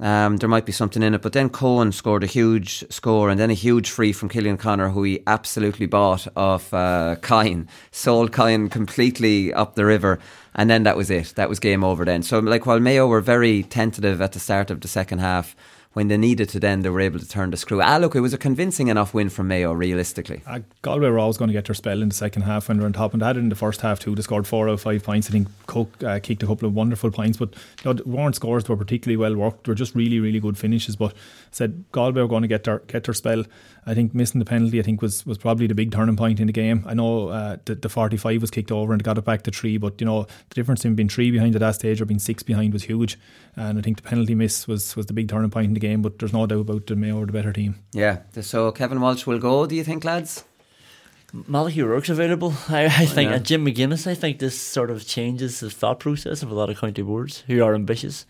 um, 0.00 0.38
there 0.38 0.48
might 0.48 0.66
be 0.66 0.72
something 0.72 1.02
in 1.02 1.14
it. 1.14 1.22
But 1.22 1.32
then 1.32 1.48
Coen 1.48 1.92
scored 1.92 2.24
a 2.24 2.26
huge 2.26 2.84
score 2.90 3.30
and 3.30 3.38
then 3.38 3.50
a 3.50 3.54
huge 3.54 3.90
free 3.90 4.12
from 4.12 4.28
Cillian 4.28 4.58
Connor, 4.58 4.88
who 4.88 5.02
he 5.02 5.20
absolutely 5.26 5.86
bought 5.86 6.26
off 6.36 6.72
uh, 6.74 7.16
sold 7.92 8.32
Kyne 8.32 8.68
completely 8.68 9.52
up 9.52 9.74
the 9.74 9.84
river. 9.84 10.18
And 10.54 10.70
then 10.70 10.84
that 10.84 10.96
was 10.96 11.10
it. 11.10 11.34
That 11.36 11.48
was 11.48 11.58
game 11.58 11.82
over 11.84 12.04
then. 12.04 12.22
So, 12.22 12.38
like, 12.38 12.66
while 12.66 12.80
Mayo 12.80 13.06
were 13.06 13.20
very 13.20 13.62
tentative 13.64 14.20
at 14.20 14.32
the 14.32 14.40
start 14.40 14.70
of 14.70 14.80
the 14.80 14.88
second 14.88 15.18
half, 15.18 15.56
when 15.94 16.08
they 16.08 16.16
needed 16.16 16.48
to, 16.50 16.60
then 16.60 16.82
they 16.82 16.90
were 16.90 17.00
able 17.00 17.18
to 17.20 17.28
turn 17.28 17.50
the 17.50 17.56
screw. 17.56 17.80
Ah, 17.80 17.96
look, 17.96 18.14
it 18.14 18.20
was 18.20 18.34
a 18.34 18.38
convincing 18.38 18.88
enough 18.88 19.14
win 19.14 19.30
for 19.30 19.44
Mayo, 19.44 19.72
realistically. 19.72 20.42
Uh, 20.46 20.60
Galway 20.82 21.08
were 21.08 21.20
always 21.20 21.36
going 21.36 21.48
to 21.48 21.52
get 21.52 21.66
their 21.66 21.74
spell 21.74 22.02
in 22.02 22.08
the 22.08 22.14
second 22.14 22.42
half 22.42 22.68
when 22.68 22.76
they 22.76 22.82
were 22.82 22.86
on 22.86 22.92
top, 22.92 23.12
and 23.12 23.22
they 23.22 23.30
in 23.30 23.48
the 23.48 23.54
first 23.54 23.80
half 23.80 24.00
too. 24.00 24.14
They 24.14 24.22
scored 24.22 24.46
four 24.46 24.68
out 24.68 24.74
of 24.74 24.80
five 24.80 25.04
points. 25.04 25.28
I 25.28 25.32
think 25.32 25.48
Cooke 25.66 26.02
uh, 26.02 26.18
kicked 26.20 26.42
a 26.42 26.46
couple 26.46 26.68
of 26.68 26.74
wonderful 26.74 27.10
points, 27.10 27.38
but 27.38 27.54
you 27.84 27.94
know, 27.94 28.02
weren't 28.04 28.34
scores 28.34 28.68
were 28.68 28.76
particularly 28.76 29.16
well 29.16 29.36
worked. 29.36 29.64
They 29.64 29.70
were 29.70 29.76
just 29.76 29.94
really, 29.94 30.18
really 30.18 30.40
good 30.40 30.58
finishes. 30.58 30.96
But 30.96 31.14
said 31.52 31.84
Galway 31.92 32.20
were 32.20 32.28
going 32.28 32.42
to 32.42 32.48
get 32.48 32.64
their 32.64 32.80
get 32.80 33.04
their 33.04 33.14
spell. 33.14 33.44
I 33.86 33.94
think 33.94 34.14
missing 34.14 34.38
the 34.38 34.44
penalty, 34.44 34.80
I 34.80 34.82
think 34.82 35.00
was 35.00 35.24
was 35.24 35.38
probably 35.38 35.66
the 35.66 35.74
big 35.74 35.92
turning 35.92 36.16
point 36.16 36.40
in 36.40 36.46
the 36.46 36.52
game. 36.52 36.84
I 36.86 36.94
know 36.94 37.28
uh, 37.28 37.58
the, 37.64 37.74
the 37.74 37.88
45 37.88 38.40
was 38.40 38.50
kicked 38.50 38.72
over 38.72 38.92
and 38.92 39.02
got 39.02 39.18
it 39.18 39.24
back 39.24 39.42
to 39.42 39.50
three, 39.50 39.76
but 39.76 40.00
you 40.00 40.06
know 40.06 40.24
the 40.24 40.54
difference 40.54 40.84
in 40.84 40.94
being 40.94 41.08
three 41.08 41.30
behind 41.30 41.54
at 41.54 41.60
that 41.60 41.76
stage 41.76 42.00
or 42.00 42.06
being 42.06 42.18
six 42.18 42.42
behind 42.42 42.72
was 42.72 42.84
huge. 42.84 43.18
And 43.56 43.78
I 43.78 43.82
think 43.82 43.98
the 43.98 44.02
penalty 44.02 44.34
miss 44.34 44.66
was 44.66 44.96
was 44.96 45.06
the 45.06 45.12
big 45.12 45.28
turning 45.28 45.50
point 45.50 45.68
in 45.68 45.74
the 45.74 45.80
game. 45.88 46.02
But 46.02 46.18
there's 46.18 46.32
no 46.32 46.46
doubt 46.46 46.60
about 46.60 46.86
the 46.86 46.96
Mayo 46.96 47.18
were 47.20 47.26
the 47.26 47.32
better 47.32 47.52
team. 47.52 47.76
Yeah. 47.92 48.18
So 48.40 48.70
Kevin 48.72 49.00
Walsh 49.00 49.26
will 49.26 49.38
go. 49.38 49.66
Do 49.66 49.74
you 49.74 49.84
think, 49.84 50.04
lads? 50.04 50.44
Malachy 51.48 51.82
O'Rourke's 51.82 52.10
available. 52.10 52.54
I, 52.68 52.84
I 52.86 53.06
think, 53.06 53.28
Yeah. 53.30 53.36
and 53.36 53.44
Jim 53.44 53.64
McGuinness, 53.66 54.06
I 54.06 54.14
think 54.14 54.38
this 54.38 54.60
sort 54.60 54.90
of 54.90 55.04
changes 55.06 55.60
the 55.60 55.68
thought 55.70 55.98
process 56.00 56.42
of 56.44 56.50
a 56.50 56.54
lot 56.54 56.70
of 56.70 56.78
county 56.78 57.02
boards 57.02 57.42
who 57.48 57.62
are 57.62 57.74
ambitious. 57.74 58.24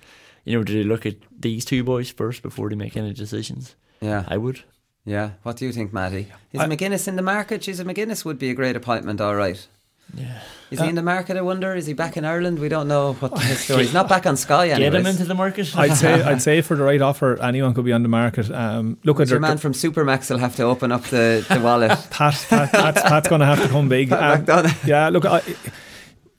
You 0.44 0.56
know, 0.58 0.64
do 0.64 0.72
they 0.74 0.84
look 0.88 1.04
at 1.06 1.16
these 1.38 1.64
two 1.66 1.84
boys 1.84 2.10
first 2.10 2.42
before 2.42 2.68
they 2.70 2.76
make 2.76 2.96
any 2.96 3.12
decisions? 3.12 3.76
Yeah. 4.00 4.24
I 4.28 4.36
would. 4.38 4.60
Yeah. 5.04 5.30
What 5.42 5.56
do 5.58 5.66
you 5.66 5.72
think, 5.72 5.92
Mattie? 5.92 6.32
Is 6.52 6.60
I- 6.60 6.66
McGuinness 6.66 7.06
in 7.08 7.16
the 7.16 7.22
market? 7.22 7.60
Jeez, 7.62 7.82
McGuinness 7.84 8.24
would 8.24 8.38
be 8.38 8.48
a 8.50 8.54
great 8.54 8.76
appointment, 8.76 9.20
all 9.20 9.34
right. 9.36 9.66
Yeah. 10.14 10.40
Is 10.70 10.80
he 10.80 10.88
in 10.88 10.94
the 10.94 11.02
market? 11.02 11.36
I 11.36 11.40
wonder. 11.40 11.74
Is 11.74 11.86
he 11.86 11.92
back 11.92 12.16
in 12.16 12.24
Ireland? 12.24 12.58
We 12.58 12.68
don't 12.68 12.88
know 12.88 13.12
what 13.14 13.40
his 13.42 13.60
story. 13.60 13.82
He's 13.82 13.94
not 13.94 14.08
back 14.08 14.26
on 14.26 14.36
Sky. 14.36 14.68
Get 14.68 14.94
him 14.94 15.06
into 15.06 15.24
the 15.24 15.34
market. 15.34 15.76
I'd 15.76 15.94
say 15.94 16.22
I'd 16.24 16.42
say 16.42 16.60
for 16.62 16.76
the 16.76 16.82
right 16.82 17.00
offer, 17.00 17.40
anyone 17.40 17.74
could 17.74 17.84
be 17.84 17.92
on 17.92 18.02
the 18.02 18.08
market. 18.08 18.50
Um, 18.50 18.98
look 19.04 19.20
at 19.20 19.28
Your 19.28 19.38
their 19.38 19.40
man 19.40 19.58
from 19.58 19.72
Supermac's 19.72 20.30
will 20.30 20.38
have 20.38 20.56
to 20.56 20.64
open 20.64 20.90
up 20.90 21.04
the, 21.04 21.46
the 21.48 21.60
wallet. 21.60 21.90
Pat, 22.10 22.46
Pat, 22.48 22.72
Pat's, 22.72 23.02
Pat's 23.02 23.28
going 23.28 23.40
to 23.40 23.46
have 23.46 23.62
to 23.62 23.68
come 23.68 23.88
big. 23.88 24.12
Um, 24.24 24.46
yeah, 24.86 25.08
look, 25.10 25.24
I, 25.26 25.42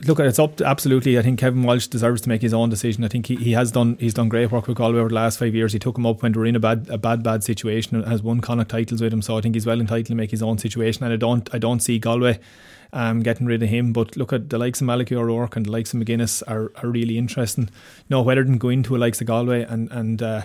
look, 0.07 0.19
it's 0.19 0.39
up. 0.39 0.55
To, 0.57 0.65
absolutely, 0.65 1.19
I 1.19 1.21
think 1.21 1.39
Kevin 1.39 1.63
Walsh 1.63 1.87
deserves 1.87 2.21
to 2.21 2.29
make 2.29 2.41
his 2.41 2.53
own 2.53 2.69
decision. 2.69 3.03
I 3.03 3.09
think 3.09 3.27
he, 3.27 3.35
he 3.35 3.51
has 3.51 3.71
done 3.71 3.97
he's 3.99 4.13
done 4.13 4.29
great 4.29 4.51
work 4.51 4.67
with 4.67 4.77
Galway 4.77 4.99
over 4.99 5.09
the 5.09 5.15
last 5.15 5.37
five 5.37 5.53
years. 5.53 5.73
He 5.73 5.79
took 5.79 5.97
him 5.97 6.05
up 6.05 6.23
when 6.23 6.31
they 6.31 6.39
were 6.39 6.45
in 6.45 6.55
a 6.55 6.59
bad 6.59 6.87
a 6.89 6.97
bad 6.97 7.21
bad 7.21 7.43
situation 7.43 7.97
and 7.97 8.07
has 8.07 8.23
won 8.23 8.39
Connacht 8.39 8.69
titles 8.69 9.01
with 9.01 9.13
him. 9.13 9.21
So 9.21 9.37
I 9.37 9.41
think 9.41 9.55
he's 9.55 9.65
well 9.65 9.79
entitled 9.79 10.07
to 10.07 10.15
make 10.15 10.31
his 10.31 10.41
own 10.41 10.57
situation. 10.57 11.03
And 11.03 11.13
I 11.13 11.17
don't 11.17 11.53
I 11.53 11.57
don't 11.57 11.79
see 11.81 11.99
Galway. 11.99 12.39
Um, 12.97 13.23
getting 13.23 13.45
rid 13.45 13.61
of 13.61 13.67
him, 13.67 13.91
but 13.91 14.15
look 14.15 14.31
at 14.31 14.49
the 14.49 14.57
likes 14.57 14.79
of 14.79 14.87
Malachy 14.87 15.15
O'Rourke 15.17 15.57
and 15.57 15.65
the 15.65 15.71
likes 15.71 15.93
of 15.93 15.99
McGuinness 15.99 16.41
are, 16.47 16.71
are 16.81 16.89
really 16.89 17.17
interesting. 17.17 17.69
No, 18.09 18.21
whether 18.21 18.41
they 18.41 18.47
can 18.49 18.57
go 18.57 18.69
into 18.69 18.91
the 18.93 18.97
likes 18.99 19.19
of 19.19 19.27
Galway 19.27 19.63
and 19.63 19.91
and 19.91 20.21
uh, 20.21 20.43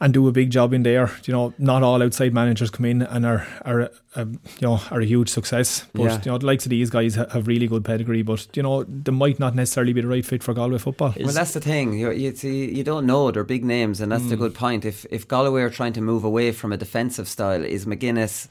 and 0.00 0.14
do 0.14 0.28
a 0.28 0.32
big 0.32 0.50
job 0.50 0.72
in 0.72 0.84
there. 0.84 1.10
You 1.24 1.32
know, 1.32 1.52
not 1.58 1.82
all 1.82 2.00
outside 2.00 2.32
managers 2.32 2.70
come 2.70 2.84
in 2.86 3.02
and 3.02 3.26
are 3.26 3.44
are 3.64 3.90
uh, 4.14 4.24
you 4.26 4.62
know 4.62 4.80
are 4.92 5.00
a 5.00 5.04
huge 5.04 5.28
success. 5.30 5.84
But 5.94 6.02
Yeah. 6.04 6.20
you 6.24 6.30
know, 6.30 6.38
the 6.38 6.46
likes 6.46 6.64
of 6.64 6.70
these 6.70 6.90
guys 6.90 7.16
ha- 7.16 7.26
have 7.32 7.48
really 7.48 7.66
good 7.66 7.84
pedigree. 7.84 8.22
But 8.22 8.46
you 8.56 8.62
know, 8.62 8.84
they 8.84 9.10
might 9.10 9.40
not 9.40 9.56
necessarily 9.56 9.92
be 9.92 10.00
the 10.02 10.06
right 10.06 10.24
fit 10.24 10.44
for 10.44 10.54
Galway 10.54 10.78
football. 10.78 11.12
Well, 11.18 11.34
that's 11.34 11.54
the 11.54 11.60
thing. 11.60 11.98
You, 11.98 12.12
you 12.12 12.36
see, 12.36 12.72
you 12.72 12.84
don't 12.84 13.04
know. 13.06 13.32
They're 13.32 13.42
big 13.42 13.64
names, 13.64 14.00
and 14.00 14.12
that's 14.12 14.22
Mm. 14.22 14.28
the 14.30 14.36
good 14.36 14.54
point. 14.54 14.84
If 14.84 15.06
if 15.10 15.26
Galway 15.26 15.62
are 15.62 15.70
trying 15.70 15.94
to 15.94 16.00
move 16.00 16.22
away 16.22 16.52
from 16.52 16.72
a 16.72 16.76
defensive 16.76 17.26
style, 17.26 17.64
is 17.64 17.84
McGuinness 17.84 18.46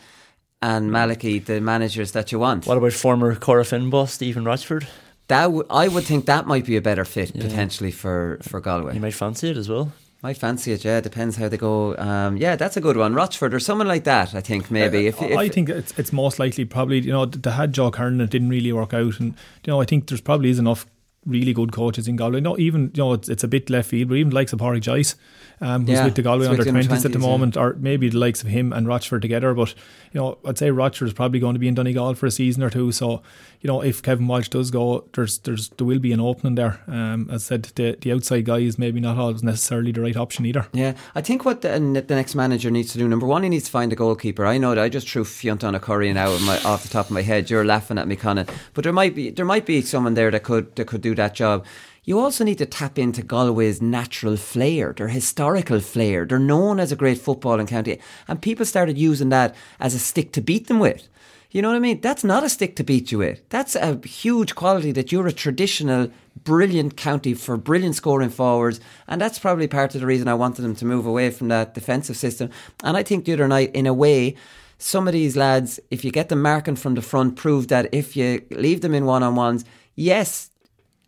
and 0.62 0.92
Malachy 0.92 1.40
the 1.40 1.62
managers 1.62 2.12
that 2.14 2.32
you 2.32 2.40
want? 2.40 2.66
What 2.66 2.78
about 2.78 2.94
former 2.94 3.36
Corofin 3.36 3.90
boss 3.90 4.14
Stephen 4.14 4.46
Rochford? 4.46 4.88
That 5.28 5.44
w- 5.44 5.66
I 5.70 5.88
would 5.88 6.06
think 6.06 6.26
that 6.26 6.48
might 6.48 6.66
be 6.66 6.78
a 6.78 6.82
better 6.82 7.06
fit 7.06 7.34
potentially 7.34 7.92
for 7.92 8.40
for 8.42 8.60
Galway. 8.62 8.94
You 8.94 9.02
might 9.02 9.14
fancy 9.14 9.50
it 9.50 9.58
as 9.58 9.70
well. 9.70 9.92
Might 10.24 10.38
fancy 10.38 10.72
it, 10.72 10.84
yeah. 10.84 11.00
Depends 11.00 11.36
how 11.36 11.48
they 11.48 11.58
go. 11.58 11.96
Um, 11.98 12.38
yeah, 12.38 12.56
that's 12.56 12.76
a 12.76 12.82
good 12.82 12.98
one. 12.98 13.14
Rochford 13.14 13.54
or 13.54 13.60
someone 13.60 13.88
like 13.88 14.04
that. 14.06 14.34
I 14.34 14.42
think 14.42 14.72
maybe. 14.72 15.06
if, 15.06 15.22
if 15.22 15.38
I 15.38 15.48
think 15.48 15.70
it's 15.70 15.98
it's 15.98 16.12
most 16.12 16.40
likely 16.40 16.66
probably 16.66 17.00
you 17.00 17.12
know 17.12 17.26
they 17.26 17.52
had 17.52 17.74
Joe 17.74 17.92
Kern 17.92 18.20
it 18.20 18.30
didn't 18.30 18.50
really 18.50 18.72
work 18.72 18.94
out 18.94 19.20
and 19.20 19.36
you 19.64 19.72
know 19.72 19.82
I 19.82 19.86
think 19.86 20.08
there's 20.08 20.22
probably 20.22 20.50
is 20.50 20.60
enough 20.60 20.88
really 21.28 21.54
good 21.54 21.72
coaches 21.72 22.08
in 22.08 22.16
Galway. 22.16 22.40
No, 22.40 22.58
even 22.58 22.92
you 22.94 23.04
know 23.04 23.14
it's, 23.14 23.30
it's 23.30 23.44
a 23.44 23.48
bit 23.48 23.70
left 23.70 23.90
field, 23.90 24.10
but 24.10 24.16
even 24.16 24.30
the 24.30 24.36
likes 24.36 24.54
of 24.54 24.60
Pádraic 24.60 24.82
Joyce, 24.82 25.16
um, 25.62 25.82
who's 25.82 25.98
Yeah, 25.98 26.06
with 26.06 26.16
the 26.16 26.22
Galway 26.22 26.46
under 26.46 26.58
with 26.58 26.66
the 26.66 26.70
under 26.70 26.84
twenties 26.84 27.06
at 27.06 27.12
the 27.12 27.20
20s, 27.20 27.22
yeah. 27.22 27.28
moment, 27.28 27.58
or 27.58 27.76
maybe 27.80 28.10
the 28.10 28.18
likes 28.18 28.42
of 28.42 28.48
him 28.48 28.74
and 28.74 28.88
Rochford 28.88 29.22
together. 29.22 29.54
But 29.54 29.74
you 30.14 30.20
know 30.20 30.38
I'd 30.46 30.58
say 30.58 30.72
Rochford 30.72 31.08
is 31.08 31.14
probably 31.14 31.40
going 31.40 31.54
to 31.54 31.60
be 31.60 31.68
in 31.68 31.76
Donegal 31.76 32.16
for 32.16 32.26
a 32.26 32.32
season 32.32 32.64
or 32.64 32.70
two. 32.70 32.92
So 32.92 33.22
you 33.62 33.68
know 33.68 33.82
if 33.82 34.02
Kevin 34.02 34.28
Walsh 34.28 34.50
does 34.50 34.72
go, 34.72 35.06
there's 35.14 35.40
there's 35.40 35.70
there 35.70 35.86
will 35.86 36.00
be 36.00 36.14
an 36.14 36.20
opening 36.20 36.56
there. 36.56 36.82
Um, 36.88 37.30
as 37.30 37.46
I 37.46 37.56
said, 37.56 37.64
the 37.76 37.98
the 38.00 38.12
outside 38.14 38.46
guy 38.46 38.60
is 38.60 38.80
maybe 38.80 39.00
not 39.00 39.18
always 39.18 39.44
necessarily 39.44 39.92
the 39.92 40.02
right 40.02 40.16
option 40.18 40.46
either. 40.46 40.68
Yeah, 40.74 40.94
I 41.16 41.22
think 41.22 41.44
what 41.44 41.62
the, 41.62 41.70
the 41.70 42.16
next 42.16 42.36
manager 42.36 42.72
needs 42.72 42.92
to 42.94 42.98
do. 42.98 43.08
Number 43.08 43.26
one, 43.26 43.44
he 43.44 43.50
needs 43.50 43.66
to 43.66 43.72
find 43.72 43.92
a 43.92 43.96
goalkeeper. 43.96 44.46
I 44.46 44.58
know 44.58 44.76
that 44.76 44.84
I 44.84 44.90
just 44.90 45.10
threw 45.10 45.24
Fiontán 45.24 45.76
Ó 45.76 45.80
Curraoin 45.80 46.18
out 46.18 46.34
of 46.34 46.42
my, 46.44 46.58
off 46.64 46.84
the 46.84 46.90
top 46.90 47.08
of 47.08 47.12
my 47.12 47.22
head. 47.22 47.50
You're 47.50 47.66
laughing 47.66 47.98
at 47.98 48.08
me, 48.08 48.16
Conan, 48.16 48.48
but 48.74 48.84
there 48.84 48.94
might 48.94 49.16
be 49.16 49.30
there 49.32 49.46
might 49.46 49.66
be 49.66 49.82
someone 49.82 50.14
there 50.14 50.32
that 50.32 50.44
could 50.44 50.76
that 50.76 50.88
could 50.88 51.02
do 51.02 51.16
that 51.18 51.36
job. 51.36 51.66
You 52.04 52.20
also 52.20 52.46
need 52.46 52.58
to 52.60 52.66
tap 52.66 52.98
into 52.98 53.22
Galway's 53.22 53.82
natural 53.82 54.38
flair, 54.38 54.94
their 54.94 55.10
historical 55.10 55.82
flair. 55.82 56.26
They're 56.26 56.40
known 56.40 56.80
as 56.80 56.94
a 56.94 56.96
great 56.96 57.18
footballing 57.18 57.68
county, 57.68 58.00
and 58.30 58.42
people 58.42 58.66
started 58.66 58.98
using 58.98 59.30
that 59.30 59.54
as 59.80 59.94
a 59.94 60.00
stick 60.00 60.32
to 60.32 60.42
beat 60.42 60.68
them 60.68 60.80
with. 60.80 61.10
You 61.52 61.62
know 61.62 61.70
what 61.70 61.78
I 61.78 61.80
mean? 61.80 62.02
That's 62.02 62.24
not 62.24 62.44
a 62.44 62.50
stick 62.50 62.76
to 62.76 62.84
beat 62.84 63.12
you 63.12 63.20
with. 63.20 63.42
That's 63.50 63.76
a 63.76 64.00
huge 64.06 64.54
quality 64.56 64.92
that 64.92 65.12
you're 65.12 65.28
a 65.28 65.34
traditional, 65.34 66.12
brilliant 66.44 66.98
county 66.98 67.34
for 67.34 67.56
brilliant 67.58 67.96
scoring 67.96 68.30
forwards. 68.30 68.82
And 69.08 69.20
that's 69.20 69.40
probably 69.40 69.68
part 69.68 69.96
of 69.96 70.02
the 70.02 70.08
reason 70.08 70.28
I 70.28 70.34
wanted 70.34 70.62
them 70.62 70.76
to 70.76 70.86
move 70.86 71.06
away 71.06 71.30
from 71.30 71.48
that 71.48 71.74
defensive 71.74 72.18
system. 72.18 72.50
And 72.84 72.98
I 72.98 73.04
think 73.04 73.26
the 73.26 73.34
other 73.34 73.48
night, 73.48 73.74
in 73.74 73.88
a 73.88 73.94
way, 73.94 74.36
some 74.78 75.08
of 75.08 75.14
these 75.14 75.38
lads, 75.38 75.80
if 75.90 76.04
you 76.04 76.12
get 76.12 76.30
them 76.30 76.42
marking 76.42 76.76
from 76.76 76.96
the 76.96 77.02
front, 77.02 77.38
prove 77.38 77.70
that 77.70 77.94
if 77.94 78.16
you 78.16 78.46
leave 78.52 78.82
them 78.82 78.94
in 78.94 79.06
one 79.06 79.24
on 79.24 79.36
ones, 79.36 79.64
yes, 79.96 80.47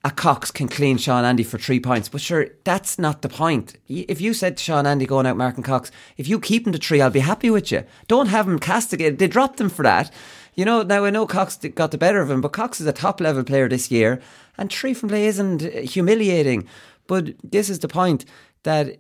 a 0.04 0.12
Cox 0.12 0.50
can 0.50 0.70
clean 0.70 0.98
Sean 0.98 1.26
Andy 1.26 1.44
for 1.44 1.58
three 1.58 1.80
points. 1.80 2.08
But 2.08 2.22
sure, 2.22 2.48
that's 2.64 2.98
not 2.98 3.22
the 3.22 3.30
point. 3.30 3.76
If 3.88 4.22
you 4.22 4.34
said 4.34 4.58
to 4.58 4.64
Sean 4.64 4.88
Andy 4.88 5.06
going 5.06 5.26
out 5.26 5.36
marking 5.36 5.64
Cox, 5.64 5.92
if 6.16 6.28
you 6.28 6.40
keep 6.40 6.66
him 6.66 6.74
to 6.74 6.80
three, 6.80 7.02
I'll 7.02 7.10
be 7.10 7.20
happy 7.20 7.50
with 7.50 7.72
you. 7.72 7.84
Don't 8.08 8.28
have 8.28 8.48
him 8.48 8.60
castigated. 8.60 9.20
They 9.20 9.28
dropped 9.28 9.60
him 9.60 9.70
for 9.70 9.84
that. 9.84 10.12
You 10.56 10.66
know, 10.66 10.84
now 10.84 11.06
I 11.06 11.10
know 11.10 11.28
Cox 11.28 11.58
got 11.58 11.92
the 11.92 11.98
better 11.98 12.22
of 12.22 12.32
him, 12.32 12.42
but 12.42 12.54
Cox 12.54 12.80
is 12.80 12.88
a 12.88 12.94
top 12.94 13.20
level 13.20 13.44
player 13.44 13.68
this 13.68 13.92
year, 13.92 14.22
and 14.58 14.72
three 14.72 14.94
from 14.94 15.10
play 15.10 15.26
isn't 15.26 15.62
humiliating. 15.62 16.68
But 17.08 17.36
this 17.44 17.70
is 17.70 17.80
the 17.80 17.88
point 17.88 18.26
that 18.64 19.00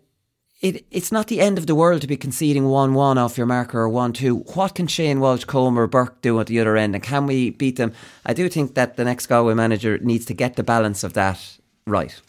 it, 0.61 0.85
it's 0.91 1.11
not 1.11 1.27
the 1.27 1.39
end 1.39 1.57
of 1.57 1.67
the 1.67 1.75
world 1.75 2.01
to 2.01 2.07
be 2.07 2.17
conceding 2.17 2.65
1 2.67 2.93
1 2.93 3.17
off 3.17 3.37
your 3.37 3.47
marker 3.47 3.79
or 3.79 3.89
1 3.89 4.13
2. 4.13 4.35
What 4.35 4.75
can 4.75 4.87
Shane 4.87 5.19
Walsh, 5.19 5.45
Comer, 5.45 5.87
Burke 5.87 6.21
do 6.21 6.39
at 6.39 6.47
the 6.47 6.59
other 6.59 6.75
end? 6.75 6.95
And 6.95 7.03
can 7.03 7.25
we 7.25 7.51
beat 7.51 7.77
them? 7.77 7.93
I 8.25 8.33
do 8.33 8.49
think 8.49 8.75
that 8.75 8.97
the 8.97 9.05
next 9.05 9.27
Galway 9.27 9.53
manager 9.53 9.97
needs 9.99 10.25
to 10.25 10.33
get 10.33 10.55
the 10.55 10.63
balance 10.63 11.03
of 11.03 11.13
that 11.13 11.57
right. 11.87 12.19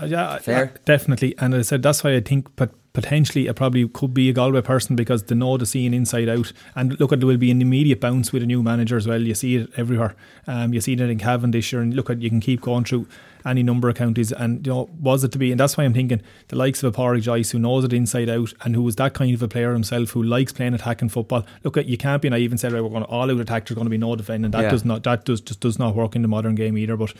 Uh, 0.00 0.06
yeah, 0.06 0.38
Fair. 0.38 0.72
uh, 0.74 0.78
definitely. 0.84 1.34
And 1.38 1.54
as 1.54 1.68
I 1.68 1.68
said 1.70 1.82
that's 1.82 2.02
why 2.02 2.14
I 2.14 2.20
think 2.20 2.54
pot- 2.56 2.70
potentially 2.92 3.46
it 3.46 3.54
probably 3.54 3.86
could 3.86 4.12
be 4.12 4.28
a 4.28 4.32
Galway 4.32 4.60
person 4.60 4.96
because 4.96 5.22
they 5.22 5.36
know 5.36 5.56
the 5.56 5.66
scene 5.66 5.94
inside 5.94 6.28
out. 6.28 6.52
And 6.74 6.98
look, 6.98 7.12
at 7.12 7.20
there 7.20 7.28
will 7.28 7.36
be 7.36 7.52
an 7.52 7.62
immediate 7.62 8.00
bounce 8.00 8.32
with 8.32 8.42
a 8.42 8.46
new 8.46 8.62
manager 8.62 8.96
as 8.96 9.06
well. 9.06 9.22
You 9.22 9.34
see 9.34 9.54
it 9.54 9.70
everywhere. 9.76 10.16
Um, 10.48 10.74
you 10.74 10.80
see 10.80 10.94
it 10.94 11.00
in 11.00 11.18
Cavendish, 11.18 11.72
and 11.72 11.94
look 11.94 12.10
at 12.10 12.20
you 12.22 12.28
can 12.28 12.40
keep 12.40 12.60
going 12.60 12.84
through 12.84 13.06
any 13.46 13.62
number 13.62 13.88
of 13.88 13.94
counties. 13.96 14.32
And 14.32 14.66
you 14.66 14.72
know, 14.72 14.90
was 15.00 15.24
it 15.24 15.32
to 15.32 15.38
be? 15.38 15.50
And 15.50 15.60
that's 15.60 15.76
why 15.76 15.84
I'm 15.84 15.94
thinking 15.94 16.20
the 16.48 16.56
likes 16.56 16.82
of 16.82 16.94
a 16.94 16.96
Pádraic 16.98 17.22
Joyce 17.22 17.50
who 17.50 17.58
knows 17.58 17.84
it 17.84 17.92
inside 17.92 18.28
out 18.28 18.52
and 18.62 18.74
who 18.74 18.82
was 18.82 18.96
that 18.96 19.14
kind 19.14 19.34
of 19.34 19.42
a 19.42 19.48
player 19.48 19.72
himself 19.72 20.10
who 20.10 20.22
likes 20.22 20.52
playing 20.52 20.74
attacking 20.74 21.08
football. 21.08 21.44
Look, 21.64 21.76
at 21.76 21.86
you 21.86 21.96
can't 21.96 22.22
be 22.22 22.28
naive 22.30 22.50
and 22.52 22.60
say 22.60 22.68
right, 22.68 22.82
we're 22.82 22.88
going 22.90 23.04
to 23.04 23.08
all 23.08 23.30
out 23.30 23.40
attack. 23.40 23.66
There's 23.66 23.74
going 23.76 23.86
to 23.86 23.90
be 23.90 23.98
no 23.98 24.14
defending. 24.16 24.50
That 24.50 24.62
Yeah. 24.62 24.70
does 24.70 24.84
not 24.84 25.02
that 25.04 25.24
does 25.24 25.40
just 25.40 25.60
does 25.60 25.78
not 25.78 25.94
work 25.94 26.16
in 26.16 26.22
the 26.22 26.28
modern 26.28 26.54
game 26.54 26.76
either. 26.78 26.96
But 26.96 27.14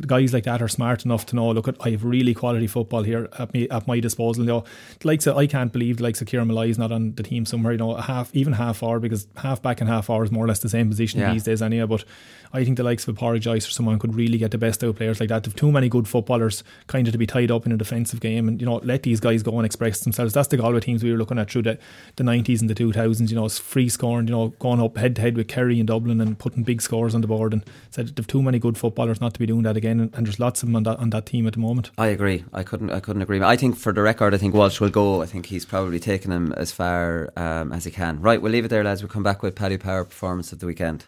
guys 0.00 0.32
like 0.32 0.44
that 0.44 0.62
are 0.62 0.68
smart 0.68 1.04
enough 1.04 1.26
to 1.26 1.36
know. 1.36 1.50
Look, 1.50 1.68
at 1.68 1.76
I 1.80 1.90
have 1.90 2.04
really 2.04 2.34
quality 2.34 2.66
football 2.66 3.02
here 3.02 3.28
at 3.38 3.52
me 3.52 3.68
at 3.68 3.86
my 3.86 4.00
disposal. 4.00 4.44
You 4.44 4.48
know, 4.50 4.64
the 5.00 5.08
likes 5.08 5.26
of, 5.26 5.36
I 5.36 5.46
can't 5.46 5.72
believe 5.72 5.96
the 5.98 6.04
likes 6.04 6.20
of 6.20 6.28
Kieran 6.28 6.48
Molloy 6.48 6.68
is 6.68 6.78
not 6.78 6.92
on 6.92 7.14
the 7.14 7.22
team 7.22 7.44
somewhere. 7.46 7.72
You 7.72 7.78
know, 7.78 7.92
a 7.96 8.02
half 8.02 8.34
even 8.34 8.52
half 8.52 8.82
hour 8.82 9.00
because 9.00 9.26
half 9.36 9.60
back 9.62 9.80
and 9.80 9.88
half 9.90 10.08
hour 10.10 10.22
is 10.24 10.30
more 10.30 10.44
or 10.44 10.48
less 10.48 10.60
the 10.60 10.68
same 10.68 10.88
position 10.88 11.20
Yeah. 11.20 11.32
these 11.32 11.44
days 11.44 11.62
anyway. 11.62 11.86
But 11.86 12.04
I 12.52 12.64
think 12.64 12.76
the 12.76 12.82
likes 12.82 13.06
of 13.06 13.18
Joyce 13.40 13.68
or 13.68 13.70
someone 13.70 13.98
could 13.98 14.14
really 14.14 14.38
get 14.38 14.52
the 14.52 14.58
best 14.58 14.82
out 14.82 14.90
of 14.90 14.96
players 14.96 15.20
like 15.20 15.28
that. 15.28 15.44
They've 15.44 15.54
too 15.54 15.70
many 15.72 15.88
good 15.88 16.08
footballers 16.08 16.62
kind 16.86 17.06
of 17.06 17.12
to 17.12 17.18
be 17.18 17.26
tied 17.26 17.50
up 17.50 17.66
in 17.66 17.72
a 17.72 17.76
defensive 17.76 18.20
game, 18.20 18.48
and 18.48 18.60
you 18.60 18.66
know, 18.66 18.76
let 18.84 19.02
these 19.02 19.20
guys 19.20 19.42
go 19.42 19.56
and 19.58 19.66
express 19.66 20.00
themselves. 20.00 20.32
That's 20.32 20.48
the 20.48 20.56
Galway 20.56 20.80
teams 20.80 21.02
we 21.02 21.12
were 21.12 21.18
looking 21.18 21.38
at 21.38 21.50
through 21.50 21.62
the 21.62 21.78
the 22.16 22.24
nineties 22.24 22.60
and 22.60 22.70
the 22.70 22.74
two 22.74 22.92
thousands. 22.92 23.30
You 23.30 23.36
know, 23.36 23.46
it's 23.46 23.58
free 23.58 23.88
scoring. 23.88 24.28
You 24.28 24.32
know, 24.32 24.48
going 24.58 24.80
up 24.80 24.96
head 24.96 25.16
to 25.16 25.22
head 25.22 25.36
with 25.36 25.48
Kerry 25.48 25.78
and 25.78 25.86
Dublin 25.88 26.20
and 26.20 26.38
putting 26.38 26.62
big 26.62 26.80
scores 26.80 27.14
on 27.14 27.20
the 27.20 27.26
board. 27.26 27.52
And 27.52 27.64
said 27.90 28.08
they've 28.16 28.26
too 28.26 28.42
many 28.42 28.58
good 28.58 28.78
footballers 28.78 29.20
not 29.20 29.34
to 29.34 29.40
be 29.40 29.46
doing 29.46 29.62
that 29.62 29.76
again. 29.78 30.00
And, 30.00 30.14
and 30.14 30.26
there's 30.26 30.38
lots 30.38 30.62
of 30.62 30.68
them 30.68 30.76
on 30.76 30.82
that 30.82 30.98
on 30.98 31.10
that 31.10 31.24
team 31.24 31.46
at 31.46 31.54
the 31.54 31.58
moment. 31.60 31.90
I 31.96 32.08
agree. 32.08 32.44
I 32.52 32.62
couldn't. 32.62 32.90
I 32.90 33.00
couldn't 33.00 33.22
agree. 33.22 33.38
more. 33.38 33.48
I 33.48 33.56
think 33.56 33.76
for 33.76 33.92
the 33.92 34.02
record, 34.02 34.34
I 34.34 34.38
think 34.38 34.52
Walsh 34.54 34.80
will 34.80 34.90
go. 34.90 35.22
I 35.22 35.26
think 35.26 35.46
he's 35.46 35.64
probably 35.64 35.98
taken 35.98 36.30
him 36.30 36.52
as 36.52 36.70
far 36.70 37.32
um, 37.36 37.72
as 37.72 37.84
he 37.84 37.90
can. 37.90 38.20
Right, 38.20 38.42
we'll 38.42 38.52
leave 38.52 38.66
it 38.66 38.68
there, 38.68 38.84
lads. 38.84 39.02
We'll 39.02 39.08
come 39.08 39.22
back 39.22 39.42
with 39.42 39.54
Paddy 39.54 39.78
Power 39.78 40.04
performance 40.04 40.52
of 40.52 40.58
the 40.58 40.66
weekend. 40.66 41.04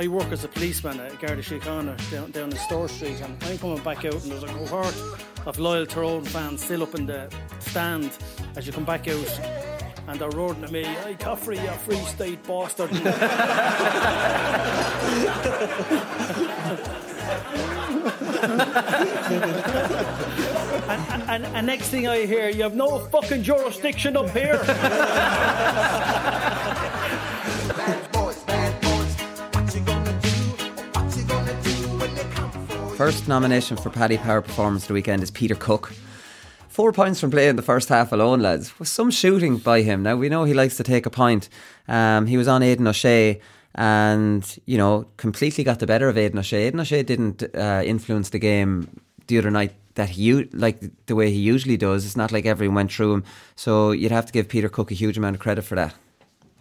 I 0.00 0.08
work 0.08 0.32
as 0.32 0.44
a 0.44 0.48
policeman 0.48 0.98
at 0.98 1.20
Garda 1.20 1.42
Síochána 1.42 2.10
down, 2.10 2.30
down 2.30 2.50
in 2.50 2.56
Store 2.56 2.88
Street, 2.88 3.20
and 3.20 3.36
I'm 3.44 3.58
coming 3.58 3.82
back 3.82 4.06
out, 4.06 4.14
and 4.14 4.32
there's 4.32 4.42
a 4.42 4.46
cohort 4.46 4.96
of 5.44 5.58
loyal 5.58 5.84
Tyrone 5.84 6.24
fans 6.24 6.64
still 6.64 6.82
up 6.82 6.94
in 6.94 7.04
the 7.04 7.30
stand 7.58 8.10
as 8.56 8.66
you 8.66 8.72
come 8.72 8.86
back 8.86 9.08
out. 9.08 9.40
And 10.08 10.18
they're 10.18 10.30
roaring 10.30 10.64
at 10.64 10.72
me, 10.72 10.84
hey, 10.84 11.16
Caffrey, 11.18 11.58
you 11.58 11.68
free 11.84 11.98
state 12.06 12.42
bastard. 12.44 12.90
and, 20.88 21.22
and, 21.28 21.44
and 21.44 21.66
next 21.66 21.90
thing 21.90 22.08
I 22.08 22.24
hear, 22.24 22.48
you 22.48 22.62
have 22.62 22.74
no 22.74 23.00
fucking 23.00 23.42
jurisdiction 23.42 24.16
up 24.16 24.30
here. 24.30 24.64
First 33.00 33.28
nomination 33.28 33.78
for 33.78 33.88
Paddy 33.88 34.18
Power 34.18 34.42
performance 34.42 34.84
of 34.84 34.88
the 34.88 34.92
weekend 34.92 35.22
is 35.22 35.30
Peter 35.30 35.54
Cooke. 35.54 35.90
Four 36.68 36.92
points 36.92 37.18
from 37.18 37.30
play 37.30 37.48
in 37.48 37.56
the 37.56 37.62
first 37.62 37.88
half 37.88 38.12
alone, 38.12 38.42
lads. 38.42 38.78
With 38.78 38.88
some 38.88 39.10
shooting 39.10 39.56
by 39.56 39.80
him. 39.80 40.02
Now 40.02 40.16
we 40.16 40.28
know 40.28 40.44
he 40.44 40.52
likes 40.52 40.76
to 40.76 40.82
take 40.82 41.06
a 41.06 41.10
point. 41.10 41.48
Um, 41.88 42.26
he 42.26 42.36
was 42.36 42.46
on 42.46 42.62
Aidan 42.62 42.86
O'Shea 42.86 43.40
and 43.74 44.44
you 44.66 44.76
know 44.76 45.06
completely 45.16 45.64
got 45.64 45.78
the 45.78 45.86
better 45.86 46.10
of 46.10 46.18
Aidan 46.18 46.40
O'Shea. 46.40 46.66
Aidan 46.66 46.80
O'Shea 46.80 47.02
didn't 47.02 47.42
uh, 47.54 47.82
influence 47.82 48.28
the 48.28 48.38
game 48.38 49.00
the 49.28 49.38
other 49.38 49.50
night 49.50 49.72
that 49.94 50.10
he 50.10 50.44
like 50.52 50.82
the 51.06 51.14
way 51.14 51.30
he 51.30 51.40
usually 51.40 51.78
does. 51.78 52.04
It's 52.04 52.18
not 52.18 52.32
like 52.32 52.44
everyone 52.44 52.74
went 52.74 52.92
through 52.92 53.14
him. 53.14 53.24
So 53.56 53.92
you'd 53.92 54.12
have 54.12 54.26
to 54.26 54.32
give 54.34 54.46
Peter 54.46 54.68
Cooke 54.68 54.90
a 54.90 54.94
huge 54.94 55.16
amount 55.16 55.36
of 55.36 55.40
credit 55.40 55.64
for 55.64 55.74
that. 55.76 55.94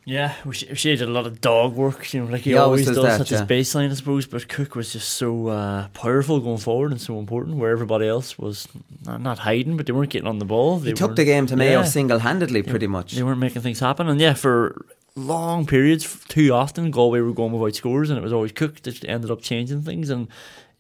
Yeah, 0.10 0.34
she 0.52 0.96
did 0.96 1.04
a 1.04 1.12
lot 1.12 1.28
of 1.28 1.40
dog 1.40 1.76
work, 1.76 2.12
you 2.14 2.24
know, 2.24 2.32
like 2.32 2.42
he, 2.42 2.52
He 2.52 2.58
always 2.58 2.86
does 2.88 2.96
does, 2.96 3.06
that, 3.06 3.22
at 3.22 3.30
yeah. 3.32 3.40
his 3.40 3.48
baseline, 3.48 3.92
I 3.92 3.94
suppose. 3.94 4.26
But 4.26 4.48
Cooke 4.48 4.74
was 4.76 4.92
just 4.94 5.10
so 5.10 5.50
uh, 5.50 5.88
powerful 5.90 6.40
going 6.40 6.58
forward 6.58 6.92
and 6.92 7.00
so 7.00 7.20
important, 7.20 7.58
where 7.58 7.70
everybody 7.70 8.08
else 8.08 8.38
was 8.40 8.68
not, 9.06 9.22
not 9.22 9.38
hiding, 9.40 9.78
but 9.78 9.86
they 9.86 9.94
weren't 9.94 10.10
getting 10.10 10.28
on 10.28 10.40
the 10.40 10.46
ball. 10.46 10.80
They 10.80 10.90
He 10.90 10.94
took 10.96 11.16
the 11.16 11.26
game 11.26 11.46
to 11.48 11.56
Mayo 11.56 11.80
Yeah. 11.82 11.84
single 11.86 12.20
handedly, 12.20 12.64
pretty 12.64 12.88
much. 12.88 13.14
They 13.14 13.22
weren't 13.24 13.40
making 13.40 13.62
things 13.62 13.80
happen, 13.80 14.10
and 14.10 14.20
yeah, 14.20 14.34
for 14.34 14.84
long 15.16 15.68
periods, 15.68 16.04
too 16.28 16.54
often, 16.54 16.90
Galway 16.90 17.20
were 17.20 17.34
going 17.34 17.52
without 17.52 17.76
scores, 17.76 18.10
and 18.10 18.18
it 18.18 18.24
was 18.24 18.34
always 18.34 18.52
Cooke 18.52 18.82
that 18.82 19.06
ended 19.08 19.30
up 19.30 19.42
changing 19.42 19.84
things, 19.84 20.10
and 20.10 20.28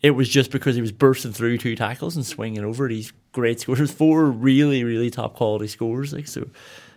it 0.02 0.12
was 0.12 0.28
just 0.28 0.50
because 0.50 0.74
he 0.76 0.82
was 0.82 0.92
bursting 0.92 1.34
through 1.34 1.58
two 1.60 1.76
tackles 1.76 2.16
and 2.16 2.26
swinging 2.26 2.64
over 2.64 2.88
these 2.88 3.14
great 3.32 3.60
scores, 3.60 3.92
four 3.92 4.26
really, 4.26 4.84
really 4.84 5.12
top 5.12 5.36
quality 5.36 5.68
scores, 5.68 6.14
like 6.14 6.28
so. 6.28 6.48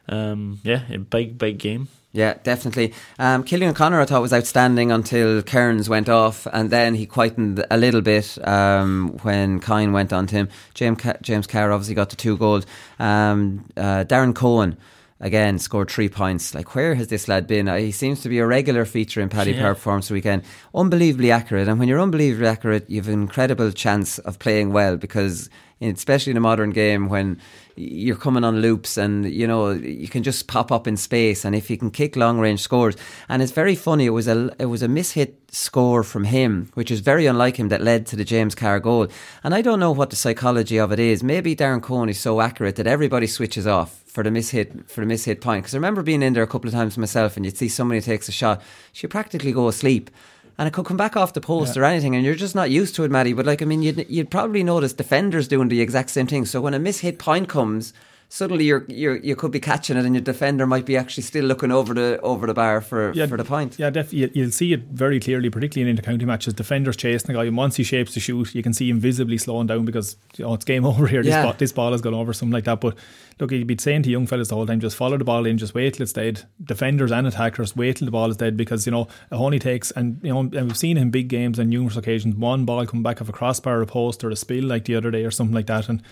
Um, 0.08 0.60
yeah, 0.64 0.82
a 0.90 0.98
big, 0.98 1.36
big 1.36 1.58
game. 1.58 1.88
Yeah, 2.14 2.34
definitely. 2.42 2.92
Um, 3.18 3.42
Cillian 3.42 3.70
O'Connor, 3.70 4.00
I 4.02 4.04
thought, 4.04 4.20
was 4.20 4.34
outstanding 4.34 4.92
until 4.92 5.40
Kerin 5.42 5.88
went 5.88 6.10
off, 6.10 6.46
and 6.52 6.68
then 6.68 6.94
he 6.94 7.06
quietened 7.06 7.64
a 7.70 7.78
little 7.78 8.02
bit 8.02 8.36
um, 8.46 9.18
when 9.22 9.60
Kyne 9.60 9.92
went 9.92 10.12
on 10.12 10.26
to 10.26 10.34
him. 10.36 10.48
James, 10.74 11.00
Ca- 11.00 11.16
James 11.22 11.46
Carr 11.46 11.72
obviously 11.72 11.94
got 11.94 12.10
the 12.10 12.16
two 12.16 12.36
goals. 12.36 12.66
Um, 12.98 13.64
uh, 13.78 14.04
Darren 14.04 14.34
Coen. 14.34 14.76
Again, 15.22 15.60
scored 15.60 15.88
three 15.88 16.08
points. 16.08 16.52
Like, 16.52 16.74
where 16.74 16.96
has 16.96 17.06
this 17.06 17.28
lad 17.28 17.46
been? 17.46 17.68
Uh, 17.68 17.76
he 17.76 17.92
seems 17.92 18.22
to 18.22 18.28
be 18.28 18.40
a 18.40 18.46
regular 18.46 18.84
feature 18.84 19.20
in 19.20 19.28
Paddy 19.28 19.52
Yeah. 19.52 19.62
Power 19.62 19.74
Performance 19.74 20.10
Weekend. 20.10 20.42
Unbelievably 20.74 21.30
accurate. 21.30 21.68
And 21.68 21.78
when 21.78 21.88
you're 21.88 22.00
unbelievably 22.00 22.48
accurate, 22.48 22.90
you 22.90 22.96
have 23.00 23.06
an 23.06 23.22
incredible 23.22 23.70
chance 23.70 24.18
of 24.18 24.40
playing 24.40 24.72
well 24.72 24.96
because, 24.96 25.48
especially 25.80 26.32
in 26.32 26.36
a 26.36 26.40
modern 26.40 26.70
game, 26.70 27.08
when 27.08 27.38
you're 27.76 28.16
coming 28.16 28.44
on 28.44 28.60
loops 28.60 28.96
and 28.96 29.32
you 29.32 29.46
know 29.46 29.70
you 29.70 30.08
can 30.08 30.22
just 30.22 30.46
pop 30.46 30.70
up 30.70 30.86
in 30.86 30.96
space 30.96 31.42
and 31.44 31.54
if 31.54 31.70
you 31.70 31.78
can 31.78 31.90
kick 31.90 32.16
long 32.16 32.38
range 32.38 32.60
scores 32.60 32.94
and 33.30 33.40
it's 33.42 33.52
very 33.52 33.74
funny 33.74 34.04
it 34.04 34.10
was 34.10 34.28
a 34.28 34.54
it 34.58 34.66
was 34.66 34.82
a 34.82 34.88
mishit 34.88 35.32
score 35.50 36.02
from 36.02 36.24
him 36.24 36.70
which 36.74 36.90
is 36.90 37.00
very 37.00 37.24
unlike 37.24 37.56
him 37.56 37.68
that 37.68 37.80
led 37.80 38.04
to 38.06 38.14
the 38.14 38.24
James 38.24 38.54
Carr 38.54 38.78
goal 38.78 39.08
and 39.42 39.54
I 39.54 39.62
don't 39.62 39.80
know 39.80 39.90
what 39.90 40.10
the 40.10 40.16
psychology 40.16 40.78
of 40.78 40.92
it 40.92 40.98
is 40.98 41.22
maybe 41.22 41.56
Darren 41.56 41.80
Coen 41.80 42.10
is 42.10 42.20
so 42.20 42.42
accurate 42.42 42.76
that 42.76 42.86
everybody 42.86 43.26
switches 43.26 43.66
off 43.66 44.01
for 44.12 44.22
the 44.22 44.30
mishit 44.30 44.88
for 44.88 45.04
the 45.04 45.12
mishit 45.12 45.40
point 45.40 45.62
because 45.62 45.74
I 45.74 45.78
remember 45.78 46.02
being 46.02 46.22
in 46.22 46.34
there 46.34 46.42
a 46.42 46.46
couple 46.46 46.68
of 46.68 46.74
times 46.74 46.98
myself 46.98 47.36
and 47.36 47.46
you'd 47.46 47.56
see 47.56 47.68
somebody 47.68 48.00
takes 48.00 48.28
a 48.28 48.32
shot 48.32 48.60
she 48.92 49.06
practically 49.06 49.52
go 49.52 49.68
asleep 49.68 50.10
and 50.58 50.68
it 50.68 50.72
could 50.72 50.84
come 50.84 50.96
back 50.96 51.16
off 51.16 51.32
the 51.32 51.40
post 51.40 51.76
or 51.76 51.84
anything, 51.84 52.14
and 52.14 52.24
you're 52.24 52.34
just 52.34 52.54
not 52.54 52.70
used 52.70 52.94
to 52.96 53.04
it, 53.04 53.10
Mattie. 53.10 53.32
But 53.32 53.46
like, 53.46 53.62
I 53.62 53.64
mean, 53.64 53.82
you'd, 53.82 54.06
you'd 54.08 54.30
probably 54.30 54.62
notice 54.62 54.92
defenders 54.92 55.48
doing 55.48 55.68
the 55.68 55.80
exact 55.80 56.10
same 56.10 56.26
thing. 56.26 56.44
So 56.44 56.60
when 56.60 56.74
a 56.74 56.78
mishit 56.78 57.18
point 57.18 57.48
comes, 57.48 57.92
suddenly 58.34 58.64
you're, 58.64 58.86
you're 58.88 59.16
you 59.16 59.36
could 59.36 59.50
be 59.50 59.60
catching 59.60 59.94
it, 59.98 60.06
and 60.06 60.14
your 60.14 60.22
defender 60.22 60.66
might 60.66 60.86
be 60.86 60.96
actually 60.96 61.22
still 61.22 61.44
looking 61.44 61.70
over 61.70 61.92
the 61.92 62.18
over 62.22 62.46
the 62.46 62.54
bar 62.54 62.80
for 62.80 63.12
for 63.28 63.36
the 63.36 63.44
point. 63.44 63.78
Yeah, 63.78 63.90
def- 63.90 64.12
you- 64.14 64.30
you'll 64.32 64.50
see 64.50 64.72
it 64.72 64.84
very 64.90 65.20
clearly, 65.20 65.50
particularly 65.50 65.90
in 65.90 65.96
intercounty 65.96 66.24
matches. 66.24 66.54
Defenders 66.54 66.96
chasing 66.96 67.26
the 67.26 67.34
guy, 67.34 67.44
and 67.44 67.56
once 67.56 67.76
he 67.76 67.82
shapes 67.84 68.14
the 68.14 68.20
shoot, 68.20 68.54
you 68.54 68.62
can 68.62 68.72
see 68.72 68.88
him 68.88 68.98
visibly 69.00 69.36
slowing 69.36 69.66
down 69.66 69.84
because 69.84 70.16
you 70.38 70.44
know, 70.46 70.54
it's 70.54 70.64
game 70.64 70.84
over 70.90 71.06
here. 71.06 71.22
This, 71.22 71.30
Yeah. 71.32 71.42
ball, 71.44 71.54
this 71.58 71.72
ball 71.72 71.92
has 71.92 72.00
gone 72.00 72.14
over, 72.14 72.32
something 72.32 72.54
like 72.54 72.64
that. 72.64 72.80
But 72.80 72.96
look, 73.38 73.50
he'd 73.50 73.66
be 73.66 73.76
saying 73.78 74.04
to 74.04 74.10
young 74.10 74.26
fellas 74.26 74.48
the 74.48 74.54
whole 74.54 74.66
time, 74.66 74.80
just 74.80 74.96
follow 74.96 75.18
the 75.18 75.24
ball 75.24 75.44
in, 75.44 75.58
just 75.58 75.74
wait 75.74 75.92
till 75.94 76.02
it's 76.04 76.12
dead. 76.14 76.42
Defenders 76.64 77.12
and 77.12 77.26
attackers, 77.26 77.76
wait 77.76 77.96
till 77.96 78.06
the 78.06 78.12
ball 78.12 78.30
is 78.30 78.38
dead 78.38 78.56
because 78.56 78.86
you 78.86 78.92
know 78.92 79.02
it 79.30 79.34
only 79.34 79.58
takes, 79.58 79.90
and 79.90 80.18
you 80.22 80.32
know, 80.32 80.40
and 80.40 80.52
we've 80.68 80.76
seen 80.78 80.96
him 80.96 81.10
big 81.10 81.28
games 81.28 81.60
on 81.60 81.68
numerous 81.68 81.96
occasions, 81.98 82.34
one 82.36 82.64
ball 82.64 82.86
come 82.86 83.02
back 83.02 83.20
off 83.20 83.28
a 83.28 83.32
crossbar, 83.32 83.78
or 83.78 83.82
a 83.82 83.86
post, 83.86 84.24
or 84.24 84.30
a 84.30 84.36
spill 84.36 84.64
like 84.64 84.86
the 84.86 84.94
other 84.96 85.10
day, 85.10 85.24
or 85.26 85.30
something 85.30 85.54
like 85.54 85.66
that, 85.66 85.90
and. 85.90 86.02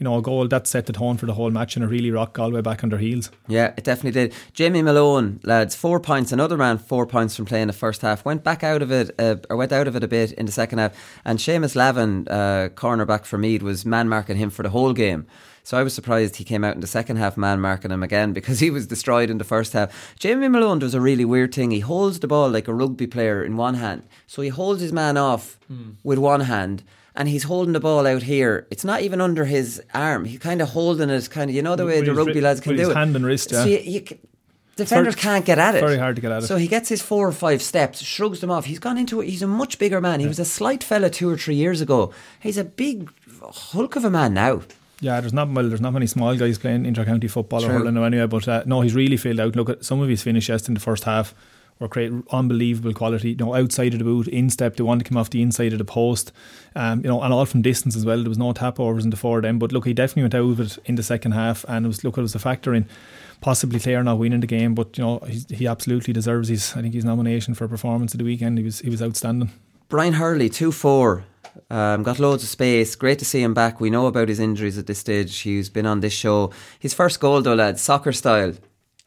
You 0.00 0.04
know, 0.04 0.16
a 0.16 0.22
goal 0.22 0.48
that 0.48 0.66
set 0.66 0.86
the 0.86 0.94
tone 0.94 1.18
for 1.18 1.26
the 1.26 1.34
whole 1.34 1.50
match 1.50 1.76
and 1.76 1.84
it 1.84 1.88
really 1.88 2.10
rocked 2.10 2.32
Galway 2.32 2.62
back 2.62 2.82
on 2.82 2.88
their 2.88 2.98
heels. 2.98 3.30
Yeah, 3.48 3.74
it 3.76 3.84
definitely 3.84 4.12
did. 4.12 4.34
Jamie 4.54 4.80
Malone, 4.80 5.40
lads, 5.42 5.76
four 5.76 6.00
points. 6.00 6.32
Another 6.32 6.56
man, 6.56 6.78
four 6.78 7.04
points 7.06 7.36
from 7.36 7.44
playing 7.44 7.66
the 7.66 7.74
first 7.74 8.00
half. 8.00 8.24
Went 8.24 8.42
back 8.42 8.64
out 8.64 8.80
of 8.80 8.90
it, 8.90 9.14
uh, 9.18 9.36
or 9.50 9.58
went 9.58 9.72
out 9.72 9.86
of 9.86 9.96
it 9.96 10.02
a 10.02 10.08
bit 10.08 10.32
in 10.32 10.46
the 10.46 10.52
second 10.52 10.78
half. 10.78 10.94
And 11.22 11.38
Seamus 11.38 11.76
Lavin, 11.76 12.26
uh, 12.28 12.70
cornerback 12.74 13.26
for 13.26 13.36
Meath, 13.36 13.62
was 13.62 13.84
man 13.84 14.08
marking 14.08 14.38
him 14.38 14.48
for 14.48 14.62
the 14.62 14.70
whole 14.70 14.94
game. 14.94 15.26
So 15.64 15.76
I 15.76 15.82
was 15.82 15.92
surprised 15.92 16.36
he 16.36 16.44
came 16.44 16.64
out 16.64 16.74
in 16.74 16.80
the 16.80 16.86
second 16.86 17.18
half 17.18 17.36
man 17.36 17.60
marking 17.60 17.90
him 17.90 18.02
again 18.02 18.32
because 18.38 18.60
he 18.60 18.70
was 18.70 18.86
destroyed 18.86 19.28
in 19.28 19.36
the 19.36 19.44
first 19.44 19.74
half. 19.74 20.14
Jamie 20.18 20.48
Malone 20.48 20.78
does 20.78 20.94
a 20.94 21.00
really 21.00 21.26
weird 21.26 21.54
thing. 21.54 21.72
He 21.72 21.80
holds 21.80 22.20
the 22.20 22.26
ball 22.26 22.48
like 22.48 22.68
a 22.68 22.74
rugby 22.74 23.06
player 23.06 23.44
in 23.44 23.58
one 23.58 23.74
hand. 23.74 24.04
So 24.26 24.40
he 24.40 24.48
holds 24.48 24.80
his 24.80 24.94
man 24.94 25.18
off 25.18 25.58
with 26.02 26.18
one 26.18 26.40
hand 26.40 26.84
and 27.20 27.28
he's 27.28 27.42
holding 27.42 27.74
the 27.74 27.80
ball 27.80 28.06
out 28.06 28.22
here. 28.22 28.66
It's 28.70 28.84
not 28.84 29.02
even 29.02 29.20
under 29.20 29.44
his 29.44 29.82
arm. 29.92 30.24
He's 30.24 30.38
kind 30.38 30.62
of 30.62 30.70
holding 30.70 31.10
it, 31.10 31.28
kind 31.30 31.50
of, 31.50 31.54
you 31.54 31.60
know, 31.60 31.76
the 31.76 31.84
way 31.84 31.98
With 31.98 32.06
the 32.06 32.14
rugby 32.14 32.32
ri- 32.36 32.40
lads 32.40 32.60
can 32.60 32.72
do 32.76 32.80
his 32.80 32.88
it. 32.88 32.96
hand 32.96 33.14
and 33.14 33.26
wrist, 33.26 33.50
So 33.50 33.64
you, 33.64 33.78
you, 33.78 34.00
defenders 34.76 35.14
very- 35.16 35.22
can't 35.22 35.44
get 35.44 35.58
at 35.58 35.74
it. 35.74 35.80
very 35.82 35.98
hard 35.98 36.16
to 36.16 36.22
get 36.22 36.32
at 36.32 36.42
it. 36.44 36.46
So 36.46 36.56
he 36.56 36.66
gets 36.66 36.88
his 36.88 37.02
four 37.02 37.28
or 37.28 37.32
five 37.32 37.60
steps, 37.60 38.00
shrugs 38.00 38.40
them 38.40 38.50
off. 38.50 38.64
He's 38.64 38.78
gone 38.78 38.96
into 38.96 39.20
it. 39.20 39.28
He's 39.28 39.42
a 39.42 39.46
much 39.46 39.78
bigger 39.78 40.00
man. 40.00 40.20
He 40.20 40.26
was 40.26 40.38
a 40.38 40.44
slight 40.46 40.82
fella 40.82 41.10
two 41.10 41.28
or 41.28 41.36
three 41.36 41.56
years 41.56 41.82
ago. 41.82 42.12
He's 42.40 42.56
a 42.56 42.64
big 42.64 43.10
hulk 43.42 43.96
of 43.96 44.04
a 44.06 44.10
man 44.10 44.32
now. 44.34 44.62
Yeah, 45.02 45.20
there's 45.20 45.32
not 45.32 45.48
well, 45.50 45.66
there's 45.68 45.80
not 45.80 45.92
many 45.94 46.06
small 46.06 46.34
guys 46.36 46.58
playing 46.58 46.84
inter-county 46.84 47.28
football 47.28 47.60
True. 47.60 47.70
or 47.70 47.72
hurling 47.80 47.94
now 47.94 48.04
anyway. 48.04 48.26
But 48.26 48.46
uh, 48.48 48.62
no, 48.66 48.82
he's 48.82 48.94
really 48.94 49.16
filled 49.16 49.40
out. 49.40 49.56
Look 49.56 49.70
at 49.70 49.84
some 49.84 50.00
of 50.02 50.08
his 50.10 50.22
finishes 50.22 50.68
in 50.68 50.74
the 50.74 50.80
first 50.80 51.04
half 51.04 51.34
were 51.80 51.88
great, 51.88 52.12
unbelievable 52.30 52.92
quality. 52.92 53.30
You 53.30 53.36
know, 53.36 53.54
outside 53.54 53.94
of 53.94 53.98
the 53.98 54.04
boot, 54.04 54.28
instep, 54.28 54.76
they 54.76 54.84
want 54.84 55.02
to 55.02 55.08
come 55.08 55.18
off 55.18 55.30
the 55.30 55.42
inside 55.42 55.72
of 55.72 55.78
the 55.78 55.84
post. 55.84 56.30
Um, 56.76 57.00
you 57.00 57.08
know, 57.08 57.22
and 57.22 57.32
all 57.32 57.46
from 57.46 57.62
distance 57.62 57.96
as 57.96 58.04
well. 58.04 58.18
There 58.18 58.28
was 58.28 58.38
no 58.38 58.52
tap 58.52 58.78
overs 58.78 59.04
in 59.04 59.10
the 59.10 59.16
forward 59.16 59.44
end. 59.44 59.58
But 59.58 59.72
look, 59.72 59.86
he 59.86 59.94
definitely 59.94 60.24
went 60.24 60.34
out 60.34 60.50
of 60.50 60.60
it 60.60 60.78
in 60.84 60.94
the 60.94 61.02
second 61.02 61.32
half, 61.32 61.64
and 61.68 61.86
it 61.86 61.88
was 61.88 62.04
look, 62.04 62.18
it 62.18 62.22
was 62.22 62.34
a 62.34 62.38
factor 62.38 62.74
in 62.74 62.86
possibly 63.40 63.80
Clare 63.80 64.04
not 64.04 64.18
winning 64.18 64.40
the 64.40 64.46
game. 64.46 64.74
But 64.74 64.96
you 64.98 65.04
know, 65.04 65.20
he 65.48 65.66
absolutely 65.66 66.12
deserves 66.12 66.48
his. 66.48 66.76
I 66.76 66.82
think 66.82 66.94
his 66.94 67.04
nomination 67.04 67.54
for 67.54 67.66
performance 67.66 68.14
of 68.14 68.18
the 68.18 68.24
weekend. 68.24 68.58
He 68.58 68.64
was 68.64 68.80
he 68.80 68.90
was 68.90 69.02
outstanding. 69.02 69.50
Brian 69.88 70.12
Hurley, 70.12 70.48
2 70.48 70.70
4. 70.70 71.24
Um, 71.68 72.04
got 72.04 72.20
loads 72.20 72.44
of 72.44 72.48
space. 72.48 72.94
Great 72.94 73.18
to 73.18 73.24
see 73.24 73.42
him 73.42 73.54
back. 73.54 73.80
We 73.80 73.90
know 73.90 74.06
about 74.06 74.28
his 74.28 74.38
injuries 74.38 74.78
at 74.78 74.86
this 74.86 75.00
stage. 75.00 75.36
He's 75.40 75.68
been 75.68 75.86
on 75.86 75.98
this 75.98 76.12
show. 76.12 76.52
His 76.78 76.94
first 76.94 77.18
goal, 77.18 77.42
though, 77.42 77.54
lads, 77.54 77.82
soccer 77.82 78.12
style. 78.12 78.52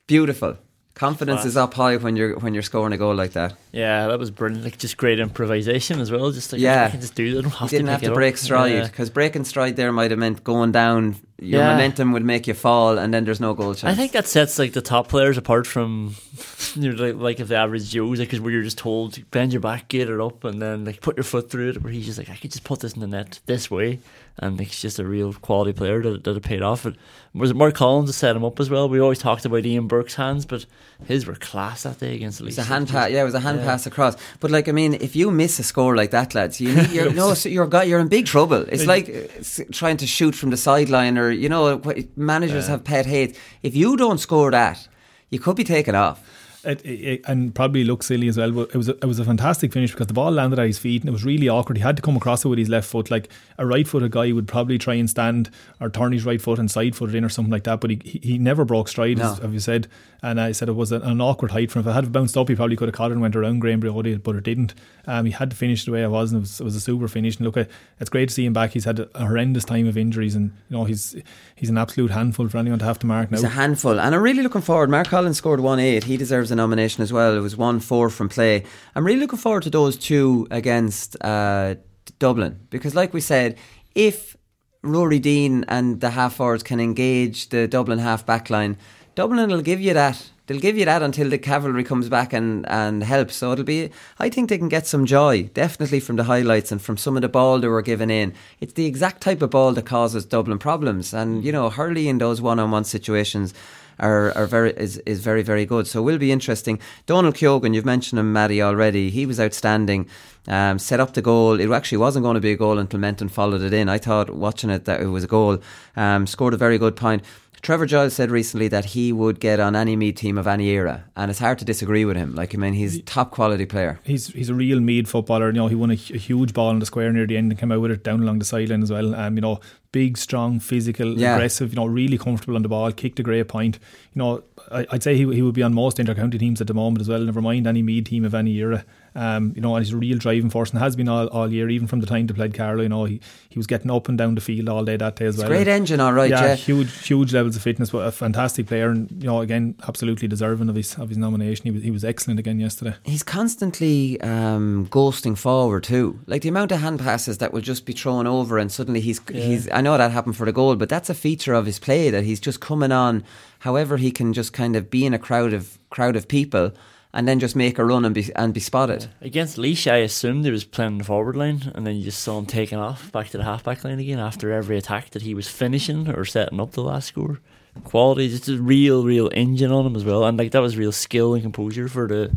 Beautiful. 0.07 0.57
Confidence 0.95 1.37
Class. 1.41 1.45
is 1.47 1.57
up 1.57 1.73
high 1.73 1.97
when 1.97 2.15
you're 2.15 2.37
when 2.37 2.53
you're 2.53 2.61
scoring 2.63 2.93
a 2.93 2.97
goal 2.97 3.15
like 3.15 3.31
that. 3.33 3.55
Yeah, 3.71 4.07
that 4.07 4.19
was 4.19 4.29
brilliant. 4.29 4.63
Like 4.63 4.77
just 4.77 4.95
great 4.95 5.19
improvisation 5.19 5.99
as 5.99 6.11
well. 6.11 6.31
Just 6.31 6.51
like 6.53 6.61
Yeah. 6.61 6.85
I 6.85 6.89
can 6.91 7.01
just 7.01 7.15
do 7.15 7.31
that. 7.33 7.39
I 7.39 7.41
don't 7.41 7.51
have 7.59 7.69
He 7.71 7.77
didn't 7.77 7.87
to 7.87 7.91
have 7.93 8.01
to 8.03 8.13
break 8.13 8.35
up. 8.35 8.39
stride 8.39 8.71
Yeah. 8.73 8.83
because 8.87 9.09
breaking 9.09 9.45
stride 9.45 9.75
there 9.75 9.91
might 9.91 10.11
have 10.11 10.19
meant 10.19 10.43
going 10.43 10.71
down. 10.71 11.15
Your 11.39 11.61
Yeah. 11.61 11.71
momentum 11.71 12.13
would 12.13 12.23
make 12.23 12.47
you 12.47 12.53
fall, 12.53 12.97
and 12.97 13.13
then 13.13 13.25
there's 13.25 13.39
no 13.39 13.53
goal 13.53 13.73
chance. 13.73 13.91
I 13.91 13.95
think 13.99 14.11
that 14.13 14.27
sets 14.27 14.59
like 14.59 14.73
the 14.73 14.81
top 14.81 15.07
players 15.09 15.37
apart 15.37 15.65
from 15.67 16.15
you 16.75 16.93
know, 16.93 17.03
like, 17.03 17.15
like 17.15 17.39
if 17.39 17.47
the 17.47 17.55
average 17.55 17.89
Joes, 17.89 18.19
like 18.19 18.27
because 18.29 18.39
where 18.39 18.51
you're 18.51 18.61
just 18.63 18.77
told 18.77 19.19
bend 19.31 19.51
your 19.51 19.59
back, 19.59 19.87
get 19.87 20.09
it 20.09 20.21
up, 20.21 20.43
and 20.43 20.61
then 20.61 20.85
like 20.85 21.01
put 21.01 21.17
your 21.17 21.23
foot 21.23 21.49
through 21.49 21.69
it. 21.71 21.83
Where 21.83 21.91
he's 21.91 22.05
just 22.05 22.17
like, 22.17 22.29
I 22.29 22.35
could 22.35 22.51
just 22.51 22.63
put 22.63 22.79
this 22.81 22.93
in 22.93 23.01
the 23.01 23.07
net 23.07 23.39
this 23.47 23.69
way, 23.71 23.99
and 24.37 24.57
like, 24.57 24.67
he's 24.67 24.81
just 24.81 24.99
a 24.99 25.05
real 25.05 25.33
quality 25.33 25.73
player 25.73 26.01
that 26.03 26.23
that 26.23 26.37
it 26.37 26.43
paid 26.43 26.61
off. 26.61 26.85
Was 27.33 27.49
it 27.51 27.55
Mark 27.55 27.73
Collins 27.75 28.07
that 28.09 28.13
set 28.13 28.35
him 28.35 28.45
up 28.45 28.59
as 28.59 28.69
well. 28.69 28.87
We 28.87 28.99
always 28.99 29.19
talked 29.19 29.43
about 29.43 29.65
Ian 29.65 29.87
Burke's 29.87 30.15
hands, 30.15 30.45
but 30.45 30.65
his 31.07 31.25
were 31.25 31.35
class 31.35 31.83
that 31.83 31.99
day 31.99 32.15
against 32.15 32.39
It 32.41 32.45
was 32.45 32.57
Leeds. 32.57 32.69
a 32.69 32.73
hand 32.73 32.87
pass. 32.89 33.09
Yeah, 33.11 33.21
it 33.21 33.25
was 33.25 33.33
a 33.33 33.39
hand 33.39 33.59
Yeah. 33.59 33.65
pass 33.65 33.85
across. 33.85 34.15
But 34.39 34.51
like, 34.51 34.67
I 34.67 34.71
mean, 34.71 34.93
if 34.95 35.15
you 35.15 35.31
miss 35.31 35.59
a 35.59 35.63
score 35.63 35.95
like 35.95 36.11
that, 36.11 36.33
lads, 36.35 36.59
you 36.61 36.73
need, 36.75 36.89
you're 36.91 37.13
no, 37.21 37.33
so 37.33 37.49
you're 37.49 37.67
got, 37.67 37.87
you're 37.87 37.99
in 37.99 38.07
big 38.07 38.25
trouble. 38.25 38.61
It's 38.69 38.85
like 38.85 39.09
uh, 39.09 39.39
s- 39.39 39.61
trying 39.71 39.97
to 39.97 40.07
shoot 40.07 40.35
from 40.35 40.49
the 40.51 40.57
sideline, 40.57 41.17
or 41.17 41.29
you 41.31 41.49
know, 41.49 41.77
what- 41.77 42.17
managers 42.17 42.67
have 42.67 42.83
pet 42.83 43.05
hate. 43.05 43.37
If 43.61 43.75
you 43.75 43.97
don't 43.97 44.19
score 44.19 44.51
that, 44.51 44.87
you 45.29 45.39
could 45.39 45.55
be 45.55 45.63
taken 45.63 45.95
off. 45.95 46.19
It, 46.65 46.85
it, 46.85 47.21
and 47.27 47.53
probably 47.53 47.83
looked 47.83 48.05
silly 48.05 48.29
as 48.29 48.37
well, 48.37 48.51
but 48.51 48.69
it 48.69 48.77
was 48.77 48.87
a, 48.87 48.93
it 48.93 49.05
was 49.05 49.19
a 49.19 49.25
fantastic 49.25 49.73
finish 49.73 49.91
because 49.91 50.07
the 50.07 50.13
ball 50.13 50.31
landed 50.31 50.59
at 50.59 50.65
his 50.65 50.79
feet 50.79 51.01
and 51.01 51.09
it 51.09 51.11
was 51.11 51.25
really 51.25 51.49
awkward. 51.49 51.75
He 51.75 51.83
had 51.83 51.97
to 51.97 52.01
come 52.01 52.15
across 52.15 52.45
it 52.45 52.47
with 52.47 52.57
his 52.57 52.69
left 52.69 52.89
foot, 52.89 53.11
like 53.11 53.29
a 53.57 53.65
right-footed 53.65 54.11
guy 54.11 54.31
would 54.31 54.47
probably 54.47 54.77
try 54.77 54.93
and 54.93 55.09
stand 55.09 55.49
or 55.81 55.89
turn 55.89 56.13
his 56.13 56.25
right 56.25 56.41
foot 56.41 56.59
and 56.59 56.71
side-foot 56.71 57.09
it 57.09 57.15
in 57.15 57.25
or 57.25 57.29
something 57.29 57.51
like 57.51 57.65
that. 57.65 57.81
But 57.81 57.89
he 57.89 58.19
he, 58.21 58.37
never 58.37 58.63
broke 58.63 58.87
stride, 58.87 59.17
no. 59.17 59.33
as, 59.33 59.39
as 59.41 59.51
you 59.51 59.59
said. 59.59 59.87
And 60.21 60.39
I 60.39 60.53
said 60.53 60.69
it 60.69 60.73
was 60.73 60.93
an, 60.93 61.19
awkward 61.19 61.51
height 61.51 61.69
for 61.69 61.79
him. 61.79 61.85
If 61.85 61.91
it 61.91 61.95
had 61.95 62.11
bounced 62.13 62.37
up, 62.37 62.47
he 62.47 62.55
probably 62.55 62.77
could 62.77 62.87
have 62.87 62.95
caught 62.95 63.11
it 63.11 63.15
and 63.15 63.21
went 63.21 63.35
around 63.35 63.59
Graham 63.59 63.81
Brody, 63.81 64.15
but 64.15 64.37
it 64.37 64.45
didn't. 64.45 64.73
Um, 65.05 65.25
he 65.25 65.31
had 65.33 65.49
to 65.49 65.55
finish 65.55 65.83
the 65.83 65.91
way 65.91 66.01
it 66.01 66.07
was, 66.07 66.31
and 66.31 66.39
it 66.39 66.41
was, 66.41 66.61
it 66.61 66.63
was 66.63 66.77
a 66.77 66.79
super 66.79 67.09
finish. 67.09 67.35
And 67.35 67.45
look, 67.45 67.57
it's 67.99 68.09
great 68.09 68.29
to 68.29 68.33
see 68.33 68.45
him 68.45 68.53
back. 68.53 68.71
He's 68.71 68.85
had 68.85 68.99
a 68.99 69.25
horrendous 69.25 69.65
time 69.65 69.85
of 69.85 69.97
injuries, 69.97 70.33
and 70.33 70.53
you 70.69 70.77
know 70.77 70.85
he's 70.85 71.17
he's 71.55 71.69
an 71.69 71.77
absolute 71.77 72.11
handful 72.11 72.47
for 72.47 72.57
anyone 72.57 72.79
to 72.79 72.85
have 72.85 72.99
to 72.99 73.05
mark 73.05 73.31
now. 73.31 73.37
He's 73.37 73.43
a 73.43 73.49
handful, 73.49 73.99
and 73.99 74.15
I'm 74.15 74.21
really 74.21 74.43
looking 74.43 74.61
forward. 74.61 74.89
Mark 74.89 75.07
Collins 75.07 75.37
scored 75.37 75.59
one 75.59 75.79
eight. 75.79 76.05
He 76.05 76.15
deserves 76.15 76.52
a 76.53 76.55
nomination 76.55 77.03
as 77.03 77.11
well. 77.11 77.35
It 77.35 77.41
was 77.41 77.57
one 77.57 77.81
four 77.81 78.09
from 78.09 78.29
play. 78.29 78.63
I'm 78.95 79.05
really 79.05 79.19
looking 79.19 79.39
forward 79.39 79.63
to 79.63 79.69
those 79.69 79.97
two 79.97 80.47
against 80.51 81.17
uh, 81.21 81.75
Dublin 82.19 82.59
because, 82.69 82.95
like 82.95 83.13
we 83.13 83.19
said, 83.19 83.57
if 83.95 84.37
Ruairí 84.83 85.21
Deane 85.21 85.65
and 85.67 85.99
the 85.99 86.11
half 86.11 86.35
forwards 86.35 86.63
can 86.63 86.79
engage 86.79 87.49
the 87.49 87.67
Dublin 87.67 87.99
half 87.99 88.25
back 88.25 88.49
line, 88.49 88.77
Dublin 89.15 89.49
will 89.49 89.61
give 89.61 89.81
you 89.81 89.93
that 89.93 90.31
they'll 90.47 90.59
give 90.59 90.77
you 90.77 90.85
that 90.85 91.01
until 91.01 91.29
the 91.29 91.37
cavalry 91.37 91.83
comes 91.83 92.09
back 92.09 92.33
and, 92.33 92.67
and 92.69 93.03
helps. 93.03 93.35
So 93.35 93.51
it'll 93.53 93.65
be, 93.65 93.89
I 94.19 94.29
think 94.29 94.49
they 94.49 94.57
can 94.57 94.69
get 94.69 94.87
some 94.87 95.05
joy, 95.05 95.43
definitely 95.53 95.99
from 95.99 96.17
the 96.17 96.25
highlights 96.25 96.71
and 96.71 96.81
from 96.81 96.97
some 96.97 97.15
of 97.15 97.21
the 97.21 97.29
ball 97.29 97.59
they 97.59 97.67
were 97.67 97.81
given 97.81 98.11
in. 98.11 98.33
It's 98.59 98.73
the 98.73 98.85
exact 98.85 99.21
type 99.21 99.41
of 99.41 99.51
ball 99.51 99.73
that 99.73 99.85
causes 99.85 100.25
Dublin 100.25 100.59
problems. 100.59 101.13
And, 101.13 101.43
you 101.43 101.51
know, 101.51 101.69
Hurley 101.69 102.07
in 102.07 102.17
those 102.17 102.41
one 102.41 102.59
on 102.59 102.71
one 102.71 102.83
situations 102.83 103.53
are, 103.99 104.31
are 104.37 104.45
very 104.45 104.71
is, 104.71 104.97
is 105.05 105.21
very, 105.21 105.43
very 105.43 105.65
good. 105.65 105.87
So 105.87 105.99
it 105.99 106.03
will 106.03 106.17
be 106.17 106.31
interesting. 106.31 106.79
Donal 107.05 107.31
Keogan, 107.31 107.73
you've 107.73 107.85
mentioned 107.85 108.19
him, 108.19 108.33
Mattie, 108.33 108.61
already. 108.61 109.09
He 109.09 109.25
was 109.25 109.39
outstanding. 109.39 110.07
Um, 110.45 110.77
set 110.77 110.99
up 110.99 111.13
the 111.13 111.21
goal. 111.21 111.59
It 111.59 111.71
actually 111.71 111.99
wasn't 111.99 112.23
going 112.23 112.35
to 112.35 112.41
be 112.41 112.51
a 112.51 112.57
goal 112.57 112.77
until 112.77 112.99
Menton 112.99 113.29
followed 113.29 113.61
it 113.61 113.73
in. 113.73 113.87
I 113.87 113.97
thought 113.97 114.29
watching 114.29 114.69
it 114.69 114.83
that 114.85 114.99
it 114.99 115.07
was 115.07 115.23
a 115.23 115.27
goal. 115.27 115.59
Um, 115.95 116.27
scored 116.27 116.53
a 116.53 116.57
very 116.57 116.77
good 116.77 116.97
point. 116.97 117.23
Trevor 117.63 117.85
Giles 117.85 118.13
said 118.13 118.29
recently 118.29 118.67
that 118.67 118.83
he 118.83 119.13
would 119.13 119.39
get 119.39 119.61
on 119.61 119.73
any 119.73 119.95
Meath 119.95 120.17
team 120.17 120.37
of 120.37 120.47
any 120.47 120.67
era, 120.67 121.05
and 121.15 121.31
it's 121.31 121.39
hard 121.39 121.59
to 121.59 121.65
disagree 121.65 122.03
with 122.03 122.17
him. 122.17 122.35
Like 122.35 122.53
I 122.53 122.57
mean, 122.57 122.73
he's 122.73 123.01
top 123.03 123.31
quality 123.31 123.65
player. 123.65 124.01
He's 124.03 124.27
he's 124.27 124.49
a 124.49 124.53
real 124.53 124.81
Meath 124.81 125.07
footballer. 125.07 125.47
You 125.47 125.53
know, 125.53 125.67
he 125.67 125.75
won 125.75 125.89
a, 125.89 125.93
a 125.93 126.17
huge 126.17 126.53
ball 126.53 126.71
in 126.71 126.79
the 126.79 126.85
square 126.85 127.13
near 127.13 127.25
the 127.25 127.37
end 127.37 127.53
and 127.53 127.57
came 127.57 127.71
out 127.71 127.79
with 127.79 127.91
it 127.91 128.03
down 128.03 128.21
along 128.21 128.39
the 128.39 128.45
sideline 128.45 128.83
as 128.83 128.91
well. 128.91 129.15
Um, 129.15 129.37
you 129.37 129.41
know, 129.41 129.61
big, 129.93 130.17
strong, 130.17 130.59
physical, 130.59 131.17
yeah. 131.17 131.35
aggressive. 131.35 131.71
You 131.71 131.77
know, 131.77 131.85
really 131.85 132.17
comfortable 132.17 132.57
on 132.57 132.63
the 132.63 132.67
ball. 132.69 132.91
Kicked 132.91 133.21
a 133.21 133.23
great 133.23 133.47
point. 133.47 133.79
You 134.13 134.19
know, 134.19 134.43
I, 134.69 134.85
would 134.91 135.01
say 135.01 135.15
he 135.15 135.33
he 135.33 135.41
would 135.41 135.55
be 135.55 135.63
on 135.63 135.73
most 135.73 135.99
intercounty 135.99 136.37
teams 136.37 136.59
at 136.59 136.67
the 136.67 136.73
moment 136.73 136.99
as 136.99 137.07
well. 137.07 137.21
Never 137.21 137.41
mind 137.41 137.65
any 137.65 137.81
Meath 137.81 138.05
team 138.05 138.25
of 138.25 138.35
any 138.35 138.57
era. 138.57 138.83
Um, 139.15 139.53
you 139.55 139.61
know, 139.61 139.75
and 139.75 139.85
he's 139.85 139.93
a 139.93 139.97
real 139.97 140.17
driving 140.17 140.49
force 140.49 140.71
and 140.71 140.79
has 140.79 140.95
been 140.95 141.07
all, 141.07 141.27
all 141.27 141.51
year, 141.51 141.69
even 141.69 141.87
from 141.87 141.99
the 141.99 142.07
time 142.07 142.27
to 142.27 142.33
played 142.33 142.53
Carlow. 142.53 142.81
You 142.81 142.89
know, 142.89 143.05
he, 143.05 143.21
he 143.49 143.59
was 143.59 143.67
getting 143.67 143.91
up 143.91 144.09
and 144.09 144.17
down 144.17 144.35
the 144.35 144.41
field 144.41 144.69
all 144.69 144.83
day 144.83 144.97
that 144.97 145.15
day 145.15 145.25
as 145.25 145.37
well. 145.37 145.47
Great 145.47 145.67
engine, 145.67 145.99
all 145.99 146.13
right. 146.13 146.29
Yeah, 146.29 146.45
yeah, 146.45 146.55
huge 146.55 147.07
huge 147.07 147.33
levels 147.33 147.55
of 147.55 147.61
fitness, 147.61 147.91
but 147.91 148.07
a 148.07 148.11
fantastic 148.11 148.67
player, 148.67 148.89
and 148.89 149.11
you 149.11 149.27
know, 149.27 149.41
again, 149.41 149.75
absolutely 149.87 150.27
deserving 150.27 150.69
of 150.69 150.75
his 150.75 150.97
of 150.97 151.09
his 151.09 151.17
nomination. 151.17 151.65
He 151.65 151.71
was 151.71 151.83
he 151.83 151.91
was 151.91 152.03
excellent 152.03 152.39
again 152.39 152.59
yesterday. 152.59 152.95
He's 153.03 153.23
constantly 153.23 154.19
um, 154.21 154.87
ghosting 154.89 155.37
forward 155.37 155.83
too, 155.83 156.19
like 156.25 156.41
the 156.41 156.49
amount 156.49 156.71
of 156.71 156.81
hand 156.81 156.99
passes 156.99 157.37
that 157.37 157.53
will 157.53 157.61
just 157.61 157.85
be 157.85 157.93
thrown 157.93 158.25
over, 158.25 158.57
and 158.57 158.71
suddenly 158.71 158.99
he's 158.99 159.21
yeah. 159.29 159.41
he's. 159.41 159.69
I 159.71 159.81
know 159.81 159.97
that 159.97 160.11
happened 160.11 160.37
for 160.37 160.45
the 160.45 160.53
goal, 160.53 160.75
but 160.75 160.89
that's 160.89 161.09
a 161.09 161.15
feature 161.15 161.53
of 161.53 161.65
his 161.65 161.79
play 161.79 162.09
that 162.09 162.23
he's 162.23 162.39
just 162.39 162.59
coming 162.59 162.91
on. 162.91 163.23
However, 163.59 163.97
he 163.97 164.11
can 164.11 164.33
just 164.33 164.53
kind 164.53 164.75
of 164.75 164.89
be 164.89 165.05
in 165.05 165.13
a 165.13 165.19
crowd 165.19 165.53
of 165.53 165.77
crowd 165.89 166.15
of 166.15 166.27
people 166.27 166.73
and 167.13 167.27
then 167.27 167.39
just 167.39 167.55
make 167.55 167.77
a 167.77 167.85
run 167.85 168.05
and 168.05 168.15
be 168.15 168.31
and 168.35 168.53
be 168.53 168.59
spotted. 168.59 169.07
Against 169.21 169.57
Laois, 169.57 169.87
I 169.91 169.97
assumed 169.97 170.45
he 170.45 170.51
was 170.51 170.63
playing 170.63 170.97
the 170.97 171.03
forward 171.03 171.35
line, 171.35 171.71
and 171.75 171.85
then 171.85 171.95
you 171.95 172.03
just 172.03 172.23
saw 172.23 172.39
him 172.39 172.45
taking 172.45 172.79
off 172.79 173.11
back 173.11 173.29
to 173.29 173.37
the 173.37 173.43
halfback 173.43 173.83
line 173.83 173.99
again 173.99 174.19
after 174.19 174.51
every 174.51 174.77
attack 174.77 175.11
that 175.11 175.21
he 175.21 175.33
was 175.33 175.47
finishing 175.47 176.09
or 176.09 176.25
setting 176.25 176.59
up 176.59 176.71
the 176.71 176.81
last 176.81 177.07
score. 177.07 177.39
Quality, 177.83 178.29
just 178.29 178.49
a 178.49 178.57
real, 178.57 179.03
real 179.03 179.29
engine 179.33 179.71
on 179.71 179.85
him 179.85 179.95
as 179.95 180.05
well, 180.05 180.25
and 180.25 180.37
like 180.37 180.51
that 180.51 180.61
was 180.61 180.77
real 180.77 180.91
skill 180.91 181.33
and 181.33 181.43
composure 181.43 181.87
for 181.87 182.07
the 182.07 182.35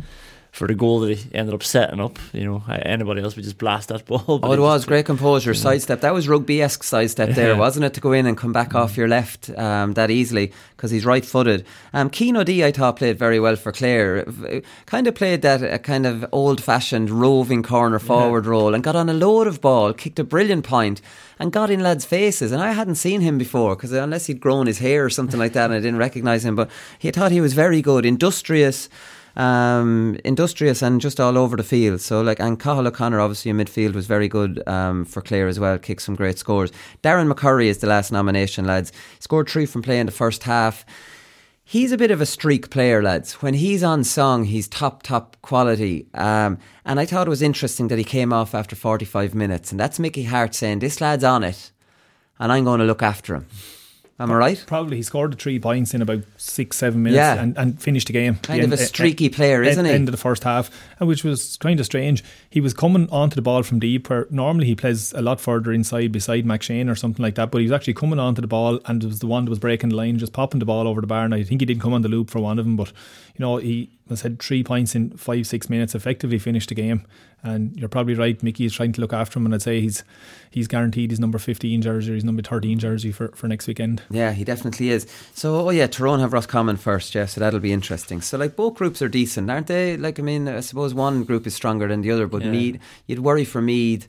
for 0.57 0.67
the 0.67 0.73
goal 0.73 1.01
that 1.01 1.15
he 1.15 1.35
ended 1.35 1.53
up 1.53 1.61
setting 1.61 1.99
up. 1.99 2.17
You 2.33 2.43
know, 2.45 2.63
anybody 2.67 3.21
else 3.21 3.35
would 3.35 3.43
just 3.45 3.59
blast 3.59 3.89
that 3.89 4.05
ball. 4.05 4.41
Oh, 4.47 4.53
it 4.53 4.59
was 4.59 4.85
great 4.85 5.05
composure, 5.05 5.51
yeah. 5.51 5.59
sidestep. 5.59 6.01
That 6.01 6.13
was 6.13 6.27
rugby 6.27 6.61
esque 6.61 6.83
sidestep 6.83 7.29
there, 7.29 7.53
yeah. 7.53 7.57
wasn't 7.57 7.85
it? 7.85 7.93
To 7.95 8.01
go 8.01 8.11
in 8.11 8.25
and 8.25 8.37
come 8.37 8.53
back 8.53 8.73
off 8.75 8.97
your 8.97 9.07
left 9.07 9.49
um, 9.57 9.93
that 9.93 10.09
easily 10.09 10.51
because 10.75 10.89
he's 10.89 11.05
right 11.05 11.25
footed. 11.25 11.65
Um, 11.93 12.09
Cian 12.09 12.37
O'Dea, 12.37 12.65
I 12.65 12.71
thought, 12.71 12.97
played 12.97 13.19
very 13.19 13.39
well 13.39 13.55
for 13.55 13.71
Clare. 13.71 14.25
Kind 14.85 15.07
of 15.07 15.15
played 15.15 15.41
that 15.41 15.63
uh, 15.63 15.77
kind 15.79 16.05
of 16.05 16.25
old 16.31 16.63
fashioned 16.63 17.09
roving 17.09 17.61
corner 17.61 17.99
forward 17.99 18.45
role 18.45 18.73
and 18.73 18.83
got 18.83 18.95
on 18.95 19.09
a 19.09 19.13
load 19.13 19.47
of 19.47 19.61
ball, 19.61 19.93
kicked 19.93 20.19
a 20.19 20.23
brilliant 20.23 20.65
point 20.65 21.01
and 21.39 21.51
got 21.51 21.69
in 21.69 21.81
lads' 21.81 22.05
faces. 22.05 22.51
And 22.51 22.61
I 22.61 22.71
hadn't 22.71 22.95
seen 22.95 23.21
him 23.21 23.37
before 23.37 23.75
because 23.75 23.91
unless 23.91 24.27
he'd 24.27 24.39
grown 24.39 24.67
his 24.67 24.79
hair 24.79 25.05
or 25.05 25.09
something 25.09 25.39
like 25.39 25.53
that, 25.53 25.65
and 25.65 25.73
I 25.73 25.79
didn't 25.79 25.97
recognise 25.97 26.45
him. 26.45 26.55
But 26.55 26.69
he 26.97 27.11
thought 27.11 27.31
he 27.31 27.41
was 27.41 27.53
very 27.53 27.81
good, 27.81 28.05
industrious 28.05 28.89
um, 29.37 30.17
industrious 30.25 30.81
and 30.81 30.99
just 30.99 31.19
all 31.19 31.37
over 31.37 31.55
the 31.55 31.63
field. 31.63 32.01
So 32.01 32.21
like 32.21 32.39
and 32.39 32.59
Cathal 32.59 32.87
O'Connor 32.87 33.19
obviously 33.19 33.51
in 33.51 33.57
midfield 33.57 33.93
was 33.93 34.07
very 34.07 34.27
good 34.27 34.67
um, 34.67 35.05
for 35.05 35.21
Clare 35.21 35.47
as 35.47 35.59
well. 35.59 35.77
Kicked 35.77 36.01
some 36.01 36.15
great 36.15 36.37
scores. 36.37 36.71
Darren 37.03 37.31
McCurry 37.31 37.67
is 37.67 37.77
the 37.77 37.87
last 37.87 38.11
nomination, 38.11 38.65
lads. 38.65 38.91
Scored 39.19 39.47
three 39.47 39.65
from 39.65 39.83
play 39.83 39.99
in 39.99 40.07
the 40.07 40.11
first 40.11 40.43
half. 40.43 40.85
He's 41.63 41.91
a 41.91 41.97
bit 41.97 42.11
of 42.11 42.21
a 42.21 42.25
streak 42.25 42.69
player, 42.69 43.03
lads. 43.03 43.41
When 43.41 43.53
he's 43.53 43.83
on 43.83 44.05
song, 44.05 44.45
he's 44.45 44.69
top, 44.69 45.03
top 45.03 45.35
quality. 45.41 46.07
Um, 46.13 46.59
and 46.85 46.97
I 46.97 47.05
thought 47.05 47.27
it 47.27 47.29
was 47.29 47.41
interesting 47.41 47.89
that 47.89 47.97
he 47.97 48.05
came 48.05 48.31
off 48.31 48.55
after 48.55 48.73
45 48.73 49.35
minutes. 49.35 49.71
And 49.71 49.79
that's 49.79 49.99
Mickey 49.99 50.23
Harte 50.23 50.55
saying, 50.55 50.79
This 50.79 51.01
lad's 51.01 51.25
on 51.25 51.43
it, 51.43 51.73
and 52.39 52.53
I'm 52.53 52.63
going 52.63 52.79
to 52.79 52.85
look 52.85 53.03
after 53.03 53.35
him. 53.35 53.47
Am 54.19 54.31
I 54.31 54.35
right? 54.35 54.63
Probably 54.65 54.97
he 54.97 55.03
scored 55.03 55.33
the 55.33 55.37
three 55.37 55.59
points 55.59 55.93
in 55.93 56.01
about 56.01 56.23
six, 56.37 56.77
seven 56.77 57.03
minutes 57.03 57.17
yeah. 57.17 57.39
and, 57.39 57.55
and 57.55 57.79
finished 57.79 58.07
the 58.07 58.13
game. 58.13 58.35
Kind 58.37 58.61
the 58.61 58.65
of 58.65 58.71
end, 58.71 58.81
a 58.81 58.85
streaky 58.85 59.29
player, 59.29 59.61
isn't 59.61 59.85
he? 59.85 59.91
End 59.91 60.07
of 60.07 60.11
the 60.11 60.17
first 60.17 60.43
half, 60.43 60.71
uh, 60.99 61.05
which 61.05 61.23
was 61.23 61.55
kind 61.57 61.79
of 61.79 61.85
strange. 61.85 62.23
He 62.49 62.59
was 62.59 62.73
coming 62.73 63.07
onto 63.11 63.35
the 63.35 63.43
ball 63.43 63.61
from 63.61 63.79
deep, 63.79 64.09
where 64.09 64.25
normally 64.31 64.65
he 64.65 64.75
plays 64.75 65.13
a 65.13 65.21
lot 65.21 65.39
further 65.39 65.71
inside 65.71 66.11
beside 66.11 66.45
McShane 66.45 66.89
or 66.89 66.95
something 66.95 67.21
like 67.21 67.35
that. 67.35 67.51
But 67.51 67.59
he 67.59 67.65
was 67.65 67.71
actually 67.71 67.93
coming 67.93 68.17
onto 68.17 68.41
the 68.41 68.47
ball 68.47 68.79
and 68.85 69.03
it 69.03 69.07
was 69.07 69.19
the 69.19 69.27
one 69.27 69.45
that 69.45 69.51
was 69.51 69.59
breaking 69.59 69.89
the 69.89 69.95
line, 69.95 70.17
just 70.17 70.33
popping 70.33 70.59
the 70.59 70.65
ball 70.65 70.87
over 70.87 70.99
the 70.99 71.07
bar. 71.07 71.23
And 71.23 71.35
I 71.35 71.43
think 71.43 71.61
he 71.61 71.65
didn't 71.65 71.83
come 71.83 71.93
on 71.93 72.01
the 72.01 72.09
loop 72.09 72.31
for 72.31 72.39
one 72.39 72.57
of 72.57 72.65
them, 72.65 72.75
but 72.75 72.91
you 73.35 73.45
know 73.45 73.57
he 73.57 73.91
has 74.09 74.21
had 74.21 74.39
three 74.39 74.63
points 74.63 74.95
in 74.95 75.11
five, 75.11 75.47
six 75.47 75.69
minutes, 75.69 75.95
effectively 75.95 76.39
finished 76.39 76.69
the 76.69 76.75
game. 76.75 77.05
And 77.43 77.75
you're 77.77 77.89
probably 77.89 78.15
right, 78.15 78.41
Mickey 78.41 78.65
is 78.65 78.73
trying 78.73 78.93
to 78.93 79.01
look 79.01 79.13
after 79.13 79.37
him, 79.37 79.45
and 79.45 79.53
I'd 79.53 79.61
say 79.61 79.79
he's 79.79 80.03
he's 80.49 80.67
guaranteed 80.67 81.11
his 81.11 81.19
number 81.19 81.37
15 81.37 81.81
jersey 81.81 82.11
or 82.11 82.15
his 82.15 82.23
number 82.23 82.41
13 82.41 82.79
jersey 82.79 83.11
for, 83.11 83.27
for 83.29 83.47
next 83.47 83.67
weekend. 83.67 84.01
Yeah, 84.09 84.31
he 84.31 84.43
definitely 84.43 84.89
is. 84.89 85.05
So, 85.33 85.67
oh 85.67 85.69
yeah, 85.69 85.87
Tyrone 85.87 86.19
have 86.19 86.33
Roscommon 86.33 86.77
first, 86.77 87.13
yeah, 87.13 87.25
so 87.25 87.39
that'll 87.39 87.59
be 87.59 87.71
interesting. 87.73 88.21
So, 88.21 88.37
like, 88.37 88.55
both 88.55 88.73
groups 88.75 89.01
are 89.01 89.07
decent, 89.07 89.51
aren't 89.51 89.67
they? 89.67 89.97
Like, 89.97 90.19
I 90.19 90.23
mean, 90.23 90.47
I 90.47 90.61
suppose 90.61 90.93
one 90.93 91.23
group 91.23 91.45
is 91.45 91.53
stronger 91.53 91.87
than 91.87 92.01
the 92.01 92.11
other, 92.11 92.27
but 92.27 92.41
yeah. 92.41 92.51
Meath, 92.51 92.81
you'd 93.05 93.19
worry 93.19 93.45
for 93.45 93.61
Meath. 93.61 94.07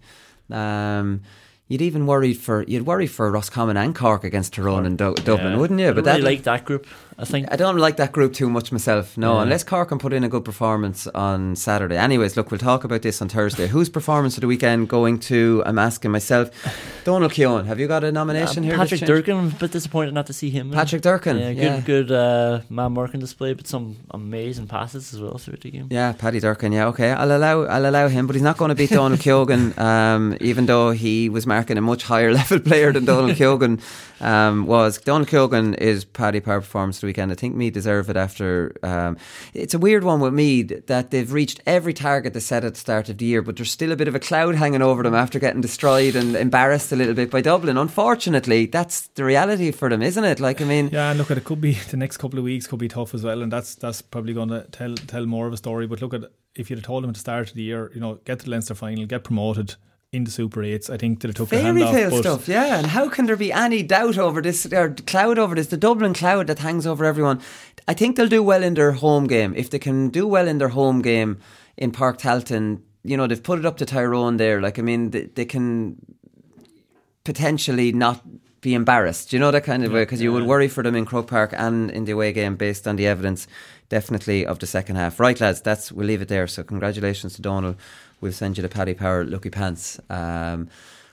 Um, 0.51 1.23
You'd 1.69 1.83
even 1.83 2.07
worry 2.07 2.33
for 2.33 2.63
you'd 2.63 2.87
worry 2.87 3.07
for 3.07 3.31
Roscommon 3.31 3.77
and 3.77 3.95
Cork 3.95 4.25
against 4.25 4.55
Tyrone 4.55 4.87
and 4.87 4.97
Du- 4.97 5.13
Dublin, 5.17 5.53
yeah. 5.53 5.59
wouldn't 5.59 5.79
you? 5.79 5.89
I 5.91 5.93
but 5.93 6.07
really 6.07 6.23
like 6.23 6.43
that 6.45 6.65
group. 6.65 6.87
I 7.21 7.25
think 7.25 7.49
I 7.51 7.57
don't 7.57 7.79
like 7.79 7.97
that 7.97 8.13
group 8.13 8.33
too 8.33 8.49
much 8.49 8.71
myself. 8.71 9.19
No, 9.19 9.35
yeah. 9.35 9.43
unless 9.43 9.65
Cork 9.65 9.89
can 9.89 9.99
put 9.99 10.13
in 10.13 10.23
a 10.23 10.29
good 10.29 10.45
performance 10.45 11.09
on 11.09 11.57
Saturday. 11.57 11.97
Anyways, 11.97 12.37
look, 12.37 12.53
we'll 12.53 12.59
talk 12.59 12.85
about 12.85 13.03
this 13.03 13.21
on 13.21 13.29
Thursday. 13.29 13.67
Whose 13.77 13.89
performance 13.89 14.37
of 14.37 14.43
the 14.43 14.47
weekend 14.47 14.89
going 14.89 15.19
to? 15.21 15.65
I'm 15.67 15.81
asking 15.81 16.13
myself. 16.13 16.51
Donal 17.03 17.29
Keogan, 17.29 17.67
have 17.67 17.81
you 17.81 17.89
got 17.89 18.05
a 18.05 18.13
nomination 18.13 18.63
uh, 18.63 18.69
here? 18.69 18.77
Patrick 18.77 19.01
Durcan, 19.01 19.53
a 19.53 19.55
bit 19.57 19.73
disappointed 19.73 20.15
not 20.15 20.27
to 20.27 20.33
see 20.33 20.51
him. 20.51 20.71
Patrick 20.71 21.03
Durcan, 21.03 21.41
yeah, 21.41 21.49
yeah. 21.49 21.81
good, 21.81 22.09
good 22.09 22.13
uh, 22.13 22.61
man 22.71 22.95
working 22.95 23.19
display, 23.19 23.53
but 23.53 23.67
some 23.67 23.97
amazing 24.13 24.69
passes 24.69 25.13
as 25.13 25.21
well 25.21 25.39
through 25.39 25.57
the 25.57 25.73
game. 25.73 25.89
Yeah, 25.91 26.13
Paddy 26.13 26.41
Durcan. 26.41 26.73
Yeah, 26.73 26.87
okay, 26.89 27.11
I'll 27.11 27.37
allow 27.37 27.65
I'll 27.65 27.87
allow 27.87 28.07
him, 28.07 28.29
but 28.29 28.37
he's 28.37 28.43
not 28.43 28.59
going 28.59 28.69
to 28.69 28.77
beat 28.77 28.91
Donal 28.91 29.19
Keogan, 29.19 29.77
um, 29.81 30.37
even 30.41 30.67
though 30.67 30.93
he 30.93 31.29
was 31.29 31.49
marking 31.49 31.79
a 31.79 31.81
much 31.81 32.05
higher 32.05 32.33
level 32.41 32.61
player 32.61 32.93
than 32.93 33.07
Donal 33.07 33.35
Keogan 33.35 33.81
um, 34.21 34.67
was. 34.67 34.99
Donal 34.99 35.27
Keogan 35.27 35.75
is 35.75 36.05
Paddy 36.05 36.39
Power 36.39 36.61
performance 36.61 37.03
weekend. 37.09 37.33
I 37.33 37.35
think 37.35 37.57
Meath 37.57 37.73
deserve 37.73 38.09
it 38.09 38.17
after. 38.17 38.77
Um, 38.83 39.17
it's 39.55 39.75
a 39.75 39.79
weird 39.79 40.05
one 40.05 40.21
with 40.21 40.33
Meath 40.33 40.87
that 40.87 41.11
they've 41.11 41.33
reached 41.33 41.61
every 41.67 41.95
target 41.95 42.35
they 42.35 42.41
set 42.41 42.65
at 42.65 42.75
the 42.75 42.81
start 42.81 43.09
of 43.09 43.19
the 43.19 43.25
year, 43.25 43.43
but 43.43 43.57
there's 43.57 43.71
still 43.71 43.93
a 43.93 43.97
bit 43.97 44.09
of 44.09 44.15
a 44.15 44.21
cloud 44.21 44.55
hanging 44.55 44.83
over 44.83 45.03
them 45.03 45.15
after 45.15 45.39
getting 45.39 45.61
destroyed 45.61 46.15
and 46.15 46.37
embarrassed 46.37 46.93
a 46.93 46.97
little 46.97 47.15
bit 47.15 47.31
by 47.31 47.41
Dublin. 47.41 47.77
Unfortunately, 47.77 48.67
that's 48.67 49.09
the 49.09 49.25
reality 49.25 49.71
for 49.71 49.89
them, 49.89 50.03
isn't 50.03 50.25
it? 50.25 50.41
Like, 50.41 50.61
I 50.61 50.65
mean, 50.65 50.91
yeah, 50.93 51.13
look 51.15 51.31
at 51.31 51.39
it 51.39 51.45
could 51.45 51.61
be 51.61 51.73
the 51.91 51.97
next 51.97 52.19
couple 52.19 52.39
of 52.39 52.45
weeks 52.45 52.67
could 52.67 52.79
be 52.79 52.89
tough 52.89 53.15
as 53.15 53.25
well, 53.25 53.43
and 53.43 53.53
that's 53.53 53.75
that's 53.75 54.03
probably 54.03 54.35
going 54.35 54.51
to 54.51 54.63
tell 54.71 54.95
tell 54.95 55.27
more 55.27 55.47
of 55.47 55.53
a 55.53 55.57
story. 55.57 55.87
But 55.87 56.03
look 56.03 56.15
at 56.15 56.25
if 56.55 56.71
you'd 56.71 56.77
have 56.77 56.85
told 56.85 57.03
them 57.03 57.11
at 57.11 57.15
the 57.15 57.21
start 57.21 57.49
of 57.49 57.55
the 57.55 57.63
year, 57.63 57.91
you 57.95 58.01
know, 58.01 58.17
get 58.25 58.41
to 58.41 58.45
the 58.45 58.51
Leinster 58.51 58.75
final, 58.75 59.07
get 59.07 59.25
promoted 59.25 59.77
in 60.13 60.25
the 60.25 60.31
Super 60.31 60.63
8s. 60.63 60.89
I 60.91 60.97
think 60.97 61.21
that 61.21 61.31
it 61.31 61.37
took 61.37 61.51
Fairy 61.51 61.83
off. 61.83 61.95
tale 61.95 62.11
but 62.11 62.21
stuff, 62.21 62.49
yeah. 62.49 62.79
And 62.79 62.87
how 62.87 63.09
can 63.09 63.27
there 63.27 63.37
be 63.37 63.53
any 63.53 63.83
doubt 63.83 64.17
over 64.17 64.41
this, 64.41 64.67
or 64.73 64.91
cloud 64.91 65.39
over 65.39 65.55
this, 65.55 65.67
the 65.69 65.77
Dublin 65.77 66.15
cloud 66.15 66.47
that 66.47 66.61
hangs 66.61 66.87
over 66.87 67.05
everyone? 67.05 67.41
I 67.87 67.95
think 67.95 68.17
they'll 68.17 68.29
do 68.29 68.43
well 68.43 68.63
in 68.63 68.75
their 68.75 68.93
home 68.93 69.27
game. 69.27 69.55
If 69.57 69.71
they 69.71 69.79
can 69.79 70.09
do 70.09 70.27
well 70.27 70.49
in 70.49 70.59
their 70.59 70.69
home 70.69 71.03
game 71.03 71.39
in 71.77 71.93
Páirc 71.93 72.19
Tailteann, 72.19 72.81
you 73.05 73.17
know, 73.17 73.27
they've 73.27 73.43
put 73.43 73.59
it 73.59 73.67
up 73.67 73.77
to 73.79 73.87
Tyrone 73.87 74.39
there. 74.39 74.61
Like, 74.61 74.79
I 74.79 74.83
mean, 74.83 75.11
they, 75.11 75.25
they 75.25 75.45
can 75.45 75.97
potentially 77.25 77.93
not 77.93 78.23
be 78.61 78.75
embarrassed. 78.75 79.31
Do 79.31 79.37
you 79.37 79.41
know 79.41 79.51
that 79.51 79.65
kind 79.65 79.85
of 79.85 79.93
way? 79.93 80.03
Because 80.03 80.21
you 80.21 80.33
would 80.33 80.45
worry 80.45 80.69
for 80.69 80.83
them 80.83 80.97
in 80.97 81.05
Croke 81.05 81.29
Park 81.29 81.55
and 81.57 81.91
in 81.91 82.07
the 82.07 82.13
away 82.13 82.33
game 82.33 82.57
based 82.57 82.89
on 82.89 82.97
the 82.97 83.07
evidence, 83.07 83.47
definitely 83.89 84.45
of 84.45 84.59
the 84.59 84.67
second 84.67 84.97
half. 84.97 85.21
Right, 85.21 85.39
lads, 85.41 85.61
that's 85.61 85.93
we'll 85.93 86.07
leave 86.07 86.23
it 86.23 86.29
there. 86.29 86.47
So 86.47 86.63
congratulations 86.63 87.35
to 87.35 87.43
Donal. 87.43 87.77
We'll 88.21 88.33
send 88.33 88.57
you 88.57 88.63
the 88.63 88.69
Paddy 88.69 88.95
Power 88.95 89.25
Lucky 89.25 89.51
Pants. 89.51 90.01
Um, 90.11 90.69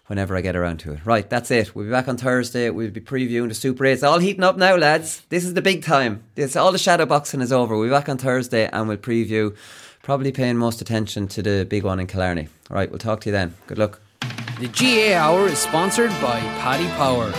Whenever 0.07 0.35
I 0.35 0.41
get 0.41 0.55
around 0.55 0.77
to 0.81 0.93
it. 0.93 0.99
Right, 1.03 1.27
that's 1.27 1.49
it. 1.49 1.73
We'll 1.73 1.85
be 1.85 1.91
back 1.91 2.07
on 2.07 2.17
Thursday. 2.17 2.69
We'll 2.69 2.91
be 2.91 3.01
previewing 3.01 3.47
the 3.47 3.55
Super 3.55 3.87
8. 3.87 3.93
It's 3.93 4.03
all 4.03 4.19
heating 4.19 4.43
up 4.43 4.55
now, 4.55 4.75
lads. 4.75 5.23
This 5.29 5.43
is 5.43 5.55
the 5.55 5.63
big 5.63 5.83
time. 5.83 6.23
This 6.35 6.55
all 6.55 6.71
the 6.71 6.77
shadow 6.77 7.07
boxing 7.07 7.41
is 7.41 7.51
over. 7.51 7.75
We'll 7.75 7.87
be 7.87 7.89
back 7.89 8.07
on 8.07 8.19
Thursday 8.19 8.69
and 8.71 8.87
we'll 8.87 8.97
preview, 8.97 9.55
probably 10.03 10.31
paying 10.31 10.57
most 10.57 10.79
attention 10.79 11.27
to 11.29 11.41
the 11.41 11.65
big 11.67 11.83
one 11.83 11.99
in 11.99 12.05
Killarney. 12.05 12.49
All 12.69 12.75
right, 12.75 12.87
we'll 12.87 12.99
talk 12.99 13.21
to 13.21 13.29
you 13.29 13.31
then. 13.31 13.55
Good 13.65 13.79
luck. 13.79 13.99
The 14.59 14.67
GAA 14.67 15.17
Hour 15.17 15.47
is 15.47 15.57
sponsored 15.57 16.11
by 16.21 16.39
Paddy 16.59 16.87
Power. 16.89 17.33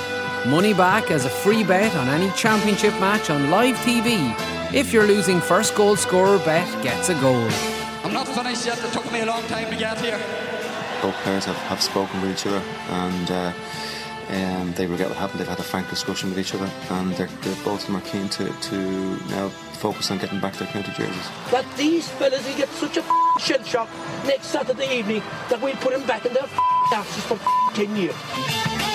Money 0.51 0.75
back 0.75 1.13
as 1.13 1.25
a 1.25 1.31
free 1.31 1.63
bet 1.63 1.95
on 1.95 2.09
any 2.09 2.31
championship 2.33 2.95
match 2.95 3.31
on 3.31 3.49
live 3.49 3.77
TV. 3.77 4.35
If 4.75 4.93
you're 4.93 5.07
losing 5.07 5.41
first 5.41 5.77
goal 5.77 5.95
scorer 5.95 6.39
bet 6.39 6.67
gets 6.83 7.11
a 7.11 7.15
goal. 7.21 7.76
I'm 8.07 8.13
not 8.13 8.29
finished 8.29 8.65
yet. 8.65 8.79
It 8.85 8.93
took 8.93 9.11
me 9.11 9.23
a 9.23 9.27
long 9.27 9.43
time 9.49 9.69
to 9.69 9.77
get 9.77 10.01
here. 10.01 10.21
both 11.03 11.17
players 11.25 11.45
have, 11.47 11.57
have 11.67 11.83
spoken 11.83 12.23
with 12.23 12.31
each 12.31 12.47
other 12.47 12.63
and 12.89 13.31
uh, 13.33 13.53
um, 14.31 14.73
they 14.75 14.87
regret 14.87 15.09
what 15.09 15.19
happened. 15.19 15.41
They've 15.41 15.49
had 15.49 15.59
a 15.59 15.65
frank 15.65 15.91
discussion 15.91 16.29
with 16.29 16.39
each 16.39 16.55
other 16.55 16.71
and 16.91 17.11
they're, 17.15 17.27
they're, 17.43 17.65
both 17.65 17.81
of 17.81 17.87
them 17.89 17.97
are 17.97 18.01
keen 18.03 18.29
to, 18.29 18.49
to 18.49 18.77
now 19.27 19.49
focus 19.49 20.13
on 20.13 20.19
getting 20.19 20.39
back 20.39 20.53
to 20.53 20.61
their 20.61 20.69
county 20.69 20.93
jerseys. 20.93 21.29
That 21.51 21.67
these 21.77 22.09
fellas 22.11 22.47
will 22.47 22.57
get 22.57 22.69
such 22.69 22.97
a 22.97 23.03
shell 23.41 23.65
shock 23.65 23.89
next 24.25 24.47
Saturday 24.47 24.99
evening 24.99 25.23
that 25.49 25.61
we'll 25.61 25.75
put 25.75 25.91
them 25.91 26.07
back 26.07 26.25
in 26.27 26.33
their 26.33 26.47
asses 26.93 27.25
for 27.25 27.41
10 27.75 27.97
years. 27.97 28.86